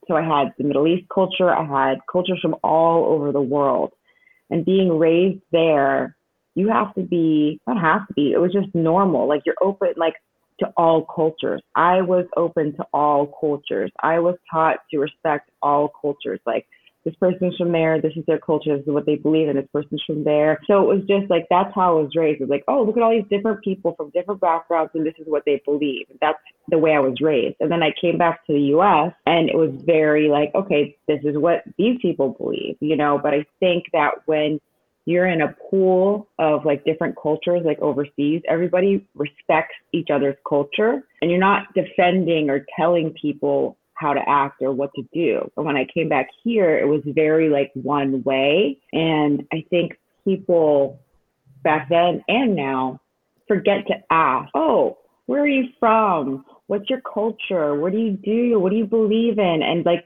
so 0.07 0.15
I 0.15 0.22
had 0.22 0.53
the 0.57 0.64
Middle 0.64 0.88
East 0.88 1.07
culture. 1.14 1.49
I 1.49 1.65
had 1.65 1.99
cultures 2.11 2.40
from 2.41 2.56
all 2.64 3.06
over 3.14 3.32
the 3.32 3.41
world, 3.41 3.94
and 4.49 4.65
being 4.65 4.98
raised 4.98 5.41
there, 5.52 6.15
you 6.56 6.69
have 6.69 6.94
to 6.95 7.02
be 7.02 7.60
not 7.68 7.82
have 7.82 8.07
to 8.07 8.14
be. 8.14 8.32
It 8.32 8.40
was 8.40 8.53
just 8.53 8.73
normal. 8.76 9.28
Like 9.28 9.41
you're 9.45 9.56
open, 9.61 9.94
like 9.98 10.15
to 10.60 10.72
all 10.78 11.03
cultures. 11.03 11.61
I 11.76 12.02
was 12.02 12.26
open 12.38 12.76
to 12.78 12.86
all 12.94 13.28
cultures. 13.40 13.91
I 14.02 14.19
was 14.19 14.36
taught 14.52 14.78
to 14.91 14.99
respect 14.99 15.49
all 15.61 15.91
cultures. 16.02 16.40
Like 16.45 16.68
this 17.03 17.15
person's 17.15 17.56
from 17.57 17.72
there, 17.72 18.02
this 18.02 18.14
is 18.15 18.26
their 18.28 18.40
culture, 18.40 18.78
this 18.78 18.86
is 18.86 18.94
what 18.94 19.06
they 19.06 19.15
believe 19.15 19.49
in, 19.49 19.56
this 19.56 19.68
person's 19.73 20.03
from 20.06 20.23
there. 20.23 20.60
So 20.68 20.82
it 20.82 20.95
was 20.95 21.06
just 21.07 21.30
like 21.30 21.48
that's 21.49 21.73
how 21.73 21.98
I 21.98 22.02
was 22.02 22.11
raised. 22.15 22.41
It 22.41 22.45
was 22.45 22.49
like, 22.49 22.64
oh, 22.68 22.84
look 22.84 22.98
at 22.98 23.03
all 23.03 23.11
these 23.11 23.30
different 23.30 23.64
people 23.64 23.95
from 23.95 24.11
different 24.11 24.41
backgrounds 24.41 24.91
and 24.94 25.06
this 25.06 25.15
is 25.19 25.28
what 25.28 25.44
they 25.45 25.61
believe. 25.65 26.07
That's 26.22 26.38
the 26.69 26.78
way 26.78 26.94
I 26.94 26.99
was 26.99 27.19
raised. 27.22 27.56
And 27.60 27.72
then 27.72 27.84
I 27.84 27.91
came 27.99 28.18
back 28.18 28.45
to 28.48 28.53
the 28.53 28.76
US 28.76 29.14
and 29.26 29.49
it 29.49 29.56
was 29.56 29.72
very 29.86 30.30
like, 30.30 30.52
okay, 30.56 30.95
this 31.07 31.19
is 31.23 31.38
what 31.38 31.64
these 31.78 31.98
people 32.02 32.30
believe, 32.30 32.78
you 32.80 32.95
know. 32.95 33.19
But 33.22 33.34
I 33.34 33.45
think 33.60 33.86
that 33.94 34.11
when 34.26 34.60
you're 35.06 35.28
in 35.28 35.41
a 35.41 35.56
pool 35.69 36.28
of 36.38 36.64
like 36.64 36.86
different 36.86 37.15
cultures 37.22 37.61
like 37.65 37.80
overseas 37.80 38.41
everybody 38.48 39.06
respects 39.15 39.73
each 39.94 40.10
other's 40.14 40.36
culture 40.48 41.03
and 41.22 41.32
you're 41.32 41.40
not 41.40 41.64
defending 41.73 42.49
or 42.49 42.65
telling 42.78 43.11
people 43.19 43.78
how 44.02 44.14
to 44.14 44.22
act 44.28 44.61
or 44.61 44.72
what 44.72 44.91
to 44.95 45.03
do 45.14 45.49
but 45.56 45.64
when 45.64 45.78
i 45.78 45.86
came 45.94 46.10
back 46.10 46.28
here 46.44 46.78
it 46.78 46.88
was 46.88 47.02
very 47.06 47.49
like 47.49 47.72
one 47.76 48.23
way 48.23 48.78
and 48.91 49.45
i 49.53 49.64
think 49.69 49.94
people 50.26 50.99
back 51.64 51.88
then 51.90 52.23
and 52.28 52.56
now 52.56 52.99
forget 53.48 53.86
to 53.88 53.94
ask 54.10 54.49
oh 54.56 54.98
where 55.28 55.44
are 55.44 55.48
you 55.48 55.65
from 55.80 56.44
what's 56.72 56.90
your 56.90 57.02
culture? 57.02 57.76
What 57.76 57.91
do 57.91 57.98
you 57.98 58.11
do? 58.11 58.57
What 58.57 58.72
do 58.72 58.78
you 58.78 58.86
believe 58.86 59.38
in? 59.38 59.60
And 59.61 59.86
like 59.86 60.06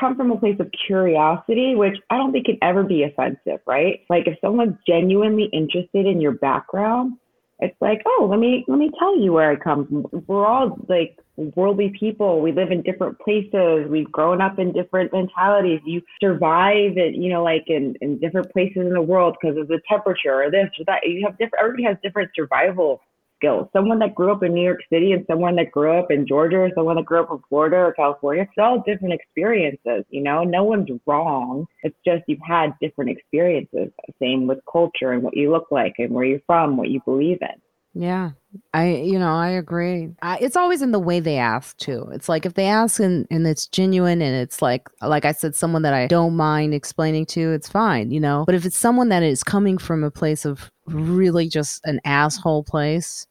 come 0.00 0.16
from 0.16 0.30
a 0.30 0.38
place 0.38 0.56
of 0.60 0.70
curiosity, 0.86 1.74
which 1.74 1.98
I 2.08 2.16
don't 2.16 2.32
think 2.32 2.46
can 2.46 2.56
ever 2.62 2.84
be 2.84 3.02
offensive, 3.02 3.60
right? 3.66 4.00
Like 4.08 4.26
if 4.26 4.38
someone's 4.40 4.76
genuinely 4.88 5.50
interested 5.52 6.06
in 6.06 6.22
your 6.22 6.32
background, 6.32 7.18
it's 7.58 7.76
like, 7.80 8.02
oh, 8.06 8.26
let 8.30 8.38
me 8.38 8.64
let 8.68 8.78
me 8.78 8.90
tell 8.98 9.18
you 9.18 9.32
where 9.32 9.50
I 9.50 9.56
come 9.56 9.86
from. 9.86 10.24
We're 10.26 10.46
all 10.46 10.78
like 10.88 11.18
worldly 11.36 11.92
people. 11.98 12.40
We 12.40 12.52
live 12.52 12.70
in 12.70 12.82
different 12.82 13.18
places. 13.18 13.86
We've 13.88 14.10
grown 14.10 14.42
up 14.42 14.58
in 14.58 14.72
different 14.72 15.12
mentalities. 15.12 15.80
You 15.84 16.02
survive 16.20 16.96
in, 16.96 17.14
you 17.14 17.30
know, 17.30 17.42
like 17.42 17.64
in, 17.68 17.94
in 18.00 18.18
different 18.18 18.52
places 18.52 18.78
in 18.78 18.92
the 18.92 19.02
world 19.02 19.36
because 19.40 19.56
of 19.56 19.68
the 19.68 19.80
temperature 19.88 20.42
or 20.42 20.50
this 20.50 20.68
or 20.78 20.84
that. 20.86 21.06
You 21.06 21.24
have 21.26 21.38
different 21.38 21.62
everybody 21.62 21.84
has 21.84 21.96
different 22.02 22.30
survival 22.34 23.00
skills. 23.36 23.68
Someone 23.72 23.98
that 24.00 24.14
grew 24.14 24.32
up 24.32 24.42
in 24.42 24.54
New 24.54 24.64
York 24.64 24.80
City 24.92 25.12
and 25.12 25.24
someone 25.26 25.56
that 25.56 25.70
grew 25.70 25.98
up 25.98 26.10
in 26.10 26.26
Georgia 26.26 26.56
or 26.58 26.70
someone 26.74 26.96
that 26.96 27.04
grew 27.04 27.20
up 27.20 27.30
in 27.30 27.40
Florida 27.48 27.76
or 27.76 27.92
California, 27.92 28.42
it's 28.42 28.52
all 28.58 28.82
different 28.86 29.14
experiences, 29.14 30.04
you 30.10 30.22
know? 30.22 30.44
No 30.44 30.64
one's 30.64 30.88
wrong. 31.06 31.66
It's 31.82 31.96
just 32.04 32.24
you've 32.26 32.38
had 32.46 32.74
different 32.80 33.10
experiences. 33.10 33.90
Same 34.20 34.46
with 34.46 34.58
culture 34.70 35.12
and 35.12 35.22
what 35.22 35.36
you 35.36 35.50
look 35.50 35.66
like 35.70 35.94
and 35.98 36.10
where 36.10 36.24
you're 36.24 36.40
from, 36.46 36.76
what 36.76 36.90
you 36.90 37.00
believe 37.04 37.38
in. 37.40 37.65
Yeah. 37.98 38.32
I, 38.74 38.94
you 38.96 39.18
know, 39.18 39.32
I 39.34 39.48
agree. 39.50 40.10
I, 40.20 40.36
it's 40.38 40.56
always 40.56 40.82
in 40.82 40.92
the 40.92 40.98
way 40.98 41.18
they 41.20 41.38
ask 41.38 41.76
too. 41.78 42.08
It's 42.12 42.28
like 42.28 42.44
if 42.44 42.54
they 42.54 42.66
ask 42.66 43.00
and, 43.00 43.26
and 43.30 43.46
it's 43.46 43.66
genuine 43.66 44.20
and 44.20 44.36
it's 44.36 44.60
like, 44.60 44.88
like 45.00 45.24
I 45.24 45.32
said, 45.32 45.54
someone 45.54 45.82
that 45.82 45.94
I 45.94 46.06
don't 46.06 46.36
mind 46.36 46.74
explaining 46.74 47.24
to, 47.26 47.52
it's 47.52 47.68
fine, 47.68 48.10
you 48.10 48.20
know. 48.20 48.44
But 48.44 48.54
if 48.54 48.64
it's 48.66 48.76
someone 48.76 49.08
that 49.08 49.22
is 49.22 49.42
coming 49.42 49.78
from 49.78 50.04
a 50.04 50.10
place 50.10 50.44
of 50.44 50.70
really 50.86 51.48
just 51.48 51.80
an 51.86 52.00
asshole 52.04 52.64
place, 52.64 53.26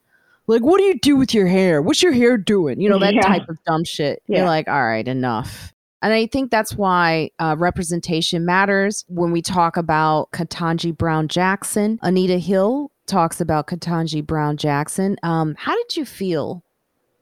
like, 0.47 0.61
what 0.61 0.77
do 0.77 0.83
you 0.83 0.99
do 0.99 1.15
with 1.15 1.33
your 1.33 1.47
hair? 1.47 1.81
What's 1.81 2.03
your 2.03 2.11
hair 2.13 2.37
doing? 2.37 2.79
You 2.79 2.89
know, 2.89 2.99
that 2.99 3.13
Yeah. 3.13 3.21
type 3.21 3.49
of 3.49 3.63
dumb 3.65 3.83
shit. 3.83 4.21
You're 4.27 4.45
like, 4.45 4.67
all 4.67 4.85
right, 4.85 5.07
enough. 5.07 5.73
And 6.01 6.13
I 6.13 6.27
think 6.27 6.51
that's 6.51 6.75
why 6.75 7.31
uh, 7.39 7.55
representation 7.57 8.45
matters 8.45 9.05
when 9.07 9.31
we 9.31 9.41
talk 9.41 9.75
about 9.75 10.29
Ketanji 10.31 10.95
Brown 10.95 11.27
Jackson. 11.27 11.97
Anita 12.03 12.37
Hill 12.37 12.91
talks 13.05 13.39
about 13.39 13.67
Ketanji 13.67 14.25
Brown 14.25 14.57
Jackson. 14.57 15.17
Um, 15.23 15.55
how 15.57 15.75
did 15.75 15.97
you 15.97 16.05
feel 16.05 16.63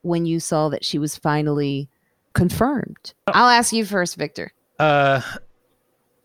when 0.01 0.26
you 0.26 0.39
saw 0.39 0.69
that 0.69 0.85
she 0.85 0.99
was 0.99 1.15
finally 1.18 1.89
confirmed? 2.34 3.14
I'll 3.27 3.49
ask 3.49 3.73
you 3.73 3.85
first, 3.85 4.15
Victor. 4.15 4.51
Uh, 4.80 5.22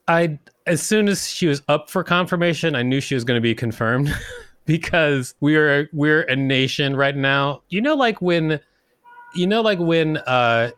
I 0.06 0.39
as 0.66 0.82
soon 0.82 1.09
as 1.09 1.28
she 1.28 1.47
was 1.47 1.62
up 1.68 1.90
for 1.90 2.05
confirmation, 2.05 2.74
I 2.74 2.82
knew 2.82 3.01
she 3.01 3.14
was 3.14 3.24
going 3.24 3.36
to 3.36 3.43
be 3.43 3.55
confirmed 3.55 4.14
because 4.64 5.35
we 5.40 5.56
are 5.56 5.89
we're 5.93 6.22
a 6.22 6.36
nation 6.36 6.97
right 6.97 7.16
now. 7.16 7.62
You 7.68 7.80
know, 7.80 7.94
like 7.94 8.20
when, 8.20 8.60
you 9.35 9.47
know, 9.47 9.62
like 9.62 9.78
when 9.78 10.18
uh, 10.18 10.70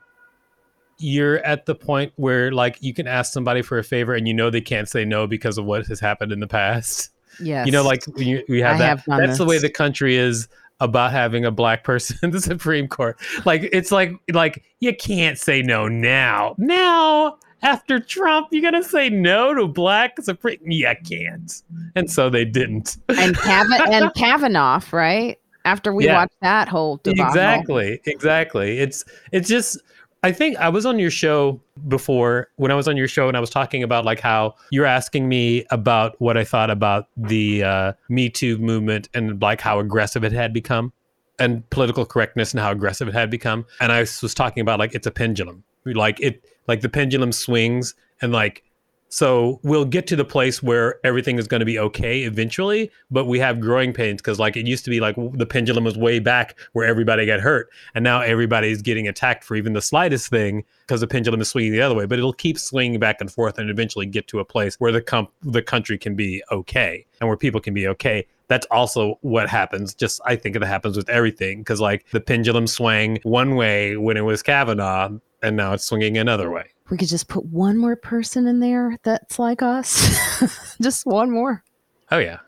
you're 0.98 1.38
at 1.38 1.66
the 1.66 1.74
point 1.74 2.12
where 2.16 2.52
like 2.52 2.78
you 2.80 2.94
can 2.94 3.06
ask 3.06 3.32
somebody 3.32 3.62
for 3.62 3.78
a 3.78 3.84
favor 3.84 4.14
and 4.14 4.28
you 4.28 4.34
know 4.34 4.50
they 4.50 4.60
can't 4.60 4.88
say 4.88 5.04
no 5.04 5.26
because 5.26 5.58
of 5.58 5.64
what 5.64 5.86
has 5.86 6.00
happened 6.00 6.32
in 6.32 6.40
the 6.40 6.46
past. 6.46 7.10
Yes. 7.42 7.66
You 7.66 7.72
know, 7.72 7.82
like 7.82 8.02
you, 8.16 8.42
we 8.48 8.60
have 8.60 8.76
I 8.76 8.78
that. 8.78 8.98
have 9.00 9.04
that's 9.06 9.38
the 9.38 9.44
way 9.44 9.58
the 9.58 9.70
country 9.70 10.16
is 10.16 10.48
about 10.80 11.10
having 11.12 11.44
a 11.44 11.50
black 11.50 11.84
person 11.84 12.16
in 12.22 12.30
the 12.30 12.40
Supreme 12.40 12.88
Court. 12.88 13.18
Like 13.44 13.68
it's 13.72 13.92
like 13.92 14.12
like 14.32 14.62
you 14.80 14.94
can't 14.94 15.38
say 15.38 15.62
no 15.62 15.88
now. 15.88 16.54
Now 16.58 17.36
after 17.62 18.00
Trump, 18.00 18.48
you're 18.50 18.62
gonna 18.62 18.82
say 18.82 19.10
no 19.10 19.52
to 19.54 19.68
black 19.68 20.18
Supreme. 20.20 20.58
Yeah, 20.64 20.94
can't. 20.94 21.52
And 21.94 22.10
so 22.10 22.30
they 22.30 22.44
didn't. 22.44 22.96
and 23.10 23.36
Kavan- 23.36 23.88
and 23.92 24.14
Kavanaugh, 24.14 24.80
right? 24.92 25.38
After 25.66 25.92
we 25.92 26.06
Yeah. 26.06 26.14
watched 26.14 26.40
that 26.40 26.68
whole 26.68 26.96
debacle. 27.02 27.26
Exactly. 27.28 28.00
Exactly. 28.06 28.78
It's 28.78 29.04
it's 29.32 29.48
just 29.48 29.78
I 30.22 30.32
think 30.32 30.58
I 30.58 30.68
was 30.68 30.84
on 30.84 30.98
your 30.98 31.10
show 31.10 31.60
before 31.88 32.48
when 32.56 32.70
I 32.70 32.74
was 32.74 32.86
on 32.86 32.96
your 32.96 33.08
show 33.08 33.28
and 33.28 33.36
I 33.36 33.40
was 33.40 33.48
talking 33.48 33.82
about 33.82 34.04
like 34.04 34.20
how 34.20 34.54
you're 34.70 34.84
asking 34.84 35.28
me 35.28 35.64
about 35.70 36.20
what 36.20 36.36
I 36.36 36.44
thought 36.44 36.68
about 36.68 37.08
the 37.16 37.64
uh, 37.64 37.92
Me 38.10 38.28
Too 38.28 38.58
movement 38.58 39.08
and 39.14 39.40
like 39.40 39.62
how 39.62 39.80
aggressive 39.80 40.22
it 40.22 40.32
had 40.32 40.52
become 40.52 40.92
and 41.38 41.68
political 41.70 42.04
correctness 42.04 42.52
and 42.52 42.60
how 42.60 42.70
aggressive 42.70 43.08
it 43.08 43.14
had 43.14 43.30
become. 43.30 43.64
And 43.80 43.92
I 43.92 44.00
was 44.00 44.34
talking 44.34 44.60
about 44.60 44.78
like 44.78 44.94
it's 44.94 45.06
a 45.06 45.10
pendulum. 45.10 45.64
Like 45.86 46.20
it 46.20 46.44
like 46.68 46.82
the 46.82 46.90
pendulum 46.90 47.32
swings 47.32 47.94
and 48.20 48.30
like 48.30 48.62
so 49.12 49.58
we'll 49.64 49.84
get 49.84 50.06
to 50.06 50.16
the 50.16 50.24
place 50.24 50.62
where 50.62 51.04
everything 51.04 51.36
is 51.36 51.48
going 51.48 51.58
to 51.58 51.66
be 51.66 51.80
okay 51.80 52.22
eventually, 52.22 52.92
but 53.10 53.24
we 53.24 53.40
have 53.40 53.58
growing 53.58 53.92
pains 53.92 54.22
because 54.22 54.38
like 54.38 54.56
it 54.56 54.68
used 54.68 54.84
to 54.84 54.90
be 54.90 55.00
like 55.00 55.16
the 55.32 55.46
pendulum 55.46 55.82
was 55.82 55.98
way 55.98 56.20
back 56.20 56.56
where 56.74 56.86
everybody 56.86 57.26
got 57.26 57.40
hurt, 57.40 57.70
and 57.96 58.04
now 58.04 58.20
everybody's 58.20 58.80
getting 58.82 59.08
attacked 59.08 59.42
for 59.42 59.56
even 59.56 59.72
the 59.72 59.82
slightest 59.82 60.28
thing 60.28 60.64
because 60.86 61.00
the 61.00 61.08
pendulum 61.08 61.40
is 61.40 61.48
swinging 61.48 61.72
the 61.72 61.80
other 61.80 61.94
way. 61.96 62.06
But 62.06 62.18
it'll 62.18 62.32
keep 62.32 62.56
swinging 62.56 63.00
back 63.00 63.20
and 63.20 63.30
forth 63.30 63.58
and 63.58 63.68
eventually 63.68 64.06
get 64.06 64.28
to 64.28 64.38
a 64.38 64.44
place 64.44 64.76
where 64.76 64.92
the 64.92 65.02
com- 65.02 65.28
the 65.42 65.62
country 65.62 65.98
can 65.98 66.14
be 66.14 66.40
okay 66.52 67.04
and 67.20 67.26
where 67.28 67.36
people 67.36 67.60
can 67.60 67.74
be 67.74 67.88
okay. 67.88 68.24
That's 68.46 68.66
also 68.70 69.18
what 69.22 69.48
happens. 69.48 69.92
Just 69.92 70.20
I 70.24 70.36
think 70.36 70.56
that 70.56 70.64
happens 70.64 70.96
with 70.96 71.08
everything 71.08 71.58
because 71.58 71.80
like 71.80 72.06
the 72.12 72.20
pendulum 72.20 72.68
swang 72.68 73.18
one 73.24 73.56
way 73.56 73.96
when 73.96 74.16
it 74.16 74.22
was 74.22 74.40
Kavanaugh, 74.40 75.10
and 75.42 75.56
now 75.56 75.72
it's 75.72 75.84
swinging 75.84 76.16
another 76.16 76.48
way. 76.48 76.66
We 76.90 76.96
could 76.96 77.08
just 77.08 77.28
put 77.28 77.44
one 77.46 77.78
more 77.78 77.96
person 77.96 78.46
in 78.46 78.60
there 78.60 78.98
that's 79.04 79.38
like 79.38 79.62
us. 79.62 80.76
just 80.82 81.06
one 81.06 81.30
more. 81.30 81.62
Oh 82.10 82.18
yeah. 82.18 82.38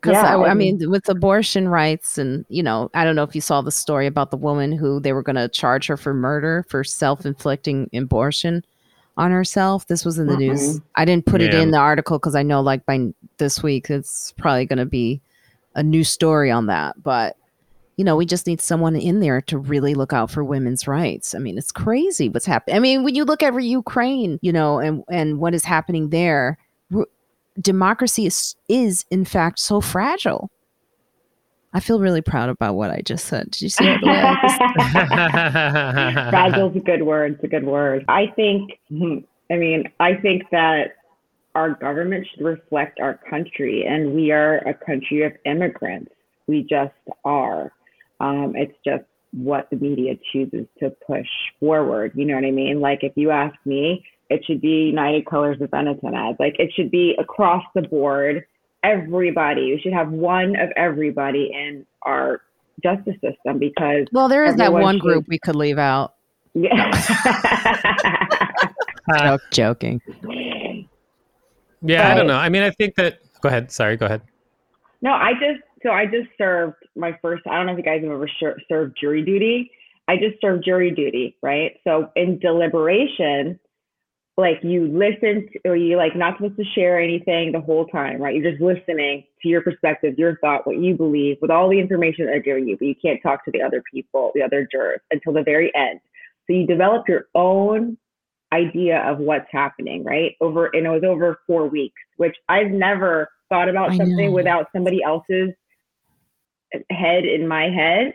Because 0.00 0.14
Yeah, 0.14 0.36
I, 0.36 0.40
I 0.40 0.50
I 0.50 0.54
mean, 0.54 0.90
with 0.90 1.08
abortion 1.08 1.68
rights, 1.68 2.16
and 2.16 2.46
you 2.48 2.62
know, 2.62 2.90
I 2.94 3.04
don't 3.04 3.16
know 3.16 3.22
if 3.22 3.34
you 3.34 3.42
saw 3.42 3.60
the 3.60 3.70
story 3.70 4.06
about 4.06 4.30
the 4.30 4.38
woman 4.38 4.72
who 4.72 5.00
they 5.00 5.12
were 5.12 5.22
going 5.22 5.36
to 5.36 5.48
charge 5.48 5.86
her 5.88 5.98
for 5.98 6.14
murder 6.14 6.64
for 6.68 6.82
self-inflicting 6.82 7.90
abortion 7.92 8.64
on 9.18 9.30
herself. 9.30 9.86
This 9.86 10.04
was 10.04 10.18
in 10.18 10.26
the 10.26 10.36
news. 10.36 10.76
Mm-hmm. 10.76 10.86
I 10.96 11.04
didn't 11.04 11.26
put 11.26 11.42
it 11.42 11.52
in 11.52 11.70
the 11.70 11.78
article 11.78 12.18
because 12.18 12.34
I 12.34 12.42
know, 12.42 12.62
like 12.62 12.86
by 12.86 13.12
this 13.36 13.62
week, 13.62 13.90
it's 13.90 14.32
probably 14.38 14.64
going 14.64 14.78
to 14.78 14.86
be 14.86 15.20
a 15.74 15.82
new 15.82 16.04
story 16.04 16.50
on 16.50 16.66
that. 16.66 17.02
But 17.02 17.36
you 18.00 18.04
know, 18.04 18.16
we 18.16 18.24
just 18.24 18.46
need 18.46 18.62
someone 18.62 18.96
in 18.96 19.20
there 19.20 19.42
to 19.42 19.58
really 19.58 19.92
look 19.92 20.14
out 20.14 20.30
for 20.30 20.42
women's 20.42 20.88
rights. 20.88 21.34
I 21.34 21.38
mean, 21.38 21.58
it's 21.58 21.70
crazy 21.70 22.30
what's 22.30 22.46
happening. 22.46 22.74
I 22.74 22.78
mean, 22.78 23.04
when 23.04 23.14
you 23.14 23.26
look 23.26 23.42
at 23.42 23.52
Ukraine, 23.62 24.38
you 24.40 24.54
know, 24.54 24.78
and 24.78 25.04
and 25.10 25.38
what 25.38 25.52
is 25.52 25.66
happening 25.66 26.08
there, 26.08 26.56
democracy 27.60 28.24
is 28.24 28.56
is 28.70 29.04
in 29.10 29.26
fact 29.26 29.58
so 29.58 29.82
fragile. 29.82 30.50
I 31.74 31.80
feel 31.80 32.00
really 32.00 32.22
proud 32.22 32.48
about 32.48 32.74
what 32.74 32.90
I 32.90 33.02
just 33.02 33.26
said. 33.26 33.50
Did 33.50 33.60
you 33.60 33.68
see 33.68 33.84
it? 33.86 34.00
Fragile's 36.30 36.76
a 36.76 36.80
good 36.80 37.02
word. 37.02 37.34
It's 37.34 37.44
a 37.44 37.48
good 37.48 37.66
word. 37.66 38.06
I 38.08 38.28
think, 38.34 38.78
hmm, 38.88 39.18
I 39.50 39.56
mean, 39.56 39.84
I 40.00 40.14
think 40.14 40.44
that 40.52 40.96
our 41.54 41.74
government 41.74 42.26
should 42.30 42.46
reflect 42.46 42.98
our 42.98 43.20
country, 43.28 43.84
and 43.86 44.14
we 44.14 44.32
are 44.32 44.66
a 44.66 44.72
country 44.72 45.22
of 45.22 45.32
immigrants. 45.44 46.10
We 46.46 46.62
just 46.62 46.94
are. 47.26 47.70
Um, 48.20 48.54
it's 48.54 48.76
just 48.84 49.04
what 49.32 49.68
the 49.70 49.76
media 49.76 50.14
chooses 50.32 50.66
to 50.80 50.90
push 51.06 51.26
forward. 51.58 52.12
You 52.14 52.24
know 52.24 52.34
what 52.34 52.44
I 52.44 52.50
mean? 52.50 52.80
Like, 52.80 53.00
if 53.02 53.12
you 53.16 53.30
ask 53.30 53.54
me, 53.64 54.04
it 54.28 54.44
should 54.44 54.60
be 54.60 54.86
United 54.86 55.26
Colors 55.26 55.60
of 55.60 55.70
Benetton 55.70 56.14
ads. 56.14 56.38
Like, 56.38 56.56
it 56.58 56.72
should 56.74 56.90
be 56.90 57.14
across 57.18 57.64
the 57.74 57.82
board. 57.82 58.44
Everybody. 58.82 59.72
We 59.74 59.80
should 59.82 59.92
have 59.92 60.10
one 60.10 60.56
of 60.56 60.70
everybody 60.76 61.50
in 61.52 61.86
our 62.02 62.40
justice 62.82 63.14
system 63.20 63.58
because 63.58 64.06
well, 64.12 64.28
there 64.28 64.44
is 64.44 64.56
that 64.56 64.72
one 64.72 64.96
should- 64.96 65.02
group 65.02 65.24
we 65.28 65.38
could 65.38 65.56
leave 65.56 65.78
out. 65.78 66.14
yeah. 66.54 66.90
Joke, 69.18 69.40
joking. 69.50 70.00
Yeah, 71.82 72.10
I 72.10 72.14
don't 72.14 72.26
know. 72.26 72.36
I 72.36 72.48
mean, 72.48 72.62
I 72.62 72.70
think 72.70 72.94
that. 72.96 73.20
Go 73.40 73.48
ahead. 73.48 73.72
Sorry. 73.72 73.96
Go 73.96 74.06
ahead. 74.06 74.22
no, 75.02 75.12
I 75.12 75.32
just 75.32 75.62
so 75.82 75.90
I 75.90 76.06
just 76.06 76.28
served 76.36 76.76
my 76.96 77.18
first. 77.22 77.42
I 77.46 77.56
don't 77.56 77.66
know 77.66 77.72
if 77.72 77.78
you 77.78 77.84
guys 77.84 78.02
have 78.02 78.10
ever 78.10 78.28
served 78.68 78.96
jury 79.00 79.22
duty. 79.22 79.70
I 80.08 80.16
just 80.16 80.40
served 80.40 80.64
jury 80.64 80.90
duty, 80.90 81.36
right? 81.42 81.72
So 81.84 82.10
in 82.16 82.38
deliberation, 82.38 83.58
like 84.36 84.58
you 84.62 84.88
listen 84.88 85.48
to, 85.52 85.70
or 85.70 85.76
you 85.76 85.96
like 85.96 86.16
not 86.16 86.36
supposed 86.36 86.56
to 86.56 86.64
share 86.74 87.00
anything 87.00 87.52
the 87.52 87.60
whole 87.60 87.86
time, 87.86 88.20
right? 88.20 88.34
You're 88.34 88.50
just 88.50 88.62
listening 88.62 89.24
to 89.42 89.48
your 89.48 89.62
perspective, 89.62 90.14
your 90.18 90.38
thought, 90.38 90.66
what 90.66 90.78
you 90.78 90.96
believe, 90.96 91.36
with 91.40 91.50
all 91.50 91.68
the 91.68 91.78
information 91.78 92.26
that 92.26 92.32
they're 92.32 92.40
giving 92.40 92.66
you, 92.66 92.76
but 92.76 92.86
you 92.86 92.94
can't 93.00 93.22
talk 93.22 93.44
to 93.44 93.50
the 93.50 93.62
other 93.62 93.82
people, 93.92 94.32
the 94.34 94.42
other 94.42 94.66
jurors 94.70 95.00
until 95.10 95.32
the 95.32 95.42
very 95.42 95.70
end. 95.74 96.00
So 96.46 96.54
you 96.54 96.66
develop 96.66 97.08
your 97.08 97.26
own 97.34 97.96
idea 98.52 98.98
of 99.08 99.18
what's 99.18 99.46
happening, 99.52 100.02
right? 100.02 100.34
Over 100.40 100.66
and 100.66 100.86
it 100.86 100.90
was 100.90 101.04
over 101.04 101.40
four 101.46 101.68
weeks, 101.68 102.00
which 102.16 102.36
I've 102.48 102.70
never 102.70 103.28
thought 103.48 103.68
about 103.68 103.92
I 103.92 103.98
something 103.98 104.26
know. 104.26 104.32
without 104.32 104.66
somebody 104.74 105.02
else's 105.02 105.50
head 106.90 107.24
in 107.24 107.46
my 107.48 107.68
head 107.68 108.14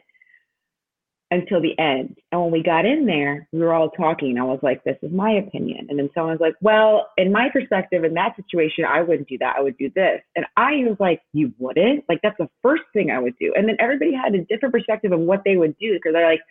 until 1.32 1.62
the 1.62 1.78
end. 1.80 2.18
And 2.32 2.42
when 2.42 2.52
we 2.52 2.62
got 2.62 2.86
in 2.86 3.06
there, 3.06 3.48
we 3.52 3.60
were 3.60 3.74
all 3.74 3.90
talking. 3.90 4.38
I 4.38 4.44
was 4.44 4.60
like, 4.62 4.84
this 4.84 4.98
is 5.02 5.12
my 5.12 5.32
opinion. 5.32 5.88
And 5.90 5.98
then 5.98 6.10
someone's 6.14 6.40
like, 6.40 6.54
well, 6.62 7.08
in 7.18 7.32
my 7.32 7.50
perspective, 7.52 8.04
in 8.04 8.14
that 8.14 8.36
situation, 8.36 8.86
I 8.86 9.02
wouldn't 9.02 9.28
do 9.28 9.38
that. 9.40 9.56
I 9.58 9.62
would 9.62 9.78
do 9.78 9.92
this. 9.96 10.22
And 10.36 10.46
I 10.56 10.84
was 10.86 10.98
like, 11.00 11.22
you 11.34 11.52
wouldn't? 11.58 12.06
Like, 12.08 12.20
that's 12.22 12.38
the 12.38 12.50
first 12.62 12.84
thing 12.94 13.10
I 13.10 13.20
would 13.20 13.36
do. 13.40 13.54
And 13.56 13.68
then 13.68 13.76
everybody 13.80 14.14
had 14.14 14.36
a 14.36 14.46
different 14.46 14.74
perspective 14.74 15.12
of 15.12 15.20
what 15.20 15.42
they 15.46 15.58
would 15.58 15.76
do 15.80 15.94
because 15.94 16.14
they're 16.14 16.30
like, 16.30 16.42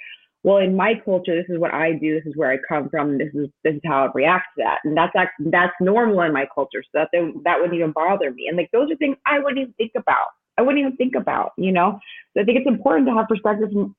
well, 0.43 0.59
in 0.59 0.77
my 0.77 0.93
culture, 1.03 1.35
this 1.35 1.49
is 1.49 1.59
what 1.59 1.73
I 1.73 1.93
do. 1.93 2.17
This 2.17 2.27
is 2.27 2.37
where 2.37 2.53
I 2.53 2.59
come 2.69 2.91
from. 2.91 3.17
This 3.17 3.33
is 3.33 3.49
this 3.65 3.77
is 3.77 3.81
how 3.87 4.05
I 4.05 4.11
react 4.15 4.49
to 4.59 4.65
that, 4.65 4.81
and 4.85 4.95
that's 4.95 5.15
that's 5.41 5.73
normal 5.81 6.21
in 6.21 6.35
my 6.35 6.47
culture. 6.55 6.83
So 6.83 6.91
that 6.99 7.09
that 7.45 7.57
wouldn't 7.59 7.75
even 7.75 7.93
bother 7.93 8.31
me. 8.31 8.49
And 8.49 8.57
like 8.59 8.69
those 8.71 8.91
are 8.93 8.97
things 8.97 9.17
I 9.27 9.39
wouldn't 9.39 9.59
even 9.59 9.73
think 9.79 9.93
about. 9.97 10.37
I 10.59 10.63
wouldn't 10.63 10.81
even 10.81 10.97
think 10.97 11.15
about. 11.15 11.53
You 11.57 11.73
know, 11.73 11.99
so 12.35 12.43
I 12.43 12.45
think 12.45 12.59
it's 12.59 12.69
important 12.69 13.07
to 13.09 13.15
have 13.15 13.29
perspective 13.29 13.71
from 13.73 13.95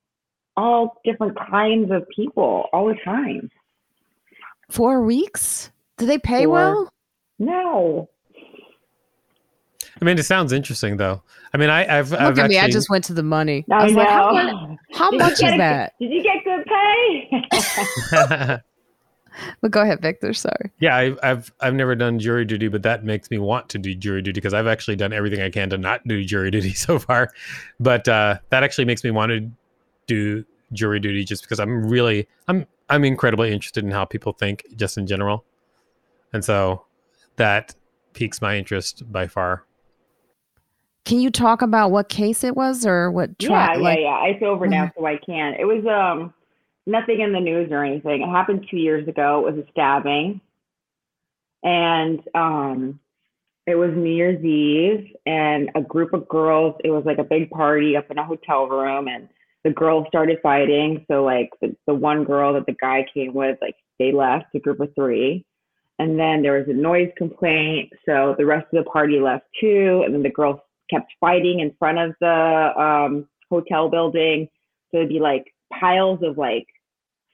all 0.57 1.01
different 1.03 1.37
kinds 1.37 1.91
of 1.91 2.07
people 2.15 2.65
all 2.71 2.87
the 2.87 2.95
time. 3.03 3.49
Four 4.69 5.01
weeks? 5.03 5.71
Do 5.97 6.05
they 6.05 6.17
pay 6.17 6.45
Four. 6.45 6.53
well? 6.53 6.93
No, 7.37 8.09
I 10.01 10.05
mean, 10.05 10.17
it 10.19 10.23
sounds 10.23 10.51
interesting 10.51 10.97
though. 10.97 11.21
I 11.53 11.57
mean, 11.57 11.69
I, 11.69 11.99
I've, 11.99 12.11
Look 12.11 12.19
I've 12.19 12.39
at 12.39 12.49
me. 12.49 12.59
I 12.59 12.69
just 12.69 12.89
went 12.89 13.05
to 13.05 13.13
the 13.13 13.23
money. 13.23 13.65
I, 13.71 13.75
I 13.75 13.83
was 13.85 13.93
know. 13.93 13.99
like, 13.99 14.09
how, 14.09 14.31
much, 14.33 14.79
how 14.93 15.11
much 15.11 15.33
is 15.33 15.53
a- 15.53 15.57
that? 15.57 15.93
Did 15.99 16.11
you 16.11 16.23
get 16.23 16.43
good 16.43 16.65
pay? 16.65 18.57
But 19.61 19.71
go 19.71 19.81
ahead, 19.81 20.01
Victor. 20.01 20.33
Sorry. 20.33 20.71
yeah, 20.79 20.95
I, 20.95 21.15
I've 21.23 21.51
I've 21.59 21.73
never 21.73 21.95
done 21.95 22.19
jury 22.19 22.45
duty, 22.45 22.67
but 22.67 22.83
that 22.83 23.03
makes 23.03 23.29
me 23.29 23.37
want 23.37 23.69
to 23.69 23.77
do 23.77 23.93
jury 23.95 24.21
duty 24.21 24.39
because 24.39 24.53
I've 24.53 24.67
actually 24.67 24.95
done 24.95 25.13
everything 25.13 25.41
I 25.41 25.49
can 25.49 25.69
to 25.69 25.77
not 25.77 26.07
do 26.07 26.23
jury 26.23 26.51
duty 26.55 26.73
so 26.73 26.99
far. 26.99 27.31
But 27.79 28.07
uh, 28.07 28.39
that 28.49 28.63
actually 28.63 28.85
makes 28.85 29.03
me 29.03 29.11
want 29.11 29.31
to 29.31 29.49
do 30.07 30.45
jury 30.73 30.99
duty 30.99 31.23
just 31.23 31.43
because 31.43 31.59
I'm 31.59 31.87
really 31.87 32.27
I'm 32.47 32.65
I'm 32.89 33.03
incredibly 33.03 33.51
interested 33.51 33.83
in 33.83 33.91
how 33.91 34.05
people 34.05 34.33
think 34.33 34.65
just 34.75 34.97
in 34.97 35.07
general, 35.07 35.43
and 36.33 36.43
so 36.43 36.85
that 37.37 37.75
piques 38.13 38.41
my 38.41 38.57
interest 38.57 39.09
by 39.11 39.27
far. 39.27 39.63
Can 41.05 41.19
you 41.19 41.29
talk 41.29 41.61
about 41.61 41.91
what 41.91 42.09
case 42.09 42.43
it 42.43 42.55
was 42.55 42.83
or 42.85 43.11
what 43.11 43.29
yeah, 43.37 43.47
trial? 43.47 43.77
yeah, 43.77 43.83
like, 43.83 43.99
yeah. 43.99 44.25
It's 44.25 44.43
over 44.43 44.65
now, 44.65 44.91
so 44.97 45.05
I 45.05 45.17
can. 45.17 45.53
It 45.59 45.65
was 45.65 45.85
um 45.85 46.33
nothing 46.85 47.21
in 47.21 47.33
the 47.33 47.39
news 47.39 47.69
or 47.71 47.83
anything. 47.83 48.21
It 48.21 48.29
happened 48.29 48.67
two 48.69 48.77
years 48.77 49.07
ago. 49.07 49.45
It 49.47 49.55
was 49.55 49.65
a 49.65 49.71
stabbing, 49.71 50.41
and 51.63 52.19
um, 52.33 52.99
it 53.65 53.75
was 53.75 53.91
New 53.95 54.11
Year's 54.11 54.43
Eve, 54.43 55.15
and 55.25 55.71
a 55.75 55.81
group 55.81 56.13
of 56.13 56.27
girls. 56.27 56.75
It 56.83 56.91
was 56.91 57.03
like 57.05 57.17
a 57.17 57.23
big 57.23 57.49
party 57.49 57.97
up 57.97 58.11
in 58.11 58.17
a 58.17 58.25
hotel 58.25 58.67
room, 58.67 59.07
and 59.07 59.29
the 59.65 59.71
girls 59.71 60.05
started 60.07 60.37
fighting. 60.43 61.03
So 61.09 61.23
like 61.23 61.49
the, 61.59 61.75
the 61.87 61.93
one 61.93 62.23
girl 62.23 62.53
that 62.53 62.67
the 62.67 62.77
guy 62.79 63.05
came 63.11 63.33
with, 63.33 63.57
like 63.61 63.75
they 63.99 64.11
left, 64.11 64.53
a 64.53 64.59
group 64.59 64.79
of 64.79 64.93
three. 64.93 65.43
And 65.97 66.19
then 66.19 66.43
there 66.43 66.59
was 66.59 66.67
a 66.67 66.73
noise 66.73 67.09
complaint. 67.17 67.91
So 68.05 68.35
the 68.37 68.45
rest 68.45 68.67
of 68.71 68.83
the 68.83 68.89
party 68.89 69.19
left 69.19 69.45
too. 69.59 70.03
And 70.05 70.13
then 70.13 70.21
the 70.21 70.29
girls 70.29 70.59
kept 70.89 71.11
fighting 71.19 71.61
in 71.61 71.73
front 71.79 71.97
of 71.97 72.13
the 72.21 72.79
um, 72.79 73.27
hotel 73.49 73.89
building. 73.89 74.47
So 74.91 74.97
it'd 74.97 75.09
be 75.09 75.19
like 75.19 75.45
piles 75.73 76.19
of 76.21 76.37
like 76.37 76.67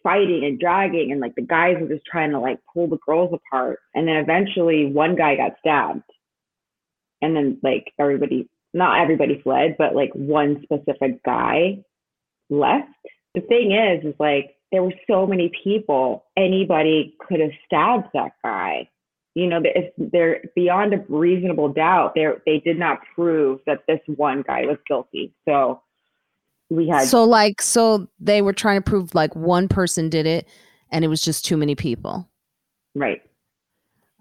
fighting 0.04 0.44
and 0.44 0.60
dragging. 0.60 1.12
And 1.12 1.22
like 1.22 1.36
the 1.36 1.42
guys 1.42 1.78
were 1.80 1.88
just 1.88 2.06
trying 2.06 2.32
to 2.32 2.40
like 2.40 2.60
pull 2.74 2.88
the 2.88 3.00
girls 3.06 3.34
apart. 3.34 3.80
And 3.94 4.08
then 4.08 4.18
eventually 4.18 4.86
one 4.86 5.16
guy 5.16 5.36
got 5.36 5.58
stabbed. 5.60 6.04
And 7.22 7.36
then 7.36 7.60
like 7.64 7.94
everybody, 8.00 8.50
not 8.74 9.00
everybody 9.00 9.42
fled, 9.42 9.76
but 9.78 9.96
like 9.96 10.12
one 10.14 10.64
specific 10.64 11.24
guy 11.24 11.84
left. 12.50 12.90
The 13.36 13.42
thing 13.42 13.72
is, 13.72 14.06
is 14.06 14.20
like 14.20 14.56
there 14.72 14.84
were 14.84 14.94
so 15.10 15.26
many 15.28 15.52
people, 15.64 16.26
anybody 16.38 17.16
could 17.20 17.40
have 17.40 17.52
stabbed 17.66 18.08
that 18.14 18.32
guy. 18.44 18.90
You 19.34 19.48
know, 19.48 19.62
if 19.64 19.94
they're 19.98 20.44
beyond 20.56 20.94
a 20.94 21.06
reasonable 21.08 21.70
doubt, 21.70 22.16
they 22.16 22.26
they 22.46 22.60
did 22.60 22.78
not 22.78 23.00
prove 23.16 23.62
that 23.66 23.84
this 23.88 24.02
one 24.08 24.44
guy 24.46 24.66
was 24.66 24.78
guilty. 24.88 25.34
So 25.48 25.82
we 26.72 26.88
had 26.88 27.06
so 27.08 27.24
like 27.26 27.62
so 27.62 28.08
they 28.20 28.42
were 28.42 28.54
trying 28.54 28.82
to 28.82 28.90
prove 28.90 29.14
like 29.14 29.36
one 29.36 29.68
person 29.68 30.10
did 30.10 30.26
it 30.26 30.48
and 30.92 31.04
it 31.06 31.10
was 31.10 31.22
just 31.22 31.46
too 31.46 31.58
many 31.58 31.76
people. 31.76 32.28
right. 32.96 33.22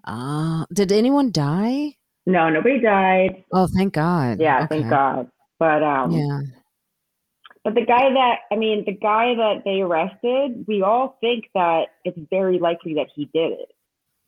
Ah, 0.05 0.65
did 0.73 0.91
anyone 0.91 1.31
die? 1.31 1.95
No, 2.25 2.49
nobody 2.49 2.79
died. 2.81 3.43
Oh, 3.53 3.67
thank 3.75 3.93
God. 3.93 4.39
Yeah, 4.39 4.63
Okay. 4.63 4.67
thank 4.79 4.89
God. 4.89 5.29
But 5.59 5.83
um, 5.83 6.11
Yeah. 6.11 6.39
But 7.63 7.75
the 7.75 7.85
guy 7.85 8.11
that 8.11 8.39
I 8.51 8.55
mean, 8.55 8.83
the 8.85 8.93
guy 8.93 9.35
that 9.35 9.61
they 9.63 9.81
arrested, 9.81 10.65
we 10.67 10.81
all 10.81 11.17
think 11.21 11.45
that 11.53 11.89
it's 12.03 12.17
very 12.31 12.57
likely 12.59 12.95
that 12.95 13.07
he 13.15 13.25
did 13.33 13.51
it. 13.53 13.71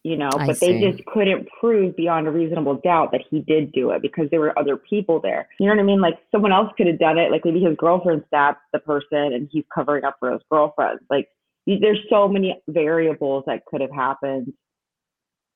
You 0.03 0.17
know, 0.17 0.29
but 0.31 0.59
they 0.59 0.81
just 0.81 1.05
couldn't 1.05 1.47
prove 1.61 1.95
beyond 1.95 2.27
a 2.27 2.31
reasonable 2.31 2.75
doubt 2.83 3.11
that 3.13 3.21
he 3.29 3.39
did 3.39 3.71
do 3.71 3.91
it 3.91 4.01
because 4.01 4.25
there 4.31 4.41
were 4.41 4.57
other 4.59 4.75
people 4.75 5.21
there. 5.21 5.47
You 5.61 5.67
know 5.67 5.73
what 5.75 5.79
I 5.79 5.85
mean? 5.85 6.01
Like 6.01 6.19
someone 6.29 6.51
else 6.51 6.73
could 6.75 6.87
have 6.87 6.99
done 6.99 7.17
it. 7.17 7.31
Like 7.31 7.45
maybe 7.45 7.61
his 7.61 7.77
girlfriend 7.77 8.25
stabbed 8.27 8.57
the 8.73 8.79
person 8.79 9.31
and 9.31 9.47
he's 9.49 9.63
covering 9.73 10.03
up 10.03 10.17
for 10.19 10.33
his 10.33 10.41
girlfriend. 10.51 10.99
Like 11.09 11.29
there's 11.65 11.99
so 12.09 12.27
many 12.27 12.61
variables 12.67 13.45
that 13.47 13.65
could 13.65 13.79
have 13.79 13.91
happened. 13.91 14.51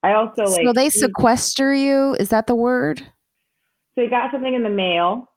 I 0.02 0.14
also 0.14 0.44
like 0.44 0.66
so 0.66 0.72
they 0.72 0.90
sequester 0.90 1.74
you? 1.74 2.16
Is 2.18 2.30
that 2.30 2.48
the 2.48 2.56
word? 2.56 3.00
so 3.96 4.02
you 4.02 4.10
got 4.10 4.32
something 4.32 4.54
in 4.54 4.64
the 4.64 4.70
mail, 4.70 5.30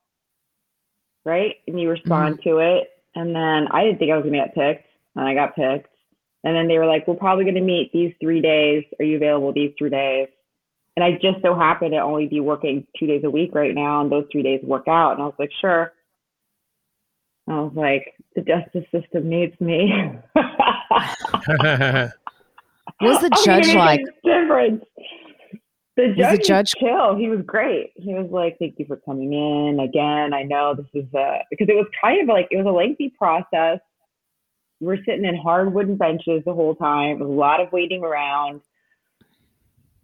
right? 1.24 1.56
And 1.66 1.80
you 1.80 1.90
respond 1.90 2.38
Mm-hmm. 2.38 2.48
to 2.48 2.58
it. 2.58 2.90
And 3.16 3.34
then 3.34 3.66
I 3.72 3.82
didn't 3.82 3.98
think 3.98 4.12
I 4.12 4.16
was 4.16 4.22
going 4.22 4.34
to 4.34 4.38
get 4.46 4.54
picked, 4.54 4.86
and 5.16 5.26
I 5.26 5.34
got 5.34 5.56
picked. 5.56 5.88
And 6.42 6.56
then 6.56 6.68
they 6.68 6.78
were 6.78 6.86
like, 6.86 7.06
we're 7.06 7.14
probably 7.14 7.44
going 7.44 7.54
to 7.56 7.60
meet 7.60 7.92
these 7.92 8.14
three 8.20 8.40
days. 8.40 8.84
Are 8.98 9.04
you 9.04 9.16
available 9.16 9.52
these 9.52 9.72
three 9.78 9.90
days? 9.90 10.28
And 10.96 11.04
I 11.04 11.12
just 11.12 11.42
so 11.42 11.54
happened 11.54 11.92
to 11.92 11.98
only 11.98 12.26
be 12.26 12.40
working 12.40 12.86
two 12.98 13.06
days 13.06 13.22
a 13.24 13.30
week 13.30 13.54
right 13.54 13.74
now, 13.74 14.00
and 14.00 14.10
those 14.10 14.26
three 14.32 14.42
days 14.42 14.60
work 14.62 14.88
out. 14.88 15.12
And 15.12 15.22
I 15.22 15.26
was 15.26 15.34
like, 15.38 15.50
sure. 15.60 15.92
I 17.48 17.60
was 17.60 17.72
like, 17.74 18.14
the 18.34 18.42
justice 18.42 18.84
system 18.90 19.28
needs 19.28 19.58
me. 19.60 19.92
Was 23.00 23.20
the 23.20 23.30
judge 23.44 23.66
gonna 23.66 23.66
make 23.66 23.74
a 23.74 23.78
like- 23.78 24.04
difference? 24.24 24.84
The 25.96 26.08
the 26.08 26.14
judge, 26.14 26.38
was 26.38 26.46
judge- 26.46 26.72
chill. 26.78 27.16
He 27.16 27.28
was 27.28 27.40
great. 27.44 27.92
He 27.96 28.14
was 28.14 28.30
like, 28.30 28.56
"Thank 28.58 28.78
you 28.78 28.86
for 28.86 28.96
coming 28.96 29.32
in 29.32 29.80
again. 29.80 30.32
I 30.32 30.42
know 30.44 30.74
this 30.74 30.86
is 30.94 31.12
a 31.14 31.38
because 31.50 31.68
it 31.68 31.74
was 31.74 31.86
kind 32.00 32.22
of 32.22 32.28
like 32.28 32.48
it 32.50 32.56
was 32.56 32.66
a 32.66 32.70
lengthy 32.70 33.10
process. 33.10 33.80
We 34.80 34.86
were 34.86 34.98
sitting 35.04 35.24
in 35.24 35.36
hard 35.36 35.74
wooden 35.74 35.96
benches 35.96 36.42
the 36.44 36.54
whole 36.54 36.74
time. 36.74 37.20
A 37.20 37.26
lot 37.26 37.60
of 37.60 37.70
waiting 37.72 38.02
around. 38.02 38.62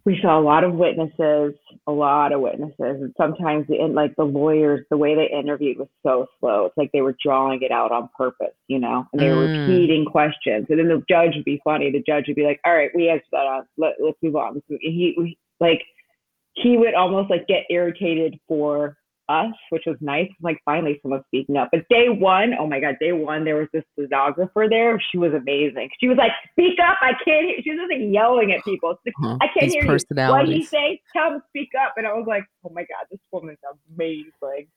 We 0.05 0.17
saw 0.21 0.39
a 0.39 0.41
lot 0.41 0.63
of 0.63 0.73
witnesses, 0.75 1.55
a 1.85 1.91
lot 1.91 2.31
of 2.31 2.39
witnesses, 2.39 2.75
and 2.79 3.13
sometimes 3.17 3.67
the 3.67 3.75
like 3.89 4.15
the 4.15 4.23
lawyers, 4.23 4.85
the 4.89 4.95
way 4.95 5.15
they 5.15 5.27
interviewed 5.37 5.79
was 5.79 5.89
so 6.01 6.27
slow. 6.39 6.67
It's 6.67 6.77
like 6.77 6.91
they 6.93 7.01
were 7.01 7.17
drawing 7.21 7.61
it 7.61 7.71
out 7.71 7.91
on 7.91 8.07
purpose, 8.17 8.55
you 8.69 8.79
know, 8.79 9.05
and 9.11 9.21
they 9.21 9.27
were 9.31 9.49
Mm. 9.49 9.67
repeating 9.67 10.05
questions. 10.05 10.67
And 10.69 10.79
then 10.79 10.87
the 10.87 11.03
judge 11.09 11.35
would 11.35 11.43
be 11.43 11.59
funny. 11.61 11.91
The 11.91 12.03
judge 12.07 12.27
would 12.27 12.37
be 12.37 12.45
like, 12.45 12.61
"All 12.63 12.73
right, 12.73 12.89
we 12.95 13.09
answered 13.09 13.27
that. 13.33 13.45
On. 13.45 13.67
Let, 13.77 13.95
let's 13.99 14.17
move 14.23 14.37
on." 14.37 14.61
He, 14.69 15.11
he 15.17 15.37
like 15.59 15.83
he 16.53 16.77
would 16.77 16.93
almost 16.93 17.29
like 17.29 17.45
get 17.47 17.65
irritated 17.69 18.39
for 18.47 18.95
us, 19.29 19.53
which 19.69 19.83
was 19.85 19.97
nice. 20.01 20.29
Like 20.41 20.57
finally 20.65 20.99
someone 21.01 21.21
speaking 21.27 21.57
up. 21.57 21.69
But 21.71 21.81
day 21.89 22.09
one, 22.09 22.53
oh 22.59 22.67
my 22.67 22.79
god, 22.79 22.95
day 22.99 23.11
one, 23.11 23.43
there 23.45 23.57
was 23.57 23.67
this 23.73 23.83
stenographer 23.93 24.67
there. 24.69 25.01
She 25.11 25.17
was 25.17 25.33
amazing. 25.33 25.89
She 25.99 26.07
was 26.07 26.17
like, 26.17 26.31
"Speak 26.53 26.79
up! 26.79 26.97
I 27.01 27.11
can't 27.25 27.45
hear." 27.45 27.57
She 27.63 27.71
was 27.71 27.79
just 27.79 27.91
like 27.91 28.13
yelling 28.13 28.51
at 28.51 28.63
people. 28.63 28.97
Like, 29.05 29.13
Huh, 29.21 29.37
I 29.41 29.47
can't 29.47 29.71
hear 29.71 29.83
you. 29.83 29.87
What 29.87 30.01
he 30.01 30.05
personalities. 30.07 30.69
say? 30.69 31.01
Tell 31.13 31.33
him 31.33 31.39
to 31.39 31.45
speak 31.49 31.69
up. 31.79 31.93
And 31.97 32.05
I 32.05 32.13
was 32.13 32.25
like, 32.27 32.43
oh 32.65 32.71
my 32.73 32.81
God, 32.81 33.05
this 33.11 33.19
woman's 33.31 33.57
amazing. 33.95 34.67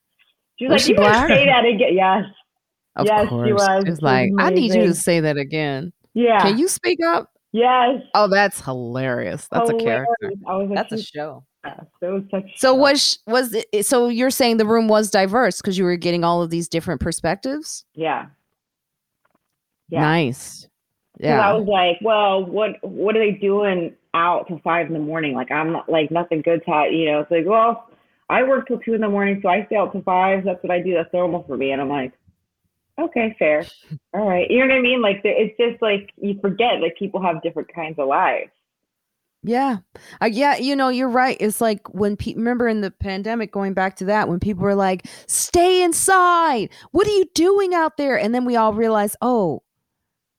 She 0.57 0.65
was, 0.65 0.71
Was 0.71 0.71
like, 0.71 0.81
she 0.81 0.91
you 0.91 1.27
say 1.37 1.45
that 1.45 1.65
again. 1.65 1.93
Yes. 1.93 2.23
Of 2.95 3.05
Yes, 3.05 3.29
she 3.29 3.53
was. 3.53 3.83
It's 3.85 4.01
like, 4.01 4.31
was 4.31 4.45
I 4.45 4.49
need 4.49 4.73
you 4.73 4.87
to 4.87 4.93
say 4.93 5.19
that 5.21 5.37
again. 5.37 5.93
Yeah. 6.13 6.41
Can 6.41 6.57
you 6.57 6.67
speak 6.67 6.99
up? 7.05 7.31
Yes. 7.53 8.01
Oh, 8.13 8.27
that's 8.27 8.61
hilarious. 8.61 9.47
That's 9.51 9.69
a 9.69 9.77
character. 9.77 10.31
Like, 10.45 10.69
That's 10.73 10.91
a 10.93 11.01
show. 11.01 11.45
It 11.63 11.87
was 12.01 12.23
such 12.31 12.57
So 12.57 12.73
was 12.73 13.19
was 13.27 13.55
it, 13.71 13.85
so 13.85 14.07
you're 14.07 14.31
saying 14.31 14.57
the 14.57 14.65
room 14.65 14.87
was 14.87 15.11
diverse 15.11 15.61
because 15.61 15.77
you 15.77 15.83
were 15.83 15.95
getting 15.95 16.23
all 16.23 16.41
of 16.41 16.49
these 16.49 16.67
different 16.67 17.01
perspectives? 17.01 17.85
Yeah. 17.93 18.27
Yeah. 19.89 20.01
Nice. 20.01 20.67
Yeah. 21.19 21.39
I 21.39 21.53
was 21.53 21.67
like, 21.67 21.99
well, 22.01 22.43
what 22.43 22.71
what 22.81 23.15
are 23.15 23.19
they 23.19 23.37
doing 23.37 23.93
out 24.13 24.47
till 24.47 24.59
five 24.63 24.87
in 24.87 24.93
the 24.93 24.99
morning? 24.99 25.35
Like 25.35 25.51
I'm 25.51 25.71
not 25.71 25.87
like 25.87 26.09
nothing 26.09 26.41
good's 26.41 26.65
hot, 26.65 26.91
you 26.91 27.05
know. 27.05 27.19
It's 27.19 27.31
like, 27.31 27.45
well, 27.45 27.89
I 28.29 28.43
work 28.43 28.67
till 28.67 28.79
two 28.79 28.95
in 28.95 29.01
the 29.01 29.09
morning, 29.09 29.39
so 29.43 29.49
I 29.49 29.65
stay 29.65 29.75
out 29.75 29.91
till 29.91 30.01
five. 30.01 30.43
That's 30.43 30.63
what 30.63 30.71
I 30.71 30.81
do. 30.81 30.95
That's 30.95 31.13
normal 31.13 31.43
for 31.43 31.57
me. 31.57 31.71
And 31.71 31.81
I'm 31.81 31.89
like, 31.89 32.13
okay, 32.99 33.35
fair. 33.37 33.65
All 34.13 34.27
right. 34.27 34.49
You 34.49 34.59
know 34.59 34.73
what 34.73 34.79
I 34.79 34.81
mean? 34.81 35.01
Like 35.01 35.21
it's 35.23 35.55
just 35.57 35.81
like 35.81 36.09
you 36.17 36.39
forget 36.41 36.81
like 36.81 36.95
people 36.97 37.21
have 37.21 37.43
different 37.43 37.71
kinds 37.73 37.99
of 37.99 38.07
lives. 38.07 38.49
Yeah. 39.43 39.77
Uh, 40.21 40.27
yeah, 40.31 40.57
you 40.57 40.75
know, 40.75 40.89
you're 40.89 41.09
right. 41.09 41.35
It's 41.39 41.61
like 41.61 41.87
when 41.93 42.15
people 42.15 42.41
remember 42.41 42.67
in 42.67 42.81
the 42.81 42.91
pandemic 42.91 43.51
going 43.51 43.73
back 43.73 43.95
to 43.97 44.05
that 44.05 44.29
when 44.29 44.39
people 44.39 44.63
were 44.63 44.75
like, 44.75 45.07
"Stay 45.27 45.81
inside. 45.83 46.69
What 46.91 47.07
are 47.07 47.11
you 47.11 47.25
doing 47.33 47.73
out 47.73 47.97
there?" 47.97 48.19
And 48.19 48.35
then 48.35 48.45
we 48.45 48.55
all 48.55 48.73
realize, 48.73 49.15
"Oh, 49.21 49.63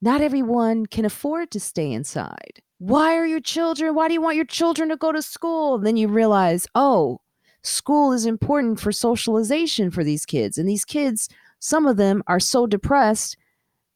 not 0.02 0.20
everyone 0.22 0.86
can 0.86 1.04
afford 1.04 1.50
to 1.52 1.60
stay 1.60 1.92
inside. 1.92 2.62
Why 2.78 3.16
are 3.16 3.26
your 3.26 3.40
children? 3.40 3.94
Why 3.94 4.08
do 4.08 4.14
you 4.14 4.22
want 4.22 4.36
your 4.36 4.46
children 4.46 4.88
to 4.90 4.96
go 4.96 5.12
to 5.12 5.22
school?" 5.22 5.76
And 5.76 5.86
then 5.86 5.96
you 5.96 6.08
realize, 6.08 6.66
"Oh, 6.74 7.20
school 7.62 8.12
is 8.12 8.26
important 8.26 8.80
for 8.80 8.92
socialization 8.92 9.90
for 9.90 10.04
these 10.04 10.26
kids. 10.26 10.58
And 10.58 10.68
these 10.68 10.84
kids, 10.84 11.28
some 11.60 11.86
of 11.86 11.96
them 11.96 12.22
are 12.28 12.40
so 12.40 12.66
depressed 12.66 13.36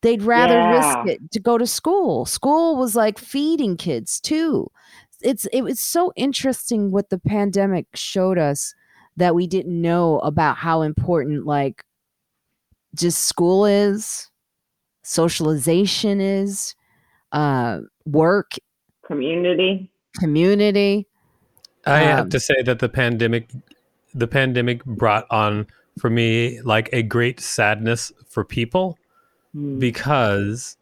They'd 0.06 0.22
rather 0.22 0.54
Yeah. 0.54 0.70
risk 1.02 1.14
it 1.16 1.30
to 1.32 1.40
go 1.40 1.58
to 1.58 1.66
school. 1.66 2.26
School 2.26 2.76
was 2.76 2.94
like 2.94 3.18
feeding 3.18 3.76
kids 3.76 4.20
too. 4.20 4.70
It's 5.20 5.46
it 5.46 5.62
was 5.62 5.80
so 5.80 6.12
interesting 6.14 6.92
what 6.92 7.10
the 7.10 7.18
pandemic 7.18 7.86
showed 7.94 8.38
us 8.38 8.72
that 9.16 9.34
we 9.34 9.48
didn't 9.48 9.80
know 9.82 10.20
about 10.20 10.58
how 10.58 10.82
important 10.82 11.44
like 11.44 11.82
just 12.94 13.22
school 13.24 13.66
is, 13.66 14.30
socialization 15.02 16.20
is, 16.20 16.76
uh, 17.32 17.80
work, 18.04 18.52
Community. 19.04 19.90
community. 20.20 21.08
I 21.84 21.98
have 21.98 22.20
Um, 22.26 22.30
to 22.30 22.38
say 22.38 22.62
that 22.62 22.78
the 22.78 22.88
pandemic, 22.88 23.50
the 24.14 24.28
pandemic 24.28 24.84
brought 24.84 25.26
on 25.32 25.66
for 25.98 26.10
me 26.10 26.60
like 26.62 26.88
a 26.92 27.02
great 27.02 27.40
sadness 27.40 28.12
for 28.28 28.44
people 28.44 28.96
Hmm. 29.56 29.78
because 29.78 30.76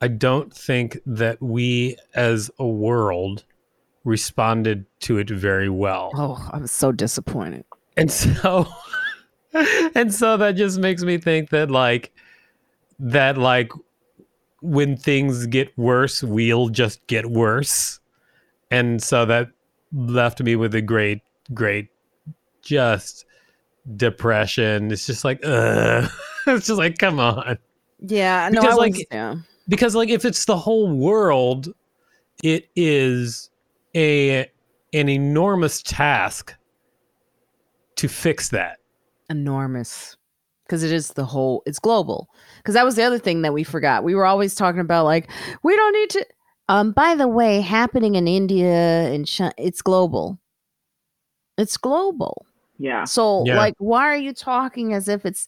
I 0.00 0.06
don't 0.06 0.54
think 0.54 1.00
that 1.04 1.42
we 1.42 1.96
as 2.14 2.48
a 2.56 2.66
world 2.66 3.42
responded 4.04 4.86
to 5.00 5.18
it 5.18 5.28
very 5.28 5.68
well. 5.68 6.12
Oh, 6.14 6.48
I'm 6.52 6.68
so 6.68 6.92
disappointed. 6.92 7.64
And 7.96 8.08
so 8.08 8.68
and 9.96 10.14
so 10.14 10.36
that 10.36 10.52
just 10.52 10.78
makes 10.78 11.02
me 11.02 11.18
think 11.18 11.50
that 11.50 11.68
like 11.68 12.12
that 13.00 13.36
like 13.36 13.72
when 14.60 14.96
things 14.96 15.46
get 15.46 15.76
worse, 15.76 16.22
we'll 16.22 16.68
just 16.68 17.04
get 17.08 17.26
worse. 17.26 17.98
And 18.70 19.02
so 19.02 19.24
that 19.26 19.48
left 19.92 20.40
me 20.40 20.54
with 20.54 20.76
a 20.76 20.82
great, 20.82 21.22
great 21.52 21.88
just 22.62 23.26
depression. 23.96 24.92
It's 24.92 25.06
just 25.06 25.24
like, 25.24 25.40
uh 25.44 26.06
it's 26.46 26.68
just 26.68 26.78
like, 26.78 26.96
come 26.98 27.18
on. 27.18 27.58
Yeah, 28.00 28.48
no, 28.50 28.62
Because, 28.62 28.72
I 28.72 28.76
was, 28.76 28.96
like, 28.96 29.08
yeah. 29.10 29.34
Because 29.68 29.94
like 29.94 30.08
if 30.08 30.24
it's 30.24 30.44
the 30.44 30.56
whole 30.56 30.92
world, 30.96 31.68
it 32.42 32.68
is 32.76 33.50
a 33.94 34.50
an 34.92 35.08
enormous 35.08 35.82
task 35.82 36.54
to 37.96 38.08
fix 38.08 38.48
that. 38.48 38.78
enormous 39.28 40.16
because 40.64 40.82
it 40.82 40.90
is 40.90 41.08
the 41.10 41.24
whole 41.24 41.62
it's 41.66 41.78
global 41.78 42.28
because 42.56 42.74
that 42.74 42.84
was 42.84 42.96
the 42.96 43.02
other 43.02 43.18
thing 43.18 43.42
that 43.42 43.52
we 43.52 43.62
forgot 43.62 44.02
we 44.02 44.14
were 44.14 44.24
always 44.26 44.54
talking 44.56 44.80
about 44.80 45.04
like 45.04 45.30
we 45.62 45.76
don't 45.76 45.92
need 45.92 46.10
to 46.10 46.26
um 46.68 46.90
by 46.92 47.14
the 47.14 47.28
way 47.28 47.60
happening 47.60 48.14
in 48.16 48.26
india 48.26 49.12
and 49.12 49.26
China, 49.28 49.52
it's 49.56 49.82
global 49.82 50.40
it's 51.58 51.76
global 51.76 52.44
Yeah. 52.78 53.04
so 53.04 53.42
Yeah. 53.42 53.56
like 53.56 53.74
why 53.78 54.02
are 54.08 54.16
you 54.16 54.32
talking 54.32 54.94
as 54.94 55.06
if 55.08 55.24
it's 55.24 55.46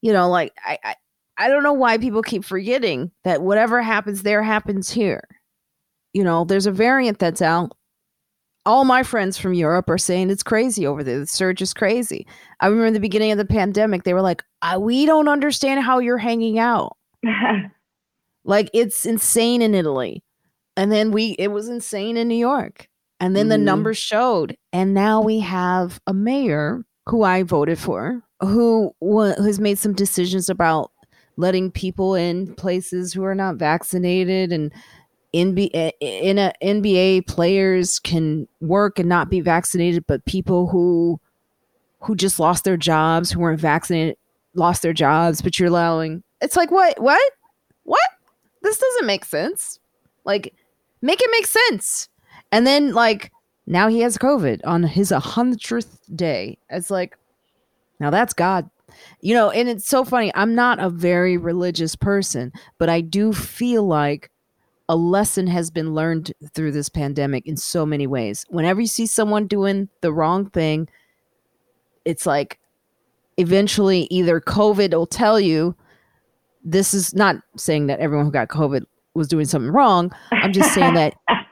you 0.00 0.12
know 0.12 0.28
like 0.28 0.52
I, 0.64 0.78
I 0.82 0.94
i 1.38 1.48
don't 1.48 1.62
know 1.62 1.72
why 1.72 1.96
people 1.98 2.22
keep 2.22 2.44
forgetting 2.44 3.10
that 3.24 3.42
whatever 3.42 3.80
happens 3.82 4.22
there 4.22 4.42
happens 4.42 4.90
here 4.90 5.22
you 6.12 6.22
know 6.24 6.44
there's 6.44 6.66
a 6.66 6.72
variant 6.72 7.18
that's 7.18 7.42
out 7.42 7.72
all 8.66 8.84
my 8.84 9.02
friends 9.02 9.38
from 9.38 9.54
Europe 9.54 9.88
are 9.88 9.96
saying 9.96 10.28
it's 10.28 10.42
crazy 10.42 10.86
over 10.86 11.02
there. 11.02 11.20
The 11.20 11.26
surge 11.26 11.62
is 11.62 11.72
crazy. 11.72 12.26
I 12.60 12.66
remember 12.66 12.86
in 12.88 12.92
the 12.92 13.00
beginning 13.00 13.32
of 13.32 13.38
the 13.38 13.46
pandemic, 13.46 14.02
they 14.02 14.12
were 14.12 14.20
like, 14.20 14.42
"I- 14.60 14.76
"We 14.76 15.06
don't 15.06 15.28
understand 15.28 15.82
how 15.84 16.00
you're 16.00 16.18
hanging 16.18 16.58
out. 16.58 16.94
Like 18.44 18.68
it's 18.74 19.06
insane 19.06 19.62
in 19.62 19.74
Italy." 19.74 20.22
And 20.76 20.92
then 20.92 21.12
we, 21.12 21.30
it 21.38 21.48
was 21.48 21.68
insane 21.68 22.16
in 22.18 22.28
New 22.28 22.34
York. 22.36 22.88
And 23.20 23.34
then 23.34 23.48
the 23.48 23.56
Mhm. 23.56 23.62
numbers 23.62 23.96
showed. 23.98 24.56
And 24.72 24.92
now 24.92 25.22
we 25.22 25.40
have 25.40 25.98
a 26.06 26.12
mayor 26.12 26.84
who 27.06 27.22
I 27.22 27.42
voted 27.44 27.78
for, 27.78 28.22
who 28.40 28.92
wa- 29.00 29.34
has 29.36 29.58
made 29.58 29.78
some 29.78 29.94
decisions 29.94 30.50
about 30.50 30.92
letting 31.38 31.70
people 31.70 32.16
in 32.16 32.52
places 32.56 33.12
who 33.12 33.24
are 33.24 33.34
not 33.34 33.56
vaccinated 33.56 34.52
and 34.52 34.72
NBA 35.32 35.92
in 36.00 36.36
a 36.36 36.52
NBA 36.62 37.20
uh, 37.20 37.32
players 37.32 37.98
can 38.00 38.48
work 38.60 38.98
and 38.98 39.08
not 39.08 39.30
be 39.30 39.40
vaccinated, 39.40 40.06
but 40.06 40.24
people 40.24 40.66
who 40.66 41.20
who 42.00 42.16
just 42.16 42.40
lost 42.40 42.64
their 42.64 42.76
jobs, 42.76 43.30
who 43.30 43.40
weren't 43.40 43.60
vaccinated, 43.60 44.16
lost 44.54 44.82
their 44.82 44.92
jobs, 44.92 45.40
but 45.40 45.58
you're 45.58 45.68
allowing 45.68 46.22
it's 46.40 46.56
like 46.56 46.70
what 46.70 47.00
what 47.00 47.32
what 47.84 48.10
this 48.62 48.78
doesn't 48.78 49.06
make 49.06 49.24
sense. 49.24 49.78
Like 50.24 50.54
make 51.02 51.20
it 51.22 51.30
make 51.30 51.46
sense. 51.46 52.08
And 52.50 52.66
then 52.66 52.94
like 52.94 53.30
now 53.66 53.88
he 53.88 54.00
has 54.00 54.18
COVID 54.18 54.60
on 54.64 54.82
his 54.82 55.10
hundredth 55.10 56.00
day. 56.16 56.58
It's 56.68 56.90
like 56.90 57.16
now 58.00 58.10
that's 58.10 58.34
God. 58.34 58.68
You 59.20 59.34
know, 59.34 59.50
and 59.50 59.68
it's 59.68 59.86
so 59.86 60.04
funny. 60.04 60.32
I'm 60.34 60.54
not 60.54 60.78
a 60.78 60.90
very 60.90 61.36
religious 61.36 61.96
person, 61.96 62.52
but 62.78 62.88
I 62.88 63.00
do 63.00 63.32
feel 63.32 63.86
like 63.86 64.30
a 64.88 64.96
lesson 64.96 65.46
has 65.46 65.70
been 65.70 65.94
learned 65.94 66.32
through 66.54 66.72
this 66.72 66.88
pandemic 66.88 67.46
in 67.46 67.56
so 67.56 67.84
many 67.84 68.06
ways. 68.06 68.44
Whenever 68.48 68.80
you 68.80 68.86
see 68.86 69.06
someone 69.06 69.46
doing 69.46 69.88
the 70.00 70.12
wrong 70.12 70.48
thing, 70.50 70.88
it's 72.04 72.24
like 72.24 72.58
eventually 73.36 74.08
either 74.10 74.40
COVID 74.40 74.94
will 74.94 75.06
tell 75.06 75.38
you 75.38 75.76
this 76.64 76.94
is 76.94 77.14
not 77.14 77.36
saying 77.56 77.86
that 77.86 78.00
everyone 78.00 78.26
who 78.26 78.32
got 78.32 78.48
COVID 78.48 78.84
was 79.14 79.28
doing 79.28 79.44
something 79.44 79.70
wrong. 79.70 80.10
I'm 80.30 80.52
just 80.52 80.72
saying 80.72 80.94
that 80.94 81.14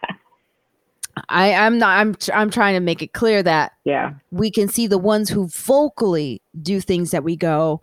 I, 1.28 1.54
I'm 1.54 1.78
not 1.78 1.98
I'm 1.98 2.16
I'm 2.34 2.50
trying 2.50 2.74
to 2.74 2.80
make 2.80 3.02
it 3.02 3.12
clear 3.12 3.42
that 3.42 3.72
yeah. 3.84 4.14
we 4.30 4.50
can 4.50 4.68
see 4.68 4.86
the 4.86 4.98
ones 4.98 5.30
who 5.30 5.48
vocally 5.48 6.42
do 6.60 6.80
things 6.80 7.10
that 7.10 7.24
we 7.24 7.36
go, 7.36 7.80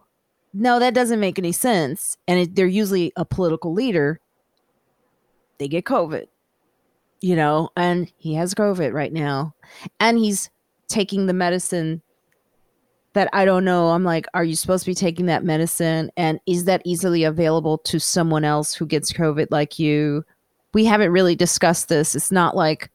no, 0.53 0.79
that 0.79 0.93
doesn't 0.93 1.19
make 1.19 1.39
any 1.39 1.51
sense. 1.51 2.17
And 2.27 2.39
it, 2.39 2.55
they're 2.55 2.67
usually 2.67 3.11
a 3.15 3.25
political 3.25 3.73
leader. 3.73 4.19
They 5.57 5.67
get 5.67 5.85
COVID, 5.85 6.27
you 7.21 7.35
know, 7.35 7.69
and 7.75 8.11
he 8.17 8.35
has 8.35 8.53
COVID 8.53 8.93
right 8.93 9.11
now. 9.11 9.55
And 9.99 10.17
he's 10.17 10.49
taking 10.87 11.25
the 11.25 11.33
medicine 11.33 12.01
that 13.13 13.29
I 13.33 13.45
don't 13.45 13.65
know. 13.65 13.89
I'm 13.89 14.03
like, 14.03 14.25
are 14.33 14.43
you 14.43 14.55
supposed 14.55 14.85
to 14.85 14.91
be 14.91 14.95
taking 14.95 15.25
that 15.27 15.43
medicine? 15.43 16.11
And 16.17 16.39
is 16.45 16.65
that 16.65 16.81
easily 16.85 17.23
available 17.23 17.77
to 17.79 17.99
someone 17.99 18.43
else 18.43 18.73
who 18.73 18.85
gets 18.85 19.13
COVID 19.13 19.47
like 19.49 19.79
you? 19.79 20.23
We 20.73 20.85
haven't 20.85 21.11
really 21.11 21.35
discussed 21.35 21.89
this. 21.89 22.15
It's 22.15 22.31
not 22.31 22.55
like, 22.55 22.89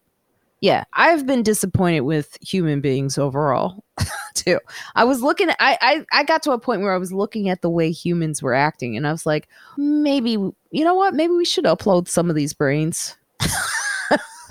yeah, 0.60 0.84
I've 0.94 1.26
been 1.26 1.42
disappointed 1.42 2.00
with 2.00 2.36
human 2.40 2.80
beings 2.80 3.16
overall 3.16 3.84
too. 4.34 4.58
I 4.96 5.04
was 5.04 5.22
looking 5.22 5.50
at, 5.50 5.56
I, 5.60 5.78
I 5.80 6.20
I 6.20 6.24
got 6.24 6.42
to 6.44 6.52
a 6.52 6.58
point 6.58 6.82
where 6.82 6.92
I 6.92 6.98
was 6.98 7.12
looking 7.12 7.48
at 7.48 7.62
the 7.62 7.70
way 7.70 7.90
humans 7.90 8.42
were 8.42 8.54
acting 8.54 8.96
and 8.96 9.06
I 9.06 9.12
was 9.12 9.24
like, 9.24 9.48
maybe 9.76 10.32
you 10.32 10.84
know 10.84 10.94
what? 10.94 11.14
Maybe 11.14 11.32
we 11.32 11.44
should 11.44 11.64
upload 11.64 12.08
some 12.08 12.28
of 12.28 12.36
these 12.36 12.52
brains. 12.52 13.16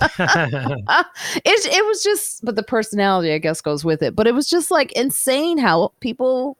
it 0.00 0.80
it 1.44 1.86
was 1.86 2.04
just 2.04 2.44
but 2.44 2.54
the 2.54 2.62
personality 2.62 3.32
I 3.32 3.38
guess 3.38 3.60
goes 3.60 3.84
with 3.84 4.02
it. 4.02 4.14
But 4.16 4.26
it 4.26 4.34
was 4.34 4.48
just 4.48 4.70
like 4.70 4.92
insane 4.92 5.58
how 5.58 5.92
people 6.00 6.56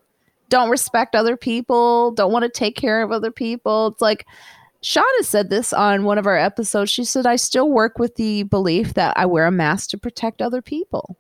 don't 0.48 0.70
respect 0.70 1.14
other 1.14 1.36
people, 1.36 2.10
don't 2.12 2.32
want 2.32 2.42
to 2.42 2.48
take 2.48 2.76
care 2.76 3.02
of 3.02 3.12
other 3.12 3.30
people. 3.30 3.88
It's 3.88 4.00
like 4.00 4.26
Shauna 4.82 5.22
said 5.22 5.50
this 5.50 5.72
on 5.72 6.04
one 6.04 6.18
of 6.18 6.26
our 6.26 6.36
episodes. 6.38 6.90
She 6.90 7.04
said, 7.04 7.26
I 7.26 7.36
still 7.36 7.70
work 7.70 7.98
with 7.98 8.14
the 8.14 8.44
belief 8.44 8.94
that 8.94 9.12
I 9.16 9.26
wear 9.26 9.46
a 9.46 9.50
mask 9.50 9.90
to 9.90 9.98
protect 9.98 10.40
other 10.40 10.62
people. 10.62 11.16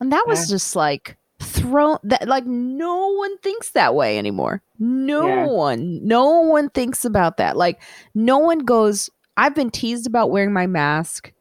And 0.00 0.12
that 0.12 0.24
was 0.26 0.48
just 0.48 0.74
like 0.76 1.16
thrown 1.40 1.98
that 2.04 2.26
like 2.28 2.44
no 2.46 3.08
one 3.14 3.36
thinks 3.38 3.70
that 3.70 3.94
way 3.94 4.18
anymore. 4.18 4.62
No 4.78 5.26
Yeah. 5.26 5.46
one, 5.46 6.06
no 6.06 6.40
one 6.40 6.70
thinks 6.70 7.04
about 7.04 7.36
that. 7.36 7.56
Like 7.56 7.80
no 8.14 8.38
one 8.38 8.60
goes, 8.60 9.10
I've 9.36 9.54
been 9.54 9.70
teased 9.70 10.06
about 10.06 10.30
wearing 10.30 10.52
my 10.52 10.66
mask. 10.66 11.32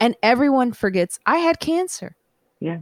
And 0.00 0.16
everyone 0.22 0.72
forgets 0.72 1.18
I 1.26 1.38
had 1.38 1.60
cancer. 1.60 2.16
Yeah. 2.60 2.78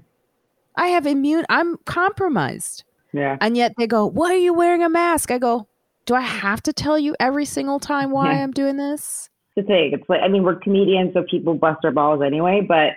I 0.77 0.89
have 0.89 1.07
immune, 1.07 1.45
I'm 1.51 1.77
compromised. 1.85 2.85
Yeah. 3.13 3.37
And 3.43 3.57
yet 3.57 3.75
they 3.79 3.87
go, 3.87 4.07
Why 4.07 4.33
are 4.33 4.37
you 4.37 4.55
wearing 4.55 4.83
a 4.83 4.89
mask? 4.89 5.31
I 5.31 5.39
go, 5.39 5.69
Do 6.07 6.15
I 6.15 6.21
have 6.21 6.63
to 6.65 6.73
tell 6.73 6.99
you 6.99 7.15
every 7.21 7.45
single 7.45 7.79
time 7.79 8.11
why 8.11 8.33
Yeah. 8.33 8.43
I'm 8.43 8.53
doing 8.53 8.77
this? 8.77 9.31
the 9.57 9.63
thing. 9.63 9.91
It's 9.93 10.09
like 10.09 10.21
I 10.23 10.29
mean 10.29 10.43
we're 10.43 10.57
comedians, 10.57 11.13
so 11.15 11.25
people 11.31 11.55
bust 11.55 11.81
their 11.83 11.93
balls 11.93 12.23
anyway. 12.25 12.65
But 12.67 12.93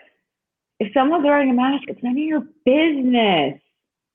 if 0.79 0.93
someone's 0.93 1.23
wearing 1.23 1.49
a 1.49 1.53
mask, 1.53 1.83
it's 1.87 2.01
none 2.03 2.13
of 2.13 2.17
your 2.17 2.43
business. 2.65 3.59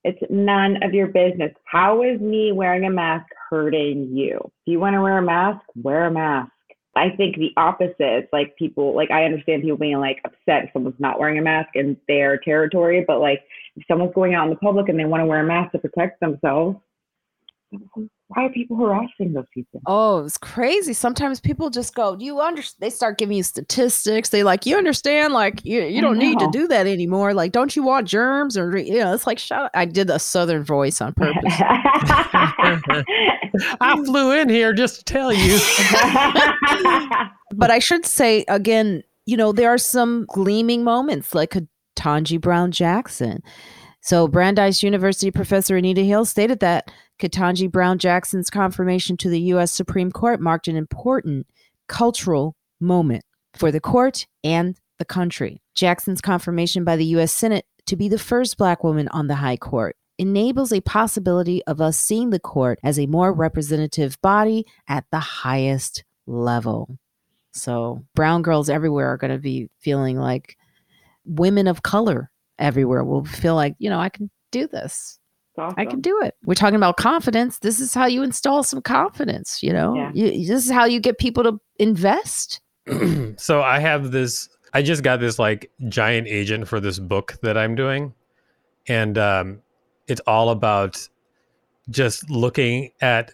It's 0.03 0.19
none 0.29 0.81
of 0.83 0.93
your 0.93 1.07
business. 1.07 1.51
How 1.65 2.01
is 2.01 2.19
me 2.19 2.51
wearing 2.51 2.85
a 2.85 2.89
mask 2.89 3.27
hurting 3.49 4.15
you? 4.15 4.39
If 4.43 4.71
you 4.71 4.79
want 4.79 4.95
to 4.95 5.01
wear 5.01 5.19
a 5.19 5.21
mask, 5.21 5.61
wear 5.75 6.07
a 6.07 6.11
mask. 6.11 6.51
I 6.95 7.09
think 7.15 7.37
the 7.37 7.51
opposite. 7.55 7.95
It's 7.99 8.33
like 8.33 8.55
people 8.57 8.95
like 8.95 9.11
I 9.11 9.25
understand 9.25 9.61
people 9.61 9.77
being 9.77 9.99
like 9.99 10.19
upset 10.25 10.65
if 10.65 10.69
someone's 10.73 10.99
not 10.99 11.19
wearing 11.19 11.37
a 11.37 11.43
mask 11.43 11.69
in 11.75 11.97
their 12.07 12.37
territory, 12.37 13.05
but 13.07 13.19
like 13.19 13.41
if 13.75 13.83
someone's 13.87 14.13
going 14.15 14.33
out 14.33 14.45
in 14.45 14.49
the 14.49 14.57
public 14.57 14.89
and 14.89 14.99
they 14.99 15.05
want 15.05 15.21
to 15.21 15.25
wear 15.25 15.41
a 15.41 15.47
mask 15.47 15.73
to 15.73 15.79
protect 15.79 16.19
themselves, 16.19 16.77
mm-hmm. 17.73 18.05
Why 18.33 18.45
are 18.45 18.49
people 18.49 18.77
harassing 18.77 19.33
those 19.33 19.45
people? 19.53 19.81
Oh, 19.85 20.23
it's 20.23 20.37
crazy. 20.37 20.93
Sometimes 20.93 21.41
people 21.41 21.69
just 21.69 21.93
go, 21.93 22.15
"Do 22.15 22.23
you 22.23 22.39
understand?" 22.39 22.77
They 22.79 22.89
start 22.89 23.17
giving 23.17 23.35
you 23.35 23.43
statistics. 23.43 24.29
They 24.29 24.43
like, 24.43 24.65
"You 24.65 24.77
understand? 24.77 25.33
Like, 25.33 25.65
you 25.65 25.81
you 25.83 26.01
don't 26.01 26.17
need 26.17 26.39
to 26.39 26.49
do 26.51 26.67
that 26.69 26.87
anymore. 26.87 27.33
Like, 27.33 27.51
don't 27.51 27.75
you 27.75 27.83
want 27.83 28.07
germs 28.07 28.57
or 28.57 28.77
you 28.77 28.99
know?" 28.99 29.13
It's 29.13 29.27
like, 29.27 29.39
shut 29.39 29.63
up. 29.63 29.71
I 29.73 29.85
did 29.85 30.09
a 30.09 30.19
southern 30.19 30.63
voice 30.63 31.01
on 31.01 31.13
purpose. 31.13 31.43
I 33.81 34.01
flew 34.05 34.31
in 34.39 34.47
here 34.49 34.73
just 34.73 34.99
to 34.99 35.03
tell 35.03 35.33
you. 35.33 35.59
but 37.53 37.69
I 37.69 37.79
should 37.79 38.05
say 38.05 38.45
again, 38.47 39.03
you 39.25 39.35
know, 39.35 39.51
there 39.51 39.69
are 39.69 39.77
some 39.77 40.25
gleaming 40.29 40.83
moments 40.83 41.35
like 41.35 41.55
a 41.55 41.67
Tanji 41.97 42.39
Brown 42.39 42.71
Jackson. 42.71 43.43
So, 44.01 44.27
Brandeis 44.27 44.81
University 44.81 45.29
professor 45.29 45.77
Anita 45.77 46.01
Hill 46.01 46.25
stated 46.25 46.59
that 46.61 46.91
Ketanji 47.21 47.71
Brown 47.71 47.99
Jackson's 47.99 48.49
confirmation 48.49 49.15
to 49.17 49.29
the 49.29 49.39
U.S. 49.41 49.71
Supreme 49.71 50.11
Court 50.11 50.41
marked 50.41 50.67
an 50.67 50.75
important 50.75 51.47
cultural 51.87 52.55
moment 52.79 53.23
for 53.53 53.71
the 53.71 53.79
court 53.79 54.25
and 54.43 54.75
the 54.97 55.05
country. 55.05 55.61
Jackson's 55.75 56.19
confirmation 56.19 56.83
by 56.83 56.95
the 56.95 57.05
U.S. 57.05 57.31
Senate 57.31 57.65
to 57.85 57.95
be 57.95 58.09
the 58.09 58.17
first 58.17 58.57
Black 58.57 58.83
woman 58.83 59.07
on 59.09 59.27
the 59.27 59.35
High 59.35 59.57
Court 59.57 59.95
enables 60.17 60.73
a 60.73 60.81
possibility 60.81 61.63
of 61.65 61.79
us 61.79 61.97
seeing 61.97 62.31
the 62.31 62.39
court 62.39 62.79
as 62.83 62.97
a 62.97 63.05
more 63.05 63.31
representative 63.31 64.19
body 64.21 64.65
at 64.87 65.05
the 65.11 65.19
highest 65.19 66.03
level. 66.25 66.97
So, 67.53 68.03
brown 68.15 68.41
girls 68.41 68.69
everywhere 68.69 69.07
are 69.07 69.17
going 69.17 69.31
to 69.31 69.39
be 69.39 69.69
feeling 69.79 70.17
like 70.17 70.57
women 71.25 71.67
of 71.67 71.83
color 71.83 72.31
everywhere 72.57 73.03
will 73.03 73.25
feel 73.25 73.55
like, 73.55 73.75
you 73.77 73.89
know, 73.89 73.99
I 73.99 74.09
can 74.09 74.29
do 74.51 74.67
this. 74.67 75.19
I 75.57 75.85
can 75.85 76.01
do 76.01 76.21
it. 76.21 76.35
We're 76.45 76.55
talking 76.55 76.75
about 76.75 76.97
confidence. 76.97 77.59
This 77.59 77.79
is 77.79 77.93
how 77.93 78.05
you 78.05 78.23
install 78.23 78.63
some 78.63 78.81
confidence, 78.81 79.61
you 79.61 79.73
know? 79.73 79.95
Yeah. 79.95 80.11
You, 80.13 80.47
this 80.47 80.65
is 80.65 80.71
how 80.71 80.85
you 80.85 80.99
get 80.99 81.17
people 81.17 81.43
to 81.43 81.59
invest. 81.77 82.61
so 83.37 83.61
I 83.61 83.79
have 83.79 84.11
this. 84.11 84.49
I 84.73 84.81
just 84.81 85.03
got 85.03 85.19
this 85.19 85.37
like 85.37 85.69
giant 85.89 86.27
agent 86.27 86.67
for 86.67 86.79
this 86.79 86.99
book 86.99 87.37
that 87.41 87.57
I'm 87.57 87.75
doing, 87.75 88.13
and 88.87 89.17
um, 89.17 89.61
it's 90.07 90.21
all 90.21 90.49
about 90.49 91.07
just 91.89 92.29
looking 92.29 92.91
at 93.01 93.33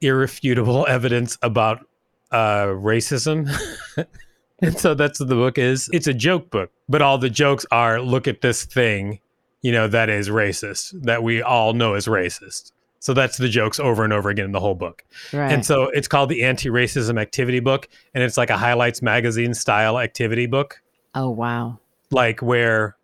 irrefutable 0.00 0.86
evidence 0.88 1.38
about 1.42 1.86
uh, 2.30 2.66
racism. 2.66 3.50
and 4.62 4.78
so 4.78 4.94
that's 4.94 5.20
what 5.20 5.28
the 5.28 5.34
book 5.34 5.58
is. 5.58 5.90
It's 5.92 6.06
a 6.06 6.14
joke 6.14 6.50
book, 6.50 6.70
but 6.88 7.02
all 7.02 7.18
the 7.18 7.30
jokes 7.30 7.66
are 7.70 8.00
look 8.00 8.26
at 8.26 8.40
this 8.40 8.64
thing, 8.64 9.20
you 9.62 9.72
know, 9.72 9.88
that 9.88 10.10
is 10.10 10.28
racist, 10.28 11.02
that 11.02 11.22
we 11.22 11.40
all 11.40 11.72
know 11.72 11.94
is 11.94 12.06
racist. 12.06 12.72
So 12.98 13.14
that's 13.14 13.36
the 13.36 13.48
jokes 13.48 13.80
over 13.80 14.04
and 14.04 14.12
over 14.12 14.30
again 14.30 14.44
in 14.44 14.52
the 14.52 14.60
whole 14.60 14.76
book. 14.76 15.04
Right. 15.32 15.50
And 15.50 15.66
so 15.66 15.84
it's 15.88 16.06
called 16.06 16.28
the 16.28 16.44
Anti-Racism 16.44 17.20
Activity 17.20 17.58
Book, 17.58 17.88
and 18.14 18.22
it's 18.22 18.36
like 18.36 18.50
a 18.50 18.56
highlights 18.56 19.02
magazine 19.02 19.54
style 19.54 19.98
activity 19.98 20.46
book, 20.46 20.80
oh, 21.16 21.30
wow. 21.30 21.80
like 22.12 22.40
where, 22.42 22.96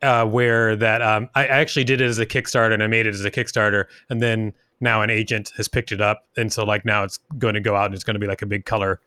uh, 0.00 0.24
where 0.24 0.74
that 0.76 1.02
um, 1.02 1.28
I 1.34 1.44
I 1.44 1.46
actually 1.48 1.84
did 1.84 2.00
it 2.00 2.06
as 2.06 2.18
a 2.18 2.24
Kickstarter 2.24 2.72
and 2.72 2.82
I 2.82 2.86
made 2.86 3.06
it 3.06 3.14
as 3.14 3.24
a 3.24 3.30
Kickstarter, 3.30 3.84
and 4.08 4.22
then 4.22 4.54
now 4.80 5.02
an 5.02 5.10
agent 5.10 5.52
has 5.58 5.68
picked 5.68 5.92
it 5.92 6.00
up, 6.00 6.26
and 6.38 6.50
so 6.50 6.64
like 6.64 6.86
now 6.86 7.04
it's 7.04 7.18
going 7.36 7.52
to 7.52 7.60
go 7.60 7.76
out 7.76 7.86
and 7.86 7.94
it's 7.94 8.04
going 8.04 8.14
to 8.14 8.20
be 8.20 8.26
like 8.26 8.40
a 8.40 8.46
big 8.46 8.64
color, 8.64 9.00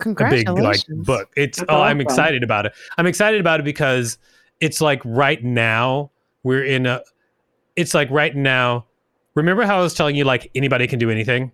a 0.00 0.30
big 0.30 0.48
like 0.48 0.80
book. 0.88 1.30
It's 1.36 1.58
That's 1.58 1.70
oh, 1.70 1.80
I'm 1.80 2.00
excited 2.00 2.42
about 2.42 2.66
it. 2.66 2.72
I'm 2.98 3.06
excited 3.06 3.40
about 3.40 3.60
it 3.60 3.62
because 3.62 4.18
it's 4.60 4.80
like 4.80 5.00
right 5.04 5.44
now 5.44 6.10
we're 6.42 6.64
in 6.64 6.86
a, 6.86 7.02
it's 7.76 7.94
like 7.94 8.10
right 8.10 8.34
now. 8.34 8.86
Remember 9.34 9.64
how 9.64 9.78
I 9.78 9.82
was 9.82 9.94
telling 9.94 10.16
you 10.16 10.24
like 10.24 10.50
anybody 10.54 10.86
can 10.86 10.98
do 10.98 11.10
anything? 11.10 11.52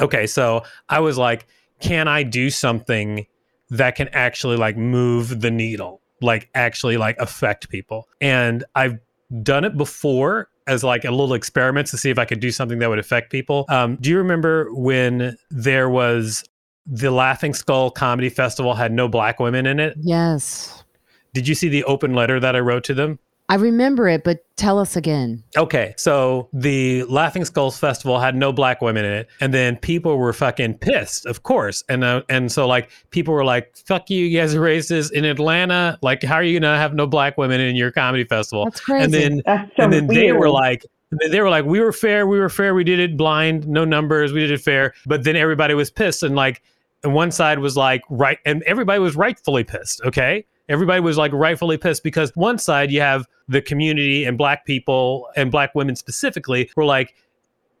Okay, 0.00 0.26
so 0.26 0.62
I 0.88 1.00
was 1.00 1.16
like, 1.16 1.46
can 1.80 2.08
I 2.08 2.22
do 2.22 2.50
something 2.50 3.26
that 3.70 3.96
can 3.96 4.08
actually 4.08 4.56
like 4.56 4.76
move 4.76 5.40
the 5.40 5.50
needle, 5.50 6.00
like 6.20 6.50
actually 6.54 6.96
like 6.96 7.16
affect 7.18 7.68
people? 7.68 8.08
And 8.20 8.64
I've 8.74 8.98
done 9.42 9.64
it 9.64 9.76
before 9.76 10.48
as 10.66 10.82
like 10.82 11.04
a 11.04 11.10
little 11.10 11.34
experiment 11.34 11.86
to 11.88 11.98
see 11.98 12.10
if 12.10 12.18
I 12.18 12.24
could 12.24 12.40
do 12.40 12.50
something 12.50 12.78
that 12.78 12.88
would 12.88 12.98
affect 12.98 13.30
people. 13.30 13.66
Um, 13.68 13.96
do 14.00 14.10
you 14.10 14.18
remember 14.18 14.72
when 14.74 15.36
there 15.50 15.88
was 15.88 16.44
the 16.86 17.10
Laughing 17.10 17.54
Skull 17.54 17.90
Comedy 17.90 18.28
Festival 18.28 18.74
had 18.74 18.92
no 18.92 19.08
black 19.08 19.40
women 19.40 19.66
in 19.66 19.80
it? 19.80 19.94
Yes. 20.00 20.84
Did 21.32 21.48
you 21.48 21.54
see 21.54 21.68
the 21.68 21.84
open 21.84 22.14
letter 22.14 22.38
that 22.40 22.54
I 22.54 22.60
wrote 22.60 22.84
to 22.84 22.94
them? 22.94 23.18
I 23.48 23.56
remember 23.56 24.08
it, 24.08 24.24
but 24.24 24.44
tell 24.56 24.78
us 24.78 24.96
again. 24.96 25.44
Okay, 25.56 25.94
so 25.98 26.48
the 26.54 27.04
Laughing 27.04 27.44
Skulls 27.44 27.78
Festival 27.78 28.18
had 28.18 28.34
no 28.34 28.52
black 28.52 28.80
women 28.80 29.04
in 29.04 29.12
it, 29.12 29.28
and 29.40 29.52
then 29.52 29.76
people 29.76 30.16
were 30.16 30.32
fucking 30.32 30.78
pissed, 30.78 31.26
of 31.26 31.42
course, 31.42 31.84
and 31.90 32.04
uh, 32.04 32.22
and 32.30 32.50
so 32.50 32.66
like 32.66 32.90
people 33.10 33.34
were 33.34 33.44
like, 33.44 33.76
"Fuck 33.76 34.08
you, 34.08 34.24
you 34.24 34.38
guys 34.38 34.54
are 34.54 34.60
racist 34.60 35.12
in 35.12 35.26
Atlanta. 35.26 35.98
Like, 36.00 36.22
how 36.22 36.36
are 36.36 36.42
you 36.42 36.58
gonna 36.58 36.78
have 36.78 36.94
no 36.94 37.06
black 37.06 37.36
women 37.36 37.60
in 37.60 37.76
your 37.76 37.90
comedy 37.90 38.24
festival?" 38.24 38.64
That's 38.64 38.80
crazy. 38.80 39.04
And 39.04 39.12
then 39.12 39.42
That's 39.44 39.76
so 39.76 39.82
and 39.84 39.92
then 39.92 40.06
they 40.06 40.32
were 40.32 40.48
like, 40.48 40.86
they 41.30 41.40
were 41.42 41.50
like, 41.50 41.66
"We 41.66 41.80
were 41.80 41.92
fair, 41.92 42.26
we 42.26 42.38
were 42.38 42.48
fair, 42.48 42.74
we 42.74 42.84
did 42.84 42.98
it 42.98 43.14
blind, 43.14 43.68
no 43.68 43.84
numbers, 43.84 44.32
we 44.32 44.40
did 44.40 44.52
it 44.52 44.62
fair." 44.62 44.94
But 45.04 45.24
then 45.24 45.36
everybody 45.36 45.74
was 45.74 45.90
pissed, 45.90 46.22
and 46.22 46.34
like, 46.34 46.62
and 47.02 47.12
one 47.12 47.30
side 47.30 47.58
was 47.58 47.76
like, 47.76 48.02
right, 48.08 48.38
and 48.46 48.62
everybody 48.62 49.00
was 49.00 49.16
rightfully 49.16 49.64
pissed. 49.64 50.00
Okay, 50.06 50.46
everybody 50.68 51.00
was 51.00 51.16
like 51.16 51.32
rightfully 51.32 51.76
pissed 51.76 52.02
because 52.02 52.30
one 52.34 52.58
side 52.58 52.90
you 52.90 53.00
have 53.00 53.26
the 53.48 53.60
community 53.60 54.24
and 54.24 54.38
black 54.38 54.64
people 54.64 55.28
and 55.36 55.50
black 55.50 55.74
women 55.74 55.96
specifically 55.96 56.70
were 56.76 56.84
like 56.84 57.14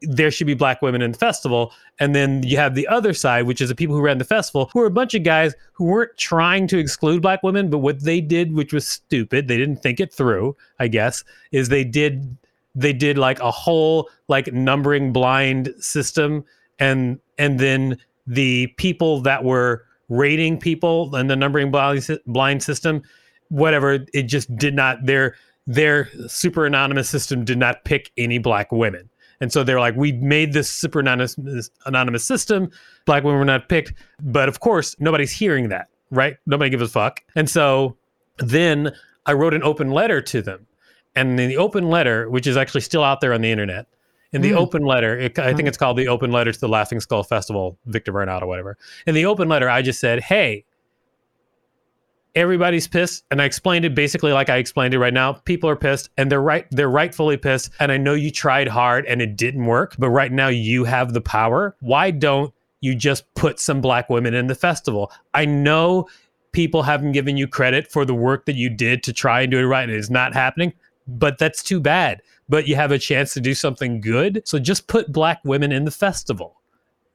there 0.06 0.30
should 0.30 0.46
be 0.46 0.54
black 0.54 0.82
women 0.82 1.00
in 1.00 1.12
the 1.12 1.18
festival. 1.18 1.72
And 1.98 2.14
then 2.14 2.42
you 2.42 2.56
have 2.56 2.74
the 2.74 2.86
other 2.88 3.14
side 3.14 3.46
which 3.46 3.60
is 3.60 3.68
the 3.68 3.74
people 3.74 3.94
who 3.96 4.02
ran 4.02 4.18
the 4.18 4.24
festival 4.24 4.70
who 4.72 4.80
are 4.80 4.86
a 4.86 4.90
bunch 4.90 5.14
of 5.14 5.22
guys 5.22 5.54
who 5.72 5.84
weren't 5.84 6.16
trying 6.16 6.66
to 6.68 6.78
exclude 6.78 7.22
black 7.22 7.42
women 7.42 7.70
but 7.70 7.78
what 7.78 8.02
they 8.02 8.20
did 8.20 8.52
which 8.52 8.72
was 8.72 8.86
stupid 8.86 9.48
they 9.48 9.56
didn't 9.56 9.76
think 9.76 10.00
it 10.00 10.12
through 10.12 10.56
i 10.80 10.88
guess 10.88 11.22
is 11.52 11.68
they 11.68 11.84
did 11.84 12.36
they 12.74 12.92
did 12.92 13.16
like 13.16 13.38
a 13.38 13.50
whole 13.50 14.08
like 14.28 14.52
numbering 14.52 15.12
blind 15.12 15.72
system 15.78 16.44
and 16.78 17.20
and 17.38 17.60
then 17.60 17.96
the 18.26 18.66
people 18.76 19.20
that 19.20 19.44
were 19.44 19.84
rating 20.08 20.58
people 20.58 21.14
and 21.14 21.30
the 21.30 21.36
numbering 21.36 21.70
blind, 21.70 22.62
system 22.62 23.02
whatever 23.48 24.04
it 24.12 24.22
just 24.22 24.54
did 24.56 24.74
not 24.74 25.04
their 25.04 25.36
their 25.66 26.08
super 26.28 26.66
anonymous 26.66 27.08
system 27.08 27.44
did 27.44 27.58
not 27.58 27.84
pick 27.84 28.10
any 28.16 28.38
black 28.38 28.70
women. 28.72 29.08
And 29.40 29.52
so 29.52 29.64
they're 29.64 29.80
like 29.80 29.96
we 29.96 30.12
made 30.12 30.52
this 30.52 30.70
super 30.70 31.00
anonymous 31.00 31.70
anonymous 31.86 32.24
system 32.24 32.70
black 33.04 33.24
women 33.24 33.38
were 33.38 33.44
not 33.44 33.68
picked 33.68 33.92
but 34.22 34.48
of 34.48 34.60
course 34.60 34.96
nobody's 34.98 35.32
hearing 35.32 35.68
that 35.68 35.88
right? 36.10 36.36
Nobody 36.46 36.70
gives 36.70 36.82
a 36.82 36.88
fuck. 36.88 37.22
And 37.34 37.48
so 37.50 37.96
then 38.38 38.92
i 39.26 39.32
wrote 39.32 39.54
an 39.54 39.62
open 39.62 39.90
letter 39.90 40.20
to 40.20 40.42
them. 40.42 40.66
And 41.16 41.38
in 41.38 41.48
the 41.48 41.56
open 41.56 41.88
letter 41.88 42.28
which 42.30 42.46
is 42.46 42.56
actually 42.56 42.82
still 42.82 43.04
out 43.04 43.20
there 43.20 43.32
on 43.32 43.40
the 43.40 43.50
internet 43.50 43.86
in 44.34 44.42
the 44.42 44.50
Mm. 44.50 44.56
open 44.58 44.82
letter 44.82 45.18
it, 45.18 45.38
i 45.38 45.54
think 45.54 45.68
it's 45.68 45.78
called 45.78 45.96
the 45.96 46.08
open 46.08 46.30
letter 46.32 46.52
to 46.52 46.60
the 46.60 46.68
laughing 46.68 47.00
skull 47.00 47.22
festival 47.22 47.78
victor 47.86 48.12
Varnado 48.12 48.42
or 48.42 48.46
whatever. 48.46 48.76
In 49.06 49.14
the 49.14 49.24
open 49.24 49.48
letter 49.48 49.70
i 49.70 49.80
just 49.80 50.00
said 50.00 50.20
hey 50.20 50.64
everybody's 52.34 52.88
pissed 52.88 53.24
and 53.30 53.40
i 53.40 53.44
explained 53.44 53.84
it 53.84 53.94
basically 53.94 54.32
like 54.32 54.50
i 54.50 54.56
explained 54.56 54.92
it 54.92 54.98
right 54.98 55.14
now. 55.14 55.32
People 55.32 55.70
are 55.70 55.76
pissed 55.76 56.10
and 56.18 56.30
they're 56.30 56.42
right 56.42 56.66
they're 56.70 56.90
rightfully 56.90 57.36
pissed 57.36 57.70
and 57.78 57.92
i 57.92 57.96
know 57.96 58.14
you 58.14 58.30
tried 58.30 58.66
hard 58.68 59.06
and 59.06 59.22
it 59.22 59.36
didn't 59.36 59.64
work 59.66 59.94
but 59.98 60.10
right 60.10 60.32
now 60.32 60.48
you 60.48 60.84
have 60.84 61.12
the 61.12 61.20
power. 61.20 61.76
Why 61.80 62.10
don't 62.10 62.52
you 62.80 62.94
just 62.94 63.32
put 63.34 63.58
some 63.60 63.80
black 63.80 64.10
women 64.10 64.34
in 64.34 64.46
the 64.48 64.54
festival? 64.54 65.10
I 65.32 65.46
know 65.46 66.06
people 66.52 66.82
haven't 66.82 67.12
given 67.12 67.36
you 67.36 67.46
credit 67.48 67.90
for 67.90 68.04
the 68.04 68.14
work 68.14 68.44
that 68.46 68.56
you 68.56 68.68
did 68.68 69.02
to 69.04 69.12
try 69.12 69.40
and 69.42 69.50
do 69.50 69.58
it 69.58 69.62
right 69.64 69.88
and 69.88 69.92
it's 69.96 70.10
not 70.10 70.34
happening 70.34 70.72
but 71.06 71.38
that's 71.38 71.62
too 71.62 71.80
bad 71.80 72.20
but 72.48 72.68
you 72.68 72.76
have 72.76 72.92
a 72.92 72.98
chance 72.98 73.32
to 73.34 73.40
do 73.40 73.54
something 73.54 74.00
good. 74.00 74.42
So 74.44 74.58
just 74.58 74.86
put 74.86 75.12
black 75.12 75.40
women 75.44 75.72
in 75.72 75.84
the 75.84 75.90
festival. 75.90 76.60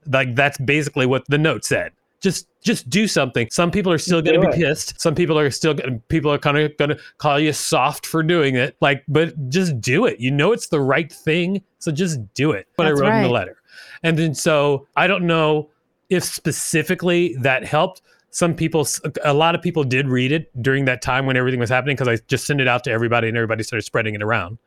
Like 0.05 0.35
that's 0.35 0.57
basically 0.57 1.05
what 1.05 1.25
the 1.27 1.37
note 1.37 1.65
said. 1.65 1.91
Just 2.21 2.47
just 2.61 2.89
do 2.89 3.07
something. 3.07 3.47
Some 3.49 3.71
people 3.71 3.91
are 3.91 3.97
still 3.97 4.21
going 4.21 4.41
to 4.41 4.49
be 4.49 4.57
pissed. 4.57 4.99
Some 4.99 5.15
people 5.15 5.39
are 5.39 5.49
still 5.49 5.73
gonna, 5.73 5.99
people 6.09 6.31
are 6.31 6.37
kind 6.37 6.57
of 6.57 6.75
going 6.75 6.89
to 6.89 6.99
call 7.17 7.39
you 7.39 7.53
soft 7.53 8.05
for 8.05 8.23
doing 8.23 8.55
it. 8.55 8.75
Like 8.81 9.03
but 9.07 9.49
just 9.49 9.79
do 9.79 10.05
it. 10.05 10.19
You 10.19 10.31
know 10.31 10.51
it's 10.51 10.67
the 10.67 10.81
right 10.81 11.11
thing 11.11 11.61
so 11.77 11.91
just 11.91 12.19
do 12.33 12.51
it. 12.51 12.67
What 12.75 12.85
That's 12.85 12.99
i 12.99 13.03
wrote 13.03 13.15
in 13.15 13.23
the 13.23 13.29
letter. 13.29 13.57
And 14.03 14.17
then 14.17 14.33
so 14.33 14.87
i 14.95 15.07
don't 15.07 15.25
know 15.25 15.69
if 16.09 16.23
specifically 16.23 17.35
that 17.39 17.63
helped. 17.63 18.01
Some 18.31 18.53
people 18.53 18.85
a 19.23 19.33
lot 19.33 19.55
of 19.55 19.61
people 19.61 19.83
did 19.83 20.07
read 20.07 20.31
it 20.31 20.51
during 20.61 20.85
that 20.85 21.01
time 21.01 21.25
when 21.25 21.37
everything 21.37 21.59
was 21.59 21.69
happening 21.69 21.95
because 21.95 22.07
i 22.07 22.17
just 22.27 22.45
sent 22.45 22.61
it 22.61 22.67
out 22.67 22.83
to 22.83 22.91
everybody 22.91 23.27
and 23.27 23.35
everybody 23.35 23.63
started 23.63 23.83
spreading 23.83 24.13
it 24.13 24.21
around 24.21 24.59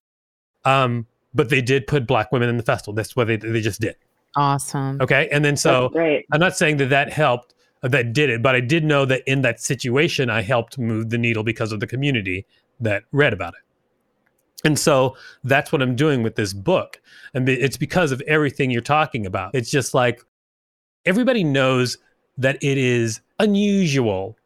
um 0.64 1.06
but 1.34 1.48
they 1.48 1.62
did 1.62 1.86
put 1.86 2.06
black 2.06 2.30
women 2.32 2.48
in 2.48 2.56
the 2.56 2.62
festival 2.62 2.92
that's 2.92 3.16
what 3.16 3.26
they, 3.26 3.36
they 3.36 3.60
just 3.60 3.80
did 3.80 3.96
awesome. 4.36 5.00
okay 5.00 5.28
and 5.30 5.44
then 5.44 5.56
so 5.56 5.88
great. 5.90 6.26
I'm 6.32 6.40
not 6.40 6.56
saying 6.56 6.76
that 6.78 6.90
that 6.90 7.12
helped, 7.12 7.54
uh, 7.82 7.88
that 7.88 8.12
did 8.12 8.30
it, 8.30 8.42
but 8.42 8.54
I 8.54 8.60
did 8.60 8.84
know 8.84 9.04
that 9.06 9.22
in 9.26 9.42
that 9.42 9.60
situation, 9.60 10.30
I 10.30 10.42
helped 10.42 10.78
move 10.78 11.10
the 11.10 11.18
needle 11.18 11.42
because 11.42 11.72
of 11.72 11.80
the 11.80 11.86
community 11.86 12.46
that 12.80 13.04
read 13.12 13.32
about 13.32 13.54
it. 13.54 13.60
And 14.64 14.78
so 14.78 15.16
that's 15.42 15.72
what 15.72 15.82
I'm 15.82 15.96
doing 15.96 16.22
with 16.22 16.36
this 16.36 16.52
book. 16.52 17.00
And 17.34 17.48
it's 17.48 17.76
because 17.76 18.12
of 18.12 18.20
everything 18.22 18.70
you're 18.70 18.80
talking 18.80 19.26
about. 19.26 19.54
It's 19.54 19.70
just 19.70 19.92
like 19.92 20.22
everybody 21.04 21.42
knows 21.42 21.98
that 22.38 22.62
it 22.62 22.78
is 22.78 23.20
unusual 23.38 24.36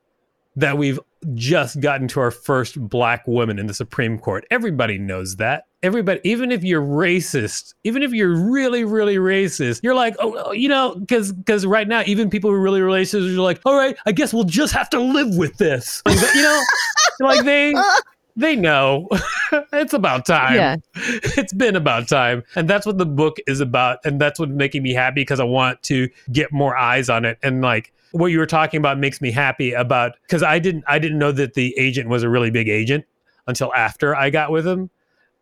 that 0.57 0.79
we've 0.79 0.99
just 1.35 1.81
gotten 1.81 2.09
to 2.09 2.21
our 2.21 2.31
first 2.31 2.81
black 2.89 3.27
woman 3.27 3.59
in 3.59 3.67
the 3.67 3.75
Supreme 3.75 4.19
Court. 4.19 4.47
Everybody 4.51 4.99
knows 4.99 5.37
that. 5.37 5.67
Everybody, 5.87 6.21
even 6.25 6.51
if 6.51 6.65
you're 6.65 6.83
racist, 6.83 7.75
even 7.85 8.03
if 8.03 8.13
you're 8.13 8.37
really, 8.37 8.85
really 8.85 9.17
racist, 9.17 9.81
you're 9.83 9.95
like, 9.95 10.17
oh, 10.19 10.47
oh 10.47 10.53
you 10.53 10.69
know, 10.69 10.97
because 10.97 11.33
because 11.33 11.65
right 11.65 11.87
now, 11.87 12.03
even 12.07 12.29
people 12.29 12.51
who 12.51 12.57
are 12.57 12.61
really 12.61 12.81
racist 12.81 13.33
are 13.35 13.41
like, 13.41 13.61
all 13.65 13.77
right, 13.77 13.97
I 14.05 14.13
guess 14.13 14.35
we'll 14.35 14.45
just 14.45 14.73
have 14.73 14.91
to 14.91 15.01
live 15.01 15.37
with 15.37 15.57
this. 15.59 16.03
You 16.07 16.43
know, 16.43 16.63
like 17.21 17.45
they 17.45 17.75
they 18.37 18.55
know 18.55 19.09
it's 19.73 19.95
about 19.95 20.27
time. 20.27 20.57
Yeah. 20.57 20.77
It's 20.95 21.53
been 21.53 21.75
about 21.75 22.09
time. 22.09 22.43
And 22.55 22.69
that's 22.69 22.85
what 22.85 22.99
the 22.99 23.07
book 23.07 23.39
is 23.47 23.61
about. 23.61 23.99
And 24.05 24.21
that's 24.21 24.39
what's 24.39 24.53
making 24.53 24.83
me 24.83 24.93
happy 24.93 25.23
because 25.23 25.41
I 25.41 25.45
want 25.45 25.83
to 25.85 26.09
get 26.31 26.53
more 26.53 26.77
eyes 26.77 27.09
on 27.09 27.25
it. 27.25 27.39
And 27.43 27.63
like 27.63 27.93
what 28.13 28.27
you 28.27 28.39
were 28.39 28.47
talking 28.47 28.79
about 28.79 28.99
makes 28.99 29.21
me 29.21 29.31
happy 29.31 29.73
about 29.73 30.13
because 30.23 30.43
I 30.43 30.59
didn't 30.59 30.85
I 30.87 30.99
didn't 30.99 31.19
know 31.19 31.33
that 31.33 31.55
the 31.55 31.77
agent 31.79 32.09
was 32.09 32.23
a 32.23 32.29
really 32.29 32.51
big 32.51 32.69
agent 32.69 33.05
until 33.47 33.73
after 33.75 34.15
I 34.15 34.31
got 34.31 34.51
with 34.51 34.67
him. 34.67 34.91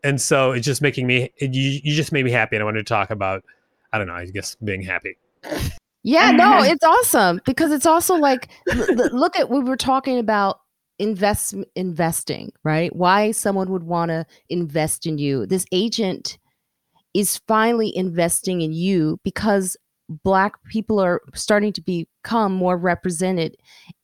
And 0.05 0.21
so 0.21 0.53
it's 0.53 0.67
just 0.67 0.83
making 0.83 1.07
me 1.07 1.33
it, 1.39 1.55
you, 1.55 1.81
you 1.83 1.95
just 1.95 2.13
made 2.13 2.25
me 2.25 2.31
happy 2.31 2.57
and 2.57 2.63
I 2.63 2.65
wanted 2.65 2.87
to 2.87 2.93
talk 2.93 3.11
about 3.11 3.43
I 3.93 3.99
don't 3.99 4.07
know, 4.07 4.15
I 4.15 4.27
guess 4.27 4.57
being 4.57 4.83
happy. 4.83 5.17
Yeah, 6.07 6.33
no, 6.33 6.63
it's 6.63 6.85
awesome 6.85 7.41
because 7.47 7.73
it's 7.73 7.87
also 7.87 8.15
like 8.17 8.51
look 9.11 9.39
at 9.39 9.49
we 9.49 9.61
were 9.61 9.77
talking 9.77 10.19
about 10.19 10.61
invest 10.99 11.55
investing, 11.75 12.53
right? 12.63 12.95
Why 12.95 13.31
someone 13.33 13.71
would 13.71 13.85
want 13.85 14.11
to 14.11 14.27
invest 14.51 15.07
in 15.07 15.17
you. 15.17 15.47
This 15.47 15.65
agent 15.73 16.39
is 17.15 17.41
finally 17.49 17.97
investing 17.97 18.61
in 18.61 18.73
you 18.73 19.19
because 19.25 19.77
black 20.09 20.63
people 20.65 21.01
are 21.01 21.23
starting 21.35 21.73
to 21.73 21.81
become 21.81 22.53
more 22.53 22.77
represented 22.77 23.57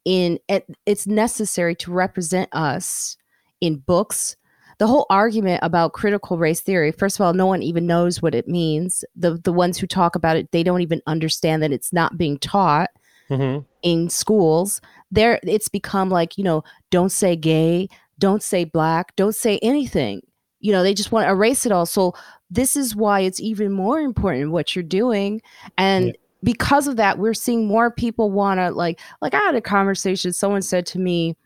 in 0.07 0.39
it's 0.87 1.07
necessary 1.07 1.75
to 1.75 1.93
represent 1.93 2.49
us 2.53 3.19
in 3.61 3.77
books 3.77 4.37
the 4.81 4.87
whole 4.87 5.05
argument 5.11 5.61
about 5.63 5.93
critical 5.93 6.39
race 6.39 6.63
theory 6.63 6.91
first 6.91 7.21
of 7.21 7.21
all 7.21 7.35
no 7.35 7.45
one 7.45 7.63
even 7.63 7.87
knows 7.87 8.23
what 8.23 8.35
it 8.35 8.49
means. 8.49 9.05
The 9.15 9.35
the 9.35 9.53
ones 9.53 9.77
who 9.77 9.87
talk 9.87 10.17
about 10.17 10.39
it 10.39 10.51
they 10.53 10.63
don't 10.63 10.81
even 10.81 11.03
understand 11.07 11.63
that 11.63 11.71
it's 11.71 11.93
not 11.93 12.17
being 12.17 12.39
taught 12.39 12.89
mm-hmm. 13.29 13.61
in 13.83 14.09
schools. 14.09 14.81
There 15.11 15.39
it's 15.43 15.69
become 15.69 16.09
like 16.09 16.39
you 16.39 16.45
know 16.45 16.65
don't 16.91 17.13
say 17.13 17.37
gay 17.37 17.91
don't 18.19 18.43
say 18.43 18.65
black 18.65 19.15
don't 19.17 19.35
say 19.35 19.59
anything. 19.59 20.23
You 20.61 20.73
know 20.73 20.83
they 20.83 20.95
just 20.95 21.13
want 21.13 21.27
to 21.27 21.31
erase 21.31 21.67
it 21.67 21.73
all. 21.73 21.85
So 21.85 22.15
this 22.51 22.75
is 22.75 22.97
why 22.97 23.21
it's 23.21 23.39
even 23.39 23.71
more 23.73 24.01
important 24.01 24.51
what 24.51 24.75
you're 24.75 24.83
doing. 24.83 25.43
And 25.77 26.07
yeah. 26.07 26.13
because 26.43 26.89
of 26.89 26.97
that 26.97 27.19
we're 27.19 27.35
seeing 27.35 27.69
more 27.69 27.91
people 27.91 28.31
want 28.31 28.59
to 28.59 28.71
like 28.71 28.99
like 29.21 29.35
i 29.35 29.41
had 29.41 29.55
a 29.55 29.61
conversation 29.61 30.33
someone 30.33 30.63
said 30.63 30.87
to 30.87 30.99
me 30.99 31.37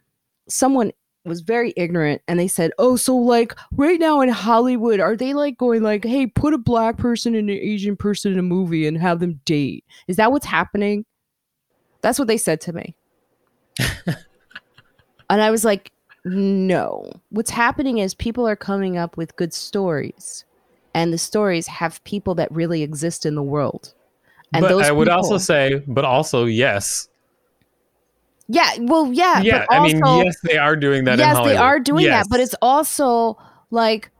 someone 0.48 0.92
was 1.24 1.40
very 1.40 1.72
ignorant 1.76 2.20
and 2.28 2.38
they 2.38 2.48
said 2.48 2.70
oh 2.78 2.96
so 2.96 3.16
like 3.16 3.54
right 3.72 3.98
now 3.98 4.20
in 4.20 4.28
hollywood 4.28 5.00
are 5.00 5.16
they 5.16 5.32
like 5.32 5.56
going 5.56 5.82
like 5.82 6.04
hey 6.04 6.26
put 6.26 6.52
a 6.54 6.58
black 6.58 6.96
person 6.96 7.34
and 7.34 7.48
an 7.48 7.56
asian 7.56 7.96
person 7.96 8.32
in 8.32 8.38
a 8.38 8.42
movie 8.42 8.86
and 8.86 8.98
have 8.98 9.20
them 9.20 9.40
date 9.44 9.84
is 10.06 10.16
that 10.16 10.30
what's 10.32 10.46
happening 10.46 11.04
that's 12.02 12.18
what 12.18 12.28
they 12.28 12.36
said 12.36 12.60
to 12.60 12.72
me 12.72 12.94
and 15.30 15.40
i 15.42 15.50
was 15.50 15.64
like 15.64 15.90
no 16.24 17.10
what's 17.30 17.50
happening 17.50 17.98
is 17.98 18.14
people 18.14 18.46
are 18.46 18.56
coming 18.56 18.96
up 18.96 19.16
with 19.16 19.34
good 19.36 19.52
stories 19.52 20.44
and 20.94 21.12
the 21.12 21.18
stories 21.18 21.66
have 21.66 22.02
people 22.04 22.34
that 22.36 22.50
really 22.52 22.82
exist 22.82 23.26
in 23.26 23.34
the 23.34 23.42
world. 23.42 23.92
And 24.52 24.62
but 24.62 24.70
I 24.84 24.92
would 24.92 25.06
people, 25.08 25.16
also 25.16 25.38
say, 25.38 25.82
but 25.88 26.04
also 26.04 26.44
yes. 26.44 27.08
Yeah, 28.48 28.70
well, 28.80 29.12
yeah. 29.12 29.40
Yeah, 29.42 29.66
I 29.70 29.80
mean, 29.80 30.00
yes, 30.04 30.36
they 30.42 30.58
are 30.58 30.76
doing 30.76 31.04
that. 31.04 31.18
Yes, 31.18 31.36
they 31.44 31.56
are 31.56 31.80
doing 31.80 32.04
yes. 32.04 32.24
that, 32.24 32.30
but 32.30 32.40
it's 32.40 32.54
also 32.60 33.38
like 33.70 34.10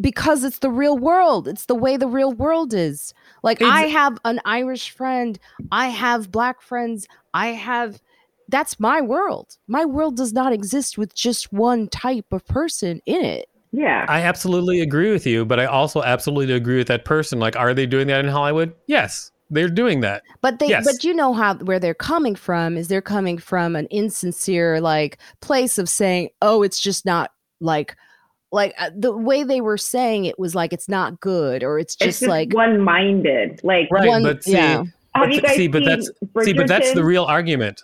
because 0.00 0.44
it's 0.44 0.58
the 0.58 0.70
real 0.70 0.98
world. 0.98 1.48
It's 1.48 1.66
the 1.66 1.74
way 1.74 1.96
the 1.96 2.06
real 2.06 2.32
world 2.32 2.74
is. 2.74 3.12
Like 3.42 3.60
it's, 3.60 3.70
I 3.70 3.82
have 3.82 4.18
an 4.24 4.40
Irish 4.44 4.90
friend, 4.90 5.38
I 5.72 5.88
have 5.88 6.30
black 6.30 6.62
friends, 6.62 7.06
I 7.32 7.48
have 7.48 8.00
that's 8.48 8.78
my 8.78 9.00
world. 9.00 9.56
My 9.68 9.84
world 9.84 10.16
does 10.16 10.32
not 10.32 10.52
exist 10.52 10.98
with 10.98 11.14
just 11.14 11.52
one 11.52 11.88
type 11.88 12.26
of 12.30 12.46
person 12.46 13.00
in 13.06 13.24
it. 13.24 13.48
Yeah. 13.72 14.04
I 14.08 14.20
absolutely 14.20 14.80
agree 14.82 15.10
with 15.10 15.26
you, 15.26 15.44
but 15.44 15.58
I 15.58 15.64
also 15.64 16.02
absolutely 16.02 16.54
agree 16.54 16.76
with 16.76 16.88
that 16.88 17.04
person. 17.04 17.40
Like, 17.40 17.56
are 17.56 17.74
they 17.74 17.86
doing 17.86 18.06
that 18.08 18.24
in 18.24 18.30
Hollywood? 18.30 18.74
Yes, 18.86 19.32
they're 19.50 19.68
doing 19.68 20.00
that. 20.00 20.22
But 20.40 20.58
they 20.58 20.68
yes. 20.68 20.84
but 20.84 21.04
you 21.04 21.14
know 21.14 21.32
how 21.34 21.54
where 21.56 21.78
they're 21.78 21.94
coming 21.94 22.34
from 22.34 22.76
is 22.76 22.88
they're 22.88 23.02
coming 23.02 23.38
from 23.38 23.76
an 23.76 23.86
insincere 23.86 24.80
like 24.80 25.18
place 25.40 25.78
of 25.78 25.88
saying, 25.88 26.30
"Oh, 26.42 26.62
it's 26.62 26.80
just 26.80 27.04
not 27.04 27.30
like 27.60 27.96
like 28.52 28.74
uh, 28.78 28.90
the 28.96 29.16
way 29.16 29.42
they 29.42 29.60
were 29.60 29.76
saying 29.76 30.24
it 30.24 30.38
was 30.38 30.54
like 30.54 30.72
it's 30.72 30.88
not 30.88 31.20
good 31.20 31.62
or 31.62 31.78
it's 31.78 31.96
just, 31.96 32.08
it's 32.08 32.20
just 32.20 32.28
like 32.28 32.54
one-minded. 32.54 33.60
Like 33.64 33.88
right, 33.90 34.08
one, 34.08 34.22
but 34.22 34.44
see, 34.44 34.52
yeah. 34.52 34.84
But, 35.14 35.32
see, 35.50 35.68
but 35.68 35.84
that's 35.84 36.10
Bridgerton? 36.24 36.44
see, 36.44 36.52
but 36.54 36.66
that's 36.66 36.92
the 36.92 37.04
real 37.04 37.24
argument. 37.24 37.82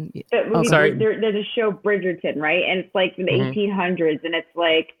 Uh, 0.00 0.38
oh, 0.54 0.62
sorry. 0.64 0.96
There, 0.96 1.20
there's 1.20 1.34
a 1.34 1.48
show 1.54 1.72
Bridgerton, 1.72 2.36
right? 2.36 2.62
And 2.66 2.80
it's 2.80 2.94
like 2.94 3.16
the 3.16 3.24
mm-hmm. 3.24 3.58
1800s, 3.58 4.24
and 4.24 4.34
it's 4.34 4.48
like 4.54 4.94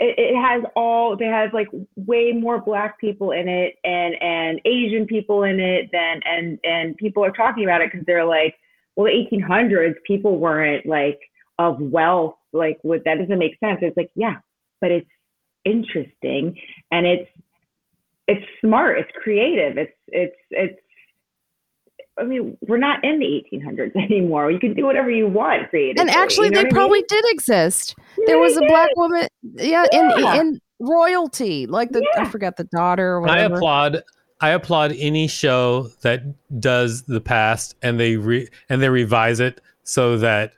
it, 0.00 0.14
it 0.18 0.36
has 0.36 0.62
all 0.74 1.16
they 1.16 1.26
have 1.26 1.52
like 1.52 1.68
way 1.96 2.32
more 2.32 2.60
black 2.60 2.98
people 2.98 3.30
in 3.32 3.48
it 3.48 3.76
and 3.84 4.14
and 4.22 4.60
asian 4.64 5.06
people 5.06 5.44
in 5.44 5.60
it 5.60 5.90
than 5.92 6.20
and 6.24 6.58
and 6.64 6.96
people 6.96 7.24
are 7.24 7.30
talking 7.30 7.64
about 7.64 7.80
it 7.82 7.90
because 7.92 8.04
they're 8.06 8.24
like 8.24 8.54
well 8.96 9.06
the 9.06 9.36
1800s 9.36 9.94
people 10.06 10.38
weren't 10.38 10.86
like 10.86 11.20
of 11.58 11.78
wealth 11.80 12.36
like 12.52 12.78
what 12.82 13.04
that 13.04 13.18
doesn't 13.18 13.38
make 13.38 13.58
sense. 13.60 13.78
It's 13.82 13.96
like 13.96 14.10
yeah 14.14 14.36
but 14.80 14.90
it's 14.90 15.08
interesting 15.64 16.58
and 16.90 17.06
it's 17.06 17.30
it's 18.26 18.46
smart 18.60 18.98
it's 18.98 19.10
creative 19.22 19.76
it's 19.76 19.92
it's 20.08 20.36
it's 20.50 20.80
I 22.18 22.24
mean, 22.24 22.56
we're 22.66 22.78
not 22.78 23.04
in 23.04 23.18
the 23.18 23.26
1800s 23.26 23.96
anymore. 23.96 24.50
You 24.50 24.58
can 24.58 24.74
do 24.74 24.84
whatever 24.84 25.10
you 25.10 25.26
want 25.26 25.68
creatively. 25.70 26.00
And 26.00 26.10
actually, 26.10 26.46
you 26.46 26.52
know 26.52 26.62
they 26.62 26.68
probably 26.68 26.98
I 26.98 27.14
mean? 27.14 27.22
did 27.22 27.24
exist. 27.32 27.96
There 28.26 28.38
was 28.38 28.56
a 28.56 28.62
black 28.62 28.88
woman, 28.96 29.28
yeah, 29.54 29.86
yeah. 29.92 30.34
in 30.34 30.40
in 30.40 30.60
royalty, 30.80 31.66
like 31.66 31.92
the 31.92 32.00
yeah. 32.16 32.22
I 32.22 32.28
forget 32.28 32.56
the 32.56 32.64
daughter. 32.64 33.12
Or 33.14 33.20
whatever. 33.22 33.54
I 33.54 33.56
applaud. 33.56 34.02
I 34.42 34.50
applaud 34.50 34.94
any 34.96 35.28
show 35.28 35.90
that 36.00 36.22
does 36.60 37.02
the 37.02 37.20
past 37.20 37.74
and 37.82 38.00
they 38.00 38.16
re, 38.16 38.48
and 38.70 38.80
they 38.80 38.88
revise 38.88 39.38
it 39.38 39.60
so 39.84 40.16
that 40.18 40.54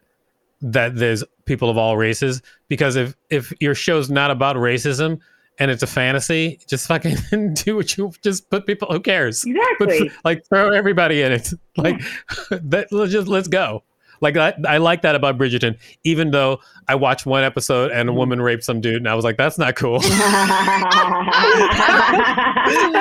that 0.61 0.95
there's 0.97 1.25
people 1.45 1.69
of 1.69 1.77
all 1.77 1.97
races. 1.97 2.43
Because 2.69 2.97
if 2.97 3.15
if 3.31 3.53
your 3.61 3.75
show's 3.75 4.11
not 4.11 4.31
about 4.31 4.57
racism, 4.57 5.21
and 5.59 5.71
it's 5.71 5.83
a 5.83 5.87
fantasy, 5.87 6.59
just 6.67 6.87
fucking 6.89 7.55
do 7.55 7.77
what 7.77 7.97
you 7.97 8.13
just 8.23 8.51
put 8.51 8.67
people. 8.67 8.89
Who 8.91 9.01
cares? 9.01 9.45
Exactly. 9.45 10.09
Put, 10.09 10.25
like 10.25 10.47
throw 10.47 10.73
everybody 10.73 11.23
in 11.23 11.33
it. 11.33 11.53
Like 11.79 12.03
yeah. 12.51 12.59
that. 12.65 12.93
Let's 12.93 13.13
just 13.13 13.29
let's 13.29 13.49
go. 13.49 13.83
Like 14.21 14.37
I, 14.37 14.53
I 14.69 14.77
like 14.77 15.01
that 15.03 15.15
about 15.15 15.39
Bridgerton, 15.39 15.79
even 16.05 16.31
though 16.31 16.61
I 16.87 16.97
watched 16.97 17.25
one 17.25 17.45
episode 17.45 17.91
and 17.91 18.11
a 18.11 18.13
mm-hmm. 18.13 18.19
woman 18.19 18.43
raped 18.43 18.63
some 18.63 18.83
dude, 18.83 18.97
and 18.97 19.09
I 19.09 19.15
was 19.15 19.25
like, 19.25 19.39
that's 19.39 19.57
not 19.57 19.75
cool. 19.75 20.01
I 20.03 20.09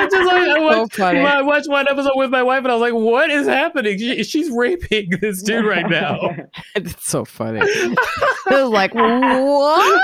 just 0.10 0.26
like 0.26 0.48
I 0.48 0.60
watched, 0.61 0.95
so 0.95 1.06
I 1.06 1.41
watched 1.41 1.68
one 1.68 1.86
episode 1.90 2.14
with 2.15 2.30
my 2.32 2.41
wife, 2.41 2.60
and 2.60 2.69
I 2.69 2.76
was 2.76 2.82
like, 2.82 2.94
what 2.94 3.30
is 3.30 3.45
happening? 3.45 3.99
She, 3.99 4.23
she's 4.23 4.49
raping 4.49 5.10
this 5.19 5.44
dude 5.44 5.65
right 5.65 5.90
now. 5.90 6.34
it's 6.76 7.06
so 7.06 7.26
funny. 7.26 7.60
it 7.61 7.99
was 8.49 8.69
like, 8.69 8.95
what? 8.95 10.02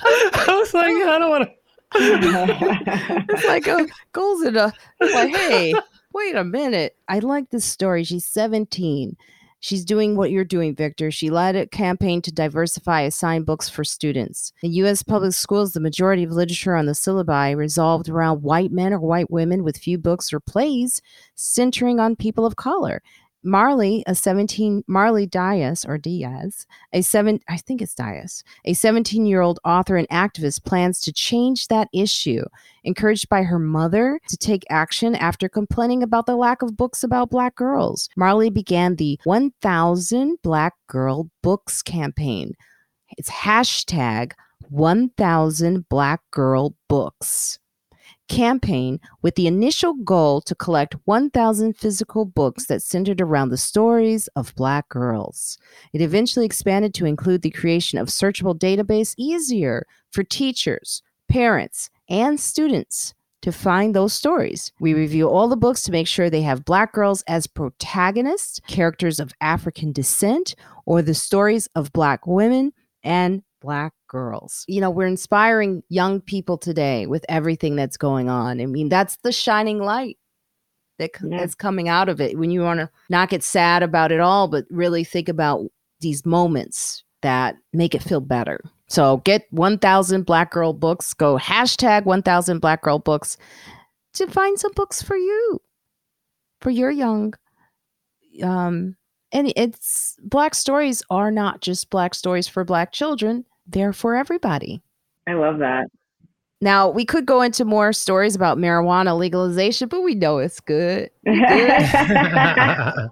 I 0.04 0.56
was 0.58 0.74
like, 0.74 0.86
I 0.86 1.18
don't 1.18 1.30
want 1.30 1.50
uh, 1.94 1.98
to. 1.98 3.24
it's 3.28 3.46
like 3.46 3.66
a 3.66 3.86
goes 4.12 4.42
in 4.42 4.56
a 4.56 4.72
like, 5.00 5.34
hey, 5.34 5.74
wait 6.14 6.36
a 6.36 6.44
minute. 6.44 6.96
I 7.08 7.18
like 7.20 7.50
this 7.50 7.64
story. 7.64 8.04
She's 8.04 8.26
17. 8.26 9.16
She's 9.60 9.84
doing 9.84 10.16
what 10.16 10.30
you're 10.30 10.44
doing, 10.44 10.76
Victor. 10.76 11.10
She 11.10 11.30
led 11.30 11.56
a 11.56 11.66
campaign 11.66 12.22
to 12.22 12.32
diversify 12.32 13.00
assigned 13.00 13.44
books 13.44 13.68
for 13.68 13.82
students. 13.82 14.52
In 14.62 14.72
U.S. 14.74 15.02
public 15.02 15.32
schools, 15.32 15.72
the 15.72 15.80
majority 15.80 16.22
of 16.22 16.30
literature 16.30 16.76
on 16.76 16.86
the 16.86 16.92
syllabi 16.92 17.56
resolved 17.56 18.08
around 18.08 18.42
white 18.42 18.70
men 18.70 18.92
or 18.92 19.00
white 19.00 19.32
women 19.32 19.64
with 19.64 19.76
few 19.76 19.98
books 19.98 20.32
or 20.32 20.38
plays 20.38 21.02
centering 21.34 21.98
on 21.98 22.14
people 22.14 22.46
of 22.46 22.54
color. 22.54 23.02
Marley, 23.44 24.02
a 24.06 24.14
17 24.14 24.82
Marley 24.88 25.26
Dias 25.26 25.84
or 25.84 25.96
Diaz, 25.96 26.66
a 26.92 27.02
seven 27.02 27.40
I 27.48 27.56
think 27.56 27.80
it's 27.80 27.94
Dias, 27.94 28.42
a 28.64 28.72
17-year-old 28.72 29.60
author 29.64 29.96
and 29.96 30.08
activist 30.08 30.64
plans 30.64 31.00
to 31.02 31.12
change 31.12 31.68
that 31.68 31.88
issue. 31.92 32.42
Encouraged 32.84 33.28
by 33.28 33.42
her 33.42 33.58
mother 33.58 34.18
to 34.28 34.36
take 34.36 34.64
action 34.70 35.14
after 35.14 35.48
complaining 35.48 36.02
about 36.02 36.26
the 36.26 36.36
lack 36.36 36.62
of 36.62 36.76
books 36.76 37.02
about 37.02 37.30
black 37.30 37.54
girls, 37.54 38.08
Marley 38.16 38.50
began 38.50 38.96
the 38.96 39.18
1000 39.24 40.38
Black 40.42 40.74
Girl 40.88 41.30
Books 41.42 41.82
campaign. 41.82 42.54
It's 43.16 43.30
hashtag 43.30 44.32
1000 44.68 45.88
Black 45.88 46.20
Girl 46.30 46.74
Books 46.88 47.58
campaign 48.28 49.00
with 49.22 49.34
the 49.34 49.46
initial 49.46 49.94
goal 49.94 50.40
to 50.42 50.54
collect 50.54 50.94
1,000 51.04 51.76
physical 51.76 52.24
books 52.24 52.66
that 52.66 52.82
centered 52.82 53.20
around 53.20 53.48
the 53.48 53.56
stories 53.56 54.28
of 54.36 54.54
Black 54.54 54.88
girls. 54.88 55.58
It 55.92 56.00
eventually 56.00 56.46
expanded 56.46 56.94
to 56.94 57.06
include 57.06 57.42
the 57.42 57.50
creation 57.50 57.98
of 57.98 58.08
searchable 58.08 58.58
database 58.58 59.14
easier 59.16 59.86
for 60.10 60.22
teachers, 60.22 61.02
parents, 61.28 61.90
and 62.08 62.38
students 62.38 63.14
to 63.42 63.52
find 63.52 63.94
those 63.94 64.12
stories. 64.12 64.72
We 64.80 64.94
review 64.94 65.28
all 65.28 65.48
the 65.48 65.56
books 65.56 65.82
to 65.84 65.92
make 65.92 66.06
sure 66.06 66.28
they 66.28 66.42
have 66.42 66.64
Black 66.64 66.92
girls 66.92 67.22
as 67.28 67.46
protagonists, 67.46 68.60
characters 68.66 69.20
of 69.20 69.32
African 69.40 69.92
descent, 69.92 70.54
or 70.86 71.02
the 71.02 71.14
stories 71.14 71.68
of 71.74 71.92
Black 71.92 72.26
women 72.26 72.72
and 73.04 73.42
Black 73.60 73.92
girls. 74.08 74.64
You 74.68 74.80
know, 74.80 74.90
we're 74.90 75.06
inspiring 75.06 75.82
young 75.88 76.20
people 76.20 76.58
today 76.58 77.06
with 77.06 77.24
everything 77.28 77.76
that's 77.76 77.96
going 77.96 78.28
on. 78.28 78.60
I 78.60 78.66
mean, 78.66 78.88
that's 78.88 79.16
the 79.22 79.32
shining 79.32 79.78
light 79.80 80.18
that, 80.98 81.10
Yeah. 81.22 81.38
that's 81.38 81.54
coming 81.54 81.88
out 81.88 82.08
of 82.08 82.20
it 82.20 82.38
when 82.38 82.50
you 82.50 82.62
want 82.62 82.80
to 82.80 82.90
not 83.08 83.30
get 83.30 83.42
sad 83.42 83.82
about 83.82 84.12
it 84.12 84.20
all, 84.20 84.48
but 84.48 84.64
really 84.70 85.04
think 85.04 85.28
about 85.28 85.64
these 86.00 86.24
moments 86.24 87.02
that 87.22 87.56
make 87.72 87.94
it 87.94 88.02
feel 88.02 88.20
better. 88.20 88.60
So 88.86 89.18
get 89.18 89.46
1000 89.50 90.24
Black 90.24 90.50
Girl 90.52 90.72
books, 90.72 91.12
go 91.12 91.36
hashtag 91.36 92.04
1000 92.04 92.60
Black 92.60 92.82
Girl 92.82 92.98
books 92.98 93.36
to 94.14 94.26
find 94.28 94.58
some 94.58 94.72
books 94.74 95.02
for 95.02 95.16
you, 95.16 95.60
for 96.60 96.70
your 96.70 96.90
young. 96.90 97.34
Um, 98.42 98.96
and 99.32 99.52
it's 99.56 100.16
Black 100.22 100.54
stories 100.54 101.02
are 101.10 101.30
not 101.30 101.60
just 101.60 101.90
Black 101.90 102.14
stories 102.14 102.48
for 102.48 102.64
Black 102.64 102.92
children, 102.92 103.44
they're 103.68 103.92
for 103.92 104.16
everybody. 104.16 104.82
I 105.26 105.34
love 105.34 105.58
that. 105.58 105.86
Now, 106.60 106.88
we 106.88 107.04
could 107.04 107.24
go 107.24 107.42
into 107.42 107.64
more 107.64 107.92
stories 107.92 108.34
about 108.34 108.58
marijuana 108.58 109.16
legalization, 109.16 109.88
but 109.88 110.00
we 110.02 110.14
know 110.14 110.38
it's 110.38 110.58
good. 110.60 111.10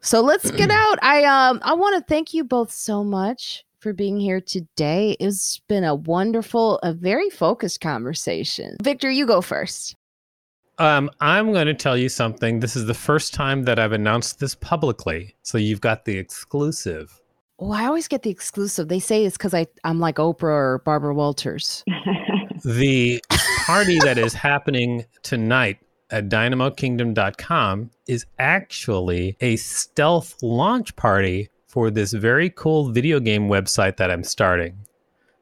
So 0.00 0.20
let's 0.20 0.50
get 0.52 0.70
out. 0.70 0.98
I 1.02 1.24
um 1.24 1.60
I 1.62 1.74
want 1.74 1.96
to 1.96 2.02
thank 2.08 2.32
you 2.32 2.44
both 2.44 2.70
so 2.70 3.02
much 3.02 3.64
for 3.80 3.92
being 3.92 4.18
here 4.18 4.40
today. 4.40 5.16
It's 5.20 5.60
been 5.68 5.84
a 5.84 5.94
wonderful, 5.94 6.78
a 6.82 6.92
very 6.92 7.30
focused 7.30 7.80
conversation. 7.80 8.76
Victor, 8.82 9.10
you 9.10 9.26
go 9.26 9.40
first. 9.40 9.94
Um, 10.78 11.10
I'm 11.20 11.52
going 11.52 11.66
to 11.66 11.74
tell 11.74 11.96
you 11.96 12.08
something. 12.08 12.60
This 12.60 12.76
is 12.76 12.86
the 12.86 12.94
first 12.94 13.34
time 13.34 13.64
that 13.64 13.80
I've 13.80 13.92
announced 13.92 14.38
this 14.38 14.54
publicly, 14.54 15.34
so 15.42 15.58
you've 15.58 15.80
got 15.80 16.04
the 16.04 16.16
exclusive. 16.16 17.20
Oh, 17.60 17.72
I 17.72 17.86
always 17.86 18.08
get 18.08 18.22
the 18.22 18.30
exclusive. 18.30 18.88
They 18.88 19.00
say 19.00 19.24
it's 19.24 19.36
because 19.36 19.54
I 19.54 19.66
I'm 19.84 20.00
like 20.00 20.16
Oprah 20.16 20.42
or 20.44 20.82
Barbara 20.84 21.14
Walters. 21.14 21.84
The 22.64 23.22
party 23.66 23.98
that 24.00 24.18
is 24.18 24.34
happening 24.34 25.04
tonight 25.22 25.78
at 26.10 26.28
dynamokingdom.com 26.28 27.90
is 28.08 28.26
actually 28.38 29.36
a 29.40 29.56
stealth 29.56 30.34
launch 30.42 30.96
party 30.96 31.50
for 31.68 31.90
this 31.90 32.12
very 32.12 32.50
cool 32.50 32.90
video 32.90 33.20
game 33.20 33.48
website 33.48 33.96
that 33.98 34.10
I'm 34.10 34.24
starting 34.24 34.76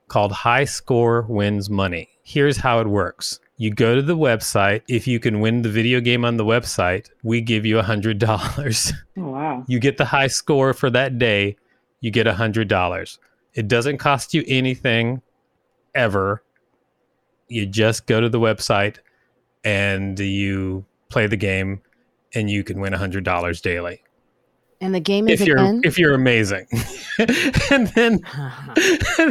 called 0.09 0.32
High 0.32 0.64
Score 0.64 1.22
Wins 1.22 1.70
Money. 1.70 2.09
Here's 2.22 2.59
how 2.59 2.80
it 2.80 2.86
works. 2.86 3.40
You 3.56 3.72
go 3.72 3.94
to 3.94 4.02
the 4.02 4.16
website. 4.16 4.82
If 4.88 5.06
you 5.06 5.18
can 5.18 5.40
win 5.40 5.62
the 5.62 5.70
video 5.70 6.01
game 6.01 6.24
on 6.24 6.36
the 6.36 6.44
website, 6.44 7.09
we 7.22 7.40
give 7.40 7.64
you 7.64 7.76
$100. 7.76 8.93
oh, 9.18 9.30
wow. 9.30 9.64
you 9.66 9.78
get 9.78 9.97
the 9.97 10.05
high 10.05 10.26
score 10.26 10.74
for 10.74 10.90
that 10.90 11.18
day, 11.18 11.56
you 12.07 12.12
get 12.12 12.28
a 12.28 12.35
hundred 12.35 12.69
dollars. 12.69 13.19
It 13.55 13.66
doesn't 13.66 13.99
cost 13.99 14.33
you 14.33 14.45
anything 14.47 15.23
ever. 15.93 16.45
You 17.49 17.66
just 17.66 18.07
go 18.07 18.20
to 18.20 18.28
the 18.28 18.39
website 18.39 18.99
and 19.65 20.16
you 20.20 20.85
play 21.09 21.27
the 21.27 21.37
game 21.37 21.83
and 22.33 22.49
you 22.49 22.62
can 22.62 22.78
win 22.78 22.95
a 22.95 22.99
hundred 22.99 23.24
dollars 23.24 23.61
daily. 23.61 24.03
And 24.81 24.95
the 24.95 25.01
game 25.01 25.27
is 25.28 25.41
If 25.41 25.49
you're 25.49 25.57
again. 25.57 25.81
if 25.83 25.99
you're 25.99 26.15
amazing. 26.15 26.69
and 27.73 27.89
then 27.89 28.20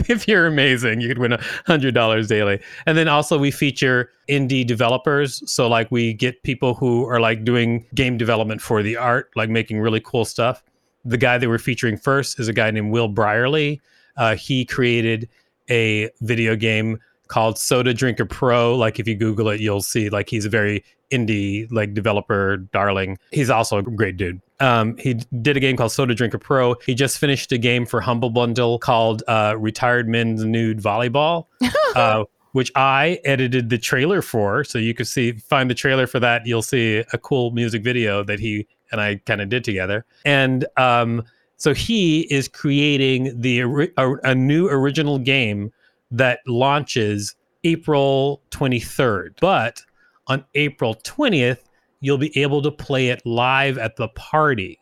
if 0.10 0.28
you're 0.28 0.48
amazing, 0.48 1.00
you 1.00 1.08
could 1.08 1.20
win 1.20 1.32
a 1.32 1.40
hundred 1.66 1.94
dollars 1.94 2.28
daily. 2.28 2.60
And 2.86 2.98
then 2.98 3.08
also 3.08 3.38
we 3.38 3.52
feature 3.52 4.10
indie 4.28 4.68
developers. 4.68 5.50
So 5.50 5.70
like 5.70 5.90
we 5.92 6.14
get 6.14 6.44
people 6.44 6.74
who 6.74 7.06
are 7.06 7.22
like 7.22 7.46
doing 7.46 7.86
game 7.96 8.18
development 8.18 8.60
for 8.60 8.84
the 8.84 8.98
art, 8.98 9.30
like 9.38 9.50
making 9.50 9.80
really 9.80 10.02
cool 10.02 10.26
stuff. 10.26 10.62
The 11.06 11.18
guy 11.18 11.38
that 11.38 11.48
we're 11.48 11.58
featuring 11.60 11.98
first 11.98 12.40
is 12.40 12.48
a 12.48 12.54
guy 12.54 12.72
named 12.72 12.92
Will 12.92 13.10
Brierly. 13.10 13.80
Uh, 14.18 14.36
he 14.36 14.66
created 14.66 15.30
a 15.70 16.10
video 16.22 16.56
game 16.56 17.00
called 17.28 17.58
Soda 17.58 17.94
Drinker 17.94 18.26
Pro. 18.26 18.76
Like 18.76 19.00
if 19.00 19.08
you 19.08 19.16
Google 19.16 19.50
it, 19.50 19.60
you'll 19.60 19.82
see 19.82 20.10
like 20.10 20.30
he's 20.30 20.46
a 20.46 20.50
very 20.50 20.84
indie 21.12 21.72
like 21.72 21.94
developer 21.94 22.58
darling. 22.58 23.18
He's 23.32 23.50
also 23.50 23.78
a 23.78 23.84
great 23.84 24.18
dude. 24.18 24.42
Um, 24.60 24.98
he 24.98 25.16
did 25.42 25.58
a 25.58 25.60
game 25.60 25.76
called 25.76 25.92
Soda 25.92 26.16
Drinker 26.16 26.38
Pro. 26.38 26.76
He 26.86 26.96
just 26.96 27.18
finished 27.18 27.52
a 27.52 27.58
game 27.58 27.86
for 27.86 28.02
Humble 28.02 28.30
Bundle 28.30 28.80
called 28.80 29.24
uh, 29.28 29.56
Retired 29.58 30.08
Men's 30.08 30.44
Nude 30.46 30.80
Volleyball, 30.80 31.48
uh, 31.96 32.24
which 32.54 32.72
I 32.76 33.20
edited 33.26 33.70
the 33.70 33.78
trailer 33.78 34.22
for. 34.22 34.64
So 34.64 34.78
you 34.78 34.94
could 34.94 35.08
see 35.08 35.34
find 35.34 35.70
the 35.70 35.76
trailer 35.76 36.08
for 36.08 36.20
that. 36.20 36.46
You'll 36.46 36.62
see 36.62 37.04
a 37.12 37.18
cool 37.18 37.52
music 37.52 37.84
video 37.84 38.24
that 38.24 38.40
he 38.40 38.68
and 38.92 39.02
I 39.02 39.16
kind 39.26 39.42
of 39.42 39.50
did 39.50 39.64
together. 39.64 40.06
And 40.26 40.66
um, 40.78 41.24
so 41.58 41.74
he 41.74 42.22
is 42.34 42.48
creating 42.48 43.40
the 43.40 43.62
a, 43.98 44.14
a 44.24 44.36
new 44.36 44.68
original 44.68 45.20
game 45.20 45.72
that 46.12 46.40
launches 46.48 47.36
April 47.64 48.42
23rd. 48.52 49.40
But 49.40 49.82
on 50.28 50.46
April 50.56 50.96
20th, 50.96 51.60
you'll 52.00 52.18
be 52.18 52.38
able 52.40 52.62
to 52.62 52.72
play 52.72 53.10
it 53.10 53.26
live 53.26 53.78
at 53.78 53.96
the 53.96 54.08
party. 54.10 54.80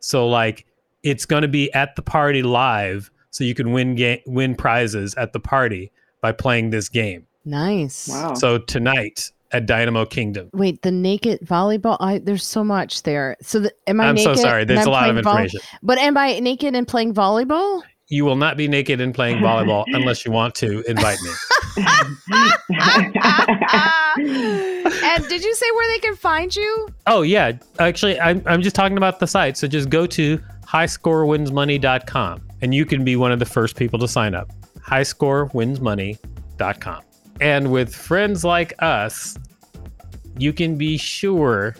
So 0.00 0.28
like 0.28 0.66
it's 1.02 1.26
going 1.26 1.42
to 1.42 1.48
be 1.48 1.72
at 1.72 1.96
the 1.96 2.02
party 2.02 2.42
live 2.42 3.10
so 3.30 3.44
you 3.44 3.54
can 3.54 3.72
win 3.72 3.94
ga- 3.94 4.22
win 4.26 4.54
prizes 4.54 5.14
at 5.16 5.32
the 5.32 5.40
party 5.40 5.92
by 6.20 6.32
playing 6.32 6.70
this 6.70 6.88
game. 6.88 7.26
nice. 7.44 8.08
Wow. 8.08 8.34
So 8.34 8.58
tonight 8.58 9.30
at 9.54 9.66
Dynamo 9.66 10.04
Kingdom. 10.04 10.50
Wait, 10.52 10.82
the 10.82 10.90
naked 10.90 11.38
volleyball. 11.42 11.96
I 12.00 12.18
there's 12.18 12.44
so 12.44 12.64
much 12.64 13.04
there. 13.04 13.36
So 13.40 13.60
the, 13.60 13.72
am 13.86 14.00
I 14.00 14.08
I'm 14.08 14.16
naked? 14.16 14.36
so 14.36 14.42
sorry. 14.42 14.64
There's 14.64 14.80
I'm 14.80 14.88
a 14.88 14.90
lot 14.90 15.08
of 15.08 15.14
playing 15.14 15.24
volley- 15.24 15.42
information. 15.44 15.60
but 15.82 15.98
am 15.98 16.18
I 16.18 16.40
naked 16.40 16.74
and 16.74 16.86
playing 16.88 17.14
volleyball? 17.14 17.82
You 18.08 18.24
will 18.26 18.36
not 18.36 18.56
be 18.58 18.68
naked 18.68 19.00
and 19.00 19.14
playing 19.14 19.38
volleyball 19.38 19.84
unless 19.94 20.26
you 20.26 20.32
want 20.32 20.54
to 20.56 20.82
invite 20.90 21.18
me. 21.22 21.30
and 25.04 25.28
did 25.28 25.42
you 25.44 25.54
say 25.54 25.66
where 25.74 25.90
they 25.92 25.98
can 26.00 26.16
find 26.16 26.54
you? 26.54 26.88
Oh 27.06 27.22
yeah, 27.22 27.52
actually, 27.78 28.18
I'm 28.20 28.42
I'm 28.46 28.60
just 28.60 28.74
talking 28.76 28.96
about 28.96 29.20
the 29.20 29.26
site. 29.26 29.56
So 29.56 29.66
just 29.68 29.88
go 29.88 30.04
to 30.06 30.38
highscorewinsmoney.com 30.66 32.42
and 32.60 32.74
you 32.74 32.84
can 32.84 33.04
be 33.04 33.14
one 33.16 33.32
of 33.32 33.38
the 33.38 33.46
first 33.46 33.76
people 33.76 33.98
to 34.00 34.08
sign 34.08 34.34
up. 34.34 34.50
Highscorewinsmoney.com. 34.80 37.02
And 37.40 37.70
with 37.70 37.94
friends 37.94 38.44
like 38.44 38.72
us, 38.80 39.36
you 40.38 40.52
can 40.52 40.76
be 40.76 40.96
sure 40.96 41.74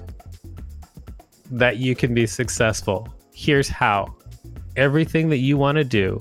that 1.51 1.77
you 1.79 1.95
can 1.95 2.15
be 2.15 2.27
successful. 2.27 3.09
Here's 3.33 3.69
how. 3.69 4.15
Everything 4.77 5.29
that 5.31 5.39
you 5.39 5.57
want 5.57 5.77
to 5.79 5.85
do, 5.85 6.21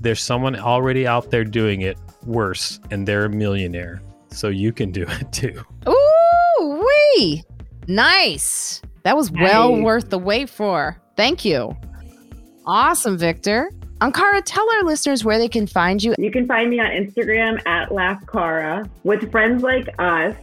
there's 0.00 0.22
someone 0.22 0.56
already 0.56 1.06
out 1.06 1.30
there 1.30 1.44
doing 1.44 1.82
it 1.82 1.98
worse 2.24 2.80
and 2.90 3.06
they're 3.06 3.26
a 3.26 3.30
millionaire. 3.30 4.00
So 4.30 4.48
you 4.48 4.72
can 4.72 4.92
do 4.92 5.04
it 5.08 5.32
too. 5.32 5.62
Ooh, 5.88 6.84
wee. 7.16 7.44
Nice. 7.88 8.80
That 9.02 9.16
was 9.16 9.30
well 9.30 9.72
Nice. 9.74 9.84
worth 9.84 10.10
the 10.10 10.18
wait 10.18 10.48
for. 10.48 11.00
Thank 11.16 11.44
you. 11.44 11.76
Awesome, 12.66 13.18
Victor. 13.18 13.70
Ankara, 14.00 14.42
tell 14.44 14.70
our 14.72 14.84
listeners 14.84 15.24
where 15.24 15.38
they 15.38 15.48
can 15.48 15.66
find 15.66 16.00
you. 16.02 16.14
You 16.18 16.30
can 16.30 16.46
find 16.46 16.70
me 16.70 16.80
on 16.80 16.86
Instagram 16.86 17.60
at 17.66 17.90
LaughCara. 17.90 18.88
With 19.04 19.30
friends 19.30 19.62
like 19.62 19.88
us, 19.98 20.34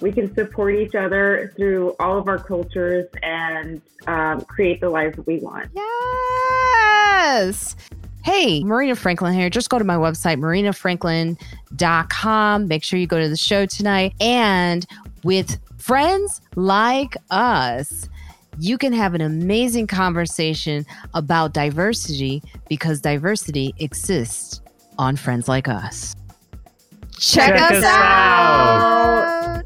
we 0.00 0.12
can 0.12 0.34
support 0.34 0.74
each 0.74 0.94
other 0.94 1.52
through 1.56 1.94
all 2.00 2.16
of 2.16 2.26
our 2.26 2.38
cultures 2.38 3.06
and 3.22 3.82
um, 4.06 4.40
create 4.42 4.80
the 4.80 4.88
lives 4.88 5.16
that 5.16 5.26
we 5.26 5.40
want. 5.40 5.68
Yes. 5.74 7.76
Hey, 8.24 8.64
Marina 8.64 8.96
Franklin 8.96 9.34
here. 9.34 9.50
Just 9.50 9.68
go 9.68 9.78
to 9.78 9.84
my 9.84 9.96
website, 9.96 10.38
marinafranklin.com. 10.38 12.68
Make 12.68 12.82
sure 12.82 12.98
you 12.98 13.06
go 13.06 13.20
to 13.20 13.28
the 13.28 13.36
show 13.36 13.66
tonight. 13.66 14.14
And 14.20 14.86
with 15.22 15.60
friends 15.78 16.40
like 16.56 17.14
us, 17.30 18.08
you 18.60 18.76
can 18.76 18.92
have 18.92 19.14
an 19.14 19.22
amazing 19.22 19.86
conversation 19.86 20.84
about 21.14 21.54
diversity 21.54 22.42
because 22.68 23.00
diversity 23.00 23.74
exists 23.78 24.60
on 24.98 25.16
Friends 25.16 25.48
Like 25.48 25.66
Us. 25.66 26.14
Check, 27.18 27.56
Check 27.56 27.70
us, 27.70 27.78
us 27.78 27.84
out. 27.84 29.62